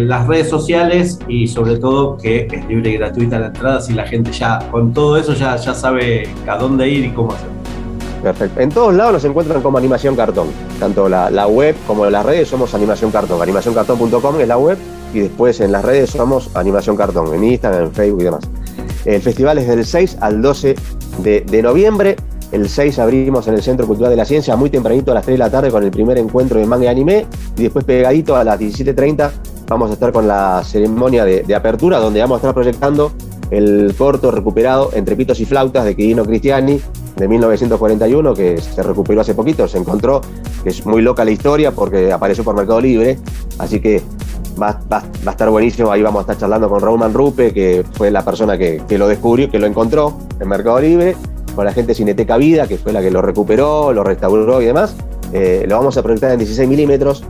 las 0.00 0.26
redes 0.26 0.48
sociales 0.48 1.20
y 1.28 1.46
sobre 1.46 1.76
todo 1.78 2.16
que 2.16 2.48
es 2.50 2.66
libre 2.66 2.90
y 2.90 2.96
gratuita 2.96 3.38
la 3.38 3.46
entrada, 3.46 3.80
si 3.80 3.92
la 3.94 4.04
gente 4.06 4.32
ya 4.32 4.58
con 4.72 4.92
todo 4.92 5.16
eso 5.16 5.32
ya, 5.34 5.54
ya 5.56 5.74
sabe 5.74 6.24
a 6.48 6.56
dónde 6.56 6.88
ir 6.88 7.04
y 7.04 7.10
cómo 7.10 7.32
hacer. 7.32 7.48
Perfecto. 8.22 8.60
En 8.60 8.70
todos 8.70 8.94
lados 8.94 9.12
nos 9.12 9.24
encuentran 9.24 9.62
como 9.62 9.78
Animación 9.78 10.16
Cartón. 10.16 10.48
Tanto 10.80 11.08
la, 11.08 11.30
la 11.30 11.46
web 11.46 11.76
como 11.86 12.06
las 12.06 12.24
redes 12.24 12.48
somos 12.48 12.74
Animación 12.74 13.10
Cartón. 13.10 13.40
Animacioncartón.com 13.40 14.40
es 14.40 14.48
la 14.48 14.58
web 14.58 14.78
y 15.14 15.20
después 15.20 15.60
en 15.60 15.72
las 15.72 15.84
redes 15.84 16.10
somos 16.10 16.50
Animación 16.54 16.96
Cartón, 16.96 17.34
en 17.34 17.44
Instagram, 17.44 17.84
en 17.84 17.92
Facebook 17.92 18.20
y 18.20 18.24
demás. 18.24 18.48
El 19.04 19.22
festival 19.22 19.58
es 19.58 19.68
del 19.68 19.84
6 19.84 20.18
al 20.20 20.42
12 20.42 20.74
de, 21.22 21.62
noviembre. 21.62 22.16
El 22.52 22.68
6 22.68 22.98
abrimos 22.98 23.46
en 23.48 23.54
el 23.54 23.62
Centro 23.62 23.86
Cultural 23.86 24.10
de 24.10 24.16
la 24.16 24.24
Ciencia 24.24 24.56
muy 24.56 24.70
tempranito 24.70 25.12
a 25.12 25.14
las 25.14 25.24
3 25.24 25.34
de 25.34 25.38
la 25.38 25.50
tarde 25.50 25.70
con 25.70 25.82
el 25.82 25.90
primer 25.90 26.18
encuentro 26.18 26.58
de 26.58 26.66
manga 26.66 26.84
y 26.84 26.88
anime 26.88 27.26
y 27.56 27.64
después 27.64 27.84
pegadito 27.84 28.36
a 28.36 28.44
las 28.44 28.58
17.30 28.58 29.30
vamos 29.68 29.90
a 29.90 29.94
estar 29.94 30.12
con 30.12 30.26
la 30.26 30.62
ceremonia 30.64 31.26
de, 31.26 31.42
de 31.42 31.54
apertura 31.54 31.98
donde 31.98 32.20
vamos 32.20 32.36
a 32.36 32.38
estar 32.38 32.54
proyectando 32.54 33.12
el 33.50 33.94
corto 33.96 34.30
recuperado 34.30 34.90
entre 34.94 35.14
pitos 35.14 35.40
y 35.40 35.44
flautas 35.44 35.84
de 35.84 35.94
Quirino 35.94 36.24
Cristiani 36.24 36.80
de 37.18 37.28
1941 37.28 38.34
que 38.34 38.60
se 38.60 38.82
recuperó 38.82 39.20
hace 39.20 39.34
poquito, 39.34 39.66
se 39.68 39.78
encontró, 39.78 40.20
que 40.62 40.70
es 40.70 40.86
muy 40.86 41.02
loca 41.02 41.24
la 41.24 41.30
historia 41.32 41.72
porque 41.72 42.12
apareció 42.12 42.44
por 42.44 42.54
Mercado 42.54 42.80
Libre, 42.80 43.18
así 43.58 43.80
que 43.80 44.02
va, 44.60 44.80
va- 44.92 45.02
va 45.26 45.28
a 45.28 45.30
estar 45.30 45.50
buenísimo, 45.50 45.90
ahí 45.90 46.02
vamos 46.02 46.20
a 46.20 46.22
estar 46.22 46.38
charlando 46.38 46.68
con 46.68 46.80
Raúl 46.80 46.98
Manrupe, 46.98 47.52
que 47.52 47.84
fue 47.92 48.10
la 48.10 48.24
persona 48.24 48.56
que, 48.56 48.82
que 48.88 48.98
lo 48.98 49.08
descubrió, 49.08 49.50
que 49.50 49.58
lo 49.58 49.66
encontró 49.66 50.16
en 50.40 50.48
Mercado 50.48 50.80
Libre, 50.80 51.16
con 51.54 51.64
la 51.64 51.72
gente 51.72 51.88
de 51.88 51.94
Cineteca 51.96 52.36
Vida, 52.36 52.68
que 52.68 52.76
fue 52.78 52.92
la 52.92 53.00
que 53.02 53.10
lo 53.10 53.20
recuperó, 53.20 53.92
lo 53.92 54.04
restauró 54.04 54.62
y 54.62 54.66
demás. 54.66 54.94
Eh, 55.32 55.64
lo 55.68 55.76
vamos 55.76 55.96
a 55.98 56.02
proyectar 56.02 56.30
en 56.32 56.38
16 56.38 56.68
milímetros, 56.68 57.24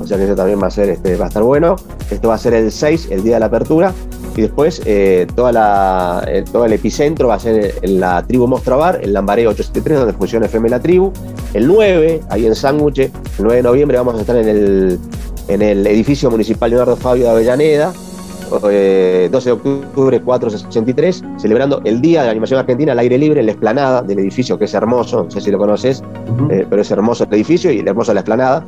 o 0.00 0.06
sea 0.06 0.16
que 0.16 0.24
eso 0.24 0.34
también 0.34 0.60
va 0.62 0.66
a 0.66 0.70
ser, 0.70 0.90
este, 0.90 1.16
va 1.16 1.26
a 1.26 1.28
estar 1.28 1.42
bueno. 1.42 1.76
Esto 2.10 2.28
va 2.28 2.34
a 2.34 2.38
ser 2.38 2.54
el 2.54 2.70
6, 2.70 3.08
el 3.10 3.22
día 3.22 3.34
de 3.34 3.40
la 3.40 3.46
apertura. 3.46 3.92
Y 4.36 4.42
después 4.42 4.82
eh, 4.84 5.26
toda 5.34 5.52
la, 5.52 6.24
eh, 6.26 6.44
todo 6.50 6.64
el 6.64 6.72
epicentro 6.72 7.28
va 7.28 7.34
a 7.34 7.38
ser 7.38 7.74
en 7.82 8.00
la 8.00 8.22
tribu 8.26 8.46
Mostra 8.48 8.74
Bar, 8.76 9.00
en 9.02 9.12
Lambaré 9.12 9.46
873, 9.46 9.98
donde 9.98 10.12
funciona 10.14 10.46
FM 10.46 10.68
La 10.68 10.80
Tribu. 10.80 11.12
El 11.52 11.68
9, 11.68 12.22
ahí 12.30 12.46
en 12.46 12.54
Sándwich, 12.54 12.98
el 12.98 13.12
9 13.38 13.56
de 13.56 13.62
noviembre 13.62 13.96
vamos 13.96 14.16
a 14.16 14.20
estar 14.20 14.36
en 14.36 14.48
el, 14.48 14.98
en 15.46 15.62
el 15.62 15.86
edificio 15.86 16.30
municipal 16.30 16.70
Leonardo 16.70 16.96
Fabio 16.96 17.24
de 17.24 17.30
Avellaneda. 17.30 17.92
eh, 18.70 19.28
12 19.30 19.48
de 19.48 19.52
octubre 19.52 20.20
463, 20.20 21.22
celebrando 21.38 21.80
el 21.84 22.00
Día 22.00 22.20
de 22.20 22.26
la 22.26 22.30
Animación 22.32 22.58
Argentina 22.58 22.90
al 22.90 22.98
aire 22.98 23.16
libre 23.16 23.38
en 23.38 23.46
la 23.46 23.52
explanada 23.52 24.02
del 24.02 24.18
edificio, 24.18 24.58
que 24.58 24.64
es 24.64 24.74
hermoso, 24.74 25.24
no 25.24 25.30
sé 25.30 25.40
si 25.40 25.52
lo 25.52 25.58
conoces, 25.58 26.02
eh, 26.50 26.66
pero 26.68 26.82
es 26.82 26.90
hermoso 26.90 27.24
el 27.24 27.34
edificio 27.34 27.70
y 27.70 27.80
hermosa 27.80 28.12
la 28.14 28.20
explanada. 28.20 28.66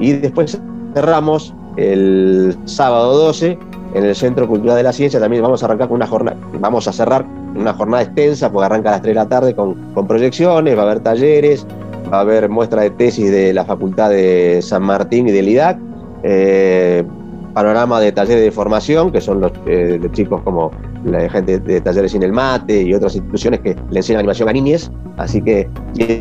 Y 0.00 0.12
después 0.12 0.60
cerramos 0.94 1.54
el 1.76 2.56
sábado 2.64 3.16
12 3.16 3.58
en 3.94 4.04
el 4.04 4.14
Centro 4.14 4.48
Cultural 4.48 4.76
de 4.76 4.82
la 4.82 4.92
Ciencia. 4.92 5.20
También 5.20 5.42
vamos 5.42 5.62
a 5.62 5.66
arrancar 5.66 5.88
con 5.88 5.96
una 5.96 6.06
jornada, 6.06 6.36
vamos 6.60 6.88
a 6.88 6.92
cerrar 6.92 7.24
una 7.54 7.72
jornada 7.74 8.02
extensa, 8.02 8.50
porque 8.50 8.66
arranca 8.66 8.90
a 8.90 8.92
las 8.92 9.02
3 9.02 9.10
de 9.10 9.20
la 9.20 9.28
tarde 9.28 9.54
con, 9.54 9.74
con 9.94 10.06
proyecciones, 10.06 10.76
va 10.76 10.82
a 10.82 10.84
haber 10.84 11.00
talleres, 11.00 11.66
va 12.12 12.18
a 12.18 12.20
haber 12.20 12.48
muestra 12.48 12.82
de 12.82 12.90
tesis 12.90 13.30
de 13.30 13.52
la 13.52 13.64
Facultad 13.64 14.10
de 14.10 14.60
San 14.62 14.82
Martín 14.82 15.28
y 15.28 15.32
del 15.32 15.48
IDAC. 15.48 15.78
eh, 16.22 17.04
panorama 17.52 18.00
de 18.00 18.12
talleres 18.12 18.42
de 18.42 18.50
formación, 18.50 19.12
que 19.12 19.20
son 19.20 19.40
los, 19.40 19.52
eh, 19.66 19.98
los 20.00 20.12
chicos 20.12 20.40
como 20.42 20.70
la 21.04 21.28
gente 21.28 21.58
de 21.58 21.80
talleres 21.80 22.12
sin 22.12 22.22
el 22.22 22.32
mate 22.32 22.82
y 22.82 22.94
otras 22.94 23.14
instituciones 23.14 23.60
que 23.60 23.76
le 23.90 23.98
enseñan 23.98 24.20
animación 24.20 24.48
a 24.48 24.52
niñes. 24.52 24.90
Así 25.16 25.42
que 25.42 25.68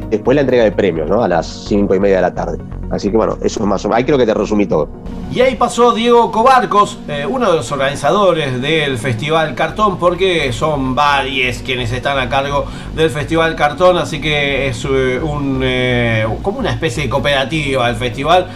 después 0.10 0.36
la 0.36 0.42
entrega 0.42 0.64
de 0.64 0.72
premios, 0.72 1.10
¿no? 1.10 1.24
A 1.24 1.28
las 1.28 1.48
cinco 1.68 1.96
y 1.96 2.00
media 2.00 2.18
de 2.18 2.22
la 2.24 2.34
tarde. 2.34 2.58
Así 2.92 3.10
que 3.10 3.16
bueno, 3.16 3.38
eso 3.42 3.62
es 3.62 3.66
más 3.66 3.84
o 3.86 3.88
menos. 3.88 3.98
Ahí 4.00 4.04
creo 4.04 4.18
que 4.18 4.26
te 4.26 4.34
resumí 4.34 4.66
todo. 4.66 4.90
Y 5.34 5.40
ahí 5.40 5.56
pasó 5.56 5.94
Diego 5.94 6.30
Cobarcos, 6.30 7.00
eh, 7.08 7.26
uno 7.26 7.50
de 7.50 7.56
los 7.56 7.72
organizadores 7.72 8.62
del 8.62 8.98
Festival 8.98 9.56
Cartón, 9.56 9.98
porque 9.98 10.52
son 10.52 10.94
varios 10.94 11.60
quienes 11.60 11.90
están 11.94 12.20
a 12.20 12.28
cargo 12.28 12.66
del 12.94 13.10
Festival 13.10 13.56
Cartón, 13.56 13.98
así 13.98 14.20
que 14.20 14.68
es 14.68 14.84
eh, 14.84 15.22
un, 15.24 15.62
eh, 15.64 16.28
como 16.42 16.60
una 16.60 16.72
especie 16.72 17.04
de 17.04 17.10
cooperativa 17.10 17.90
el 17.90 17.96
festival. 17.96 18.50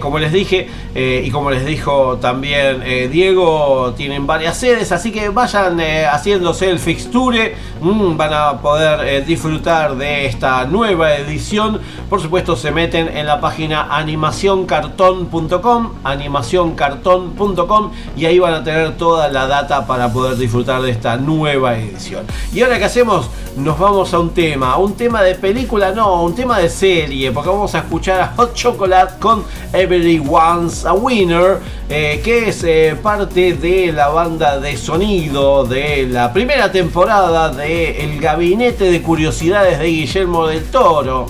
Como 0.00 0.18
les 0.18 0.32
dije, 0.32 0.68
y 0.94 1.30
como 1.30 1.50
les 1.50 1.64
dijo 1.64 2.16
también 2.16 2.82
Diego, 3.10 3.94
tienen 3.96 4.26
varias 4.26 4.56
sedes, 4.58 4.90
así 4.90 5.12
que 5.12 5.28
vayan 5.44 5.78
eh, 5.78 6.06
haciéndose 6.06 6.70
el 6.70 6.78
fixture, 6.78 7.54
mm, 7.82 8.16
van 8.16 8.32
a 8.32 8.62
poder 8.62 9.06
eh, 9.06 9.20
disfrutar 9.20 9.94
de 9.94 10.24
esta 10.24 10.64
nueva 10.64 11.16
edición. 11.16 11.82
Por 12.08 12.22
supuesto, 12.22 12.56
se 12.56 12.70
meten 12.70 13.14
en 13.14 13.26
la 13.26 13.42
página 13.42 13.94
animacioncartón.com, 13.94 15.90
animacioncartón.com 16.02 17.90
y 18.16 18.24
ahí 18.24 18.38
van 18.38 18.54
a 18.54 18.64
tener 18.64 18.96
toda 18.96 19.28
la 19.28 19.46
data 19.46 19.86
para 19.86 20.10
poder 20.10 20.38
disfrutar 20.38 20.80
de 20.80 20.92
esta 20.92 21.18
nueva 21.18 21.76
edición. 21.76 22.24
Y 22.54 22.62
ahora 22.62 22.78
que 22.78 22.86
hacemos, 22.86 23.28
nos 23.54 23.78
vamos 23.78 24.14
a 24.14 24.20
un 24.20 24.30
tema, 24.30 24.78
un 24.78 24.94
tema 24.94 25.20
de 25.20 25.34
película, 25.34 25.92
no, 25.92 26.22
un 26.22 26.34
tema 26.34 26.58
de 26.58 26.70
serie, 26.70 27.30
porque 27.32 27.50
vamos 27.50 27.74
a 27.74 27.80
escuchar 27.80 28.18
a 28.22 28.28
Hot 28.36 28.54
Chocolate 28.54 29.18
con 29.20 29.44
Everyone's 29.74 30.86
a 30.86 30.94
Winner, 30.94 31.58
eh, 31.90 32.22
que 32.24 32.48
es 32.48 32.64
eh, 32.64 32.96
parte 33.02 33.52
de 33.52 33.92
la 33.92 34.08
banda 34.08 34.58
de 34.58 34.74
sonido 34.78 35.33
de 35.34 36.06
la 36.06 36.32
primera 36.32 36.70
temporada 36.70 37.48
de 37.48 38.04
El 38.04 38.20
Gabinete 38.20 38.84
de 38.84 39.02
Curiosidades 39.02 39.80
de 39.80 39.86
Guillermo 39.86 40.46
del 40.46 40.62
Toro. 40.66 41.26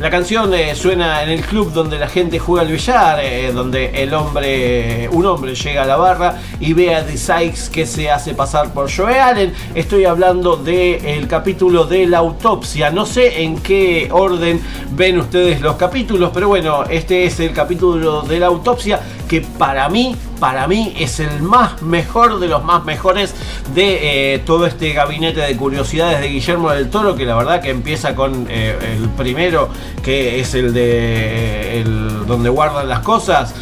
La 0.00 0.10
canción 0.10 0.52
eh, 0.52 0.74
suena 0.74 1.22
en 1.22 1.30
el 1.30 1.40
club 1.42 1.72
donde 1.72 2.00
la 2.00 2.08
gente 2.08 2.40
juega 2.40 2.62
al 2.62 2.72
billar, 2.72 3.20
eh, 3.22 3.52
donde 3.54 4.02
el 4.02 4.12
hombre, 4.12 5.08
un 5.12 5.24
hombre 5.24 5.54
llega 5.54 5.84
a 5.84 5.86
la 5.86 5.96
barra 5.96 6.40
y 6.58 6.72
ve 6.72 6.96
a 6.96 7.06
The 7.06 7.16
Sykes 7.16 7.70
que 7.70 7.86
se 7.86 8.10
hace 8.10 8.34
pasar 8.34 8.74
por 8.74 8.90
Joe 8.90 9.20
Allen. 9.20 9.54
Estoy 9.72 10.04
hablando 10.04 10.56
del 10.56 11.28
capítulo 11.28 11.84
de 11.84 12.06
la 12.06 12.18
autopsia. 12.18 12.90
No 12.90 13.06
sé 13.06 13.42
en 13.42 13.58
qué 13.58 14.08
orden 14.10 14.60
ven 14.90 15.20
ustedes 15.20 15.60
los 15.60 15.76
capítulos, 15.76 16.32
pero 16.34 16.48
bueno, 16.48 16.82
este 16.90 17.24
es 17.24 17.38
el 17.38 17.52
capítulo 17.52 18.22
de 18.22 18.40
la 18.40 18.46
autopsia 18.46 19.00
que 19.28 19.42
para 19.42 19.88
mí, 19.88 20.16
para 20.40 20.66
mí 20.66 20.92
es 20.98 21.20
el 21.20 21.40
más 21.40 21.82
mejor 21.82 22.40
de 22.40 22.48
los 22.48 22.62
más 22.62 22.84
mejores 22.84 23.34
de 23.74 24.34
eh, 24.34 24.38
todo 24.40 24.66
este 24.66 24.92
gabinete 24.92 25.40
de 25.40 25.56
curiosidades 25.56 26.20
de 26.20 26.28
Guillermo 26.28 26.70
del 26.72 26.90
Toro, 26.90 27.14
que 27.14 27.24
la 27.24 27.36
verdad 27.36 27.62
que 27.62 27.70
empieza 27.70 28.14
con 28.14 28.50
el 28.50 29.08
primero, 29.16 29.70
que 30.02 30.40
es 30.40 30.54
el 30.54 30.72
de 30.72 31.80
el, 31.80 32.26
donde 32.26 32.48
guardan 32.48 32.88
las 32.88 33.00
cosas 33.00 33.54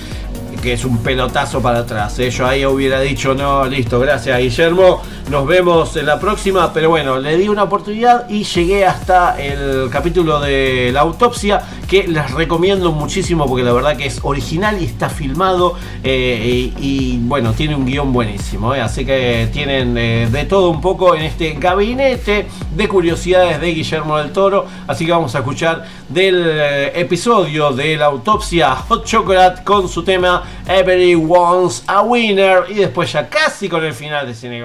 que 0.62 0.74
es 0.74 0.84
un 0.84 0.98
pelotazo 0.98 1.60
para 1.60 1.80
atrás. 1.80 2.18
¿eh? 2.20 2.30
Yo 2.30 2.46
ahí 2.46 2.64
hubiera 2.64 3.00
dicho, 3.00 3.34
no, 3.34 3.66
listo, 3.66 3.98
gracias 3.98 4.38
Guillermo, 4.38 5.02
nos 5.30 5.46
vemos 5.46 5.96
en 5.96 6.06
la 6.06 6.18
próxima, 6.18 6.72
pero 6.72 6.90
bueno, 6.90 7.18
le 7.18 7.36
di 7.36 7.48
una 7.48 7.62
oportunidad 7.62 8.28
y 8.28 8.44
llegué 8.44 8.84
hasta 8.84 9.40
el 9.40 9.88
capítulo 9.90 10.40
de 10.40 10.90
la 10.92 11.00
autopsia, 11.00 11.62
que 11.88 12.06
les 12.08 12.30
recomiendo 12.32 12.92
muchísimo 12.92 13.46
porque 13.46 13.62
la 13.62 13.72
verdad 13.72 13.96
que 13.96 14.06
es 14.06 14.20
original 14.22 14.80
y 14.80 14.84
está 14.84 15.08
filmado 15.08 15.74
eh, 16.02 16.72
y, 16.78 17.18
bueno, 17.18 17.52
tiene 17.52 17.74
un 17.74 17.86
guion 17.86 18.12
buenísimo, 18.12 18.74
¿eh? 18.74 18.80
así 18.80 19.04
que 19.04 19.48
tienen 19.52 19.96
eh, 19.96 20.28
de 20.30 20.44
todo 20.44 20.70
un 20.70 20.80
poco 20.80 21.14
en 21.14 21.22
este 21.22 21.52
gabinete 21.52 22.46
de 22.74 22.88
curiosidades 22.88 23.60
de 23.60 23.74
Guillermo 23.74 24.18
del 24.18 24.32
Toro, 24.32 24.66
así 24.86 25.06
que 25.06 25.12
vamos 25.12 25.34
a 25.34 25.38
escuchar 25.38 25.84
del 26.08 26.46
episodio 26.94 27.72
de 27.72 27.96
la 27.96 28.06
autopsia 28.06 28.74
Hot 28.76 29.04
Chocolate 29.04 29.62
con 29.64 29.88
su 29.88 30.02
tema 30.02 30.42
Everyone's 30.66 31.84
a 31.86 32.02
Winner 32.02 32.64
y 32.68 32.74
después 32.74 33.12
ya 33.12 33.28
casi 33.28 33.68
con 33.68 33.84
el 33.84 33.94
final 33.94 34.26
de 34.26 34.34
Cine 34.34 34.62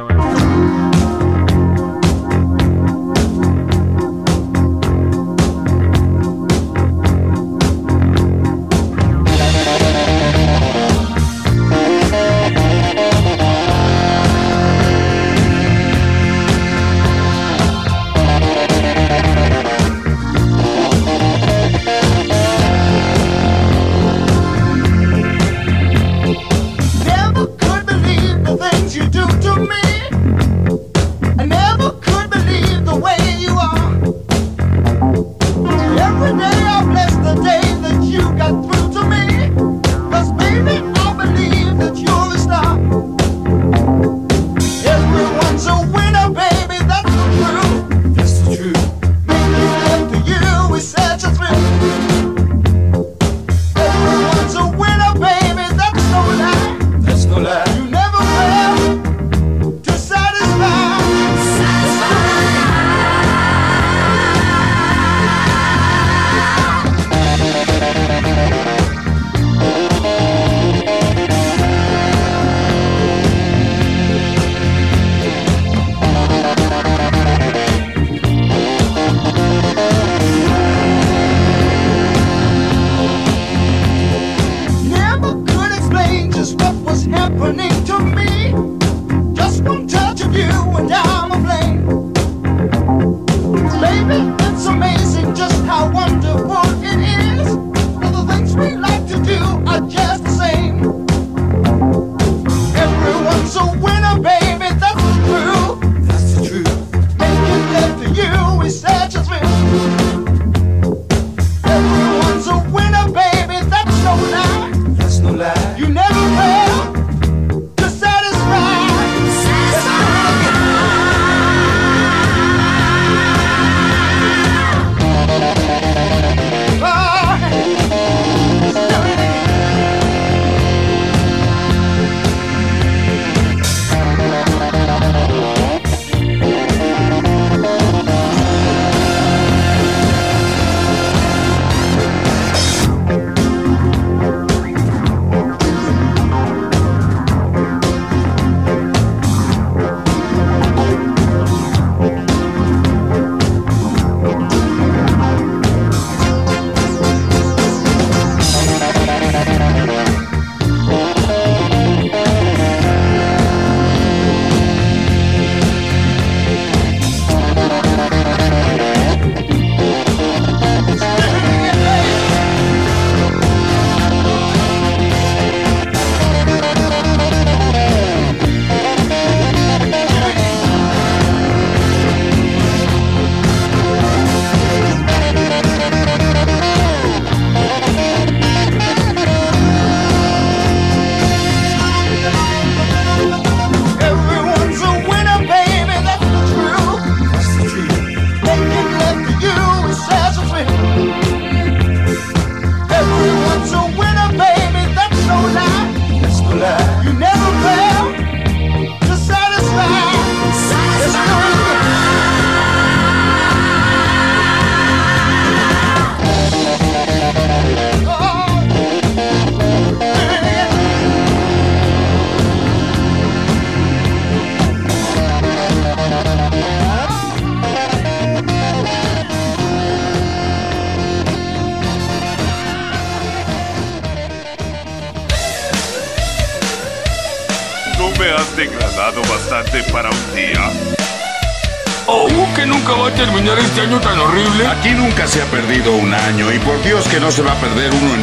se 247.37 247.43
va 247.43 247.51
a 247.51 247.61
perder 247.61 247.93
uno 247.93 248.16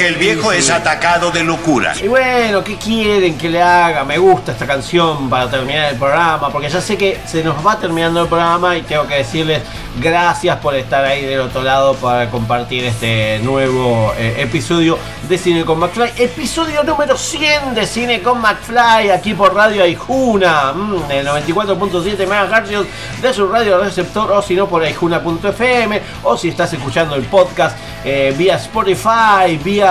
que 0.00 0.08
el 0.08 0.14
viejo 0.14 0.50
es 0.50 0.70
atacado 0.70 1.30
de 1.30 1.44
locura. 1.44 1.92
Y 2.02 2.08
bueno, 2.08 2.64
¿qué 2.64 2.76
quieren 2.76 3.36
que 3.36 3.50
le 3.50 3.60
haga? 3.60 4.02
Me 4.02 4.16
gusta 4.16 4.52
esta 4.52 4.66
canción 4.66 5.28
para 5.28 5.50
terminar 5.50 5.92
el 5.92 5.98
programa, 5.98 6.50
porque 6.50 6.70
ya 6.70 6.80
sé 6.80 6.96
que 6.96 7.20
se 7.26 7.44
nos 7.44 7.66
va 7.66 7.78
terminando 7.78 8.22
el 8.22 8.28
programa 8.28 8.78
y 8.78 8.82
tengo 8.82 9.06
que 9.06 9.16
decirles 9.16 9.60
gracias 10.00 10.56
por 10.58 10.74
estar 10.74 11.04
ahí 11.04 11.26
del 11.26 11.40
otro 11.40 11.62
lado 11.62 11.94
para 11.96 12.30
compartir 12.30 12.84
este 12.84 13.40
nuevo 13.40 14.14
eh, 14.16 14.36
episodio 14.38 14.98
de 15.28 15.36
Cine 15.36 15.66
con 15.66 15.78
McFly. 15.78 16.12
Episodio 16.16 16.82
número 16.82 17.18
100 17.18 17.74
de 17.74 17.86
Cine 17.86 18.22
con 18.22 18.40
McFly, 18.40 19.10
aquí 19.10 19.34
por 19.34 19.54
Radio 19.54 19.82
Aijuna, 19.82 20.72
mm, 20.72 21.10
el 21.10 21.26
94.7 21.26 22.26
MHz 22.26 23.20
de 23.20 23.34
su 23.34 23.48
radio 23.48 23.78
receptor, 23.78 24.32
o 24.32 24.40
si 24.40 24.54
no 24.54 24.66
por 24.66 24.82
aijuna.fm, 24.82 26.00
o 26.22 26.38
si 26.38 26.48
estás 26.48 26.72
escuchando 26.72 27.16
el 27.16 27.24
podcast 27.24 27.76
eh, 28.02 28.34
vía 28.38 28.56
Spotify, 28.56 29.58
vía 29.62 29.89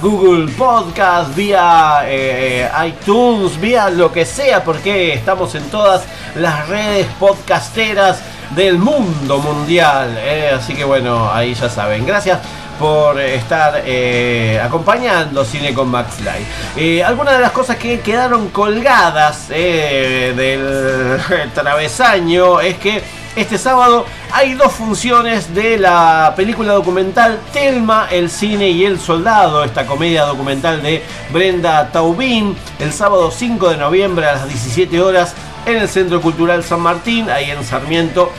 Google 0.00 0.50
Podcast, 0.52 1.34
vía 1.34 2.02
eh, 2.04 2.68
iTunes, 2.86 3.58
vía 3.60 3.88
lo 3.90 4.12
que 4.12 4.24
sea, 4.24 4.62
porque 4.62 5.14
estamos 5.14 5.54
en 5.54 5.64
todas 5.70 6.02
las 6.34 6.68
redes 6.68 7.06
podcasteras 7.18 8.20
del 8.50 8.78
mundo 8.78 9.38
mundial. 9.38 10.16
eh, 10.18 10.50
Así 10.54 10.74
que 10.74 10.84
bueno, 10.84 11.30
ahí 11.32 11.54
ya 11.54 11.68
saben. 11.68 12.06
Gracias 12.06 12.38
por 12.78 13.18
estar 13.20 13.82
eh, 13.84 14.60
acompañando 14.62 15.44
Cine 15.44 15.74
con 15.74 15.88
McFly. 15.88 16.46
Eh, 16.76 17.02
algunas 17.02 17.34
de 17.34 17.40
las 17.40 17.52
cosas 17.52 17.76
que 17.76 18.00
quedaron 18.00 18.48
colgadas 18.50 19.48
del 19.48 21.20
travesaño 21.54 22.60
es 22.60 22.78
que 22.78 23.02
este 23.34 23.58
sábado 23.58 24.04
hay 24.32 24.54
dos 24.54 24.72
funciones 24.72 25.54
de 25.54 25.78
la 25.78 26.34
película 26.36 26.72
documental 26.72 27.38
Telma, 27.52 28.08
el 28.10 28.30
cine 28.30 28.68
y 28.68 28.84
el 28.84 28.98
soldado, 28.98 29.64
esta 29.64 29.86
comedia 29.86 30.24
documental 30.24 30.82
de 30.82 31.02
Brenda 31.30 31.90
Taubín, 31.90 32.56
el 32.78 32.92
sábado 32.92 33.30
5 33.30 33.70
de 33.70 33.76
noviembre 33.78 34.26
a 34.26 34.34
las 34.34 34.48
17 34.48 35.00
horas 35.00 35.34
en 35.66 35.76
el 35.76 35.88
Centro 35.88 36.20
Cultural 36.20 36.62
San 36.62 36.80
Martín, 36.80 37.30
ahí 37.30 37.50
en 37.50 37.64
Sarmiento 37.64 38.30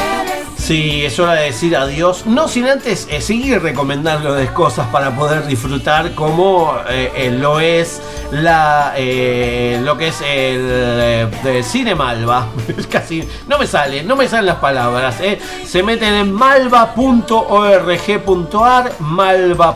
Sí, 0.66 1.06
es 1.06 1.20
hora 1.20 1.34
de 1.34 1.46
decir 1.46 1.78
adiós. 1.78 2.26
No 2.26 2.48
sin 2.48 2.66
antes 2.66 3.08
eh, 3.12 3.22
seguir 3.22 3.62
recomendándoles 3.62 4.50
cosas 4.50 4.88
para 4.88 5.16
poder 5.16 5.46
disfrutar, 5.46 6.16
como 6.16 6.76
eh, 6.90 7.12
eh, 7.16 7.30
lo 7.30 7.60
es 7.60 8.02
la 8.32 8.96
eh, 8.98 9.80
lo 9.84 9.96
que 9.96 10.08
es 10.08 10.22
el 10.22 11.64
Cine 11.64 11.94
Malva. 11.94 12.48
Casi 12.90 13.24
no 13.48 13.60
me 13.60 13.68
sale, 13.68 14.02
no 14.02 14.16
me 14.16 14.28
salen 14.28 14.48
las 14.48 14.56
palabras. 14.56 15.18
Se 15.68 15.84
meten 15.84 16.16
en 16.16 16.34
malva.org.ar, 16.34 16.94
malva.org.ar 19.02 19.76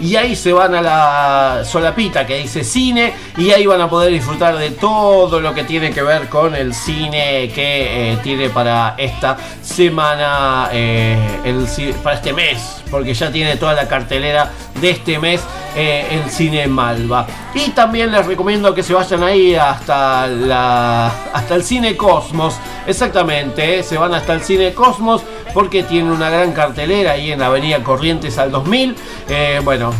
y 0.00 0.16
ahí 0.16 0.34
se 0.34 0.52
van 0.52 0.74
a 0.74 0.82
la 0.82 1.62
solapita 1.64 2.26
que 2.26 2.38
dice 2.38 2.64
cine 2.64 3.14
y 3.36 3.52
ahí 3.52 3.64
van 3.64 3.80
a 3.80 3.88
poder 3.88 4.10
disfrutar 4.12 4.58
de 4.58 4.72
todo 4.72 5.38
lo 5.38 5.54
que 5.54 5.62
tiene 5.62 5.92
que 5.92 6.02
ver 6.02 6.28
con 6.28 6.56
el 6.56 6.74
cine 6.74 7.48
que 7.54 8.18
tiene 8.24 8.50
para 8.50 8.71
esta 8.96 9.36
semana, 9.62 10.68
eh, 10.72 11.18
para 12.02 12.16
este 12.16 12.32
mes, 12.32 12.82
porque 12.90 13.14
ya 13.14 13.30
tiene 13.30 13.56
toda 13.56 13.74
la 13.74 13.88
cartelera 13.88 14.50
de 14.80 14.90
este 14.90 15.18
mes 15.18 15.40
eh, 15.74 16.06
el 16.10 16.30
cine 16.30 16.66
Malva. 16.66 17.26
Y 17.54 17.70
también 17.70 18.12
les 18.12 18.26
recomiendo 18.26 18.74
que 18.74 18.82
se 18.82 18.92
vayan 18.92 19.22
ahí 19.22 19.54
hasta, 19.54 20.26
la, 20.26 21.06
hasta 21.32 21.54
el 21.54 21.64
cine 21.64 21.96
Cosmos, 21.96 22.56
exactamente, 22.86 23.78
eh, 23.78 23.82
se 23.82 23.96
van 23.96 24.12
hasta 24.14 24.34
el 24.34 24.42
cine 24.42 24.74
Cosmos 24.74 25.22
porque 25.54 25.82
tiene 25.82 26.10
una 26.10 26.30
gran 26.30 26.52
cartelera 26.52 27.12
ahí 27.12 27.32
en 27.32 27.40
la 27.40 27.46
avenida 27.46 27.82
Corrientes 27.82 28.38
al 28.38 28.50
2000. 28.50 28.96
Eh, 29.28 29.60
bueno, 29.64 29.92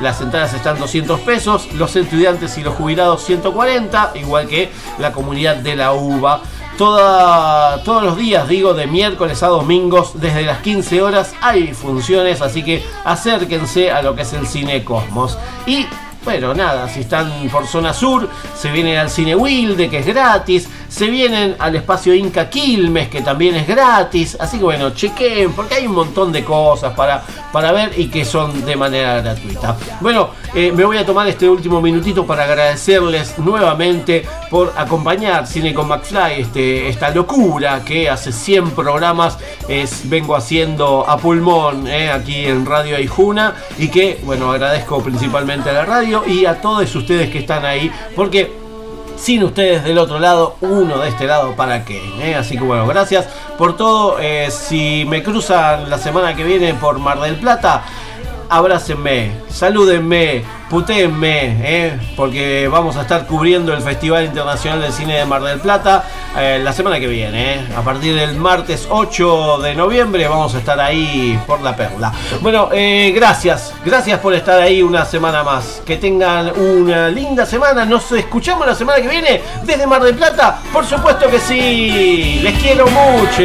las 0.00 0.20
entradas 0.20 0.54
están 0.54 0.78
200 0.78 1.20
pesos, 1.20 1.72
los 1.74 1.94
estudiantes 1.94 2.56
y 2.58 2.62
los 2.62 2.74
jubilados 2.74 3.22
140, 3.24 4.12
igual 4.14 4.46
que 4.48 4.70
la 4.98 5.12
comunidad 5.12 5.56
de 5.56 5.76
la 5.76 5.92
UBA. 5.92 6.42
Todos 6.80 8.02
los 8.02 8.16
días, 8.16 8.48
digo, 8.48 8.72
de 8.72 8.86
miércoles 8.86 9.42
a 9.42 9.48
domingos, 9.48 10.18
desde 10.18 10.44
las 10.44 10.62
15 10.62 11.02
horas 11.02 11.34
hay 11.42 11.74
funciones, 11.74 12.40
así 12.40 12.62
que 12.62 12.82
acérquense 13.04 13.90
a 13.90 14.00
lo 14.00 14.16
que 14.16 14.22
es 14.22 14.32
el 14.32 14.46
Cine 14.46 14.82
Cosmos. 14.82 15.36
Y 15.66 15.84
bueno, 16.24 16.54
nada, 16.54 16.88
si 16.88 17.00
están 17.00 17.50
por 17.50 17.66
zona 17.66 17.92
sur, 17.92 18.30
se 18.56 18.70
vienen 18.70 18.96
al 18.96 19.10
Cine 19.10 19.36
Wilde, 19.36 19.90
que 19.90 19.98
es 19.98 20.06
gratis. 20.06 20.70
Se 20.90 21.06
vienen 21.06 21.56
al 21.58 21.76
espacio 21.76 22.12
Inca 22.14 22.50
Quilmes, 22.50 23.08
que 23.08 23.22
también 23.22 23.54
es 23.54 23.66
gratis. 23.66 24.36
Así 24.38 24.58
que 24.58 24.64
bueno, 24.64 24.90
chequen, 24.90 25.52
porque 25.52 25.76
hay 25.76 25.86
un 25.86 25.94
montón 25.94 26.32
de 26.32 26.44
cosas 26.44 26.92
para, 26.94 27.22
para 27.52 27.72
ver 27.72 27.98
y 27.98 28.08
que 28.08 28.24
son 28.24 28.64
de 28.64 28.76
manera 28.76 29.20
gratuita. 29.22 29.76
Bueno, 30.00 30.30
eh, 30.52 30.72
me 30.72 30.84
voy 30.84 30.98
a 30.98 31.06
tomar 31.06 31.28
este 31.28 31.48
último 31.48 31.80
minutito 31.80 32.26
para 32.26 32.42
agradecerles 32.44 33.38
nuevamente 33.38 34.26
por 34.50 34.72
acompañar 34.76 35.46
Cine 35.46 35.72
con 35.72 35.86
McFly, 35.86 36.40
este, 36.40 36.88
esta 36.88 37.10
locura 37.10 37.82
que 37.84 38.10
hace 38.10 38.32
100 38.32 38.72
programas 38.72 39.38
es, 39.68 40.08
vengo 40.10 40.34
haciendo 40.34 41.08
a 41.08 41.16
pulmón 41.18 41.86
eh, 41.86 42.10
aquí 42.10 42.46
en 42.46 42.66
Radio 42.66 42.96
Aijuna 42.96 43.54
y 43.78 43.88
que, 43.88 44.18
bueno, 44.24 44.50
agradezco 44.50 45.00
principalmente 45.02 45.70
a 45.70 45.72
la 45.72 45.84
radio 45.84 46.24
y 46.26 46.46
a 46.46 46.60
todos 46.60 46.94
ustedes 46.96 47.30
que 47.30 47.38
están 47.38 47.64
ahí, 47.64 47.90
porque 48.16 48.59
sin 49.20 49.44
ustedes 49.44 49.84
del 49.84 49.98
otro 49.98 50.18
lado, 50.18 50.56
uno 50.62 50.98
de 50.98 51.10
este 51.10 51.26
lado, 51.26 51.54
¿para 51.54 51.84
qué? 51.84 52.00
¿Eh? 52.20 52.34
Así 52.34 52.56
que 52.56 52.64
bueno, 52.64 52.86
gracias 52.86 53.28
por 53.58 53.76
todo. 53.76 54.18
Eh, 54.18 54.50
si 54.50 55.04
me 55.06 55.22
cruzan 55.22 55.90
la 55.90 55.98
semana 55.98 56.34
que 56.34 56.42
viene 56.42 56.72
por 56.72 56.98
Mar 56.98 57.20
del 57.20 57.36
Plata, 57.36 57.82
abrácenme, 58.50 59.30
salúdenme, 59.48 60.42
putéenme, 60.68 61.56
¿eh? 61.62 62.00
porque 62.16 62.68
vamos 62.68 62.96
a 62.96 63.02
estar 63.02 63.26
cubriendo 63.26 63.72
el 63.72 63.80
Festival 63.80 64.24
Internacional 64.24 64.82
de 64.82 64.90
Cine 64.92 65.18
de 65.18 65.24
Mar 65.24 65.42
del 65.42 65.60
Plata 65.60 66.04
eh, 66.36 66.60
la 66.62 66.72
semana 66.72 66.98
que 66.98 67.06
viene. 67.06 67.54
¿eh? 67.54 67.68
A 67.76 67.82
partir 67.82 68.14
del 68.14 68.36
martes 68.36 68.88
8 68.90 69.58
de 69.58 69.74
noviembre 69.76 70.26
vamos 70.26 70.54
a 70.54 70.58
estar 70.58 70.78
ahí 70.80 71.40
por 71.46 71.60
la 71.60 71.76
perla. 71.76 72.12
Bueno, 72.40 72.68
eh, 72.72 73.12
gracias, 73.14 73.72
gracias 73.84 74.18
por 74.18 74.34
estar 74.34 74.60
ahí 74.60 74.82
una 74.82 75.04
semana 75.04 75.44
más. 75.44 75.80
Que 75.86 75.96
tengan 75.96 76.52
una 76.58 77.08
linda 77.08 77.46
semana. 77.46 77.84
Nos 77.84 78.10
escuchamos 78.12 78.66
la 78.66 78.74
semana 78.74 79.00
que 79.00 79.08
viene 79.08 79.40
desde 79.62 79.86
Mar 79.86 80.02
del 80.02 80.16
Plata. 80.16 80.58
Por 80.72 80.84
supuesto 80.84 81.30
que 81.30 81.38
sí. 81.38 82.40
Les 82.42 82.60
quiero 82.60 82.86
mucho. 82.86 83.42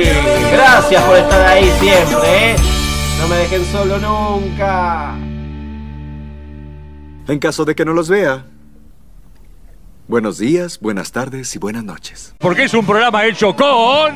Gracias 0.52 1.04
por 1.04 1.16
estar 1.16 1.46
ahí 1.48 1.72
siempre. 1.80 2.75
No 3.20 3.28
me 3.28 3.36
dejen 3.38 3.66
solo 3.66 3.98
nunca. 4.00 5.16
En 7.28 7.40
caso 7.40 7.66
de 7.66 7.76
que 7.76 7.86
no 7.86 7.94
los 7.94 8.10
vea. 8.10 8.46
Buenos 10.08 10.38
días, 10.38 10.80
buenas 10.80 11.12
tardes 11.12 11.56
y 11.56 11.60
buenas 11.60 11.84
noches. 11.84 12.36
Porque 12.38 12.66
es 12.66 12.74
un 12.76 12.86
programa 12.86 13.26
hecho 13.26 13.56
con... 13.56 14.16